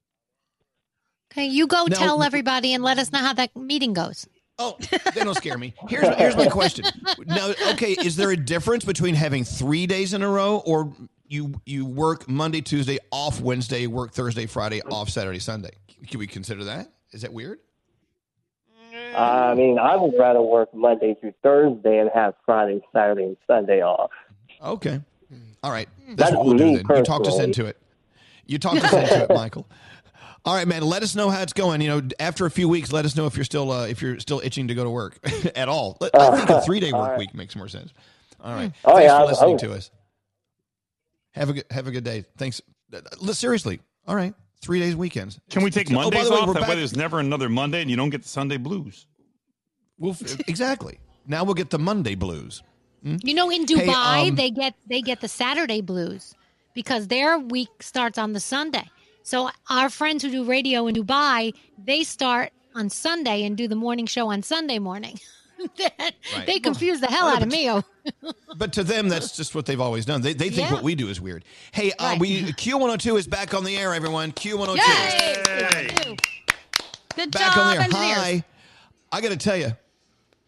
Okay, 1.32 1.46
you 1.46 1.66
go 1.66 1.84
Now- 1.88 1.96
tell 1.96 2.22
everybody 2.22 2.74
and 2.74 2.82
let 2.82 2.98
us 2.98 3.12
know 3.12 3.18
how 3.18 3.32
that 3.34 3.54
meeting 3.56 3.92
goes. 3.92 4.26
Oh, 4.56 4.76
they 5.14 5.24
don't 5.24 5.34
scare 5.34 5.58
me. 5.58 5.74
Here's 5.88 6.06
here's 6.16 6.36
my 6.36 6.46
question. 6.46 6.84
Now, 7.26 7.52
okay, 7.72 7.92
is 7.92 8.14
there 8.14 8.30
a 8.30 8.36
difference 8.36 8.84
between 8.84 9.16
having 9.16 9.42
three 9.42 9.84
days 9.88 10.14
in 10.14 10.22
a 10.22 10.28
row, 10.28 10.62
or 10.64 10.92
you 11.26 11.60
you 11.66 11.84
work 11.84 12.28
Monday, 12.28 12.60
Tuesday, 12.60 12.98
off 13.10 13.40
Wednesday, 13.40 13.88
work 13.88 14.12
Thursday, 14.12 14.46
Friday, 14.46 14.80
off 14.82 15.08
Saturday, 15.10 15.40
Sunday? 15.40 15.72
Can 16.08 16.20
we 16.20 16.28
consider 16.28 16.62
that? 16.64 16.92
Is 17.10 17.22
that 17.22 17.32
weird? 17.32 17.58
I 19.16 19.54
mean, 19.54 19.78
I 19.78 19.96
would 19.96 20.14
rather 20.18 20.42
work 20.42 20.72
Monday 20.74 21.16
through 21.20 21.34
Thursday 21.42 21.98
and 21.98 22.10
have 22.14 22.34
Friday, 22.44 22.80
Saturday, 22.92 23.24
and 23.24 23.36
Sunday 23.46 23.82
off. 23.82 24.10
Okay. 24.62 25.00
All 25.62 25.70
right. 25.70 25.88
That's, 26.08 26.18
That's 26.30 26.36
what 26.36 26.46
we'll 26.46 26.58
do 26.58 26.76
then. 26.76 26.96
You 26.96 27.02
talked 27.02 27.26
us 27.26 27.38
into 27.38 27.66
it. 27.66 27.78
You 28.46 28.58
talked 28.58 28.84
us 28.84 28.92
into 28.92 29.24
it, 29.24 29.30
Michael. 29.34 29.66
All 30.44 30.54
right, 30.54 30.68
man. 30.68 30.82
Let 30.82 31.02
us 31.02 31.14
know 31.14 31.30
how 31.30 31.40
it's 31.40 31.54
going. 31.54 31.80
You 31.80 31.88
know, 31.88 32.08
after 32.20 32.44
a 32.44 32.50
few 32.50 32.68
weeks, 32.68 32.92
let 32.92 33.06
us 33.06 33.16
know 33.16 33.26
if 33.26 33.34
you're 33.36 33.46
still 33.46 33.70
uh, 33.70 33.86
if 33.86 34.02
you're 34.02 34.18
still 34.20 34.42
itching 34.44 34.68
to 34.68 34.74
go 34.74 34.84
to 34.84 34.90
work 34.90 35.18
at 35.56 35.68
all. 35.70 35.96
I 36.12 36.36
think 36.36 36.50
a 36.50 36.60
three 36.60 36.80
day 36.80 36.92
work 36.92 37.10
right. 37.10 37.18
week 37.18 37.34
makes 37.34 37.56
more 37.56 37.68
sense. 37.68 37.94
All 38.42 38.54
right. 38.54 38.70
Oh, 38.84 38.94
Thanks 38.96 39.04
yeah, 39.08 39.18
for 39.20 39.26
listening 39.26 39.54
I- 39.54 39.58
to 39.58 39.72
us. 39.72 39.90
Have 41.32 41.48
a 41.50 41.52
good 41.54 41.64
have 41.70 41.86
a 41.86 41.90
good 41.90 42.04
day. 42.04 42.24
Thanks. 42.36 42.60
Uh, 42.92 42.98
uh, 42.98 43.32
Seriously. 43.32 43.80
All 44.06 44.14
right. 44.14 44.34
Three 44.64 44.80
days 44.80 44.96
weekends. 44.96 45.38
Can 45.50 45.62
we 45.62 45.70
take 45.70 45.90
Oh, 45.90 45.94
by 45.94 46.02
Mondays 46.04 46.24
the 46.24 46.30
way, 46.30 46.40
off? 46.40 46.48
we're 46.48 46.54
That 46.54 46.68
way 46.68 46.76
there's 46.76 46.96
never 46.96 47.20
another 47.20 47.50
Monday 47.50 47.82
and 47.82 47.90
you 47.90 47.96
don't 47.96 48.08
get 48.08 48.22
the 48.22 48.28
Sunday 48.28 48.56
blues. 48.56 49.06
We'll 49.98 50.16
exactly. 50.48 50.98
Now 51.26 51.44
we'll 51.44 51.54
get 51.54 51.68
the 51.68 51.78
Monday 51.78 52.14
blues. 52.14 52.62
Hmm? 53.02 53.16
You 53.22 53.34
know, 53.34 53.50
in 53.50 53.66
Hey, 53.68 53.74
Dubai, 53.74 54.28
um, 54.30 54.34
they 54.36 54.50
get 54.50 54.74
they 54.88 55.02
get 55.02 55.20
the 55.20 55.28
Saturday 55.28 55.82
blues 55.82 56.34
because 56.74 57.08
their 57.08 57.38
week 57.38 57.82
starts 57.82 58.16
on 58.16 58.32
the 58.32 58.40
Sunday. 58.40 58.88
So 59.22 59.50
our 59.68 59.90
friends 59.90 60.22
who 60.22 60.30
do 60.30 60.44
radio 60.44 60.86
in 60.86 60.94
Dubai, 60.94 61.54
they 61.78 62.02
start 62.02 62.50
on 62.74 62.88
Sunday 62.88 63.44
and 63.44 63.56
do 63.56 63.68
the 63.68 63.76
morning 63.76 64.06
show 64.06 64.28
on 64.30 64.42
Sunday 64.42 64.78
morning. 64.78 65.20
They 66.46 66.58
confuse 66.60 67.00
the 67.00 67.06
hell 67.06 67.26
out 67.28 67.42
of 67.42 67.50
me. 67.50 67.70
But 68.56 68.74
to 68.74 68.84
them, 68.84 69.08
that's 69.08 69.34
just 69.36 69.54
what 69.54 69.66
they've 69.66 69.80
always 69.80 70.04
done. 70.04 70.20
They, 70.20 70.32
they 70.34 70.48
think 70.50 70.68
Yeah. 70.68 70.74
what 70.74 70.82
we 70.82 70.94
do 70.94 71.08
is 71.08 71.20
weird. 71.20 71.44
Hey, 71.72 71.90
uh, 71.92 72.10
Right. 72.10 72.20
we 72.20 72.42
Q102 72.52 73.18
is 73.18 73.26
back 73.26 73.54
on 73.54 73.64
the 73.64 73.76
air, 73.76 73.94
everyone. 73.94 74.30
Q102. 74.32 74.76
Yay! 74.76 76.16
Good 77.16 77.30
Back 77.30 77.54
job, 77.54 77.58
on 77.66 77.72
there. 77.74 77.80
engineers. 77.84 78.16
Hi. 78.16 78.44
I 79.10 79.20
got 79.20 79.30
to 79.30 79.36
tell 79.36 79.56
you, 79.56 79.72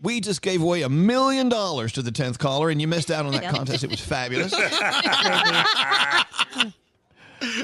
we 0.02 0.20
just 0.20 0.42
gave 0.42 0.60
away 0.62 0.82
a 0.82 0.88
million 0.88 1.48
dollars 1.48 1.92
to 1.92 2.02
the 2.02 2.10
10th 2.12 2.38
caller, 2.38 2.68
and 2.70 2.80
you 2.80 2.86
missed 2.88 3.10
out 3.10 3.24
on 3.26 3.32
that 3.32 3.42
Yeah. 3.42 3.52
contest. 3.56 3.82
It 3.84 3.90
was 3.90 4.00
fabulous. 4.00 4.52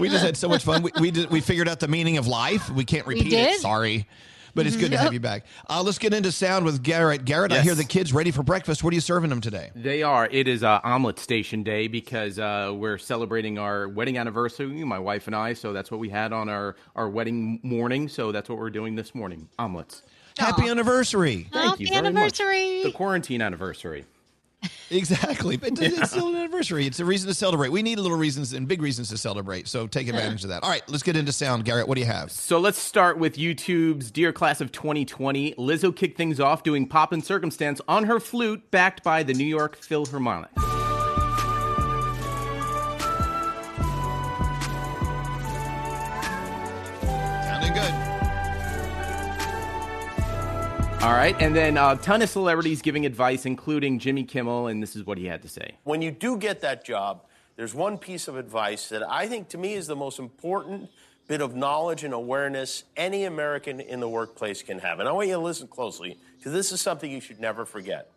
we 0.01 0.09
just 0.09 0.25
had 0.25 0.37
so 0.37 0.49
much 0.49 0.65
fun. 0.65 0.83
We, 0.83 0.91
we, 1.01 1.11
did, 1.11 1.31
we 1.31 1.41
figured 1.41 1.69
out 1.69 1.81
the 1.81 1.89
meaning 1.89 2.17
of 2.19 2.27
life. 2.27 2.71
We 2.71 2.85
can't 2.85 3.07
We 3.07 3.15
repeat 3.15 3.31
did? 3.31 3.51
it. 3.53 3.61
Sorry. 3.61 4.07
But 4.55 4.67
it's 4.67 4.77
good 4.77 4.91
to 4.91 4.99
have 4.99 5.13
you 5.13 5.21
back. 5.21 5.47
Uh, 5.69 5.83
let's 5.83 5.99
get 5.99 6.13
into 6.13 6.31
sound 6.31 6.65
with 6.65 6.83
Garrett. 6.83 7.25
Garrett, 7.25 7.53
I 7.53 7.61
hear 7.61 7.75
the 7.75 7.85
kids 7.85 8.13
ready 8.13 8.31
for 8.31 8.43
breakfast. 8.43 8.85
What 8.85 8.93
are 8.93 8.95
you 8.95 9.01
serving 9.01 9.31
them 9.31 9.41
today? 9.41 9.71
They 9.75 10.03
are. 10.03 10.27
It 10.31 10.47
is 10.47 10.63
uh, 10.63 10.81
omelet 10.85 11.19
station 11.19 11.63
day 11.63 11.89
because 11.89 12.39
uh, 12.39 12.73
we're 12.75 12.99
celebrating 12.99 13.59
our 13.59 13.89
wedding 13.89 14.19
anniversary, 14.19 14.85
my 14.85 14.99
wife 14.99 15.27
and 15.27 15.35
I. 15.35 15.55
So 15.55 15.73
that's 15.73 15.91
what 15.91 16.01
we 16.01 16.11
had 16.11 16.33
on 16.33 16.49
our, 16.49 16.77
our 16.95 17.09
wedding 17.09 17.61
morning. 17.63 18.09
So 18.09 18.31
that's 18.33 18.49
what 18.49 18.59
we're 18.59 18.71
doing 18.71 18.95
this 18.95 19.15
morning. 19.15 19.49
Omelets. 19.59 20.03
Happy 20.39 20.69
anniversary. 20.69 21.49
Thank 21.53 21.71
Happy 21.71 21.85
you 21.85 21.89
very 21.91 21.99
anniversary. 22.07 22.77
much. 22.79 22.85
The 22.85 22.93
quarantine 22.93 23.43
anniversary. 23.43 24.05
Exactly. 24.91 25.57
But 25.57 25.81
it's 25.81 26.11
still 26.11 26.29
an 26.29 26.37
anniversary. 26.37 26.87
It's 26.87 27.01
a 27.01 27.05
reason 27.05 27.29
to 27.29 27.35
celebrate. 27.35 27.71
We 27.71 27.83
need 27.83 27.99
little 27.99 28.19
reasons 28.19 28.53
and 28.53 28.69
big 28.69 28.83
reasons 28.83 29.09
to 29.11 29.19
celebrate. 29.19 29.69
So 29.69 29.87
take 29.87 30.09
advantage 30.09 30.45
of 30.45 30.51
that. 30.51 30.63
All 30.63 30.71
right, 30.71 30.83
let's 30.89 31.03
get 31.03 31.17
into 31.17 31.33
sound. 31.33 31.65
Garrett, 31.65 31.89
what 31.89 31.95
do 31.95 32.01
you 32.01 32.07
have? 32.07 32.31
So 32.31 32.59
let's 32.59 32.79
start 32.79 33.19
with 33.19 33.37
YouTube's 33.37 34.11
Dear 34.11 34.33
Class 34.33 34.61
of 34.61 34.73
2020. 34.73 35.55
Lizzo 35.55 35.95
kicked 35.95 36.17
things 36.17 36.41
off 36.41 36.63
doing 36.63 36.87
Pomp 36.87 37.13
and 37.13 37.25
Circumstance 37.25 37.81
on 37.89 38.05
her 38.05 38.21
flute, 38.21 38.71
backed 38.71 39.03
by 39.03 39.23
the 39.23 39.35
New 39.35 39.45
York 39.45 39.77
Philharmonic. 39.77 40.51
All 51.03 51.11
right, 51.11 51.35
and 51.41 51.55
then 51.55 51.79
a 51.79 51.97
ton 51.97 52.23
of 52.23 52.29
celebrities 52.29 52.81
giving 52.81 53.07
advice, 53.07 53.45
including 53.45 53.99
Jimmy 53.99 54.23
Kimmel, 54.23 54.69
and 54.69 54.81
this 54.81 54.95
is 54.95 55.05
what 55.05 55.19
he 55.19 55.27
had 55.27 55.43
to 55.43 55.49
say. 55.49 55.77
When 55.83 56.01
you 56.01 56.13
do 56.13 56.37
get 56.37 56.61
that 56.61 56.85
job, 56.85 57.25
there's 57.57 57.75
one 57.75 57.99
piece 57.99 58.29
of 58.29 58.37
advice 58.37 58.89
that 58.91 59.03
I 59.11 59.27
think 59.27 59.49
to 59.49 59.59
me 59.59 59.75
is 59.75 59.89
the 59.89 59.97
most 59.97 60.21
important 60.21 60.91
bit 61.27 61.41
of 61.41 61.57
knowledge 61.57 62.05
and 62.05 62.15
awareness 62.15 62.85
any 62.97 63.25
American 63.25 63.81
in 63.81 63.99
the 63.99 64.09
workplace 64.09 64.63
can 64.63 64.79
have. 64.79 65.01
And 65.01 65.09
I 65.09 65.13
want 65.13 65.27
you 65.27 65.35
to 65.35 65.41
listen 65.41 65.67
closely 65.67 66.19
because 66.39 66.53
this 66.53 66.71
is 66.71 66.81
something 66.81 67.11
you 67.11 67.21
should 67.21 67.41
never 67.41 67.65
forget. 67.65 68.13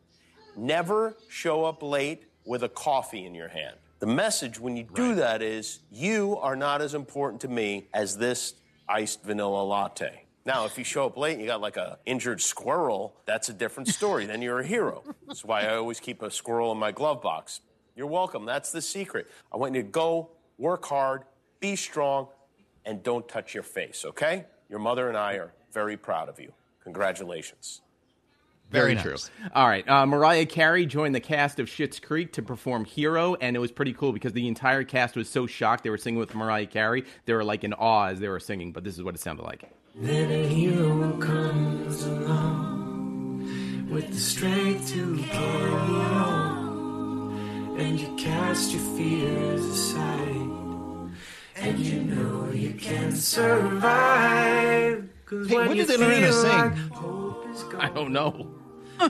Never 0.55 1.17
show 1.27 1.65
up 1.65 1.81
late 1.81 2.25
with 2.45 2.61
a 2.61 2.69
coffee 2.69 3.25
in 3.25 3.33
your 3.33 3.47
hand. 3.47 3.77
The 3.97 4.05
message 4.05 4.59
when 4.59 4.77
you 4.77 4.87
do 4.93 5.15
that 5.15 5.41
is 5.41 5.79
you 5.91 6.37
are 6.37 6.55
not 6.55 6.83
as 6.83 6.93
important 6.93 7.41
to 7.41 7.47
me 7.47 7.87
as 7.95 8.15
this 8.17 8.53
iced 8.87 9.23
vanilla 9.23 9.63
latte. 9.63 10.24
Now, 10.45 10.65
if 10.65 10.77
you 10.77 10.83
show 10.83 11.07
up 11.07 11.17
late 11.17 11.33
and 11.33 11.41
you 11.41 11.47
got 11.47 11.59
like 11.59 11.75
a 11.75 11.97
injured 12.05 12.39
squirrel, 12.39 13.15
that's 13.25 13.49
a 13.49 13.53
different 13.53 13.89
story. 13.89 14.25
then 14.27 14.41
you're 14.43 14.59
a 14.59 14.65
hero. 14.65 15.03
That's 15.27 15.43
why 15.43 15.61
I 15.61 15.75
always 15.75 15.99
keep 15.99 16.21
a 16.21 16.29
squirrel 16.29 16.71
in 16.71 16.77
my 16.77 16.91
glove 16.91 17.21
box. 17.21 17.61
You're 17.95 18.07
welcome. 18.07 18.45
That's 18.45 18.71
the 18.71 18.81
secret. 18.81 19.27
I 19.51 19.57
want 19.57 19.73
you 19.73 19.81
to 19.81 19.87
go, 19.87 20.29
work 20.57 20.85
hard, 20.85 21.23
be 21.59 21.75
strong, 21.75 22.27
and 22.85 23.01
don't 23.01 23.27
touch 23.27 23.53
your 23.53 23.63
face, 23.63 24.05
okay? 24.05 24.45
Your 24.69 24.79
mother 24.79 25.07
and 25.07 25.17
I 25.17 25.33
are 25.35 25.53
very 25.73 25.97
proud 25.97 26.29
of 26.29 26.39
you. 26.39 26.51
Congratulations. 26.83 27.81
Very, 28.69 28.95
true. 28.95 29.15
All 29.53 29.67
right. 29.67 29.87
Uh, 29.87 30.05
Mariah 30.05 30.45
Carey 30.45 30.85
joined 30.85 31.15
the 31.15 31.19
cast 31.19 31.59
of 31.59 31.67
Schitt's 31.67 31.99
Creek 31.99 32.33
to 32.33 32.41
perform 32.41 32.83
Hero, 32.83 33.35
and 33.35 33.55
it 33.55 33.59
was 33.59 33.71
pretty 33.71 33.93
cool 33.93 34.11
because 34.11 34.33
the 34.33 34.47
entire 34.47 34.83
cast 34.83 35.15
was 35.15 35.29
so 35.29 35.47
shocked 35.47 35.83
they 35.83 35.89
were 35.89 35.97
singing 35.97 36.19
with 36.19 36.33
Mariah 36.35 36.65
Carey. 36.65 37.05
They 37.25 37.33
were 37.33 37.43
like 37.43 37.63
in 37.63 37.73
awe 37.73 38.07
as 38.07 38.19
they 38.19 38.27
were 38.27 38.39
singing, 38.39 38.71
but 38.71 38.83
this 38.83 38.95
is 38.95 39.03
what 39.03 39.15
it 39.15 39.21
sounded 39.21 39.43
like. 39.43 39.71
Then 39.97 40.29
a 40.29 40.45
hero 40.45 41.13
comes 41.19 42.03
along 42.03 43.87
with 43.89 44.09
the 44.09 44.19
strength 44.19 44.89
to 44.89 45.17
carry 45.23 45.71
on, 45.71 47.77
and 47.79 47.97
you 47.97 48.13
cast 48.17 48.73
your 48.73 48.81
fears 48.97 49.63
aside, 49.63 50.49
and 51.55 51.79
you 51.79 52.01
know 52.01 52.51
you 52.51 52.73
can 52.73 53.15
survive. 53.15 53.81
Hey, 53.81 55.01
when 55.29 55.47
when 55.47 55.77
you 55.77 55.85
did 55.85 55.87
they 55.87 55.97
learn 55.97 56.23
how 56.23 56.27
to 56.27 56.33
sing? 56.33 56.49
like 56.49 56.75
hope 56.91 57.47
is 57.55 57.63
gone. 57.63 57.81
I 57.81 57.89
don't 57.89 58.11
know. 58.11 58.54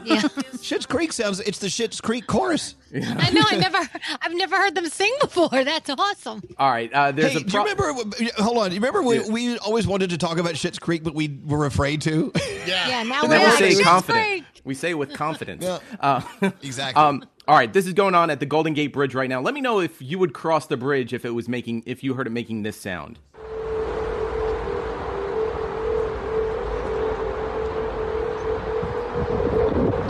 Yeah. 0.03 0.21
Schitt's 0.61 0.85
Creek 0.85 1.11
sounds. 1.13 1.39
It's 1.41 1.59
the 1.59 1.67
Schitt's 1.67 2.01
Creek 2.01 2.27
chorus. 2.27 2.75
I 2.93 3.29
know. 3.31 3.41
I 3.45 3.57
never. 3.57 3.77
I've 4.21 4.33
never 4.35 4.55
heard 4.57 4.75
them 4.75 4.87
sing 4.87 5.13
before. 5.21 5.49
That's 5.49 5.89
awesome. 5.89 6.41
All 6.57 6.69
right. 6.71 6.91
Uh, 6.93 7.11
there's 7.11 7.33
hey, 7.33 7.39
a 7.39 7.43
do 7.43 7.53
you 7.57 7.59
remember? 7.63 7.93
Hold 8.37 8.57
on. 8.57 8.71
You 8.71 8.77
remember 8.77 9.01
we, 9.03 9.19
we 9.29 9.57
always 9.59 9.85
wanted 9.87 10.09
to 10.11 10.17
talk 10.17 10.37
about 10.37 10.53
Schitt's 10.53 10.79
Creek, 10.79 11.03
but 11.03 11.13
we 11.15 11.39
were 11.45 11.65
afraid 11.65 12.01
to. 12.03 12.31
Yeah. 12.65 12.87
Yeah. 12.87 13.03
now 13.03 13.23
we're 13.23 13.29
we 13.29 13.35
like, 13.45 13.53
say 13.57 13.71
"Schitt's 13.71 13.81
confident. 13.83 14.25
Creek." 14.25 14.43
We 14.63 14.73
say 14.73 14.93
with 14.95 15.13
confidence. 15.17 15.63
Yeah. 15.63 15.79
Uh, 15.99 16.21
Exactly. 16.63 17.01
Um, 17.01 17.23
all 17.47 17.55
right, 17.55 17.71
this 17.71 17.85
is 17.85 17.93
going 17.93 18.15
on 18.15 18.31
at 18.31 18.39
the 18.39 18.45
Golden 18.47 18.73
Gate 18.73 18.91
Bridge 18.91 19.13
right 19.13 19.29
now. 19.29 19.39
Let 19.39 19.53
me 19.53 19.61
know 19.61 19.79
if 19.79 20.01
you 20.01 20.17
would 20.17 20.33
cross 20.33 20.65
the 20.65 20.77
bridge 20.77 21.13
if 21.13 21.25
it 21.25 21.29
was 21.29 21.47
making 21.47 21.83
if 21.85 22.03
you 22.03 22.15
heard 22.15 22.25
it 22.25 22.31
making 22.31 22.63
this 22.63 22.75
sound. 22.79 23.19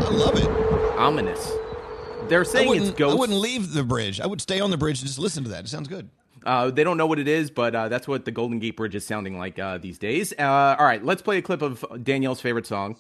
I 0.06 0.10
love 0.10 0.38
it. 0.38 0.48
Ominous. 0.98 1.52
They're 2.28 2.46
saying 2.46 2.76
it's 2.76 2.92
ghosts. 2.92 3.16
I 3.16 3.20
wouldn't 3.20 3.40
leave 3.40 3.74
the 3.74 3.84
bridge. 3.84 4.22
I 4.22 4.28
would 4.28 4.42
stay 4.42 4.60
on 4.60 4.72
the 4.72 4.78
bridge 4.78 5.00
and 5.00 5.08
just 5.08 5.20
listen 5.20 5.44
to 5.44 5.50
that. 5.52 5.66
It 5.66 5.68
sounds 5.68 5.88
good. 5.88 6.10
Uh, 6.46 6.70
they 6.70 6.84
don't 6.84 6.98
know 6.98 7.08
what 7.08 7.18
it 7.18 7.28
is, 7.28 7.50
but 7.50 7.76
uh, 7.76 7.90
that's 7.90 8.08
what 8.08 8.24
the 8.26 8.32
Golden 8.32 8.60
Gate 8.60 8.78
Bridge 8.78 8.94
is 8.94 9.06
sounding 9.06 9.40
like 9.40 9.58
uh, 9.58 9.80
these 9.80 9.98
days. 9.98 10.32
Uh, 10.38 10.76
all 10.78 10.86
right, 10.86 11.04
let's 11.04 11.24
play 11.24 11.40
a 11.40 11.42
clip 11.42 11.64
of 11.64 11.84
Danielle's 12.04 12.40
favorite 12.40 12.68
song. 12.68 12.98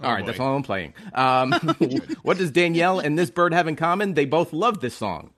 All 0.00 0.12
right, 0.12 0.26
that's 0.26 0.38
all 0.38 0.54
I'm 0.54 0.62
playing. 0.62 0.94
Um, 1.14 1.52
what 2.22 2.38
does 2.38 2.50
Danielle 2.52 3.00
and 3.00 3.18
this 3.18 3.30
bird 3.30 3.52
have 3.52 3.66
in 3.66 3.74
common? 3.76 4.14
They 4.14 4.26
both 4.26 4.52
love 4.52 4.80
this 4.80 4.94
song. 4.94 5.30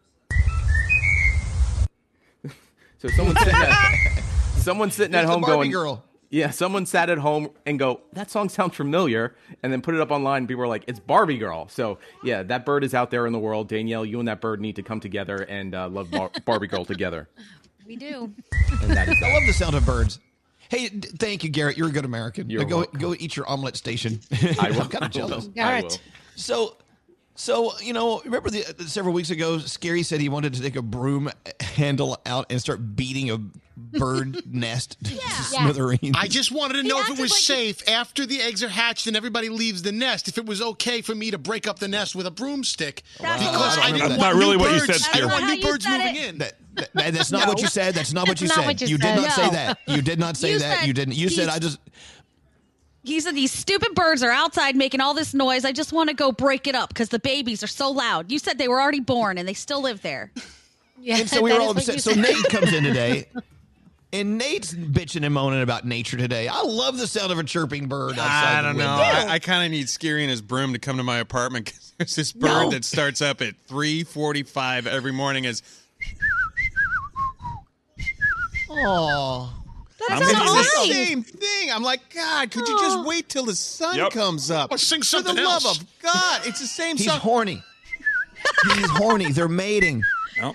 so 2.98 3.08
someone 3.08 3.36
sitting 3.36 3.54
at, 3.54 4.22
someone 4.58 4.90
sitting 4.90 5.14
at 5.14 5.24
home 5.24 5.42
going, 5.42 5.70
girl. 5.70 6.04
Yeah, 6.30 6.50
someone 6.50 6.84
sat 6.84 7.08
at 7.08 7.16
home 7.18 7.48
and 7.64 7.78
go, 7.78 8.00
that 8.12 8.30
song 8.30 8.50
sounds 8.50 8.74
familiar, 8.76 9.34
and 9.62 9.72
then 9.72 9.80
put 9.80 9.94
it 9.94 10.00
up 10.02 10.10
online. 10.10 10.38
And 10.42 10.48
people 10.48 10.60
were 10.60 10.68
like, 10.68 10.84
it's 10.86 11.00
Barbie 11.00 11.38
Girl. 11.38 11.68
So 11.68 11.98
yeah, 12.22 12.42
that 12.42 12.66
bird 12.66 12.84
is 12.84 12.92
out 12.94 13.10
there 13.10 13.26
in 13.26 13.32
the 13.32 13.38
world. 13.38 13.68
Danielle, 13.68 14.04
you 14.04 14.18
and 14.18 14.28
that 14.28 14.40
bird 14.42 14.60
need 14.60 14.76
to 14.76 14.82
come 14.82 15.00
together 15.00 15.36
and 15.36 15.74
uh, 15.74 15.88
love 15.88 16.10
Bar- 16.10 16.30
Barbie 16.44 16.66
Girl 16.66 16.84
together. 16.84 17.28
We 17.86 17.96
do. 17.96 18.30
And 18.82 18.90
that 18.90 19.08
is 19.08 19.16
I 19.24 19.32
love 19.32 19.44
the 19.46 19.52
sound 19.54 19.74
of 19.74 19.86
birds. 19.86 20.18
Hey, 20.68 20.90
d- 20.90 21.08
thank 21.16 21.42
you, 21.42 21.48
Garrett. 21.48 21.78
You're 21.78 21.88
a 21.88 21.90
good 21.90 22.04
American. 22.04 22.50
You're 22.50 22.66
go 22.66 22.76
welcome. 22.80 23.00
go 23.00 23.14
eat 23.18 23.34
your 23.34 23.48
omelet 23.48 23.76
station. 23.76 24.20
I 24.60 24.70
will. 24.72 24.82
I'm 24.82 24.88
kind 24.90 25.04
of 25.06 25.10
jealous. 25.10 25.46
I 25.46 25.48
will. 25.48 25.62
I 25.64 25.80
will. 25.80 25.90
So, 26.36 26.76
so 27.40 27.72
you 27.78 27.92
know, 27.92 28.20
remember 28.24 28.50
the 28.50 28.64
uh, 28.66 28.82
several 28.86 29.14
weeks 29.14 29.30
ago, 29.30 29.58
Skeery 29.58 30.04
said 30.04 30.20
he 30.20 30.28
wanted 30.28 30.54
to 30.54 30.60
take 30.62 30.74
a 30.76 30.82
broom 30.82 31.30
handle 31.60 32.18
out 32.26 32.46
and 32.50 32.60
start 32.60 32.96
beating 32.96 33.30
a 33.30 33.38
bird 33.76 34.42
nest 34.52 34.96
to 35.04 35.14
smithereens. 35.44 36.16
I 36.16 36.26
just 36.26 36.50
wanted 36.50 36.82
to 36.82 36.82
know 36.82 36.98
if 37.00 37.10
it 37.10 37.18
was 37.20 37.38
safe 37.44 37.88
after 37.88 38.26
the 38.26 38.40
eggs 38.40 38.64
are 38.64 38.68
hatched 38.68 39.06
and 39.06 39.16
everybody 39.16 39.48
leaves 39.50 39.82
the 39.82 39.92
nest. 39.92 40.26
If 40.26 40.36
it 40.36 40.46
was 40.46 40.60
okay 40.60 41.00
for 41.00 41.14
me 41.14 41.30
to 41.30 41.38
break 41.38 41.68
up 41.68 41.78
the 41.78 41.86
nest 41.88 42.16
with 42.16 42.26
a 42.26 42.30
broomstick 42.32 43.02
That's 43.20 43.40
because 43.42 43.76
not- 43.76 43.84
I 43.84 43.92
didn't 43.92 44.08
want 44.08 44.20
not 44.20 44.34
new 44.34 44.40
really 44.40 44.56
what 44.56 44.72
you 44.72 44.80
birds. 44.86 45.04
said, 45.06 45.14
I 45.16 45.20
don't 45.20 45.30
Skeery. 45.30 45.32
want 45.32 45.44
new 45.46 45.52
you 45.54 45.62
birds 45.72 45.84
said 45.84 45.98
moving 45.98 46.16
it. 46.16 46.28
in. 46.28 46.38
That- 46.38 46.54
that- 46.94 47.12
that's 47.14 47.30
not 47.32 47.46
what 47.48 47.60
you 47.60 47.66
said. 47.68 47.94
That's 47.94 48.12
not 48.12 48.26
what 48.28 48.40
you 48.40 48.48
not 48.48 48.54
said. 48.56 48.66
what 48.66 48.80
you 48.80 48.86
you 48.88 48.98
said. 48.98 49.14
did 49.14 49.22
not 49.22 49.32
say 49.32 49.50
that. 49.50 49.78
You 49.86 50.02
did 50.02 50.18
not 50.18 50.36
say 50.42 50.52
You 50.52 50.58
that. 50.60 50.78
said 50.78 50.86
You 50.86 50.92
didn't. 50.92 51.14
You 51.16 51.28
said 51.28 51.48
I 51.48 51.58
just. 51.60 51.78
He 53.08 53.20
said 53.20 53.34
these 53.34 53.52
stupid 53.52 53.94
birds 53.94 54.22
are 54.22 54.30
outside 54.30 54.76
making 54.76 55.00
all 55.00 55.14
this 55.14 55.32
noise. 55.34 55.64
I 55.64 55.72
just 55.72 55.92
want 55.92 56.10
to 56.10 56.14
go 56.14 56.30
break 56.30 56.66
it 56.66 56.74
up 56.74 56.90
because 56.90 57.08
the 57.08 57.18
babies 57.18 57.62
are 57.62 57.66
so 57.68 57.90
loud. 57.90 58.30
You 58.30 58.38
said 58.38 58.58
they 58.58 58.68
were 58.68 58.80
already 58.80 59.00
born 59.00 59.38
and 59.38 59.48
they 59.48 59.54
still 59.54 59.80
live 59.82 60.02
there. 60.02 60.30
Yeah, 61.00 61.18
And 61.18 61.30
so 61.30 61.40
we 61.40 61.50
that 61.50 61.58
were 61.58 61.62
all 61.62 61.70
upset. 61.70 62.00
So. 62.00 62.12
Nate 62.12 62.34
comes 62.50 62.72
in 62.72 62.82
today, 62.82 63.26
and 64.12 64.36
Nate's 64.36 64.74
bitching 64.74 65.24
and 65.24 65.32
moaning 65.32 65.62
about 65.62 65.86
nature 65.86 66.16
today. 66.16 66.48
I 66.48 66.62
love 66.62 66.98
the 66.98 67.06
sound 67.06 67.30
of 67.30 67.38
a 67.38 67.44
chirping 67.44 67.86
bird 67.86 68.18
outside. 68.18 68.58
I 68.58 68.62
don't 68.62 68.76
know. 68.76 68.88
I, 68.88 69.26
I 69.34 69.38
kind 69.38 69.64
of 69.64 69.70
need 69.70 69.86
Skeery 69.86 70.22
and 70.22 70.30
his 70.30 70.42
broom 70.42 70.72
to 70.72 70.80
come 70.80 70.96
to 70.96 71.04
my 71.04 71.18
apartment 71.18 71.66
because 71.66 71.92
there's 71.98 72.16
this 72.16 72.32
bird 72.32 72.48
No. 72.64 72.70
that 72.70 72.84
starts 72.84 73.22
up 73.22 73.40
at 73.42 73.54
3:45 73.68 74.86
every 74.88 75.12
morning. 75.12 75.44
Is 75.44 75.62
Oh, 78.68 79.57
I'm 80.10 80.22
sounds 80.22 80.58
it's 80.60 80.74
the 80.88 80.94
same 80.94 81.22
thing. 81.22 81.70
I'm 81.72 81.82
like, 81.82 82.00
God, 82.14 82.50
could 82.50 82.66
you 82.68 82.78
just 82.78 83.04
wait 83.04 83.28
till 83.28 83.44
the 83.44 83.54
sun 83.54 83.96
Yep. 83.96 84.12
comes 84.12 84.50
up? 84.50 84.70
Or 84.72 84.78
sing 84.78 85.00
For 85.00 85.06
something 85.06 85.34
the 85.34 85.42
else. 85.42 85.64
love 85.64 85.78
of 85.80 85.86
God, 86.00 86.42
it's 86.46 86.60
the 86.60 86.66
same 86.66 86.96
he's 86.96 87.06
song. 87.06 87.20
horny. 87.20 87.62
He's 88.74 88.90
horny. 88.90 89.32
They're 89.32 89.48
mating. 89.48 90.02
No. 90.40 90.54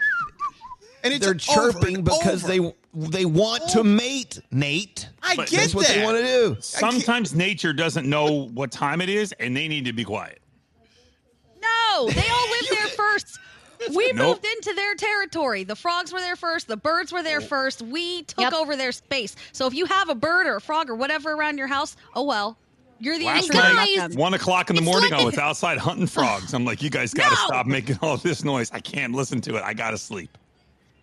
and 1.04 1.14
it's 1.14 1.26
They're 1.26 1.32
over 1.58 1.72
chirping 1.74 1.96
and 1.96 2.04
because 2.06 2.44
over. 2.46 2.54
they 2.54 2.74
they 3.20 3.26
want 3.26 3.68
to 3.70 3.84
mate. 3.84 4.40
Nate. 4.52 5.10
I 5.22 5.36
But 5.36 5.50
get 5.50 5.60
That's 5.62 5.76
what 5.76 5.88
that. 5.88 5.96
they 5.96 6.04
want 6.06 6.18
to 6.18 6.24
do. 6.24 6.58
Sometimes 6.62 7.34
nature 7.36 7.74
doesn't 7.74 8.08
know 8.10 8.48
what 8.54 8.72
time 8.72 9.02
it 9.02 9.10
is, 9.10 9.34
and 9.40 9.58
they 9.58 9.68
need 9.68 9.86
to 9.86 9.94
be 9.94 10.06
quiet. 10.06 10.40
No, 11.62 12.08
they 12.10 12.30
all 12.30 12.50
live 12.50 12.70
there 12.70 12.88
first. 12.88 13.40
We 13.96 14.12
Nope. 14.14 14.28
moved 14.42 14.46
into 14.46 14.74
their 14.76 14.96
territory. 14.96 15.64
The 15.64 15.76
frogs 15.76 16.12
were 16.14 16.20
there 16.20 16.36
first. 16.36 16.68
The 16.68 16.78
birds 16.78 17.12
were 17.12 17.24
there 17.24 17.40
oh. 17.40 17.46
first. 17.46 17.82
We 17.82 18.24
took 18.24 18.54
over 18.54 18.76
their 18.76 18.92
space. 18.92 19.36
So 19.52 19.68
if 19.68 19.74
you 19.74 19.86
have 19.86 20.10
a 20.10 20.16
bird 20.16 20.48
or 20.48 20.56
a 20.58 20.62
frog 20.62 20.90
or 20.90 20.96
whatever 20.96 21.32
around 21.34 21.58
your 21.58 21.68
house, 21.68 21.96
oh 22.16 22.24
well. 22.24 22.58
You're 23.00 23.18
the 23.18 23.26
Last 23.26 23.48
intruder, 23.48 23.74
night, 23.74 23.96
not 23.98 24.12
them. 24.12 24.20
one 24.20 24.34
o'clock 24.34 24.70
in 24.70 24.78
the 24.78 24.82
morning, 24.82 25.12
like- 25.12 25.20
I 25.20 25.26
was 25.26 25.38
outside 25.38 25.78
hunting 25.78 26.08
frogs. 26.08 26.54
I'm 26.54 26.64
like, 26.64 26.82
you 26.82 26.90
guys 26.90 27.14
got 27.14 27.30
to 27.30 27.36
No. 27.36 27.46
stop 27.48 27.66
making 27.66 28.00
all 28.02 28.16
this 28.16 28.46
noise. 28.46 28.72
I 28.72 28.80
can't 28.80 29.14
listen 29.14 29.42
to 29.42 29.58
it. 29.58 29.64
I 29.64 29.74
got 29.74 29.92
to 29.92 29.98
sleep. 29.98 30.38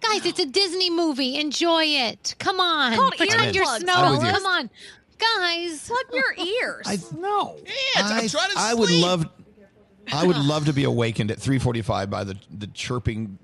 Guys, 0.01 0.25
it's 0.25 0.39
a 0.41 0.47
Disney 0.47 0.89
movie. 0.89 1.37
Enjoy 1.39 1.85
it. 1.85 2.35
Come 2.39 2.59
on. 2.59 2.95
Called 2.97 3.17
Pretend 3.19 3.55
you're 3.55 3.67
earplugs, 3.67 3.81
snow. 3.81 4.13
You. 4.15 4.31
Come 4.33 4.47
on. 4.47 4.71
Guys. 5.19 5.87
Plug 5.89 6.05
your 6.15 6.47
ears. 6.47 6.87
I, 6.87 6.99
no. 7.19 7.57
I, 7.97 8.29
I 8.57 8.73
would 8.75 8.91
love, 8.91 9.27
I 10.13 10.27
would 10.27 10.37
love 10.37 10.67
to 10.67 10.73
be 10.73 10.85
awakened 10.85 11.31
at 11.31 11.39
3:45 11.39 12.11
by 12.11 12.25
the 12.25 12.37
the 12.51 12.67
chirping 12.69 13.39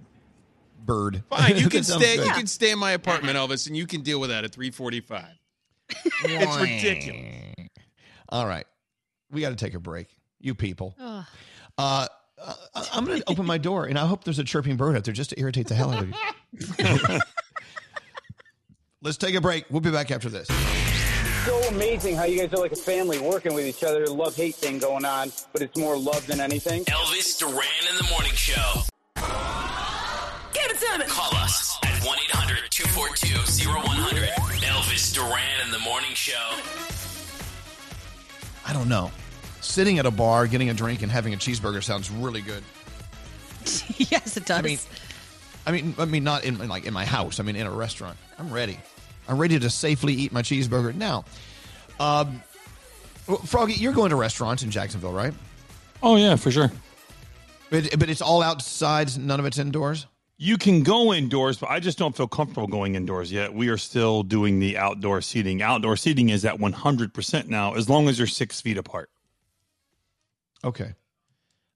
bird. 0.84 1.22
Fine, 1.30 1.56
you 1.56 1.68
can 1.70 1.82
stay. 1.84 2.16
good. 2.16 2.26
You 2.26 2.32
can 2.32 2.46
stay 2.46 2.70
in 2.70 2.78
my 2.78 2.92
apartment, 2.92 3.36
Elvis, 3.36 3.66
and 3.66 3.76
you 3.76 3.86
can 3.86 4.02
deal 4.02 4.20
with 4.20 4.30
that 4.30 4.44
at 4.44 4.52
three 4.52 4.70
forty-five. 4.70 5.26
it's 6.24 6.60
ridiculous. 6.60 7.68
All 8.28 8.46
right, 8.46 8.66
we 9.30 9.40
got 9.40 9.50
to 9.50 9.56
take 9.56 9.74
a 9.74 9.80
break. 9.80 10.08
You 10.40 10.54
people. 10.54 10.94
Ugh. 11.00 11.24
Uh, 11.78 12.06
uh, 12.42 12.54
I'm 12.92 13.04
going 13.04 13.20
to 13.20 13.30
open 13.30 13.46
my 13.46 13.58
door, 13.58 13.86
and 13.86 13.98
I 13.98 14.06
hope 14.06 14.24
there's 14.24 14.38
a 14.38 14.44
chirping 14.44 14.76
bird 14.76 14.96
out 14.96 15.04
there 15.04 15.14
just 15.14 15.30
to 15.30 15.40
irritate 15.40 15.68
the 15.68 15.74
hell 15.74 15.90
out 15.92 16.02
of 16.02 16.08
you. 16.10 17.18
Let's 19.02 19.16
take 19.16 19.34
a 19.34 19.40
break. 19.40 19.64
We'll 19.70 19.80
be 19.80 19.90
back 19.90 20.10
after 20.10 20.28
this. 20.28 20.48
So 21.46 21.62
amazing 21.68 22.16
how 22.16 22.24
you 22.24 22.40
guys 22.40 22.52
are 22.52 22.60
like 22.60 22.72
a 22.72 22.76
family 22.76 23.20
working 23.20 23.54
with 23.54 23.66
each 23.66 23.84
other. 23.84 24.06
Love 24.08 24.34
hate 24.34 24.56
thing 24.56 24.78
going 24.80 25.04
on, 25.04 25.30
but 25.52 25.62
it's 25.62 25.78
more 25.78 25.96
love 25.96 26.26
than 26.26 26.40
anything. 26.40 26.84
Elvis 26.86 27.38
Duran 27.38 27.62
in 27.88 27.96
the 27.96 28.10
morning 28.10 28.32
show. 28.32 28.82
Give 30.52 30.70
it 30.70 30.78
to 30.80 30.98
me. 30.98 31.04
Call 31.06 31.34
us 31.36 31.78
at 31.84 32.04
1 32.04 32.18
800 32.30 32.70
242 32.70 33.70
0100. 33.70 34.28
Elvis 34.62 35.14
Duran 35.14 35.64
in 35.64 35.70
the 35.70 35.78
morning 35.78 36.14
show. 36.14 36.34
I 38.66 38.72
don't 38.72 38.88
know. 38.88 39.12
Sitting 39.60 40.00
at 40.00 40.06
a 40.06 40.10
bar, 40.10 40.48
getting 40.48 40.70
a 40.70 40.74
drink, 40.74 41.02
and 41.02 41.12
having 41.12 41.32
a 41.32 41.36
cheeseburger 41.36 41.82
sounds 41.82 42.10
really 42.10 42.40
good. 42.40 42.64
yes, 44.10 44.36
it 44.36 44.46
does. 44.46 44.58
I 44.58 44.62
mean, 44.62 44.78
I 45.64 45.72
mean, 45.72 45.94
I 45.98 46.04
mean, 46.06 46.24
not 46.24 46.44
in 46.44 46.58
like 46.66 46.86
in 46.86 46.92
my 46.92 47.04
house. 47.04 47.38
I 47.38 47.44
mean, 47.44 47.54
in 47.54 47.66
a 47.66 47.70
restaurant. 47.70 48.16
I'm 48.36 48.52
ready. 48.52 48.80
I'm 49.28 49.38
ready 49.38 49.58
to 49.58 49.70
safely 49.70 50.14
eat 50.14 50.32
my 50.32 50.42
cheeseburger 50.42 50.94
now. 50.94 51.24
Um, 51.98 52.42
Froggy, 53.44 53.74
you're 53.74 53.92
going 53.92 54.10
to 54.10 54.16
restaurants 54.16 54.62
in 54.62 54.70
Jacksonville, 54.70 55.12
right? 55.12 55.34
Oh 56.02 56.16
yeah, 56.16 56.36
for 56.36 56.50
sure. 56.50 56.70
But 57.70 57.98
but 57.98 58.08
it's 58.08 58.22
all 58.22 58.42
outside. 58.42 59.16
None 59.18 59.40
of 59.40 59.46
it's 59.46 59.58
indoors. 59.58 60.06
You 60.38 60.58
can 60.58 60.82
go 60.82 61.14
indoors, 61.14 61.56
but 61.56 61.70
I 61.70 61.80
just 61.80 61.96
don't 61.96 62.14
feel 62.14 62.28
comfortable 62.28 62.66
going 62.66 62.94
indoors 62.94 63.32
yet. 63.32 63.54
We 63.54 63.68
are 63.68 63.78
still 63.78 64.22
doing 64.22 64.58
the 64.58 64.76
outdoor 64.76 65.22
seating. 65.22 65.62
Outdoor 65.62 65.96
seating 65.96 66.28
is 66.28 66.44
at 66.44 66.56
100% 66.56 67.46
now, 67.46 67.72
as 67.74 67.88
long 67.88 68.06
as 68.06 68.18
you're 68.18 68.26
six 68.26 68.60
feet 68.60 68.76
apart. 68.76 69.08
Okay. 70.62 70.84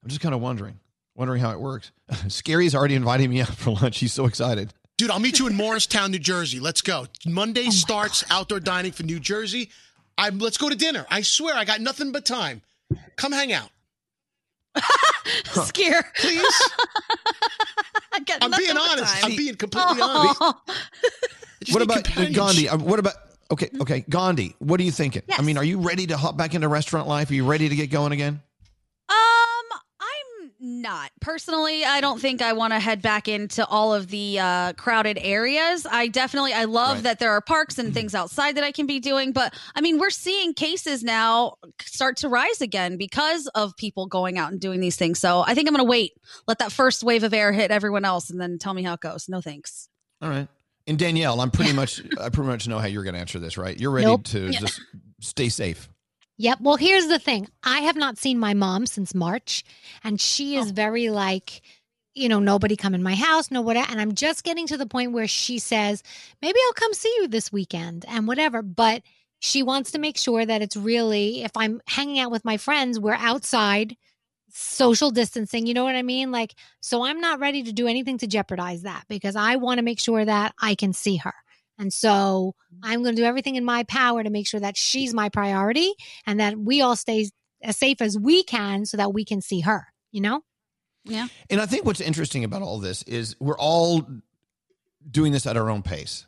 I'm 0.03 0.09
just 0.09 0.21
kind 0.21 0.35
of 0.35 0.41
wondering, 0.41 0.79
wondering 1.15 1.41
how 1.41 1.51
it 1.51 1.59
works. 1.59 1.91
Skeery's 2.27 2.75
already 2.75 2.93
inviting 2.93 3.31
me 3.31 3.41
out 3.41 3.47
for 3.49 3.71
lunch. 3.71 3.97
He's 3.97 4.13
so 4.13 4.27
excited. 4.27 4.71
Dude, 5.01 5.09
I'll 5.09 5.17
meet 5.19 5.39
you 5.39 5.47
in 5.47 5.55
Morristown, 5.55 6.11
New 6.11 6.19
Jersey. 6.19 6.59
Let's 6.59 6.83
go. 6.83 7.07
Monday 7.25 7.71
starts 7.71 8.23
outdoor 8.29 8.59
dining 8.59 8.91
for 8.91 9.01
New 9.01 9.19
Jersey. 9.19 9.71
I'm, 10.15 10.37
let's 10.37 10.59
go 10.59 10.69
to 10.69 10.75
dinner. 10.75 11.07
I 11.09 11.23
swear, 11.23 11.55
I 11.55 11.65
got 11.65 11.81
nothing 11.81 12.11
but 12.11 12.23
time. 12.23 12.61
Come 13.15 13.31
hang 13.31 13.51
out. 13.51 13.71
Scare. 15.65 16.05
Please. 16.19 16.43
Got 18.27 18.43
I'm 18.43 18.51
being 18.51 18.77
honest. 18.77 19.21
time. 19.21 19.31
I'm 19.31 19.35
being 19.35 19.55
completely 19.55 19.97
Oh. 20.01 20.35
honest. 20.39 21.73
What 21.73 21.81
about. 21.81 22.07
Gandhi? 22.31 22.69
Uh, 22.69 22.77
What 22.77 22.99
about 22.99 23.15
okay, 23.49 23.69
okay, 23.81 24.05
Gandhi? 24.07 24.55
What 24.59 24.79
are 24.79 24.83
you 24.83 24.91
thinking? 24.91 25.23
I 25.35 25.41
mean, 25.41 25.57
are 25.57 25.63
you 25.63 25.79
ready 25.79 26.05
to 26.07 26.15
hop 26.17 26.37
back 26.37 26.53
into 26.53 26.67
restaurant 26.67 27.07
life? 27.07 27.31
Are 27.31 27.33
you 27.33 27.45
ready 27.45 27.69
to 27.69 27.75
get 27.75 27.89
going 27.89 28.11
again? 28.11 28.39
I'm 29.09 29.40
not 30.61 31.11
personally. 31.21 31.83
I 31.83 32.01
don't 32.01 32.21
think 32.21 32.41
I 32.41 32.53
want 32.53 32.71
to 32.73 32.79
head 32.79 33.01
back 33.01 33.27
into 33.27 33.65
all 33.65 33.93
of 33.93 34.07
the 34.09 34.39
uh, 34.39 34.73
crowded 34.73 35.17
areas. 35.21 35.87
I 35.89 36.07
definitely, 36.07 36.53
I 36.53 36.65
love 36.65 36.97
Right. 36.97 37.03
that 37.03 37.19
there 37.19 37.31
are 37.31 37.41
parks 37.41 37.79
and 37.79 37.93
things 37.93 38.13
outside 38.13 38.55
that 38.57 38.63
I 38.63 38.71
can 38.71 38.85
be 38.85 38.99
doing. 38.99 39.31
But 39.31 39.53
I 39.75 39.81
mean, 39.81 39.97
we're 39.97 40.09
seeing 40.11 40.53
cases 40.53 41.03
now 41.03 41.55
start 41.81 42.17
to 42.17 42.29
rise 42.29 42.61
again 42.61 42.97
because 42.97 43.47
of 43.55 43.75
people 43.75 44.05
going 44.05 44.37
out 44.37 44.51
and 44.51 44.61
doing 44.61 44.79
these 44.79 44.95
things. 44.97 45.19
So 45.19 45.41
I 45.45 45.53
think 45.55 45.67
I'm 45.67 45.73
going 45.73 45.83
to 45.85 45.89
wait, 45.89 46.13
let 46.47 46.59
that 46.59 46.71
first 46.71 47.03
wave 47.03 47.23
of 47.23 47.33
air 47.33 47.51
hit 47.51 47.71
everyone 47.71 48.05
else, 48.05 48.29
and 48.29 48.39
then 48.39 48.57
tell 48.59 48.73
me 48.73 48.83
how 48.83 48.93
it 48.93 48.99
goes. 49.01 49.27
No 49.27 49.41
thanks. 49.41 49.89
All 50.21 50.29
right. 50.29 50.47
And 50.87 50.97
Danielle, 50.99 51.41
I'm 51.41 51.51
pretty 51.51 51.73
much 51.81 52.01
I 52.19 52.29
pretty 52.29 52.49
much 52.49 52.67
know 52.67 52.77
how 52.79 52.87
you're 52.87 53.03
going 53.03 53.15
to 53.15 53.19
answer 53.19 53.39
this, 53.39 53.57
right? 53.57 53.79
You're 53.79 53.91
ready 53.91 54.05
Nope. 54.07 54.25
to 54.25 54.49
Yeah. 54.51 54.59
just 54.59 54.81
stay 55.21 55.49
safe. 55.49 55.89
Yep. 56.41 56.59
Well, 56.61 56.75
here's 56.75 57.07
the 57.07 57.19
thing. 57.19 57.47
I 57.63 57.81
have 57.81 57.95
not 57.95 58.17
seen 58.17 58.39
my 58.39 58.55
mom 58.55 58.87
since 58.87 59.13
March, 59.13 59.63
and 60.03 60.19
she 60.19 60.57
Oh. 60.57 60.61
is 60.61 60.71
very 60.71 61.11
like, 61.11 61.61
you 62.15 62.29
know, 62.29 62.39
nobody 62.39 62.75
come 62.75 62.95
in 62.95 63.03
my 63.03 63.13
house, 63.13 63.51
no 63.51 63.61
whatever. 63.61 63.91
And 63.91 64.01
I'm 64.01 64.15
just 64.15 64.43
getting 64.43 64.65
to 64.67 64.77
the 64.77 64.87
point 64.87 65.11
where 65.11 65.27
she 65.27 65.59
says, 65.59 66.01
maybe 66.41 66.57
I'll 66.65 66.73
come 66.73 66.93
see 66.95 67.13
you 67.19 67.27
this 67.27 67.51
weekend 67.51 68.05
and 68.07 68.27
whatever. 68.27 68.63
But 68.63 69.03
she 69.39 69.61
wants 69.61 69.91
to 69.91 69.99
make 69.99 70.17
sure 70.17 70.43
that 70.43 70.63
it's 70.63 70.75
really, 70.75 71.43
if 71.43 71.51
I'm 71.55 71.79
hanging 71.87 72.17
out 72.19 72.31
with 72.31 72.43
my 72.43 72.57
friends, 72.57 72.99
we're 72.99 73.13
outside, 73.13 73.95
social 74.49 75.11
distancing. 75.11 75.67
You 75.67 75.75
know 75.75 75.83
what 75.83 75.95
I 75.95 76.01
mean? 76.01 76.31
Like, 76.31 76.55
so 76.81 77.03
I'm 77.03 77.21
not 77.21 77.39
ready 77.39 77.61
to 77.63 77.71
do 77.71 77.87
anything 77.87 78.17
to 78.19 78.27
jeopardize 78.27 78.81
that 78.81 79.05
because 79.07 79.35
I 79.35 79.57
want 79.57 79.77
to 79.77 79.83
make 79.83 79.99
sure 79.99 80.25
that 80.25 80.55
I 80.59 80.73
can 80.73 80.93
see 80.93 81.17
her. 81.17 81.33
And 81.81 81.91
so 81.91 82.53
mm-hmm. 82.73 82.79
I'm 82.83 83.03
going 83.03 83.15
to 83.15 83.21
do 83.21 83.25
everything 83.25 83.55
in 83.55 83.65
my 83.65 83.83
power 83.83 84.23
to 84.23 84.29
make 84.29 84.47
sure 84.47 84.59
that 84.59 84.77
she's 84.77 85.13
my 85.13 85.29
priority 85.29 85.93
and 86.27 86.39
that 86.39 86.57
we 86.57 86.81
all 86.81 86.95
stay 86.95 87.29
as 87.63 87.75
safe 87.75 88.01
as 88.01 88.17
we 88.17 88.43
can 88.43 88.85
so 88.85 88.97
that 88.97 89.13
we 89.13 89.25
can 89.25 89.41
see 89.41 89.61
her, 89.61 89.87
you 90.11 90.21
know? 90.21 90.43
Yeah. 91.03 91.27
And 91.49 91.59
I 91.59 91.65
think 91.65 91.85
what's 91.85 91.99
interesting 91.99 92.43
about 92.43 92.61
all 92.61 92.77
this 92.77 93.01
is 93.03 93.35
we're 93.39 93.57
all 93.57 94.07
doing 95.09 95.31
this 95.31 95.47
at 95.47 95.57
our 95.57 95.71
own 95.71 95.81
pace. 95.81 96.27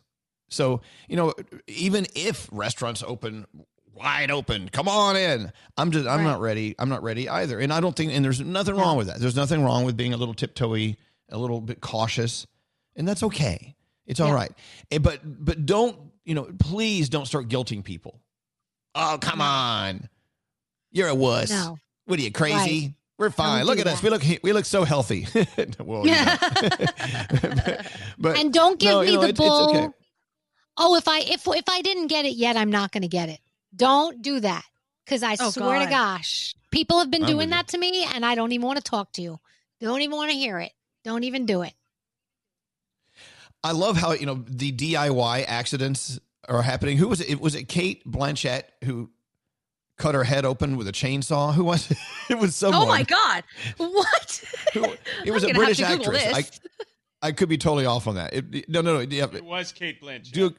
So, 0.50 0.82
you 1.08 1.16
know, 1.16 1.34
even 1.68 2.08
if 2.16 2.50
restaurants 2.52 3.04
open 3.06 3.46
wide 3.94 4.32
open, 4.32 4.70
come 4.70 4.88
on 4.88 5.16
in. 5.16 5.52
I'm 5.78 5.92
just 5.92 6.08
I'm 6.08 6.24
not 6.24 6.40
ready. 6.40 6.74
I'm 6.80 6.90
not 6.90 7.04
ready 7.04 7.30
either. 7.30 7.60
And 7.60 7.72
I 7.72 7.80
don't 7.80 7.96
think 7.96 8.12
and 8.12 8.26
there's 8.26 8.42
nothing 8.42 8.76
wrong 8.76 8.98
with 8.98 9.06
that. 9.06 9.20
There's 9.20 9.36
nothing 9.36 9.64
wrong 9.64 9.86
with 9.86 9.96
being 9.96 10.14
a 10.14 10.18
little 10.18 10.34
tiptoey, 10.34 10.98
a 11.30 11.38
little 11.38 11.62
bit 11.62 11.80
cautious, 11.80 12.48
and 12.96 13.08
that's 13.08 13.22
okay. 13.22 13.76
It's 14.06 14.20
all 14.20 14.34
right. 14.34 14.52
Eh, 14.92 14.98
But 14.98 15.20
but 15.24 15.66
don't, 15.66 15.98
you 16.26 16.36
know, 16.36 16.48
please 16.60 17.10
don't 17.10 17.26
start 17.26 17.48
guilting 17.48 17.84
people. 17.84 18.20
Oh, 18.96 19.18
come 19.22 19.42
on. 19.42 20.10
You're 20.92 21.08
a 21.10 21.16
wuss. 21.16 21.50
No. 21.50 21.78
What 22.06 22.20
are 22.20 22.22
you 22.22 22.32
crazy? 22.32 22.56
Right. 22.88 22.94
We're 23.18 23.30
fine. 23.30 23.60
Don't 23.60 23.68
look 23.68 23.76
do 23.78 23.82
at 23.82 23.88
us. 23.88 24.04
We 24.04 24.10
look 24.10 24.24
we 24.44 24.54
look 24.54 24.66
so 24.66 24.84
healthy. 24.84 25.28
well, 25.80 26.06
you 26.06 26.14
know. 26.14 26.36
but 28.18 28.38
and 28.38 28.54
don't 28.54 28.80
give 28.80 28.90
no, 28.92 29.02
me 29.02 29.08
you 29.08 29.14
know, 29.16 29.22
the 29.22 29.30
it's- 29.30 29.30
it's 29.30 29.38
bull. 29.40 29.70
okay. 29.70 29.90
Oh, 30.78 30.96
if 30.96 31.08
I 31.08 31.20
if 31.20 31.48
if 31.48 31.70
I 31.70 31.82
didn't 31.82 32.08
get 32.08 32.26
it 32.26 32.34
yet, 32.36 32.58
I'm 32.58 32.72
not 32.72 32.92
going 32.92 33.04
to 33.04 33.08
get 33.08 33.30
it. 33.30 33.40
Don't 33.76 34.22
do 34.22 34.40
that 34.40 34.64
because 35.06 35.22
I 35.24 35.36
Oh, 35.40 35.52
swear 35.52 35.84
to 35.84 35.90
gosh, 35.90 36.56
people 36.72 37.00
have 37.00 37.12
been 37.12 37.22
I'm 37.24 37.28
doing 37.28 37.38
with 37.38 37.46
you. 37.48 37.52
that 37.52 37.68
to 37.70 37.78
me, 37.78 38.04
and 38.04 38.26
I 38.26 38.34
don't 38.36 38.52
even 38.52 38.66
want 38.66 38.78
to 38.78 38.84
talk 38.84 39.12
to 39.14 39.22
you. 39.22 39.40
Don't 39.80 40.02
even 40.02 40.16
want 40.18 40.32
to 40.32 40.36
hear 40.38 40.60
it. 40.60 40.72
Don't 41.04 41.24
even 41.24 41.46
do 41.46 41.62
it. 41.62 41.74
I 43.64 43.72
love 43.72 43.98
how 43.98 44.12
you 44.14 44.26
know 44.26 44.44
the 44.48 44.72
DIY 44.72 45.46
accidents 45.48 46.20
are 46.50 46.62
happening. 46.62 46.98
Who 46.98 47.08
was 47.08 47.22
it? 47.22 47.40
Was 47.40 47.56
it 47.56 47.66
Cate 47.70 48.10
Blanchett 48.10 48.64
who 48.84 49.10
cut 49.98 50.16
her 50.16 50.24
head 50.24 50.44
open 50.46 50.76
with 50.76 50.88
a 50.88 50.92
chainsaw? 50.92 51.54
Who 51.54 51.64
was 51.64 51.90
it? 51.92 51.98
It 52.30 52.40
was 52.40 52.56
someone. 52.56 52.84
Oh 52.84 52.86
my 52.88 53.04
God. 53.04 53.44
What? 53.78 54.44
It 55.26 55.32
was 55.32 55.44
I'm 55.44 55.50
a 55.50 55.54
gonna 55.54 55.66
have 55.66 55.78
British 55.78 55.78
to 55.78 55.86
actress. 55.86 56.26
I, 56.34 56.42
this. 56.42 56.60
I 57.22 57.32
could 57.34 57.50
be 57.50 57.58
totally 57.58 57.86
off 57.86 58.08
on 58.08 58.16
that. 58.16 58.34
It- 58.34 58.70
no, 58.70 58.82
no, 58.82 58.94
no. 58.96 59.00
Yeah, 59.02 59.28
It 59.34 59.44
was 59.46 59.72
Cate 59.74 60.02
Blanchett. 60.02 60.32
do, 60.32 60.56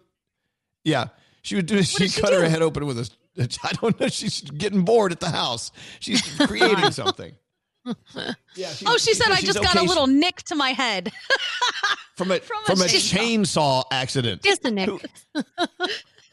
yeah. 0.85 1.09
She 1.43 1.57
would 1.57 1.67
do. 1.67 1.83
She 1.83 1.99
did 2.05 2.11
she 2.11 2.21
cut 2.21 2.33
her 2.33 2.49
head 2.49 2.63
open 2.63 2.87
with 2.87 2.99
a. 2.99 3.11
I 3.65 3.73
don't 3.73 3.99
know. 4.01 4.09
She's 4.09 4.41
getting 4.43 4.83
bored 4.83 5.11
at 5.13 5.21
the 5.21 5.31
house. 5.31 5.73
She's 6.01 6.23
creating 6.47 6.91
something. 6.93 7.33
Yeah. 8.55 8.69
She, 8.71 8.85
Oh, 8.89 8.97
she 8.97 9.15
said 9.15 9.31
I 9.31 9.37
she's 9.37 9.47
just 9.55 9.63
got 9.63 9.77
a 9.77 9.83
little 9.83 10.07
nick 10.07 10.43
to 10.45 10.55
my 10.55 10.71
head. 10.71 11.13
from 12.17 12.31
a 12.31 12.41
from 12.41 12.63
a 12.63 12.67
from 12.67 12.81
a 12.81 12.85
chainsaw. 12.85 13.83
chainsaw 13.83 13.85
accident. 13.91 14.43
Just 14.43 14.65
a 14.65 14.71
nick. 14.71 14.89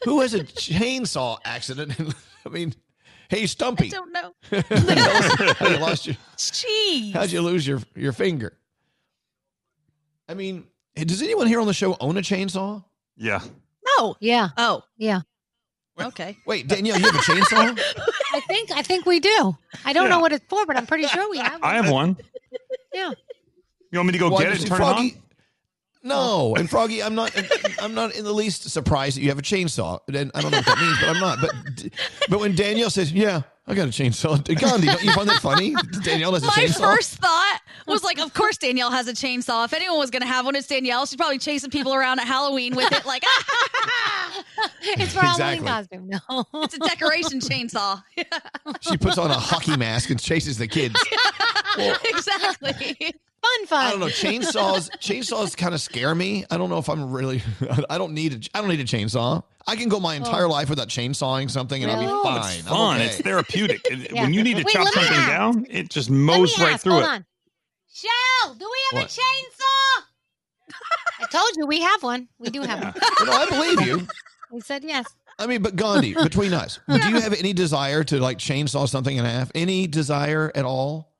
Who 0.04 0.20
has 0.20 0.34
a 0.34 0.40
chainsaw 0.44 1.38
accident? 1.44 1.92
I 2.46 2.48
mean, 2.48 2.74
hey, 3.28 3.46
Stumpy. 3.46 3.86
I 3.86 3.88
don't 3.90 4.12
know. 4.12 4.32
how 5.58 5.68
you 5.68 5.78
lost 5.78 6.06
your, 6.06 6.16
Jeez. 6.36 7.12
how'd 7.12 7.30
you 7.30 7.40
lose 7.42 7.66
your 7.66 7.80
your 7.94 8.12
finger? 8.12 8.56
I 10.28 10.34
mean, 10.34 10.64
does 10.96 11.22
anyone 11.22 11.46
here 11.46 11.60
on 11.60 11.66
the 11.66 11.74
show 11.74 11.96
own 12.00 12.16
a 12.16 12.20
chainsaw? 12.22 12.82
Yeah. 13.16 13.40
No. 13.98 14.16
Yeah. 14.20 14.48
Oh. 14.56 14.82
Yeah. 14.96 15.20
Okay. 16.00 16.38
Wait, 16.46 16.66
Danielle, 16.66 16.98
you 16.98 17.04
have 17.04 17.14
a 17.14 17.18
chainsaw? 17.18 17.78
I 18.32 18.40
think 18.40 18.70
I 18.72 18.82
think 18.82 19.06
we 19.06 19.20
do. 19.20 19.56
I 19.84 19.92
don't 19.92 20.04
Yeah. 20.04 20.08
know 20.10 20.20
what 20.20 20.32
it's 20.32 20.44
for, 20.48 20.64
but 20.66 20.76
I'm 20.76 20.86
pretty 20.86 21.06
sure 21.06 21.28
we 21.30 21.38
have. 21.38 21.60
I 21.62 21.74
have 21.74 21.90
one. 21.90 22.16
Yeah. 22.94 23.10
You 23.90 23.98
want 23.98 24.08
me 24.08 24.12
to 24.12 24.18
go 24.18 24.28
Well, 24.30 24.38
get 24.40 24.52
it 24.52 24.58
and 24.58 24.66
turn 24.66 24.76
Froggy, 24.76 25.06
it 25.08 25.14
on? 25.14 25.22
No, 26.04 26.54
and 26.56 26.68
Froggy, 26.68 27.02
I'm 27.02 27.14
not. 27.14 27.30
I'm 27.80 27.94
not 27.94 28.14
in 28.14 28.24
the 28.24 28.32
least 28.32 28.68
surprised 28.68 29.16
that 29.16 29.22
you 29.22 29.28
have 29.30 29.38
a 29.38 29.42
chainsaw. 29.42 30.00
And 30.08 30.30
I 30.34 30.40
don't 30.42 30.50
know 30.50 30.58
what 30.58 30.66
that 30.66 30.78
means, 30.78 30.98
but 31.00 31.08
I'm 31.08 31.20
not. 31.20 31.38
But 31.40 31.88
but 32.28 32.40
when 32.40 32.54
Danielle 32.54 32.90
says, 32.90 33.12
"Yeah, 33.12 33.42
I 33.66 33.74
got 33.74 33.86
a 33.86 33.90
chainsaw," 33.92 34.42
Gandhi, 34.60 34.86
don't 34.88 35.04
you 35.04 35.12
find 35.12 35.28
that 35.28 35.40
funny? 35.40 35.74
Danielle 36.02 36.32
has 36.34 36.42
a 36.42 36.48
chainsaw. 36.48 36.80
My 36.80 36.94
first 36.96 37.14
thought 37.18 37.60
was 37.86 38.02
like, 38.02 38.18
of 38.18 38.34
course 38.34 38.56
Danielle 38.58 38.90
has 38.90 39.06
a 39.06 39.12
chainsaw. 39.12 39.64
If 39.64 39.72
anyone 39.72 39.98
was 39.98 40.10
going 40.10 40.22
to 40.22 40.28
have 40.28 40.44
one, 40.44 40.56
it's 40.56 40.66
Danielle. 40.66 41.06
She's 41.06 41.16
probably 41.16 41.38
chasing 41.38 41.70
people 41.70 41.94
around 41.94 42.18
at 42.18 42.26
Halloween 42.26 42.74
with 42.74 42.90
it. 42.92 43.04
Like, 43.06 43.22
it's 44.82 45.12
for 45.14 45.20
Halloween 45.20 45.60
Exactly. 45.64 45.68
costume. 45.68 46.08
No, 46.08 46.44
it's 46.62 46.74
a 46.74 46.78
decoration 46.80 47.38
chainsaw. 47.40 48.02
She 48.80 48.96
puts 48.96 49.16
on 49.18 49.30
a 49.30 49.34
hockey 49.34 49.76
mask 49.76 50.10
and 50.10 50.18
chases 50.20 50.58
the 50.58 50.66
kids. 50.66 51.00
exactly. 52.04 53.14
Fun, 53.42 53.66
fun. 53.66 53.86
I 53.86 53.90
don't 53.90 54.00
know. 54.00 54.06
Chainsaws, 54.06 54.88
chainsaws 55.00 55.56
kind 55.56 55.74
of 55.74 55.80
scare 55.80 56.14
me. 56.14 56.44
I 56.50 56.56
don't 56.56 56.70
know 56.70 56.78
if 56.78 56.88
I'm 56.88 57.10
really. 57.10 57.42
I 57.90 57.98
don't 57.98 58.12
need 58.14 58.32
a. 58.34 58.56
I 58.56 58.60
don't 58.60 58.70
need 58.70 58.80
a 58.80 58.84
chainsaw. 58.84 59.42
I 59.66 59.76
can 59.76 59.88
go 59.88 59.98
my 60.00 60.14
oh. 60.14 60.16
entire 60.18 60.46
Oh. 60.46 60.50
life 60.50 60.70
without 60.70 60.88
chainsawing 60.88 61.50
something 61.50 61.82
and 61.82 61.90
I'll 61.92 62.00
be 62.00 62.06
fine. 62.06 62.42
Oh, 62.42 62.46
it's 62.46 62.60
fun. 62.62 62.96
okay. 62.96 63.06
It's 63.06 63.20
therapeutic. 63.20 63.80
Yeah. 64.12 64.22
When 64.22 64.34
you 64.34 64.42
need 64.42 64.56
to 64.58 64.64
Wait, 64.64 64.72
chop 64.72 64.88
something 64.88 65.12
ask. 65.12 65.28
down, 65.28 65.66
it 65.70 65.88
just 65.90 66.10
mows 66.10 66.58
right 66.58 66.72
ask, 66.74 66.82
through 66.84 66.92
hold 66.94 67.04
it. 67.04 67.08
on. 67.10 67.24
Shell, 67.92 68.54
do 68.54 68.68
we 68.70 68.78
have 68.98 69.02
What? 69.04 69.16
a 69.16 69.20
chainsaw? 69.20 70.04
I 71.20 71.26
told 71.30 71.56
you 71.56 71.66
we 71.66 71.80
have 71.80 72.02
one. 72.02 72.28
We 72.38 72.50
do 72.50 72.62
have 72.62 72.82
one. 72.82 72.94
You 73.20 73.26
know, 73.26 73.32
I 73.32 73.46
believe 73.48 73.86
you. 73.86 74.06
We 74.50 74.60
said 74.60 74.82
yes. 74.84 75.06
I 75.38 75.46
mean, 75.46 75.62
but 75.62 75.76
Gandhi, 75.76 76.14
between 76.14 76.52
us, 76.52 76.78
do 76.88 76.96
you 77.08 77.20
have 77.20 77.32
any 77.32 77.52
desire 77.52 78.04
to 78.04 78.18
like 78.20 78.38
chainsaw 78.38 78.88
something 78.88 79.16
in 79.16 79.24
half? 79.24 79.50
Any 79.54 79.86
desire 79.86 80.50
at 80.54 80.64
all? 80.64 81.11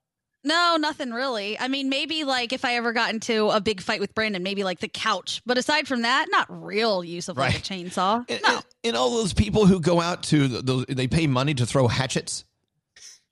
No, 0.45 0.77
nothing 0.79 1.13
really. 1.13 1.59
I 1.59 1.69
mean, 1.69 1.89
maybe 1.89 2.25
like 2.25 2.53
if 2.53 2.65
I 2.65 2.75
ever 2.75 2.93
got 2.93 3.13
into 3.15 3.49
a 3.51 3.61
big 3.61 3.81
fight 3.81 4.01
with 4.01 4.15
Brandon, 4.15 4.43
maybe 4.43 4.65
like 4.65 4.81
the 4.81 4.89
couch. 4.89 5.41
But 5.47 5.57
aside 5.57 5.87
from 5.87 6.03
that, 6.03 6.27
not 6.31 6.47
real 6.49 7.05
use 7.05 7.29
of 7.29 7.37
like 7.37 7.55
a 7.55 7.59
chainsaw. 7.61 8.25
And, 8.29 8.41
and- 8.45 8.65
and 8.85 8.97
all 8.97 9.11
those 9.11 9.33
people 9.33 9.67
who 9.67 9.79
go 9.79 10.01
out 10.01 10.25
to 10.25 10.49
those, 10.49 10.87
they 10.89 11.07
pay 11.07 11.29
money 11.29 11.55
to 11.55 11.65
throw 11.65 11.87
hatchets, 11.87 12.45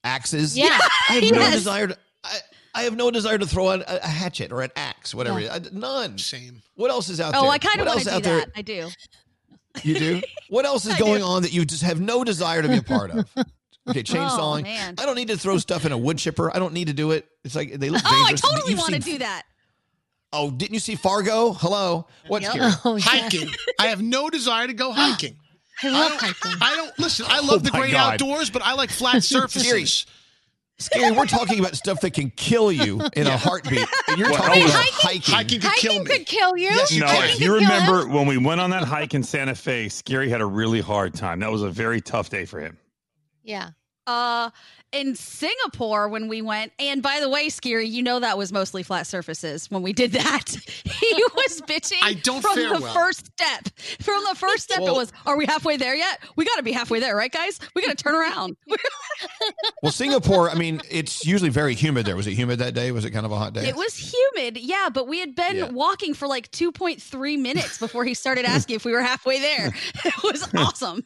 axes. 0.04 0.56
Yeah. 0.56 0.78
I 1.08 1.14
have 1.14 1.32
no 1.32 1.50
desire 1.50 1.86
to. 1.88 1.98
I, 2.22 2.38
I 2.72 2.82
have 2.82 2.94
no 2.96 3.10
desire 3.10 3.36
to 3.38 3.46
throw 3.46 3.70
a, 3.70 3.80
a 3.84 4.06
hatchet 4.06 4.52
or 4.52 4.62
an 4.62 4.70
axe, 4.76 5.12
whatever. 5.12 5.40
Yeah. 5.40 5.54
I, 5.54 5.60
none. 5.72 6.18
Same. 6.18 6.62
What 6.76 6.92
else 6.92 7.08
is 7.08 7.20
out 7.20 7.34
Oh, 7.34 7.40
there? 7.40 7.48
Oh, 7.48 7.52
I 7.52 7.58
kind 7.58 7.80
of 7.80 7.86
want 7.88 7.98
to 7.98 8.04
do 8.04 8.10
out 8.12 8.22
that. 8.22 8.50
I 8.54 8.62
do. 8.62 8.88
You 9.82 9.94
do. 9.98 10.20
What 10.48 10.64
else 10.66 10.84
is 10.86 10.92
I 10.94 10.98
going 10.98 11.20
do. 11.20 11.26
on 11.26 11.42
that 11.42 11.52
you 11.52 11.64
just 11.64 11.82
have 11.82 12.00
no 12.00 12.22
desire 12.24 12.62
to 12.62 12.68
be 12.68 12.76
a 12.78 12.82
part 12.82 13.10
of? 13.12 13.28
Okay, 13.90 14.02
chainsawing. 14.02 14.66
Oh. 14.66 15.02
I 15.02 15.06
don't 15.06 15.16
need 15.16 15.28
to 15.28 15.36
throw 15.36 15.58
stuff 15.58 15.84
in 15.84 15.92
a 15.92 15.98
wood 15.98 16.18
chipper. 16.18 16.54
I 16.54 16.58
don't 16.58 16.72
need 16.74 16.86
to 16.88 16.92
do 16.94 17.10
it. 17.12 17.26
It's 17.44 17.54
like 17.54 17.72
they 17.72 17.90
look 17.90 18.02
dangerous. 18.02 18.22
Oh, 18.22 18.26
I 18.26 18.32
totally 18.54 18.70
You've 18.72 18.78
want 18.80 18.94
to 18.94 19.00
do 19.00 19.18
that. 19.18 19.42
Oh, 20.32 20.50
didn't 20.50 20.74
you 20.74 20.80
see 20.80 20.94
Fargo? 20.94 21.52
Hello. 21.52 22.06
What's 22.28 22.44
Yep. 22.44 22.52
scary? 22.54 22.72
Oh, 22.84 22.96
yeah. 22.96 23.02
Hiking. 23.04 23.50
I 23.78 23.88
have 23.88 24.00
no 24.00 24.30
desire 24.30 24.66
to 24.68 24.72
go 24.74 24.92
hiking. 24.94 25.36
I 25.82 25.88
love 25.88 26.10
don't- 26.10 26.20
hiking. 26.20 26.58
I 26.60 26.76
don't 26.76 26.98
listen. 26.98 27.26
I 27.28 27.40
love 27.40 27.50
oh 27.52 27.58
the 27.58 27.70
Oh 27.70 27.72
my 27.72 27.80
great 27.80 27.92
God. 27.92 28.12
outdoors, 28.14 28.50
but 28.50 28.62
I 28.62 28.74
like 28.74 28.90
flat 28.90 29.24
surfaces. 29.24 30.06
Skeery. 30.78 31.14
We're 31.14 31.26
talking 31.26 31.58
about 31.58 31.74
stuff 31.76 32.00
that 32.00 32.14
can 32.14 32.30
kill 32.30 32.72
you 32.72 33.02
in 33.14 33.26
a 33.26 33.36
heartbeat. 33.36 33.86
And 34.08 34.18
you're 34.18 34.30
Well, 34.30 34.38
talking 34.38 34.62
wait, 34.62 34.70
about 34.70 34.84
hiking- 34.86 35.20
hiking. 35.32 35.34
hiking 35.34 35.60
could 35.60 35.72
kill 35.78 35.92
Hiking 35.92 36.04
me. 36.08 36.16
could 36.18 36.26
kill 36.26 36.56
you. 36.56 36.64
Yes, 36.68 36.92
you 36.92 37.00
No, 37.00 37.06
can. 37.06 37.28
if 37.30 37.40
you 37.40 37.52
remember 37.54 38.08
when 38.08 38.26
we 38.26 38.38
went 38.38 38.60
on 38.62 38.70
that 38.70 38.84
hike 38.84 39.12
in 39.14 39.22
Santa 39.22 39.54
Fe, 39.54 39.86
Skeery 39.86 40.28
had 40.28 40.40
a 40.40 40.46
really 40.46 40.80
hard 40.80 41.12
time. 41.14 41.40
That 41.40 41.50
was 41.52 41.62
a 41.62 41.68
very 41.70 42.00
tough 42.00 42.30
day 42.30 42.44
for 42.46 42.60
him. 42.60 42.78
Yeah. 43.42 43.70
Uh, 44.10 44.50
in 44.92 45.14
Singapore 45.14 46.08
when 46.08 46.26
we 46.26 46.42
went, 46.42 46.72
and 46.80 47.00
by 47.00 47.20
the 47.20 47.28
way, 47.28 47.46
Skeery, 47.46 47.88
you 47.88 48.02
know 48.02 48.18
that 48.18 48.36
was 48.36 48.52
mostly 48.52 48.82
flat 48.82 49.06
surfaces 49.06 49.70
when 49.70 49.82
we 49.82 49.92
did 49.92 50.10
that. 50.12 50.48
he 50.84 51.24
was 51.36 51.60
bitching 51.68 51.98
I 52.02 52.14
don't 52.14 52.42
from 52.42 52.56
the 52.56 52.80
well. 52.80 52.92
first 52.92 53.26
step. 53.26 53.68
From 54.00 54.20
the 54.28 54.34
first 54.34 54.64
step, 54.64 54.80
Well- 54.80 54.96
it 54.96 54.98
was, 54.98 55.12
"Are 55.26 55.36
we 55.36 55.46
halfway 55.46 55.76
there 55.76 55.94
yet? 55.94 56.18
We 56.34 56.44
got 56.44 56.56
to 56.56 56.64
be 56.64 56.72
halfway 56.72 56.98
there, 56.98 57.14
right, 57.14 57.30
guys? 57.30 57.60
We 57.76 57.82
got 57.86 57.96
to 57.96 58.02
turn 58.02 58.16
around." 58.16 58.56
Well, 59.82 59.92
Singapore, 59.92 60.50
I 60.50 60.54
mean, 60.54 60.80
it's 60.90 61.24
usually 61.24 61.48
very 61.50 61.74
humid 61.74 62.04
there. 62.04 62.14
Was 62.16 62.26
it 62.26 62.34
humid 62.34 62.58
that 62.58 62.74
day? 62.74 62.92
Was 62.92 63.04
it 63.06 63.10
kind 63.12 63.24
of 63.24 63.32
a 63.32 63.36
hot 63.38 63.54
day? 63.54 63.66
It 63.66 63.76
was 63.76 63.94
humid, 63.96 64.58
yeah, 64.58 64.88
but 64.92 65.08
we 65.08 65.20
had 65.20 65.34
been 65.34 65.56
Yeah. 65.56 65.68
walking 65.70 66.12
for 66.12 66.26
like 66.28 66.50
2.3 66.50 67.38
minutes 67.38 67.78
before 67.78 68.04
he 68.04 68.12
started 68.12 68.44
asking 68.44 68.76
if 68.76 68.84
we 68.84 68.92
were 68.92 69.00
halfway 69.02 69.40
there. 69.40 69.72
It 70.04 70.22
was 70.22 70.46
awesome. 70.54 71.02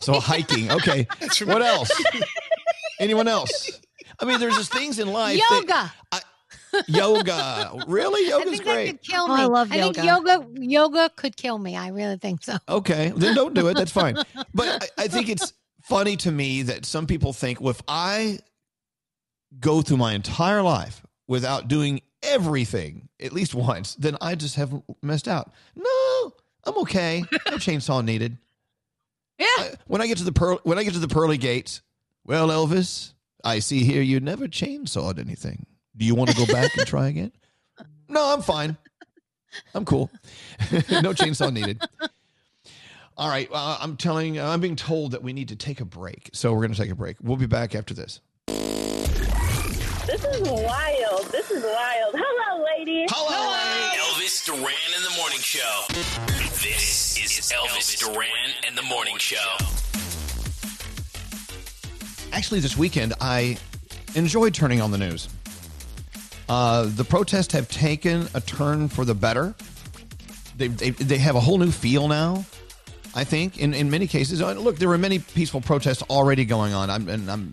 So 0.00 0.20
hiking. 0.20 0.70
Okay. 0.70 1.06
what 1.44 1.62
else? 1.62 1.90
Anyone 3.00 3.28
else? 3.28 3.70
I 4.20 4.24
mean, 4.24 4.40
there's 4.40 4.56
just 4.56 4.72
things 4.72 4.98
in 4.98 5.12
life. 5.12 5.38
that- 5.38 5.92
Yoga. 6.86 6.88
Really? 6.88 6.98
Yoga. 6.98 7.84
Really? 7.86 8.26
I 8.26 8.28
Yoga's 8.36 8.50
think 8.50 8.64
that 8.64 8.74
great. 8.74 8.86
could 8.90 9.02
kill 9.02 9.24
Oh, 9.28 9.36
me. 9.36 9.42
I 9.42 9.46
love 9.46 9.68
think 9.70 9.96
yoga. 9.96 10.06
yoga. 10.06 10.46
Yoga 10.60 11.10
could 11.16 11.36
kill 11.36 11.58
me. 11.58 11.76
I 11.76 11.88
really 11.88 12.18
think 12.18 12.44
so. 12.44 12.56
Okay, 12.68 13.10
then 13.16 13.34
don't 13.34 13.54
do 13.54 13.68
it. 13.68 13.74
That's 13.76 13.90
fine. 13.92 14.16
But 14.54 14.90
I, 14.98 15.04
I 15.04 15.08
think 15.08 15.28
it's 15.28 15.52
funny 15.82 16.16
to 16.18 16.30
me 16.30 16.62
that 16.62 16.84
some 16.84 17.06
people 17.06 17.32
think, 17.32 17.60
well, 17.60 17.70
if 17.70 17.80
I 17.88 18.40
go 19.58 19.80
through 19.82 19.96
my 19.96 20.12
entire 20.12 20.62
life 20.62 21.02
without 21.26 21.68
doing 21.68 22.02
everything 22.22 23.08
at 23.20 23.32
least 23.32 23.54
once, 23.54 23.94
then 23.94 24.16
I 24.20 24.34
just 24.34 24.56
have 24.56 24.82
messed 25.02 25.26
out. 25.28 25.52
No, 25.74 26.32
I'm 26.64 26.76
okay. 26.82 27.24
No 27.46 27.56
chainsaw 27.56 28.04
needed. 28.04 28.36
Yeah. 29.38 29.74
When 29.86 30.00
I 30.00 30.06
get 30.06 30.18
to 30.18 30.24
the 30.24 30.32
pearl, 30.32 30.60
when 30.64 30.78
I 30.78 30.84
get 30.84 30.94
to 30.94 30.98
the 30.98 31.08
pearly 31.08 31.38
gates, 31.38 31.82
well, 32.24 32.48
Elvis, 32.48 33.12
I 33.44 33.60
see 33.60 33.84
here 33.84 34.02
you 34.02 34.20
never 34.20 34.48
chainsawed 34.48 35.18
anything. 35.18 35.66
Do 35.96 36.04
you 36.04 36.14
want 36.14 36.30
to 36.30 36.36
go 36.36 36.46
back 36.46 36.76
and 36.76 36.86
try 36.86 37.08
again? 37.08 37.32
No, 38.10 38.32
I'm 38.32 38.40
fine. 38.40 38.78
I'm 39.74 39.84
cool. 39.84 40.10
no 40.72 41.12
chainsaw 41.12 41.52
needed. 41.52 41.82
All 43.18 43.28
right, 43.28 43.46
uh, 43.52 43.76
I'm 43.82 43.98
telling, 43.98 44.40
I'm 44.40 44.60
being 44.60 44.76
told 44.76 45.10
that 45.10 45.22
we 45.22 45.34
need 45.34 45.48
to 45.48 45.56
take 45.56 45.82
a 45.82 45.84
break, 45.84 46.30
so 46.32 46.54
we're 46.54 46.60
going 46.60 46.72
to 46.72 46.80
take 46.80 46.90
a 46.90 46.94
break. 46.94 47.18
We'll 47.20 47.36
be 47.36 47.44
back 47.44 47.74
after 47.74 47.92
this. 47.92 48.22
This 48.46 50.24
is 50.24 50.40
wild. 50.48 51.26
This 51.32 51.50
is 51.50 51.62
wild. 51.62 52.14
Hello, 52.16 52.64
lady. 52.78 53.06
Elvis 53.08 54.46
Duran 54.46 54.62
in 54.96 55.02
the 55.02 55.14
morning 55.18 55.40
show. 55.40 55.82
This 55.90 57.07
is 57.38 57.52
Elvis 57.52 57.96
Duran 58.00 58.26
and 58.66 58.76
the 58.76 58.82
morning 58.82 59.16
show. 59.16 59.36
Actually, 62.32 62.58
this 62.58 62.76
weekend 62.76 63.14
I 63.20 63.56
enjoyed 64.16 64.54
turning 64.54 64.80
on 64.80 64.90
the 64.90 64.98
news. 64.98 65.28
Uh, 66.48 66.86
the 66.86 67.04
protests 67.04 67.52
have 67.52 67.68
taken 67.68 68.26
a 68.34 68.40
turn 68.40 68.88
for 68.88 69.04
the 69.04 69.14
better. 69.14 69.54
They, 70.56 70.66
they 70.66 70.90
they 70.90 71.18
have 71.18 71.36
a 71.36 71.40
whole 71.40 71.58
new 71.58 71.70
feel 71.70 72.08
now. 72.08 72.44
I 73.14 73.22
think 73.22 73.58
in, 73.58 73.72
in 73.72 73.88
many 73.88 74.08
cases. 74.08 74.42
uh, 74.42 74.52
Look, 74.54 74.76
there 74.78 74.88
were 74.88 74.98
many 74.98 75.20
peaceful 75.20 75.60
protests 75.60 76.02
already 76.10 76.44
going 76.44 76.72
on. 76.74 76.90
I'm 76.90 77.08
and 77.08 77.30
I'm 77.30 77.52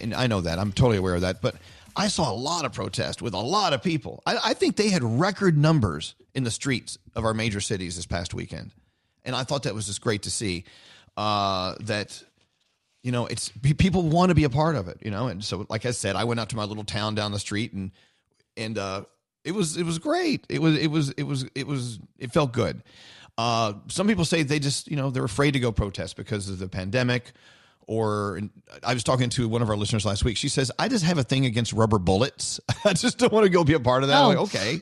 and 0.00 0.12
I 0.12 0.26
know 0.26 0.40
that. 0.40 0.58
I'm 0.58 0.72
totally 0.72 0.96
aware 0.96 1.14
of 1.14 1.20
that. 1.20 1.40
But 1.40 1.54
I 1.94 2.08
saw 2.08 2.32
a 2.32 2.34
lot 2.34 2.64
of 2.64 2.72
protest 2.72 3.22
with 3.22 3.34
a 3.34 3.38
lot 3.38 3.74
of 3.74 3.82
people. 3.82 4.22
I, 4.26 4.38
I 4.46 4.54
think 4.54 4.74
they 4.74 4.88
had 4.88 5.04
record 5.04 5.56
numbers 5.56 6.16
in 6.34 6.42
the 6.42 6.50
streets 6.50 6.98
of 7.14 7.24
our 7.24 7.34
major 7.34 7.60
cities 7.60 7.94
this 7.96 8.06
past 8.06 8.34
weekend, 8.34 8.72
and 9.24 9.34
I 9.36 9.44
thought 9.44 9.62
that 9.64 9.74
was 9.74 9.86
just 9.86 10.00
great 10.00 10.22
to 10.22 10.30
see. 10.30 10.64
Uh, 11.16 11.74
that 11.80 12.22
you 13.02 13.12
know, 13.12 13.26
it's 13.26 13.50
people 13.78 14.02
want 14.02 14.28
to 14.30 14.34
be 14.34 14.44
a 14.44 14.50
part 14.50 14.76
of 14.76 14.88
it, 14.88 14.98
you 15.02 15.10
know. 15.10 15.28
And 15.28 15.42
so, 15.44 15.66
like 15.68 15.86
I 15.86 15.90
said, 15.90 16.16
I 16.16 16.24
went 16.24 16.38
out 16.40 16.50
to 16.50 16.56
my 16.56 16.64
little 16.64 16.84
town 16.84 17.14
down 17.14 17.32
the 17.32 17.38
street, 17.38 17.72
and 17.72 17.90
and 18.56 18.76
uh, 18.78 19.04
it 19.44 19.52
was 19.52 19.76
it 19.76 19.84
was 19.84 19.98
great. 19.98 20.46
It 20.48 20.60
was 20.60 20.76
it 20.76 20.88
was 20.88 21.10
it 21.10 21.22
was 21.24 21.44
it 21.54 21.66
was 21.66 21.98
it 22.18 22.32
felt 22.32 22.52
good. 22.52 22.82
Uh, 23.38 23.72
some 23.88 24.06
people 24.06 24.24
say 24.24 24.42
they 24.42 24.58
just 24.58 24.88
you 24.90 24.96
know 24.96 25.10
they're 25.10 25.24
afraid 25.24 25.52
to 25.52 25.60
go 25.60 25.72
protest 25.72 26.16
because 26.16 26.48
of 26.48 26.58
the 26.58 26.68
pandemic. 26.68 27.32
Or 27.86 28.38
I 28.84 28.94
was 28.94 29.02
talking 29.02 29.30
to 29.30 29.48
one 29.48 29.62
of 29.62 29.68
our 29.70 29.76
listeners 29.76 30.06
last 30.06 30.24
week. 30.24 30.36
She 30.36 30.48
says, 30.48 30.70
"I 30.78 30.86
just 30.88 31.04
have 31.04 31.18
a 31.18 31.24
thing 31.24 31.44
against 31.46 31.72
rubber 31.72 31.98
bullets. 31.98 32.60
I 32.84 32.92
just 32.92 33.18
don't 33.18 33.32
want 33.32 33.44
to 33.44 33.50
go 33.50 33.64
be 33.64 33.72
a 33.72 33.80
part 33.80 34.02
of 34.04 34.10
that." 34.10 34.16
I'm 34.18 34.24
Oh. 34.26 34.28
like, 34.28 34.38
okay, 34.54 34.80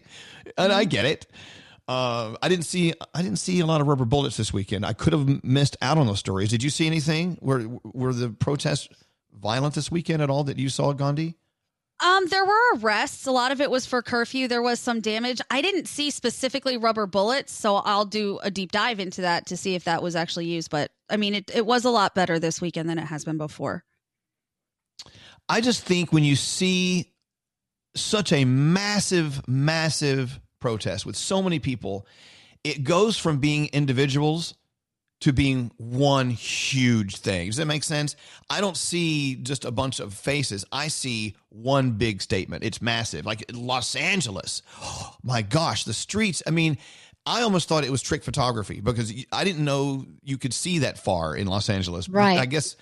and 0.58 0.72
I 0.72 0.84
get 0.84 1.04
it. 1.06 1.26
Uh, 1.88 2.36
I 2.42 2.50
didn't 2.50 2.66
see 2.66 2.92
I 3.14 3.22
didn't 3.22 3.38
see 3.38 3.60
a 3.60 3.66
lot 3.66 3.80
of 3.80 3.86
rubber 3.86 4.04
bullets 4.04 4.36
this 4.36 4.52
weekend. 4.52 4.84
I 4.84 4.92
could 4.92 5.14
have 5.14 5.42
missed 5.42 5.76
out 5.80 5.96
on 5.96 6.06
those 6.06 6.18
stories. 6.18 6.50
Did 6.50 6.62
you 6.62 6.68
see 6.68 6.86
anything? 6.86 7.38
Were 7.40 7.66
were 7.82 8.12
the 8.12 8.28
protests 8.28 8.88
violent 9.32 9.74
this 9.74 9.90
weekend 9.90 10.20
at 10.20 10.28
all 10.28 10.44
that 10.44 10.58
you 10.58 10.68
saw, 10.68 10.92
Gandhi? 10.92 11.36
Um, 12.00 12.26
there 12.26 12.44
were 12.44 12.76
arrests. 12.76 13.26
A 13.26 13.32
lot 13.32 13.50
of 13.50 13.60
it 13.60 13.70
was 13.70 13.86
for 13.86 14.02
curfew. 14.02 14.46
There 14.46 14.62
was 14.62 14.78
some 14.78 15.00
damage. 15.00 15.40
I 15.50 15.62
didn't 15.62 15.88
see 15.88 16.10
specifically 16.10 16.76
rubber 16.76 17.06
bullets, 17.06 17.52
so 17.52 17.76
I'll 17.76 18.04
do 18.04 18.38
a 18.42 18.50
deep 18.50 18.70
dive 18.70 19.00
into 19.00 19.22
that 19.22 19.46
to 19.46 19.56
see 19.56 19.74
if 19.74 19.84
that 19.84 20.02
was 20.02 20.14
actually 20.14 20.46
used. 20.46 20.70
But 20.70 20.92
I 21.10 21.16
mean, 21.16 21.34
it, 21.34 21.50
it 21.52 21.66
was 21.66 21.84
a 21.84 21.90
lot 21.90 22.14
better 22.14 22.38
this 22.38 22.60
weekend 22.60 22.88
than 22.88 22.98
it 22.98 23.06
has 23.06 23.24
been 23.24 23.38
before. 23.38 23.82
I 25.48 25.60
just 25.60 25.82
think 25.82 26.12
when 26.12 26.22
you 26.22 26.36
see 26.36 27.12
such 27.96 28.32
a 28.32 28.44
massive, 28.44 29.48
massive 29.48 30.38
protest 30.60 31.06
with 31.06 31.16
so 31.16 31.42
many 31.42 31.58
people, 31.58 32.06
it 32.64 32.84
goes 32.84 33.16
from 33.16 33.38
being 33.38 33.66
individuals 33.72 34.54
to 35.20 35.32
being 35.32 35.72
one 35.78 36.30
huge 36.30 37.16
thing. 37.16 37.48
Does 37.48 37.56
that 37.56 37.66
make 37.66 37.82
sense? 37.82 38.14
I 38.48 38.60
don't 38.60 38.76
see 38.76 39.34
just 39.36 39.64
a 39.64 39.70
bunch 39.70 39.98
of 39.98 40.14
faces. 40.14 40.64
I 40.70 40.88
see 40.88 41.34
one 41.48 41.92
big 41.92 42.22
statement. 42.22 42.62
It's 42.62 42.80
massive. 42.80 43.26
Like 43.26 43.44
Los 43.52 43.96
Angeles. 43.96 44.62
my 45.22 45.42
gosh, 45.42 45.84
the 45.84 45.92
streets. 45.92 46.42
I 46.46 46.50
mean, 46.50 46.78
I 47.26 47.42
almost 47.42 47.68
thought 47.68 47.84
it 47.84 47.90
was 47.90 48.00
trick 48.00 48.22
photography 48.22 48.80
because 48.80 49.12
I 49.32 49.44
didn't 49.44 49.64
know 49.64 50.06
you 50.22 50.38
could 50.38 50.54
see 50.54 50.78
that 50.80 50.98
far 50.98 51.34
in 51.34 51.46
Los 51.48 51.68
Angeles. 51.68 52.08
Right. 52.08 52.38
I 52.38 52.46
guess 52.46 52.76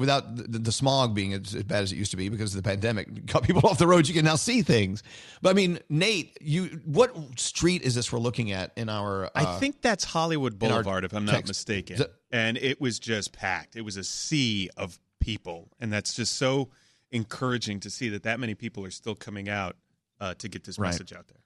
without 0.00 0.34
the, 0.34 0.58
the 0.58 0.72
smog 0.72 1.14
being 1.14 1.32
as, 1.32 1.54
as 1.54 1.62
bad 1.62 1.82
as 1.84 1.92
it 1.92 1.96
used 1.96 2.10
to 2.10 2.16
be 2.16 2.28
because 2.28 2.54
of 2.54 2.60
the 2.62 2.68
pandemic 2.68 3.26
cut 3.32 3.44
people 3.44 3.68
off 3.68 3.78
the 3.78 3.86
roads 3.86 4.08
you 4.08 4.14
can 4.14 4.24
now 4.24 4.34
see 4.34 4.62
things 4.62 5.02
but 5.42 5.50
i 5.50 5.52
mean 5.52 5.78
nate 5.88 6.36
you 6.40 6.80
what 6.84 7.14
street 7.38 7.82
is 7.82 7.94
this 7.94 8.10
we're 8.12 8.18
looking 8.18 8.50
at 8.50 8.72
in 8.76 8.88
our 8.88 9.26
uh, 9.26 9.30
I 9.34 9.58
think 9.60 9.80
that's 9.82 10.02
Hollywood 10.04 10.58
Boulevard, 10.58 11.04
if 11.04 11.12
I'm 11.12 11.24
not 11.24 11.32
text. 11.36 11.48
mistaken. 11.48 12.00
And 12.32 12.56
it 12.56 12.80
was 12.80 12.98
just 12.98 13.32
packed. 13.32 13.76
It 13.76 13.82
was 13.82 13.96
a 13.96 14.04
sea 14.04 14.70
of 14.76 14.98
people, 15.20 15.68
and 15.80 15.92
that's 15.92 16.14
just 16.14 16.36
so 16.36 16.70
encouraging 17.10 17.80
to 17.80 17.90
see 17.90 18.08
that 18.10 18.22
that 18.24 18.38
many 18.40 18.54
people 18.54 18.84
are 18.84 18.90
still 18.90 19.14
coming 19.14 19.48
out 19.48 19.76
uh, 20.20 20.34
to 20.34 20.48
get 20.48 20.64
this 20.64 20.78
Right. 20.78 20.88
message 20.88 21.12
out 21.12 21.26
there. 21.28 21.42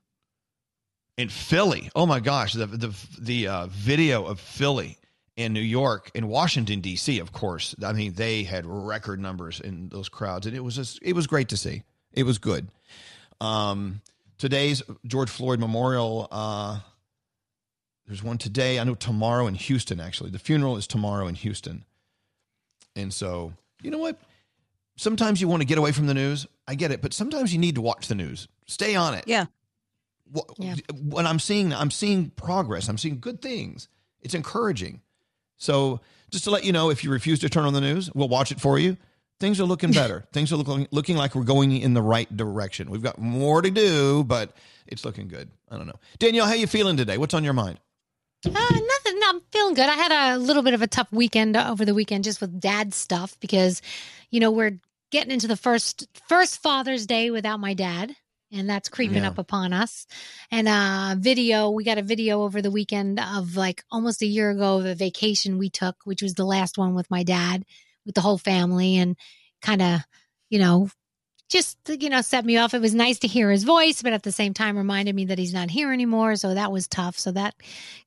in 1.16 1.28
philly 1.28 1.90
oh 1.94 2.06
my 2.06 2.20
gosh 2.20 2.52
the 2.54 2.66
the, 2.66 2.92
the 3.18 3.46
uh, 3.48 3.66
video 3.68 4.24
of 4.26 4.38
philly 4.40 4.98
in 5.36 5.52
new 5.52 5.60
york 5.60 6.10
in 6.14 6.28
washington 6.28 6.80
d.c 6.80 7.18
of 7.18 7.32
course. 7.32 7.74
I 7.84 7.92
mean 7.92 8.12
they 8.14 8.44
had 8.44 8.64
record 8.66 9.20
numbers 9.20 9.60
in 9.60 9.88
those 9.88 10.08
crowds 10.08 10.46
and 10.46 10.54
it 10.54 10.60
was 10.60 10.76
just 10.76 10.98
it 11.02 11.14
was 11.14 11.26
great 11.26 11.48
to 11.48 11.56
see. 11.56 11.82
It 12.12 12.22
was 12.22 12.38
good. 12.38 12.68
Um 13.40 14.00
today's 14.38 14.82
george 15.06 15.30
floyd 15.30 15.58
memorial 15.60 16.28
uh 16.30 16.80
there's 18.06 18.22
one 18.22 18.36
today 18.36 18.78
i 18.78 18.84
know 18.84 18.94
tomorrow 18.94 19.46
in 19.46 19.54
houston 19.54 20.00
actually. 20.00 20.30
The 20.30 20.38
funeral 20.38 20.76
is 20.76 20.86
tomorrow 20.86 21.26
in 21.26 21.34
houston. 21.34 21.84
And 22.94 23.12
so 23.12 23.52
you 23.82 23.90
know 23.90 23.98
what? 23.98 24.18
Sometimes 24.96 25.40
you 25.40 25.48
want 25.48 25.62
to 25.62 25.66
get 25.66 25.78
away 25.78 25.90
from 25.90 26.06
the 26.06 26.14
news. 26.14 26.46
I 26.68 26.76
get 26.76 26.92
it 26.92 27.02
but 27.02 27.12
sometimes 27.12 27.52
you 27.52 27.58
need 27.58 27.74
to 27.74 27.80
watch 27.80 28.06
the 28.06 28.14
news. 28.14 28.46
Stay 28.66 28.94
on 28.94 29.14
it. 29.14 29.24
Yeah. 29.26 29.46
What 30.30 30.46
when 30.94 31.26
I'm 31.26 31.40
seeing 31.40 31.74
I'm 31.74 31.90
seeing 31.90 32.30
progress, 32.30 32.88
I'm 32.88 32.98
seeing 32.98 33.18
good 33.18 33.42
things. 33.42 33.88
It's 34.22 34.34
encouraging. 34.34 35.02
So 35.56 36.00
just 36.30 36.44
to 36.44 36.50
let 36.50 36.64
you 36.64 36.72
know, 36.72 36.90
if 36.90 37.04
you 37.04 37.10
refuse 37.10 37.38
to 37.40 37.48
turn 37.48 37.64
on 37.64 37.72
the 37.72 37.80
news, 37.80 38.10
we'll 38.14 38.28
watch 38.28 38.52
it 38.52 38.60
for 38.60 38.78
you. 38.78 38.96
Things 39.40 39.60
are 39.60 39.64
looking 39.64 39.92
better. 39.92 40.24
Things 40.32 40.52
are 40.52 40.56
looking 40.56 40.86
looking 40.90 41.16
like 41.16 41.34
we're 41.34 41.42
going 41.42 41.72
in 41.72 41.94
the 41.94 42.02
right 42.02 42.34
direction. 42.36 42.90
We've 42.90 43.02
got 43.02 43.18
more 43.18 43.62
to 43.62 43.70
do, 43.70 44.24
but 44.24 44.56
it's 44.86 45.04
looking 45.04 45.28
good. 45.28 45.50
I 45.70 45.76
don't 45.76 45.86
know, 45.86 45.98
Danielle. 46.18 46.46
How 46.46 46.54
you 46.54 46.66
feeling 46.66 46.96
today? 46.96 47.18
What's 47.18 47.34
on 47.34 47.44
your 47.44 47.52
mind? 47.52 47.78
Uh, 48.46 48.50
nothing. 48.50 49.18
No, 49.20 49.28
I'm 49.28 49.40
feeling 49.52 49.74
good. 49.74 49.88
I 49.88 49.94
had 49.94 50.34
a 50.34 50.38
little 50.38 50.62
bit 50.62 50.74
of 50.74 50.82
a 50.82 50.86
tough 50.86 51.10
weekend 51.10 51.56
over 51.56 51.84
the 51.84 51.94
weekend 51.94 52.24
just 52.24 52.40
with 52.40 52.60
dad 52.60 52.92
stuff 52.92 53.38
because, 53.40 53.80
you 54.30 54.40
know, 54.40 54.50
we're 54.50 54.78
getting 55.10 55.30
into 55.30 55.46
the 55.46 55.56
first 55.56 56.06
first 56.28 56.62
Father's 56.62 57.06
Day 57.06 57.30
without 57.30 57.60
my 57.60 57.74
dad, 57.74 58.14
and 58.54 58.68
that's 58.70 58.88
creeping 58.88 59.22
Yeah. 59.22 59.28
up 59.28 59.38
upon 59.38 59.72
us. 59.72 60.06
And 60.50 60.68
uh 60.68 61.16
video, 61.18 61.70
we 61.70 61.84
got 61.84 61.98
a 61.98 62.02
video 62.02 62.42
over 62.42 62.62
the 62.62 62.70
weekend 62.70 63.20
of 63.20 63.56
like 63.56 63.84
almost 63.90 64.22
a 64.22 64.26
year 64.26 64.50
ago 64.50 64.78
of 64.78 64.86
a 64.86 64.94
vacation 64.94 65.58
we 65.58 65.68
took, 65.70 65.96
which 66.04 66.22
was 66.22 66.34
the 66.34 66.44
last 66.46 66.78
one 66.78 66.94
with 66.94 67.10
my 67.10 67.22
dad 67.24 67.64
with 68.06 68.14
the 68.14 68.20
whole 68.20 68.38
family 68.38 68.96
and 68.96 69.16
kind 69.62 69.82
of, 69.82 70.00
you 70.50 70.58
know, 70.58 70.88
just 71.50 71.76
you 71.88 72.08
know 72.08 72.22
set 72.22 72.44
me 72.44 72.56
off 72.56 72.72
it 72.74 72.80
was 72.80 72.94
nice 72.94 73.18
to 73.18 73.28
hear 73.28 73.50
his 73.50 73.64
voice 73.64 74.00
but 74.02 74.14
at 74.14 74.22
the 74.22 74.32
same 74.32 74.54
time 74.54 74.78
reminded 74.78 75.14
me 75.14 75.26
that 75.26 75.38
he's 75.38 75.52
not 75.52 75.70
here 75.70 75.92
anymore 75.92 76.36
so 76.36 76.54
that 76.54 76.72
was 76.72 76.88
tough 76.88 77.18
so 77.18 77.30
that 77.32 77.54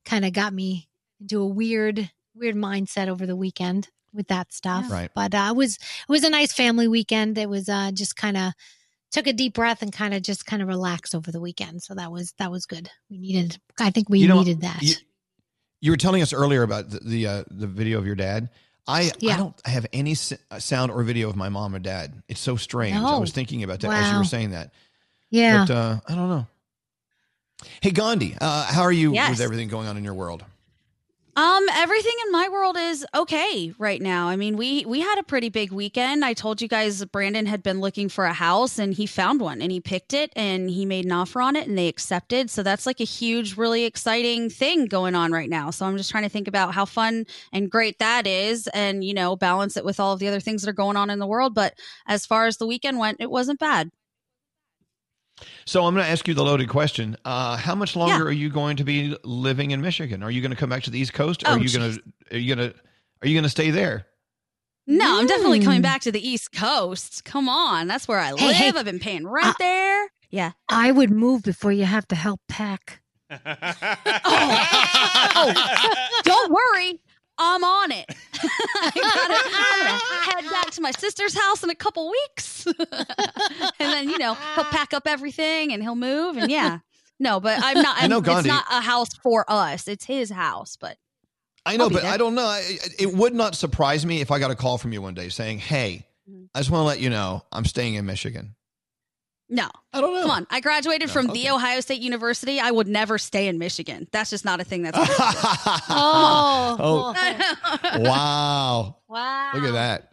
kind 0.04 0.24
of 0.24 0.32
got 0.32 0.52
me 0.52 0.88
into 1.20 1.40
a 1.40 1.46
weird 1.46 2.10
weird 2.34 2.56
mindset 2.56 3.06
over 3.08 3.26
the 3.26 3.36
weekend 3.36 3.88
with 4.12 4.26
that 4.28 4.52
stuff 4.52 4.90
Right. 4.90 5.10
but 5.14 5.34
uh, 5.34 5.48
it 5.50 5.56
was 5.56 5.76
it 5.76 6.08
was 6.10 6.24
a 6.24 6.30
nice 6.30 6.52
family 6.52 6.88
weekend 6.88 7.38
it 7.38 7.48
was 7.48 7.68
uh, 7.68 7.92
just 7.92 8.16
kind 8.16 8.36
of 8.36 8.52
took 9.10 9.26
a 9.26 9.32
deep 9.32 9.54
breath 9.54 9.82
and 9.82 9.92
kind 9.92 10.14
of 10.14 10.22
just 10.22 10.44
kind 10.46 10.62
of 10.62 10.68
relaxed 10.68 11.14
over 11.14 11.30
the 11.32 11.40
weekend 11.40 11.82
so 11.82 11.94
that 11.94 12.10
was 12.12 12.32
that 12.38 12.50
was 12.50 12.66
good 12.66 12.90
we 13.10 13.18
needed 13.18 13.58
i 13.80 13.90
think 13.90 14.08
we 14.08 14.18
You 14.20 14.28
know, 14.28 14.38
needed 14.38 14.60
that 14.62 14.82
You, 14.82 14.94
you 15.80 15.90
were 15.92 15.96
telling 15.96 16.22
us 16.22 16.32
earlier 16.32 16.62
about 16.62 16.90
the 16.90 17.00
the, 17.00 17.26
uh, 17.26 17.44
the 17.50 17.66
video 17.66 17.98
of 17.98 18.06
your 18.06 18.16
dad. 18.16 18.50
I 18.86 19.10
I 19.22 19.36
don't 19.36 19.54
have 19.66 19.86
any 19.92 20.12
uh, 20.50 20.58
sound 20.58 20.90
or 20.90 21.02
video 21.02 21.28
of 21.28 21.36
my 21.36 21.50
mom 21.50 21.74
or 21.74 21.78
dad. 21.78 22.22
It's 22.26 22.40
so 22.40 22.56
strange. 22.56 22.96
I 22.96 23.18
was 23.18 23.32
thinking 23.32 23.62
about 23.62 23.80
that 23.80 23.92
as 23.92 24.10
you 24.10 24.16
were 24.18 24.24
saying 24.24 24.50
that. 24.52 24.72
yeah 25.30 25.64
But 25.66 25.74
uh, 25.74 26.00
I 26.08 26.14
don't 26.14 26.28
know. 26.30 26.46
Hey 27.82 27.90
Gandhi, 27.90 28.34
uh, 28.40 28.64
how 28.64 28.82
are 28.82 28.92
you 28.92 29.12
Yes. 29.14 29.30
with 29.30 29.40
everything 29.40 29.68
going 29.68 29.88
on 29.88 29.96
in 29.96 30.04
your 30.04 30.14
world? 30.14 30.44
Um, 31.38 31.68
everything 31.72 32.14
in 32.26 32.32
my 32.32 32.48
world 32.48 32.76
is 32.76 33.06
okay 33.14 33.72
right 33.78 34.02
now. 34.02 34.26
I 34.26 34.34
mean, 34.34 34.56
we 34.56 34.84
we 34.86 34.98
had 34.98 35.20
a 35.20 35.22
pretty 35.22 35.50
big 35.50 35.70
weekend. 35.70 36.24
I 36.24 36.34
told 36.34 36.60
you 36.60 36.66
guys 36.66 37.04
Brandon 37.04 37.46
had 37.46 37.62
been 37.62 37.78
looking 37.78 38.08
for 38.08 38.24
a 38.24 38.32
house 38.32 38.76
and 38.76 38.92
he 38.92 39.06
found 39.06 39.40
one 39.40 39.62
and 39.62 39.70
he 39.70 39.80
picked 39.80 40.14
it 40.14 40.32
and 40.34 40.68
he 40.68 40.84
made 40.84 41.04
an 41.04 41.12
offer 41.12 41.40
on 41.40 41.54
it 41.54 41.68
and 41.68 41.78
they 41.78 41.86
accepted. 41.86 42.50
So 42.50 42.64
that's 42.64 42.86
like 42.86 42.98
a 42.98 43.04
huge, 43.04 43.56
really 43.56 43.84
exciting 43.84 44.50
thing 44.50 44.86
going 44.86 45.14
on 45.14 45.30
right 45.30 45.48
now. 45.48 45.70
So 45.70 45.86
I'm 45.86 45.96
just 45.96 46.10
trying 46.10 46.24
to 46.24 46.28
think 46.28 46.48
about 46.48 46.74
how 46.74 46.84
fun 46.84 47.24
and 47.52 47.70
great 47.70 48.00
that 48.00 48.26
is 48.26 48.66
and, 48.74 49.04
you 49.04 49.14
know, 49.14 49.36
balance 49.36 49.76
it 49.76 49.84
with 49.84 50.00
all 50.00 50.14
of 50.14 50.18
the 50.18 50.26
other 50.26 50.40
things 50.40 50.62
that 50.62 50.70
are 50.70 50.72
going 50.72 50.96
on 50.96 51.08
in 51.08 51.20
the 51.20 51.26
world. 51.28 51.54
But 51.54 51.74
as 52.08 52.26
far 52.26 52.46
as 52.46 52.56
the 52.56 52.66
weekend 52.66 52.98
went, 52.98 53.18
it 53.20 53.30
wasn't 53.30 53.60
bad. 53.60 53.92
So 55.66 55.84
I'm 55.84 55.94
going 55.94 56.04
to 56.04 56.10
ask 56.10 56.26
you 56.28 56.34
the 56.34 56.42
loaded 56.44 56.68
question. 56.68 57.16
Uh, 57.24 57.56
how 57.56 57.74
much 57.74 57.94
longer 57.96 58.26
are 58.26 58.32
you 58.32 58.48
going 58.50 58.76
to 58.78 58.84
be 58.84 59.16
living 59.24 59.70
in 59.72 59.80
Michigan? 59.80 60.22
Are 60.22 60.30
you 60.30 60.40
going 60.40 60.50
to 60.50 60.56
come 60.56 60.70
back 60.70 60.82
to 60.84 60.90
the 60.90 60.98
East 60.98 61.12
Coast? 61.12 61.42
Or 61.44 61.50
Oh, 61.50 61.52
are 61.54 61.58
you 61.58 61.70
going 61.78 61.92
to 61.94 62.02
are 62.34 62.38
you 62.38 62.54
going 62.54 62.70
to 62.70 62.74
are 63.22 63.28
you 63.28 63.34
going 63.34 63.44
to 63.44 63.48
stay 63.50 63.70
there? 63.70 64.06
No, 64.86 65.18
I'm 65.20 65.26
definitely 65.26 65.60
Mm. 65.60 65.64
coming 65.64 65.82
back 65.82 66.00
to 66.02 66.12
the 66.12 66.26
East 66.26 66.52
Coast. 66.52 67.24
Come 67.24 67.48
on. 67.48 67.86
That's 67.88 68.08
where 68.08 68.18
I 68.18 68.28
Hey, 68.36 68.46
live. 68.46 68.56
hey. 68.56 68.72
I've 68.74 68.84
been 68.86 68.98
paying 68.98 69.26
rent 69.26 69.56
there. 69.58 70.08
Yeah. 70.30 70.52
i 70.70 70.90
would 70.92 71.10
move 71.10 71.42
before 71.42 71.72
you 71.72 71.84
have 71.84 72.06
to 72.08 72.16
help 72.16 72.40
pack 72.48 73.02
Oh, 75.40 75.52
don't 76.24 76.52
worry. 76.52 77.00
I'm 77.38 77.62
on 77.64 77.92
it. 77.92 78.06
I 78.42 78.90
gotta, 78.94 79.34
I'm 79.54 80.40
gonna 80.40 80.42
head 80.42 80.50
back 80.50 80.70
to 80.72 80.80
my 80.80 80.90
sister's 80.92 81.38
house 81.38 81.62
in 81.62 81.70
a 81.70 81.74
couple 81.74 82.10
weeks. 82.10 82.66
and 82.66 82.76
then, 83.78 84.08
you 84.08 84.18
know, 84.18 84.34
he'll 84.54 84.64
pack 84.64 84.92
up 84.92 85.06
everything 85.06 85.72
and 85.72 85.82
he'll 85.82 85.94
move. 85.96 86.36
And 86.36 86.50
yeah. 86.50 86.78
No, 87.20 87.40
but 87.40 87.58
I'm 87.62 87.80
not, 87.82 88.02
You 88.02 88.08
know, 88.08 88.18
I'm, 88.24 88.38
it's 88.38 88.46
not 88.46 88.64
a 88.70 88.80
house 88.80 89.08
for 89.22 89.44
us. 89.48 89.88
It's 89.88 90.04
his 90.04 90.30
house, 90.30 90.76
but 90.80 90.96
I 91.66 91.76
know, 91.76 91.90
but 91.90 92.02
there. 92.02 92.12
I 92.12 92.16
don't 92.16 92.34
know. 92.34 92.46
I- 92.46 92.78
It 92.98 93.12
would 93.12 93.34
not 93.34 93.54
surprise 93.54 94.06
me 94.06 94.20
if 94.20 94.30
I 94.30 94.38
got 94.38 94.50
a 94.50 94.54
call 94.54 94.78
from 94.78 94.92
you 94.92 95.02
one 95.02 95.14
day 95.14 95.28
saying, 95.28 95.58
"Hey, 95.58 96.06
Mm-hmm. 96.30 96.44
I 96.54 96.58
just 96.60 96.70
want 96.70 96.82
to 96.82 96.86
let 96.86 97.00
you 97.00 97.08
know 97.10 97.42
I'm 97.50 97.64
staying 97.64 97.94
in 97.94 98.04
Michigan." 98.06 98.54
No. 99.50 99.68
I 99.92 100.00
don't 100.00 100.12
know. 100.14 100.22
Come 100.22 100.30
on. 100.30 100.46
I 100.50 100.60
graduated 100.60 101.08
No, 101.08 101.12
from 101.14 101.30
okay. 101.30 101.42
The 101.44 101.50
Ohio 101.50 101.80
State 101.80 102.00
University. 102.02 102.60
I 102.60 102.70
would 102.70 102.86
never 102.88 103.16
stay 103.18 103.48
in 103.48 103.58
Michigan. 103.58 104.06
That's 104.12 104.30
just 104.30 104.44
not 104.44 104.60
a 104.60 104.64
thing 104.64 104.82
that's 104.82 104.98
oh, 105.88 106.76
Oh. 106.78 107.14
wow. 108.00 108.96
wow 109.08 109.50
Look 109.54 109.64
at 109.64 109.72
that. 109.72 110.12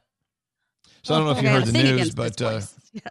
So 1.03 1.13
I 1.13 1.17
don't 1.17 1.25
know 1.27 1.31
if 1.33 1.37
Okay, 1.37 1.47
you 1.47 1.51
I 1.51 1.59
heard 1.59 1.65
the 1.67 1.73
news, 1.83 2.15
but 2.15 2.41
uh. 2.41 2.61
Yeah. 2.93 3.01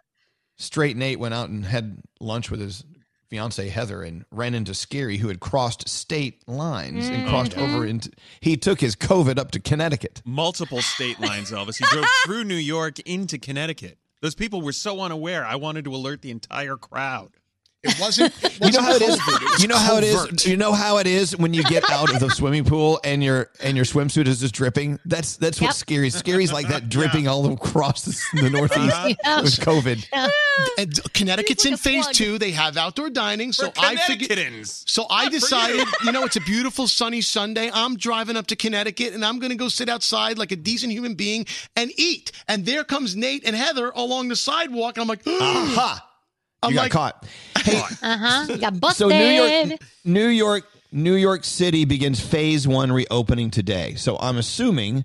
Straight 0.57 0.97
Nate 0.97 1.19
went 1.19 1.33
out 1.33 1.49
and 1.49 1.65
had 1.65 1.97
lunch 2.19 2.49
with 2.49 2.59
his 2.59 2.83
fiance 3.29 3.67
Heather 3.69 4.03
and 4.03 4.23
ran 4.31 4.53
into 4.53 4.71
Skeery, 4.71 5.17
who 5.17 5.27
had 5.27 5.39
crossed 5.39 5.87
state 5.89 6.47
lines 6.47 7.07
and 7.07 7.27
crossed 7.27 7.51
Mm-hmm. 7.51 7.75
over 7.75 7.85
into. 7.85 8.09
He 8.39 8.55
took 8.57 8.79
his 8.79 8.95
COVID 8.95 9.37
up 9.37 9.51
to 9.51 9.59
Connecticut. 9.59 10.21
Multiple 10.25 10.81
state 10.81 11.19
lines, 11.19 11.51
Elvis. 11.51 11.77
He 11.77 11.85
drove 11.85 12.05
through 12.25 12.43
New 12.45 12.55
York 12.55 12.99
into 13.01 13.37
Connecticut. 13.37 13.97
Those 14.21 14.35
people 14.35 14.61
were 14.61 14.71
so 14.71 15.01
unaware. 15.01 15.45
I 15.45 15.55
wanted 15.55 15.85
to 15.85 15.95
alert 15.95 16.21
the 16.21 16.31
entire 16.31 16.77
crowd. 16.77 17.37
It 17.85 17.99
wasn't. 17.99 18.33
It 18.43 18.59
You 18.61 18.71
know 18.71 18.81
how 18.81 18.95
it 18.95 19.01
is. 19.01 19.17
COVID, 19.19 19.61
You 19.61 19.67
know 19.67 19.77
how 19.77 19.97
it 19.97 20.11
covert. 20.11 20.33
is. 20.33 20.45
You 20.47 20.57
know 20.57 20.73
how 20.73 20.97
it 20.97 21.07
is 21.07 21.37
when 21.37 21.53
you 21.53 21.63
get 21.63 21.89
out 21.89 22.13
of 22.13 22.19
the 22.19 22.29
swimming 22.29 22.65
pool 22.65 22.99
and 23.03 23.23
your 23.23 23.49
and 23.61 23.75
your 23.75 23.85
swimsuit 23.85 24.27
is 24.27 24.39
just 24.39 24.53
dripping. 24.55 24.99
That's 25.05 25.37
that's 25.37 25.59
Yep. 25.61 25.67
what's 25.69 25.77
scary. 25.77 26.09
Skeery's 26.09 26.51
like 26.51 26.67
that 26.69 26.89
dripping 26.89 27.27
all 27.27 27.51
across 27.53 28.03
the, 28.03 28.41
the 28.41 28.49
Northeast 28.49 28.95
Yeah. 29.23 29.41
with 29.41 29.59
COVID. 29.59 30.05
And 30.77 30.99
Connecticut's 31.13 31.65
in 31.65 31.77
phase 31.77 32.03
plug. 32.05 32.15
two. 32.15 32.37
They 32.37 32.51
have 32.51 32.77
outdoor 32.77 33.09
dining, 33.09 33.51
so 33.53 33.67
We're 33.67 33.73
I 33.77 33.95
figured. 33.97 34.29
Connecticutans. 34.31 34.89
So 34.89 35.05
I 35.09 35.29
decided, 35.29 35.77
you. 35.79 35.85
you 36.05 36.11
know, 36.11 36.23
it's 36.23 36.35
a 36.37 36.41
beautiful 36.41 36.87
sunny 36.87 37.21
Sunday. 37.21 37.69
I'm 37.73 37.97
driving 37.97 38.37
up 38.37 38.47
to 38.47 38.55
Connecticut, 38.55 39.13
and 39.13 39.23
I'm 39.25 39.39
going 39.39 39.49
to 39.51 39.57
go 39.57 39.67
sit 39.67 39.89
outside 39.89 40.37
like 40.37 40.51
a 40.51 40.55
decent 40.55 40.91
human 40.93 41.15
being 41.15 41.45
and 41.75 41.91
eat. 41.97 42.31
And 42.47 42.65
there 42.65 42.83
comes 42.83 43.15
Nate 43.15 43.43
and 43.45 43.55
Heather 43.55 43.91
along 43.95 44.29
the 44.29 44.35
sidewalk, 44.35 44.97
and 44.97 45.01
I'm 45.03 45.07
like, 45.07 45.25
Aha! 45.27 45.73
Uh-huh. 45.75 45.99
I'm 46.65 46.71
You 46.71 46.75
got 46.75 46.81
like, 46.83 46.91
caught. 46.91 47.25
Hey, 47.65 47.81
uh-huh 48.01 48.45
you 48.49 48.57
got 48.57 48.85
so 48.95 49.07
New 49.07 49.15
York, 49.25 49.79
New 50.03 50.27
York, 50.27 50.65
New 50.91 51.15
York 51.15 51.43
City 51.43 51.85
begins 51.85 52.19
phase 52.19 52.67
one 52.67 52.91
reopening 52.91 53.49
today. 53.49 53.95
So 53.95 54.17
I'm 54.19 54.37
assuming 54.37 55.03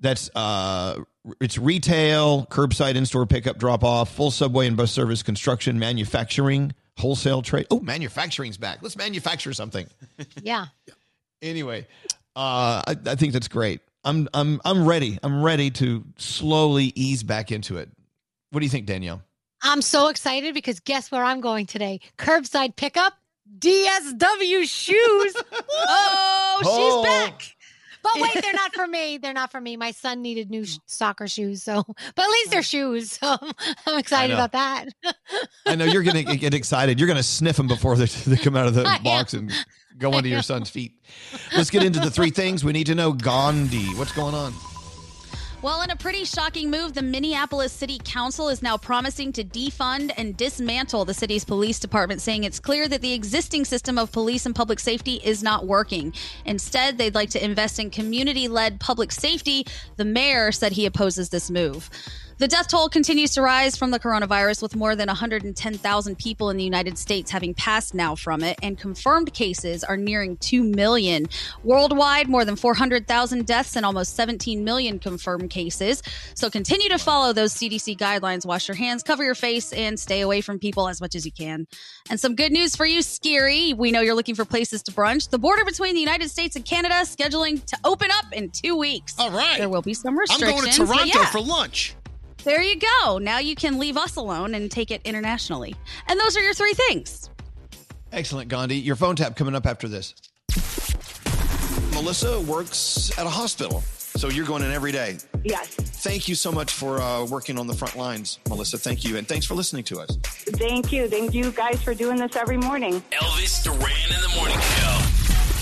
that's 0.00 0.30
uh, 0.34 1.02
it's 1.40 1.58
retail, 1.58 2.46
curbside, 2.46 2.94
in-store 2.94 3.26
pickup, 3.26 3.58
drop 3.58 3.84
off, 3.84 4.14
full 4.14 4.30
subway 4.30 4.66
and 4.66 4.76
bus 4.76 4.90
service, 4.90 5.22
construction, 5.22 5.78
manufacturing, 5.78 6.72
wholesale 6.96 7.42
trade. 7.42 7.66
Oh, 7.70 7.80
manufacturing's 7.80 8.56
back. 8.56 8.78
Let's 8.80 8.96
manufacture 8.96 9.52
something. 9.52 9.86
yeah 10.42 10.66
Anyway, 11.42 11.86
Uh, 12.34 12.82
I, 12.86 12.96
I 13.06 13.14
think 13.16 13.32
that's 13.32 13.48
great. 13.48 13.80
I'm 14.04 14.28
I'm 14.32 14.60
I'm 14.64 14.86
ready. 14.86 15.18
I'm 15.22 15.42
ready 15.42 15.70
to 15.72 16.04
slowly 16.16 16.92
ease 16.94 17.22
back 17.22 17.52
into 17.52 17.76
it. 17.76 17.90
What 18.50 18.60
do 18.60 18.66
you 18.66 18.70
think, 18.70 18.86
Danielle? 18.86 19.22
I'm 19.62 19.82
so 19.82 20.08
excited 20.08 20.54
because 20.54 20.80
guess 20.80 21.10
where 21.10 21.24
I'm 21.24 21.40
going 21.40 21.66
today? 21.66 22.00
Curbside 22.16 22.76
pickup, 22.76 23.14
DSW 23.58 24.64
shoes. 24.68 25.36
oh, 25.72 26.58
she's 26.60 26.68
Oh. 26.70 27.02
back. 27.02 27.54
But 28.00 28.12
wait, 28.22 28.40
they're 28.42 28.52
not 28.52 28.72
for 28.74 28.86
me. 28.86 29.18
They're 29.18 29.32
not 29.32 29.50
for 29.50 29.60
me. 29.60 29.76
My 29.76 29.90
son 29.90 30.22
needed 30.22 30.50
new 30.50 30.64
sh- 30.64 30.78
soccer 30.86 31.26
shoes, 31.26 31.62
so 31.64 31.82
but 32.14 32.22
at 32.22 32.28
least 32.30 32.50
they're 32.50 32.60
oh. 32.60 32.62
shoes. 32.62 33.10
So 33.12 33.36
I'm 33.86 33.98
excited 33.98 34.32
about 34.34 34.52
that. 34.52 34.86
I 35.66 35.74
know 35.74 35.84
you're 35.84 36.04
going 36.04 36.24
to 36.24 36.36
get 36.36 36.54
excited. 36.54 37.00
You're 37.00 37.08
going 37.08 37.16
to 37.16 37.22
sniff 37.24 37.56
them 37.56 37.66
before 37.66 37.96
they, 37.96 38.06
they 38.06 38.36
come 38.36 38.56
out 38.56 38.68
of 38.68 38.74
the 38.74 38.84
I 38.84 38.96
am. 38.96 39.02
box 39.02 39.34
and 39.34 39.52
go 39.98 40.12
I 40.12 40.18
onto 40.18 40.28
your 40.28 40.42
son's 40.42 40.70
feet. 40.70 40.92
Let's 41.56 41.70
get 41.70 41.82
into 41.82 41.98
the 41.98 42.10
three 42.10 42.30
things 42.30 42.64
we 42.64 42.72
need 42.72 42.86
to 42.86 42.94
know. 42.94 43.12
Gandhi, 43.12 43.86
what's 43.96 44.12
going 44.12 44.34
on? 44.34 44.54
Well, 45.60 45.82
in 45.82 45.90
a 45.90 45.96
pretty 45.96 46.24
shocking 46.24 46.70
move, 46.70 46.94
the 46.94 47.02
Minneapolis 47.02 47.72
City 47.72 48.00
Council 48.04 48.48
is 48.48 48.62
now 48.62 48.76
promising 48.76 49.32
to 49.32 49.42
defund 49.42 50.12
and 50.16 50.36
dismantle 50.36 51.04
the 51.04 51.14
city's 51.14 51.44
police 51.44 51.80
department, 51.80 52.20
saying 52.20 52.44
it's 52.44 52.60
clear 52.60 52.86
that 52.86 53.00
the 53.00 53.12
existing 53.12 53.64
system 53.64 53.98
of 53.98 54.12
police 54.12 54.46
and 54.46 54.54
public 54.54 54.78
safety 54.78 55.14
is 55.14 55.42
not 55.42 55.66
working. 55.66 56.14
Instead, 56.44 56.96
they'd 56.96 57.16
like 57.16 57.30
to 57.30 57.44
invest 57.44 57.80
in 57.80 57.90
community 57.90 58.46
led 58.46 58.78
public 58.78 59.10
safety. 59.10 59.66
The 59.96 60.04
mayor 60.04 60.52
said 60.52 60.70
he 60.70 60.86
opposes 60.86 61.30
this 61.30 61.50
move. 61.50 61.90
The 62.38 62.46
death 62.46 62.68
toll 62.68 62.88
continues 62.88 63.32
to 63.32 63.42
rise 63.42 63.76
from 63.76 63.90
the 63.90 63.98
coronavirus, 63.98 64.62
with 64.62 64.76
more 64.76 64.94
than 64.94 65.08
110,000 65.08 66.18
people 66.18 66.50
in 66.50 66.56
the 66.56 66.62
United 66.62 66.96
States 66.96 67.32
having 67.32 67.52
passed 67.52 67.94
now 67.94 68.14
from 68.14 68.44
it, 68.44 68.56
and 68.62 68.78
confirmed 68.78 69.34
cases 69.34 69.82
are 69.82 69.96
nearing 69.96 70.36
2 70.36 70.62
million. 70.62 71.28
Worldwide, 71.64 72.28
more 72.28 72.44
than 72.44 72.54
400,000 72.54 73.44
deaths 73.44 73.74
and 73.74 73.84
almost 73.84 74.14
17 74.14 74.62
million 74.62 75.00
confirmed 75.00 75.50
cases. 75.50 76.00
So 76.34 76.48
continue 76.48 76.88
to 76.90 76.98
follow 76.98 77.32
those 77.32 77.54
CDC 77.54 77.98
guidelines. 77.98 78.46
Wash 78.46 78.68
your 78.68 78.76
hands, 78.76 79.02
cover 79.02 79.24
your 79.24 79.34
face, 79.34 79.72
and 79.72 79.98
stay 79.98 80.20
away 80.20 80.40
from 80.40 80.60
people 80.60 80.88
as 80.88 81.00
much 81.00 81.16
as 81.16 81.26
you 81.26 81.32
can. 81.32 81.66
And 82.08 82.20
some 82.20 82.36
good 82.36 82.52
news 82.52 82.76
for 82.76 82.86
you, 82.86 83.00
Skeery. 83.00 83.76
We 83.76 83.90
know 83.90 84.00
you're 84.00 84.14
looking 84.14 84.36
for 84.36 84.44
places 84.44 84.84
to 84.84 84.92
brunch. 84.92 85.30
The 85.30 85.40
border 85.40 85.64
between 85.64 85.94
the 85.94 86.00
United 86.00 86.30
States 86.30 86.54
and 86.54 86.64
Canada 86.64 86.94
scheduling 87.02 87.64
to 87.64 87.76
open 87.82 88.10
up 88.12 88.26
in 88.32 88.50
two 88.50 88.76
weeks. 88.76 89.16
All 89.18 89.32
right. 89.32 89.58
There 89.58 89.68
will 89.68 89.82
be 89.82 89.94
some 89.94 90.16
restrictions. 90.16 90.52
I'm 90.52 90.60
going 90.60 90.70
to 90.70 90.86
Toronto 90.86 91.18
yeah. 91.18 91.30
for 91.30 91.40
lunch. 91.40 91.96
There 92.48 92.62
you 92.62 92.76
go. 92.76 93.18
Now 93.18 93.40
you 93.40 93.54
can 93.54 93.78
leave 93.78 93.98
us 93.98 94.16
alone 94.16 94.54
and 94.54 94.70
take 94.70 94.90
it 94.90 95.02
internationally. 95.04 95.74
And 96.06 96.18
those 96.18 96.34
are 96.34 96.40
your 96.40 96.54
three 96.54 96.72
things. 96.72 97.28
Excellent, 98.10 98.48
Gandhi. 98.48 98.76
Your 98.76 98.96
phone 98.96 99.16
tap 99.16 99.36
coming 99.36 99.54
up 99.54 99.66
after 99.66 99.86
this. 99.86 100.14
Melissa 101.92 102.40
works 102.40 103.10
at 103.18 103.26
a 103.26 103.28
hospital, 103.28 103.82
so 103.82 104.30
you're 104.30 104.46
going 104.46 104.62
in 104.62 104.70
every 104.70 104.92
day. 104.92 105.18
Yes. 105.44 105.66
Thank 105.74 106.26
you 106.26 106.34
so 106.34 106.50
much 106.50 106.72
for 106.72 107.02
uh, 107.02 107.26
working 107.26 107.58
on 107.58 107.66
the 107.66 107.74
front 107.74 107.96
lines, 107.96 108.38
Melissa. 108.48 108.78
Thank 108.78 109.04
you, 109.04 109.18
and 109.18 109.28
thanks 109.28 109.44
for 109.44 109.54
listening 109.54 109.84
to 109.84 110.00
us. 110.00 110.16
Thank 110.22 110.90
you. 110.90 111.06
Thank 111.06 111.34
you 111.34 111.52
guys 111.52 111.82
for 111.82 111.92
doing 111.92 112.16
this 112.16 112.34
every 112.34 112.56
morning. 112.56 113.02
Elvis 113.12 113.62
Duran 113.62 113.80
in 113.80 114.22
the 114.22 114.34
morning 114.34 114.58
show. 114.58 115.57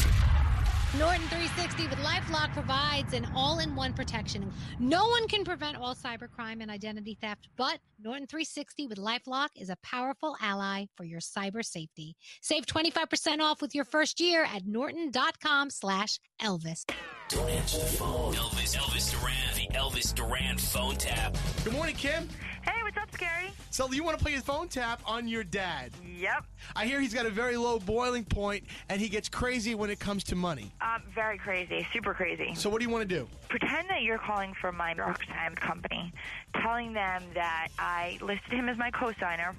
Norton 0.99 1.29
360 1.29 1.89
with 1.89 1.99
LifeLock 1.99 2.55
provides 2.55 3.13
an 3.13 3.29
all-in-one 3.35 3.93
protection. 3.93 4.51
No 4.79 5.07
one 5.09 5.29
can 5.29 5.45
prevent 5.45 5.77
all 5.77 5.95
cybercrime 5.95 6.63
and 6.63 6.71
identity 6.71 7.19
theft, 7.21 7.49
but 7.57 7.81
Norton 8.03 8.27
360 8.27 8.87
with 8.87 8.97
LifeLock 8.97 9.49
is 9.57 9.69
a 9.69 9.77
powerful 9.83 10.37
ally 10.41 10.87
for 10.97 11.05
your 11.05 11.21
cyber 11.21 11.63
safety. 11.63 12.17
Save 12.41 12.65
25% 12.65 13.41
off 13.41 13.61
with 13.61 13.75
your 13.75 13.85
first 13.85 14.21
year 14.21 14.45
at 14.45 14.67
norton.com 14.67 15.69
slash 15.69 16.19
Elvis. 16.41 16.85
Don't 17.29 17.51
answer 17.51 17.79
the 17.79 17.85
phone. 17.85 18.33
Elvis, 18.33 18.77
Elvis 18.77 19.11
Duran, 19.11 19.35
the 19.55 19.77
Elvis 19.77 20.15
Duran 20.15 20.57
phone 20.57 20.95
tap. 20.95 21.37
Good 21.65 21.75
morning, 21.75 21.97
Kim. 21.97 22.27
Hey, 22.67 22.83
what's 22.83 22.97
up, 22.97 23.09
Skeery? 23.13 23.51
So 23.71 23.93
you 23.93 24.03
want 24.03 24.19
to 24.19 24.23
play 24.25 24.33
his 24.33 24.43
phone 24.43 24.67
tap 24.67 25.01
on 25.07 25.29
your 25.29 25.45
dad? 25.45 25.93
Yep. 26.19 26.47
I 26.75 26.87
hear 26.87 27.01
he's 27.01 27.15
got 27.15 27.25
a 27.25 27.31
very 27.31 27.57
low 27.57 27.79
boiling 27.79 28.25
point, 28.25 28.65
and 28.89 29.01
he 29.01 29.09
gets 29.09 29.29
crazy 29.29 29.77
when 29.77 29.89
it 29.89 30.01
comes 30.01 30.25
to 30.25 30.35
money. 30.35 30.73
Um, 30.81 31.03
very 31.15 31.39
crazy, 31.39 31.87
super 31.93 32.13
crazy. 32.13 32.55
So 32.57 32.69
what 32.69 32.81
do 32.81 32.85
you 32.85 32.91
want 32.91 33.09
to 33.09 33.15
do? 33.15 33.29
Pretend 33.49 33.89
that 33.89 34.03
you're 34.03 34.19
calling 34.19 34.53
from 34.61 34.77
my 34.77 34.95
Roxtime 34.95 35.55
company, 35.55 36.13
telling 36.61 36.93
them 36.93 37.23
that 37.35 37.69
I 37.79 38.19
listed 38.21 38.53
him 38.53 38.69
as 38.69 38.77
my 38.77 38.91
co-signer. 38.91 39.55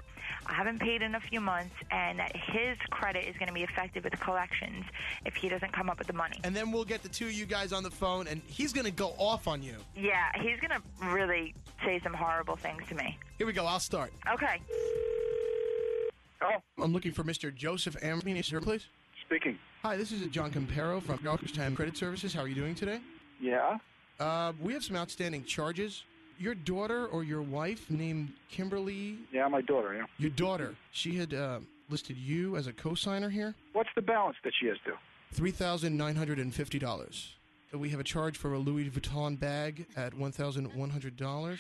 I 0.45 0.53
haven't 0.53 0.79
paid 0.79 1.01
in 1.01 1.15
a 1.15 1.19
few 1.21 1.39
months, 1.39 1.75
and 1.89 2.19
that 2.19 2.35
his 2.35 2.77
credit 2.89 3.25
is 3.27 3.37
going 3.37 3.47
to 3.47 3.53
be 3.53 3.63
affected 3.63 4.03
with 4.03 4.19
collections 4.19 4.83
if 5.25 5.35
he 5.35 5.47
doesn't 5.47 5.71
come 5.71 5.89
up 5.89 5.97
with 5.97 6.07
the 6.07 6.13
money. 6.13 6.39
And 6.43 6.53
then 6.53 6.71
we'll 6.71 6.85
get 6.85 7.03
the 7.03 7.09
two 7.09 7.27
of 7.27 7.33
you 7.33 7.45
guys 7.45 7.71
on 7.71 7.83
the 7.83 7.91
phone, 7.91 8.27
and 8.27 8.41
he's 8.47 8.73
going 8.73 8.85
to 8.85 8.91
go 8.91 9.13
off 9.17 9.47
on 9.47 9.63
you. 9.63 9.75
Yeah, 9.95 10.31
he's 10.41 10.59
going 10.59 10.71
to 10.71 10.81
really 11.15 11.53
say 11.85 11.99
some 12.03 12.13
horrible 12.13 12.55
things 12.55 12.83
to 12.89 12.95
me. 12.95 13.17
Here 13.37 13.47
we 13.47 13.53
go. 13.53 13.65
I'll 13.65 13.79
start. 13.79 14.11
Okay. 14.33 14.61
Oh, 16.41 16.83
I'm 16.83 16.93
looking 16.93 17.11
for 17.11 17.23
Mr. 17.23 17.53
Joseph 17.53 17.95
Amrini, 18.01 18.43
sir, 18.43 18.61
please. 18.61 18.85
Speaking. 19.25 19.57
Hi, 19.81 19.97
this 19.97 20.11
is 20.11 20.25
John 20.27 20.51
Campero 20.51 21.01
from 21.01 21.17
Time 21.53 21.75
Credit 21.75 21.97
Services. 21.97 22.33
How 22.33 22.41
are 22.41 22.47
you 22.47 22.55
doing 22.55 22.75
today? 22.75 22.99
Yeah. 23.39 23.77
Uh, 24.19 24.53
we 24.61 24.73
have 24.73 24.83
some 24.83 24.95
outstanding 24.95 25.43
charges. 25.43 26.03
Your 26.39 26.53
daughter 26.53 27.07
or 27.07 27.23
your 27.23 27.41
wife 27.41 27.89
named 27.89 28.33
Kimberly? 28.49 29.17
Yeah, 29.31 29.47
my 29.47 29.61
daughter, 29.61 29.95
yeah. 29.95 30.05
Your 30.19 30.29
daughter. 30.29 30.75
She 30.91 31.15
had 31.15 31.33
uh, 31.33 31.59
listed 31.89 32.17
you 32.17 32.55
as 32.57 32.67
a 32.67 32.73
co-signer 32.73 33.29
here. 33.29 33.55
What's 33.73 33.89
the 33.95 34.01
balance 34.03 34.37
that 34.43 34.53
she 34.59 34.67
has 34.67 34.77
due? 34.85 34.93
$3,950. 35.35 37.27
We 37.73 37.89
have 37.89 37.99
a 37.99 38.03
charge 38.03 38.37
for 38.37 38.53
a 38.53 38.57
Louis 38.59 38.89
Vuitton 38.89 39.39
bag 39.39 39.85
at 39.95 40.13
one 40.13 40.31
thousand 40.31 40.73
one 40.73 40.89
hundred 40.89 41.15
dollars. 41.17 41.59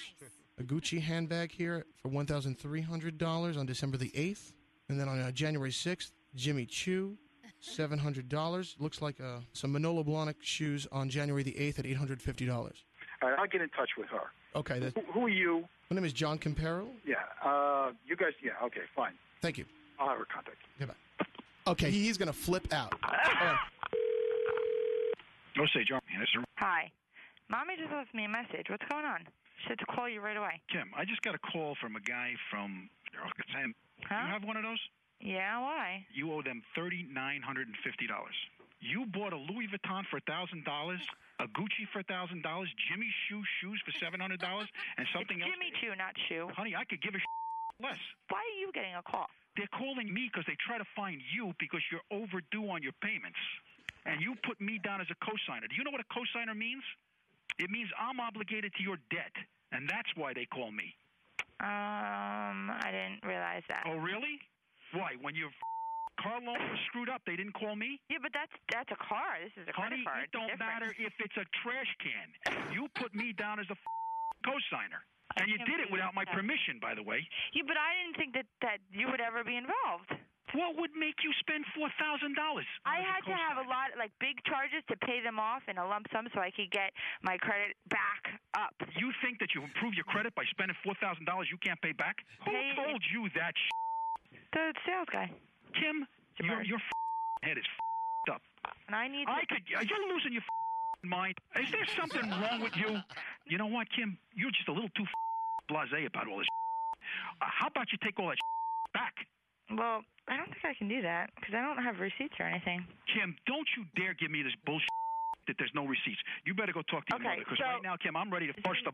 A 0.59 0.63
Gucci 0.63 1.01
handbag 1.01 1.51
here 1.51 1.85
for 2.01 2.09
one 2.09 2.25
thousand 2.25 2.57
three 2.57 2.81
hundred 2.81 3.17
dollars 3.17 3.57
on 3.57 3.65
December 3.65 3.97
the 3.97 4.11
eighth, 4.15 4.53
and 4.89 4.99
then 4.99 5.07
on 5.09 5.19
uh, 5.19 5.31
January 5.31 5.71
sixth, 5.71 6.11
Jimmy 6.35 6.65
Choo, 6.65 7.17
seven 7.59 7.99
hundred 7.99 8.29
dollars. 8.29 8.75
Looks 8.79 9.01
like 9.01 9.19
uh, 9.19 9.39
some 9.53 9.71
Manolo 9.73 10.03
Blahnik 10.03 10.35
shoes 10.41 10.87
on 10.91 11.09
January 11.09 11.43
the 11.43 11.57
eighth 11.57 11.77
at 11.79 11.85
eight 11.85 11.97
hundred 11.97 12.21
fifty 12.21 12.45
dollars. 12.45 12.83
All 13.21 13.29
right, 13.29 13.37
I'll 13.39 13.47
get 13.47 13.61
in 13.61 13.69
touch 13.69 13.89
with 13.97 14.07
her. 14.07 14.21
Okay, 14.55 14.79
Who, 14.95 15.01
who 15.11 15.25
are 15.25 15.29
you? 15.29 15.65
my 15.89 15.95
name 15.95 16.05
is 16.05 16.13
John 16.13 16.39
Campero. 16.39 16.87
Yeah, 17.05 17.15
uh, 17.45 17.91
you 18.07 18.15
guys, 18.15 18.31
yeah, 18.43 18.51
okay, 18.63 18.81
fine. 18.95 19.13
Thank 19.41 19.57
you. 19.57 19.65
I'll 19.99 20.09
have 20.09 20.17
her 20.17 20.25
contact. 20.33 20.57
Goodbye. 20.79 20.95
Okay, 21.67 21.91
he- 21.91 22.05
he's 22.05 22.17
gonna 22.17 22.31
flip 22.33 22.71
out. 22.73 22.93
Say, 25.65 25.83
John, 25.83 26.01
Hi. 26.57 26.91
Mommy 27.49 27.73
just 27.81 27.91
left 27.91 28.13
me 28.13 28.25
a 28.25 28.29
message. 28.29 28.69
What's 28.69 28.85
going 28.89 29.05
on? 29.05 29.25
She 29.57 29.69
said 29.69 29.79
to 29.79 29.85
call 29.85 30.07
you 30.07 30.21
right 30.21 30.37
away. 30.37 30.61
Kim, 30.69 30.91
I 30.95 31.03
just 31.03 31.21
got 31.23 31.33
a 31.33 31.39
call 31.39 31.75
from 31.81 31.95
a 31.95 31.99
guy 31.99 32.33
from 32.51 32.89
Sam. 33.51 33.73
Huh? 34.05 34.21
You 34.21 34.27
have 34.33 34.43
one 34.43 34.55
of 34.55 34.63
those? 34.63 34.79
Yeah, 35.19 35.59
why? 35.59 36.05
You 36.13 36.31
owe 36.31 36.43
them 36.43 36.61
thirty 36.75 37.07
nine 37.09 37.41
hundred 37.41 37.67
and 37.67 37.75
fifty 37.83 38.05
dollars. 38.05 38.37
You 38.79 39.07
bought 39.09 39.33
a 39.33 39.37
Louis 39.37 39.65
Vuitton 39.65 40.05
for 40.05 40.19
thousand 40.29 40.63
dollars, 40.63 41.01
a 41.39 41.47
Gucci 41.49 41.89
for 41.91 42.03
thousand 42.03 42.43
dollars, 42.43 42.69
Jimmy 42.87 43.09
Choo 43.27 43.41
shoes 43.59 43.81
for 43.83 43.91
seven 43.97 44.19
hundred 44.19 44.39
dollars, 44.39 44.69
and 44.97 45.07
something 45.09 45.41
else. 45.41 45.49
Jimmy 45.49 45.73
Choo, 45.81 45.97
not 45.97 46.13
Choo. 46.29 46.49
Honey, 46.53 46.75
I 46.75 46.85
could 46.85 47.01
give 47.01 47.15
a 47.15 47.21
less. 47.81 47.97
Why 48.29 48.45
are 48.45 48.59
you 48.61 48.69
getting 48.73 48.93
a 48.93 49.01
call? 49.01 49.25
They're 49.57 49.73
calling 49.73 50.13
me 50.13 50.29
because 50.29 50.45
they 50.45 50.55
try 50.61 50.77
to 50.77 50.85
find 50.95 51.17
you 51.33 51.53
because 51.57 51.81
you're 51.89 52.05
overdue 52.13 52.69
on 52.69 52.83
your 52.85 52.93
payments, 53.01 53.41
and 54.07 54.21
you 54.23 54.33
put 54.47 54.59
me 54.63 54.79
down 54.79 55.01
as 55.03 55.07
a 55.11 55.17
cosigner. 55.19 55.67
Do 55.69 55.75
you 55.75 55.83
know 55.83 55.91
what 55.91 56.01
a 56.01 56.09
cosigner 56.09 56.55
means? 56.55 56.83
It 57.59 57.69
means 57.69 57.89
I'm 57.99 58.19
obligated 58.19 58.71
to 58.79 58.83
your 58.83 58.97
debt, 59.11 59.33
and 59.71 59.87
that's 59.89 60.09
why 60.15 60.33
they 60.33 60.45
call 60.47 60.71
me. 60.71 60.95
Um, 61.59 62.69
I 62.69 62.89
didn't 62.93 63.25
realize 63.27 63.63
that. 63.67 63.83
Oh, 63.89 63.97
really? 63.97 64.39
Why? 64.93 65.17
When 65.19 65.33
your 65.35 65.49
car 66.21 66.39
loan 66.39 66.57
was 66.57 66.79
screwed 66.87 67.09
up, 67.09 67.21
they 67.25 67.35
didn't 67.35 67.53
call 67.57 67.75
me? 67.75 67.99
Yeah, 68.09 68.21
but 68.21 68.31
that's 68.33 68.53
that's 68.71 68.89
a 68.93 68.99
car. 69.01 69.41
This 69.41 69.53
is 69.57 69.65
a 69.67 69.73
Honey, 69.73 70.05
credit 70.05 70.05
card. 70.05 70.23
it 70.23 70.31
don't 70.31 70.53
matter 70.61 70.93
if 70.97 71.13
it's 71.19 71.37
a 71.37 71.45
trash 71.65 71.89
can. 71.99 72.27
You 72.71 72.87
put 72.95 73.13
me 73.13 73.33
down 73.33 73.59
as 73.59 73.67
a 73.69 73.77
cosigner. 74.45 75.01
And 75.37 75.49
you 75.49 75.57
did 75.69 75.79
it 75.81 75.91
without 75.91 76.15
my 76.15 76.25
that. 76.25 76.33
permission, 76.33 76.79
by 76.81 76.95
the 76.95 77.03
way. 77.03 77.21
Yeah, 77.53 77.61
but 77.67 77.77
I 77.77 77.93
didn't 78.01 78.17
think 78.17 78.33
that 78.33 78.47
that 78.61 78.79
you 78.89 79.05
would 79.11 79.21
ever 79.21 79.43
be 79.43 79.57
involved. 79.57 80.13
What 80.55 80.79
would 80.79 80.95
make 80.95 81.19
you 81.27 81.31
spend 81.43 81.67
four 81.75 81.91
thousand 81.99 82.35
dollars? 82.39 82.65
I 82.87 83.03
had 83.03 83.19
to 83.27 83.35
have 83.35 83.59
a 83.59 83.67
lot, 83.67 83.91
like 83.99 84.15
big 84.19 84.39
charges, 84.47 84.79
to 84.87 84.95
pay 85.03 85.19
them 85.19 85.39
off 85.39 85.63
in 85.67 85.77
a 85.77 85.83
lump 85.83 86.07
sum 86.13 86.27
so 86.31 86.39
I 86.39 86.51
could 86.55 86.71
get 86.71 86.95
my 87.21 87.35
credit 87.37 87.75
back 87.91 88.39
up. 88.55 88.71
You 88.95 89.11
think 89.19 89.39
that 89.43 89.51
you 89.51 89.63
improve 89.63 89.93
your 89.93 90.07
credit 90.07 90.31
by 90.35 90.47
spending 90.47 90.77
four 90.83 90.95
thousand 91.03 91.25
dollars 91.25 91.51
you 91.51 91.59
can't 91.59 91.81
pay 91.81 91.91
back? 91.91 92.23
Who 92.45 92.51
Pay- 92.51 92.79
told 92.79 93.03
you 93.11 93.27
that? 93.35 93.53
The 94.53 94.71
sales 94.87 95.11
guy. 95.11 95.27
Kim, 95.75 96.07
your 96.39 96.63
your 96.63 96.79
head 97.43 97.57
is 97.59 97.67
up. 98.31 98.41
And 98.87 98.95
I 98.95 99.07
need. 99.07 99.27
I 99.27 99.43
could. 99.51 99.67
You're 99.67 100.07
losing 100.13 100.31
your 100.31 100.43
mind. 101.03 101.35
Is 101.59 101.71
there 101.71 101.87
something 101.99 102.23
wrong 102.23 102.61
with 102.61 102.75
you? 102.77 103.03
You 103.47 103.57
know 103.57 103.67
what, 103.67 103.87
Kim? 103.91 104.17
You're 104.35 104.51
just 104.51 104.67
a 104.69 104.73
little 104.73 104.89
too 104.95 105.05
blasé 105.69 106.07
about 106.07 106.27
all 106.27 106.39
this. 106.39 106.47
Uh, 107.41 107.45
how 107.51 107.67
about 107.67 107.91
you 107.91 107.97
take 108.03 108.17
all 108.19 108.29
that 108.29 108.37
sh- 108.37 108.91
back? 108.93 109.13
Well, 109.71 110.03
I 110.27 110.37
don't 110.37 110.47
think 110.47 110.63
I 110.63 110.73
can 110.73 110.87
do 110.87 111.01
that 111.01 111.29
because 111.35 111.53
I 111.55 111.61
don't 111.61 111.81
have 111.83 111.99
receipts 111.99 112.35
or 112.39 112.45
anything. 112.47 112.85
Kim, 113.11 113.35
don't 113.47 113.67
you 113.75 113.83
dare 113.95 114.13
give 114.13 114.31
me 114.31 114.43
this 114.43 114.55
bullshit. 114.65 114.87
that 115.47 115.55
there's 115.57 115.71
no 115.73 115.87
receipts. 115.87 116.19
You 116.45 116.53
better 116.53 116.73
go 116.75 116.83
talk 116.91 117.07
to 117.07 117.15
your 117.15 117.23
Okay, 117.23 117.39
mother 117.39 117.43
because 117.47 117.59
so- 117.59 117.71
right 117.71 117.83
now, 117.83 117.95
Kim, 117.95 118.15
I'm 118.15 118.27
ready 118.31 118.47
to 118.47 118.55
burst 118.67 118.83
a 118.87 118.91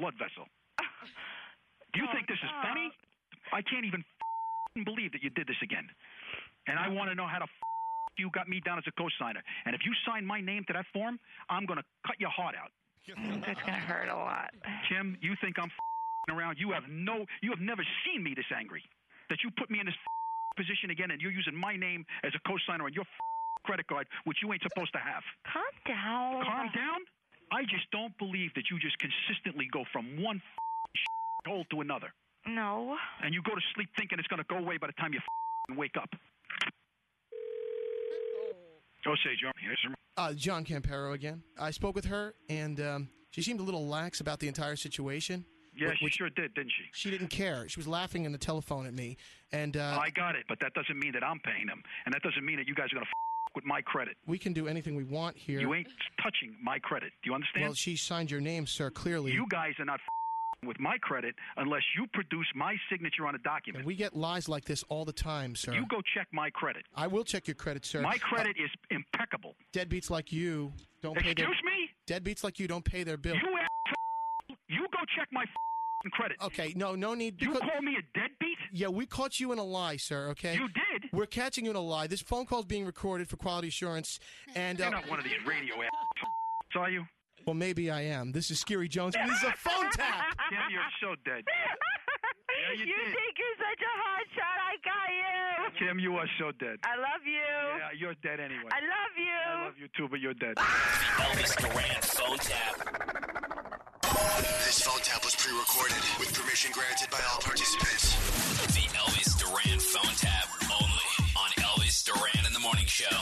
blood 0.00 0.14
vessel. 0.18 0.46
Do 1.94 2.00
you 2.02 2.06
think 2.12 2.26
this 2.26 2.38
is 2.42 2.50
oh, 2.50 2.62
funny? 2.66 2.90
Oh. 2.90 3.56
I 3.56 3.62
can't 3.62 3.84
even 3.86 4.02
believe 4.84 5.12
that 5.12 5.22
you 5.22 5.30
did 5.30 5.46
this 5.46 5.58
again. 5.62 5.86
And 6.66 6.78
I 6.78 6.88
want 6.88 7.08
to 7.10 7.14
know 7.14 7.26
how 7.26 7.38
to 7.38 7.46
you 8.18 8.30
got 8.34 8.48
me 8.48 8.60
down 8.60 8.76
as 8.76 8.84
a 8.86 8.92
co-signer. 9.00 9.40
And 9.64 9.74
if 9.74 9.80
you 9.86 9.92
sign 10.06 10.26
my 10.26 10.40
name 10.40 10.64
to 10.66 10.72
that 10.74 10.84
form, 10.92 11.18
I'm 11.48 11.64
going 11.64 11.78
to 11.78 11.84
cut 12.06 12.20
your 12.20 12.28
heart 12.30 12.54
out. 12.54 12.70
That's 13.46 13.60
gonna 13.62 13.72
hurt 13.78 14.08
a 14.08 14.14
lot. 14.14 14.50
Kim, 14.88 15.16
you 15.22 15.34
think 15.40 15.58
I'm 15.58 15.66
f***ing 15.72 16.36
around? 16.36 16.58
You 16.60 16.70
have 16.72 16.84
no, 16.88 17.24
you 17.42 17.50
have 17.50 17.60
never 17.60 17.82
seen 18.04 18.22
me 18.22 18.34
this 18.36 18.44
angry. 18.54 18.84
That 19.30 19.38
you 19.42 19.50
put 19.56 19.70
me 19.70 19.78
in 19.80 19.86
this 19.86 19.94
position 20.60 20.90
again, 20.90 21.10
and 21.10 21.20
you're 21.22 21.32
using 21.32 21.54
my 21.54 21.76
name 21.76 22.04
as 22.24 22.32
a 22.34 22.40
co-signer 22.48 22.84
on 22.84 22.92
your 22.92 23.06
credit 23.64 23.86
card, 23.86 24.06
which 24.24 24.38
you 24.42 24.52
ain't 24.52 24.62
supposed 24.62 24.92
to 24.92 24.98
have. 24.98 25.22
Calm 25.46 25.72
down. 25.86 26.42
Calm 26.44 26.68
down. 26.74 27.00
I 27.52 27.62
just 27.62 27.86
don't 27.90 28.12
believe 28.18 28.50
that 28.54 28.64
you 28.70 28.78
just 28.78 28.96
consistently 28.98 29.66
go 29.72 29.82
from 29.92 30.22
one 30.22 30.42
hole 31.46 31.64
to 31.70 31.80
another, 31.80 32.12
No. 32.46 32.96
and 33.24 33.32
you 33.34 33.42
go 33.42 33.54
to 33.54 33.60
sleep 33.74 33.88
thinking 33.96 34.18
it's 34.18 34.28
going 34.28 34.42
to 34.42 34.46
go 34.48 34.58
away 34.58 34.76
by 34.78 34.86
the 34.86 34.92
time 34.94 35.12
you 35.14 35.20
wake 35.76 35.96
up. 36.00 36.10
Oh, 39.06 39.14
say, 39.24 39.30
John. 39.40 39.52
Yes, 39.66 39.76
sir. 39.82 39.94
Uh, 40.16 40.32
John 40.34 40.64
Campero 40.64 41.14
again. 41.14 41.42
I 41.58 41.70
spoke 41.70 41.94
with 41.94 42.04
her, 42.06 42.34
and 42.48 42.78
um, 42.80 43.08
she 43.30 43.40
seemed 43.42 43.60
a 43.60 43.62
little 43.62 43.86
lax 43.86 44.20
about 44.20 44.40
the 44.40 44.48
entire 44.48 44.76
situation. 44.76 45.44
Yeah, 45.76 45.92
she 45.98 46.04
which- 46.06 46.14
sure 46.14 46.30
did, 46.30 46.54
didn't 46.54 46.72
she? 46.76 46.84
She 46.92 47.10
didn't 47.10 47.28
care. 47.28 47.68
She 47.68 47.78
was 47.78 47.86
laughing 47.88 48.24
in 48.24 48.32
the 48.32 48.38
telephone 48.38 48.86
at 48.86 48.94
me, 48.94 49.16
and 49.52 49.76
uh, 49.76 49.98
I 50.00 50.10
got 50.10 50.34
it, 50.36 50.44
but 50.48 50.58
that 50.60 50.74
doesn't 50.74 50.98
mean 50.98 51.12
that 51.12 51.24
I'm 51.24 51.40
paying 51.40 51.66
them, 51.66 51.82
and 52.04 52.14
that 52.14 52.22
doesn't 52.22 52.44
mean 52.44 52.56
that 52.56 52.66
you 52.68 52.74
guys 52.74 52.86
are 52.92 52.96
going 52.96 53.04
to 53.04 53.08
f- 53.10 53.54
with 53.54 53.64
my 53.64 53.80
credit. 53.82 54.16
we 54.26 54.38
can 54.38 54.52
do 54.52 54.68
anything 54.68 54.94
we 54.94 55.02
want 55.04 55.36
here. 55.36 55.58
You 55.60 55.74
ain't 55.74 55.88
touching 56.22 56.54
my 56.62 56.78
credit. 56.78 57.12
Do 57.22 57.30
you 57.30 57.34
understand? 57.34 57.64
Well, 57.66 57.74
she 57.74 57.96
signed 57.96 58.30
your 58.30 58.40
name, 58.40 58.66
sir. 58.66 58.90
Clearly, 58.90 59.32
You 59.32 59.46
guys 59.48 59.72
are 59.80 59.84
not 59.84 59.94
f- 60.00 60.66
with 60.68 60.78
my 60.78 60.98
credit 60.98 61.34
unless 61.56 61.82
you 61.96 62.06
produce 62.12 62.46
my 62.54 62.76
signature 62.90 63.26
on 63.26 63.34
a 63.34 63.38
document. 63.38 63.78
and 63.80 63.86
we 63.86 63.94
get 63.96 64.14
lies 64.14 64.48
like 64.48 64.66
this 64.66 64.84
all 64.88 65.04
the 65.04 65.12
time, 65.12 65.56
sir. 65.56 65.72
You 65.72 65.86
go 65.88 66.00
check 66.14 66.28
my 66.32 66.50
credit. 66.50 66.84
I 66.94 67.06
will 67.06 67.24
check 67.24 67.48
your 67.48 67.54
credit, 67.54 67.84
sir. 67.86 68.02
My 68.02 68.18
credit 68.18 68.56
is 68.62 68.70
impeccable. 68.90 69.56
Deadbeats 69.72 70.10
like 70.10 70.30
you 70.32 70.72
don't 71.02 71.16
pay 71.16 71.32
their. 71.34 71.46
Excuse 71.50 71.62
me? 71.64 71.90
Deadbeats 72.06 72.44
like 72.44 72.58
you 72.60 72.68
don't 72.68 72.84
pay 72.84 73.02
their 73.04 73.16
bill. 73.16 73.34
You 73.36 73.58
ass- 73.58 73.66
you 74.68 74.86
go 74.92 74.98
check 75.16 75.26
my 75.32 75.42
f- 75.42 75.48
credit. 76.10 76.38
Okay, 76.42 76.72
no, 76.76 76.94
no 76.94 77.14
need. 77.14 77.40
You 77.42 77.52
because- 77.52 77.68
call 77.68 77.82
me 77.82 77.96
a 77.96 78.18
deadbeat? 78.18 78.56
Yeah, 78.72 78.88
we 78.88 79.04
caught 79.04 79.40
you 79.40 79.52
in 79.52 79.58
a 79.58 79.64
lie, 79.64 79.96
sir. 79.96 80.28
Okay. 80.30 80.54
You 80.54 80.68
did? 80.68 81.10
We're 81.12 81.26
catching 81.26 81.64
you 81.64 81.70
in 81.72 81.76
a 81.76 81.80
lie. 81.80 82.06
This 82.06 82.20
phone 82.22 82.46
call 82.46 82.60
is 82.60 82.64
being 82.66 82.86
recorded 82.86 83.28
for 83.28 83.36
quality 83.36 83.68
assurance, 83.68 84.18
and 84.54 84.80
uh, 84.80 84.84
You're 84.84 84.92
not 84.92 85.08
one 85.10 85.18
of 85.18 85.24
these 85.24 85.44
radio 85.44 85.74
ass. 85.82 85.90
Are 86.76 86.88
you? 86.88 87.04
well, 87.46 87.54
maybe 87.54 87.90
I 87.90 88.02
am. 88.02 88.30
This 88.32 88.50
is 88.50 88.62
Skeery 88.62 88.88
Jones. 88.88 89.16
and 89.18 89.28
This 89.28 89.38
is 89.38 89.44
a 89.48 89.52
phone 89.56 89.90
tap. 89.94 90.36
Kim, 90.50 90.58
you're 90.70 90.82
so 91.00 91.14
dead. 91.24 91.44
Yeah, 92.68 92.72
you, 92.74 92.84
you 92.84 92.94
think 93.06 93.38
you're 93.38 93.56
such 93.56 93.80
a 93.80 93.94
hot 94.02 94.26
shot? 94.34 94.58
I 94.60 94.76
got 94.84 95.80
you. 95.80 95.86
Kim, 95.86 95.98
you 95.98 96.16
are 96.16 96.26
so 96.38 96.50
dead. 96.60 96.78
I 96.84 96.96
love 96.96 97.24
you. 97.24 97.32
Yeah, 97.40 97.88
you're 97.96 98.14
dead 98.22 98.38
anyway. 98.40 98.68
I 98.70 98.80
love 98.80 99.14
you. 99.16 99.60
I 99.60 99.64
love 99.64 99.74
you 99.80 99.88
too, 99.96 100.08
but 100.10 100.20
you're 100.20 100.34
dead. 100.34 100.56
Elvis 100.56 101.56
Duran 101.56 102.02
phone 102.02 102.38
tap. 102.38 103.29
This 104.66 104.82
phone 104.82 105.00
tap 105.02 105.24
was 105.24 105.34
pre-recorded 105.34 105.96
with 106.18 106.32
permission 106.34 106.70
granted 106.72 107.08
by 107.10 107.18
all 107.32 107.38
participants. 107.40 108.12
The 108.74 108.86
Elvis 108.96 109.38
Duran 109.38 109.78
phone 109.80 110.14
tap 110.16 110.46
only 110.64 111.08
on 111.36 111.50
Elvis 111.64 112.04
Duran 112.04 112.46
in 112.46 112.52
the 112.52 112.60
Morning 112.60 112.84
Show. 112.86 113.16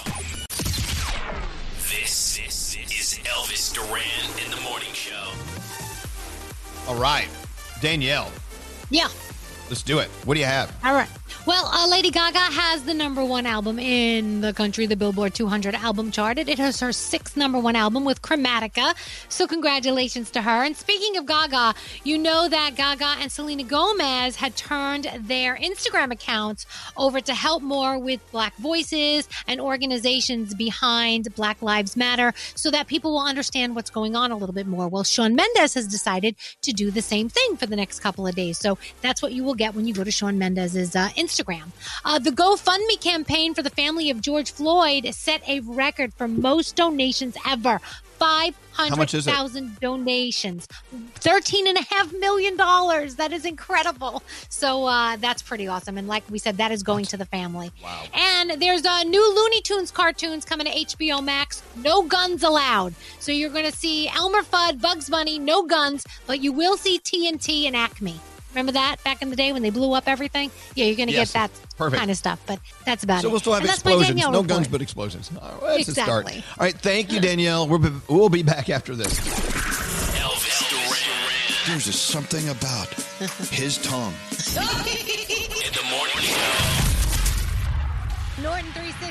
This, 1.89 2.37
this 2.37 2.77
is 2.77 3.19
Elvis 3.25 3.73
Duran 3.73 4.45
in 4.45 4.51
the 4.51 4.61
Morning 4.63 4.93
Show. 4.93 5.31
All 6.89 6.97
right, 7.01 7.29
Danielle, 7.81 8.33
Yeah. 8.91 9.09
let's 9.69 9.83
do 9.83 10.01
it. 10.01 10.09
What 10.25 10.35
do 10.35 10.41
you 10.41 10.47
have? 10.47 10.75
All 10.85 10.95
right. 10.95 11.09
Well, 11.49 11.65
uh, 11.73 11.89
Lady 11.89 12.11
Gaga 12.11 12.39
has 12.39 12.83
the 12.83 12.93
number 12.93 13.25
one 13.25 13.47
album 13.47 13.79
in 13.79 14.43
the 14.43 14.53
country, 14.53 14.85
the 14.85 14.97
Billboard 14.97 15.33
200 15.33 15.75
album 15.75 16.11
chart. 16.11 16.37
It 16.37 16.59
is 16.59 16.79
her 16.81 16.93
sixth 16.93 17.39
number 17.39 17.59
one 17.59 17.75
album 17.75 18.05
with 18.05 18.21
Chromatica. 18.21 18.95
So, 19.31 19.47
congratulations 19.47 20.31
to 20.33 20.43
her. 20.43 20.63
And 20.63 20.77
speaking 20.77 21.17
of 21.17 21.25
Gaga, 21.25 21.75
you 22.05 22.19
know 22.19 22.51
that 22.51 22.75
Gaga 22.77 23.23
and 23.23 23.33
Selena 23.33 23.65
Gomez 23.65 24.37
had 24.37 24.57
turned 24.57 25.11
their 25.21 25.57
Instagram 25.57 26.13
accounts 26.13 26.67
over 26.99 27.19
to 27.23 27.33
help 27.33 27.63
more 27.63 27.99
with 27.99 28.21
Black 28.31 28.55
voices 28.57 29.27
and 29.47 29.59
organizations 29.59 30.55
behind 30.55 31.35
Black 31.35 31.63
Lives 31.63 31.97
Matter 31.97 32.35
so 32.57 32.71
that 32.73 32.89
people 32.89 33.13
will 33.13 33.27
understand 33.27 33.75
what's 33.75 33.89
going 33.89 34.15
on 34.15 34.33
a 34.33 34.37
little 34.37 34.55
bit 34.55 34.67
more. 34.67 34.87
Well, 34.89 35.03
Shawn 35.03 35.35
Mendes 35.35 35.73
has 35.73 35.87
decided 35.87 36.37
to 36.61 36.73
do 36.73 36.91
the 36.91 37.01
same 37.01 37.31
thing 37.31 37.57
for 37.57 37.65
the 37.65 37.77
next 37.77 38.01
couple 38.01 38.27
of 38.27 38.35
days. 38.35 38.59
So, 38.59 38.77
that's 39.01 39.23
what 39.23 39.33
you 39.33 39.45
will 39.45 39.55
get 39.55 39.75
when 39.75 39.87
you 39.87 39.95
go 39.95 40.05
to 40.05 40.11
Shawn 40.11 40.39
Mendes's 40.39 40.95
uh, 40.95 41.09
Instagram. 41.17 41.38
Uh, 42.05 42.19
the 42.19 42.31
GoFundMe 42.31 43.01
campaign 43.01 43.55
for 43.55 43.63
the 43.63 43.71
family 43.71 44.11
of 44.11 44.21
George 44.21 44.51
Floyd 44.51 45.15
set 45.15 45.47
a 45.49 45.61
record 45.61 46.13
for 46.15 46.27
most 46.29 46.77
donations 46.77 47.37
ever. 47.47 47.81
Five 48.19 48.57
much 48.79 48.89
hundred 48.91 49.15
is 49.15 49.27
it? 49.27 49.31
thousand 49.31 49.79
donations, 49.81 50.67
thirteen 51.15 51.69
and 51.69 51.79
a 51.79 51.83
half 51.83 52.13
million 52.15 52.57
dollars. 52.57 53.15
That 53.15 53.33
is 53.33 53.45
incredible. 53.45 54.25
So 54.49 54.87
uh, 54.87 55.17
that's 55.17 55.41
pretty 55.41 55.69
awesome. 55.69 55.99
And 55.99 56.09
like 56.09 56.25
we 56.29 56.39
said, 56.39 56.57
that 56.57 56.73
is 56.73 56.83
going 56.83 57.05
to 57.07 57.17
the 57.17 57.27
family. 57.27 57.71
Wow. 57.83 58.03
And 58.13 58.61
there's 58.61 58.85
a 58.85 59.05
new 59.05 59.35
Looney 59.37 59.61
Tunes 59.63 59.93
cartoons 59.93 60.45
coming 60.45 60.67
to 60.67 60.73
HBO 60.73 61.23
Max. 61.23 61.63
No 61.77 62.03
guns 62.03 62.43
allowed. 62.43 62.95
So 63.21 63.31
you're 63.31 63.51
going 63.51 63.71
to 63.71 63.77
see 63.77 64.09
Elmer 64.09 64.43
Fudd, 64.43 64.81
Bugs 64.81 65.09
Bunny, 65.09 65.39
no 65.39 65.65
guns, 65.65 66.05
but 66.27 66.41
you 66.41 66.53
will 66.53 66.77
see 66.77 66.99
TNT 66.99 67.67
and 67.67 67.77
Acme. 67.77 68.19
Remember 68.51 68.73
that 68.73 69.03
back 69.05 69.21
in 69.23 69.31
the 69.31 69.37
day 69.37 69.53
when 69.53 69.63
they 69.63 69.71
blew 69.71 69.93
up 69.93 70.05
everything? 70.07 70.51
Yeah, 70.75 70.87
you're 70.87 70.97
going 70.97 71.09
to 71.09 71.15
Yes. 71.15 71.33
get 71.33 71.51
that 71.53 71.77
Perfect. 71.77 71.99
kind 71.99 72.11
of 72.11 72.17
stuff. 72.17 72.41
But 72.47 72.59
that's 72.85 73.05
about 73.05 73.23
So 73.23 73.29
it. 73.29 73.31
we'll 73.31 73.41
still 73.41 73.53
have 73.53 73.63
And 73.63 73.71
explosions. 73.71 74.17
No 74.21 74.29
report. 74.31 74.47
guns, 74.47 74.69
but 74.69 74.81
explosions. 74.83 75.31
All 75.41 75.49
right, 75.63 75.77
that's 75.77 75.89
a 75.89 75.93
start. 75.93 76.27
Exactly. 76.27 76.45
All 76.59 76.65
right, 76.67 76.75
thank 76.79 77.13
you, 77.13 77.21
Danielle. 77.21 77.69
We're, 77.69 77.93
we'll 78.09 78.29
be 78.31 78.43
back 78.43 78.71
after 78.71 78.97
this. 78.97 79.19
Elvis 79.21 80.71
Duran 80.71 81.67
There's 81.69 81.85
just 81.85 82.07
something 82.07 82.49
about 82.49 82.89
his 83.51 83.79
tongue. 83.79 84.15
in 84.57 85.73
the 85.75 85.85
Morning 85.91 86.17
Show. 86.21 86.55
Norton 88.43 88.71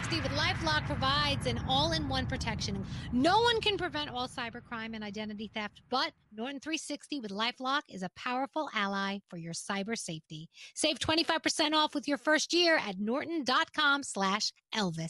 360 0.09 0.21
with 0.21 0.39
LifeLock 0.39 0.85
provides 0.85 1.47
an 1.47 1.59
all-in-one 1.67 2.27
protection. 2.27 2.85
No 3.11 3.41
one 3.41 3.59
can 3.61 3.77
prevent 3.77 4.09
all 4.09 4.27
cybercrime 4.27 4.93
and 4.93 5.03
identity 5.03 5.51
theft, 5.53 5.81
but 5.89 6.11
Norton 6.35 6.59
360 6.59 7.19
with 7.19 7.31
LifeLock 7.31 7.81
is 7.89 8.03
a 8.03 8.09
powerful 8.15 8.69
ally 8.73 9.19
for 9.29 9.37
your 9.37 9.53
cyber 9.53 9.97
safety. 9.97 10.49
Save 10.75 10.99
25% 10.99 11.73
off 11.73 11.93
with 11.93 12.07
your 12.07 12.17
first 12.17 12.53
year 12.53 12.77
at 12.77 12.99
norton.com 12.99 14.03
slash 14.03 14.53
Elvis. 14.73 15.05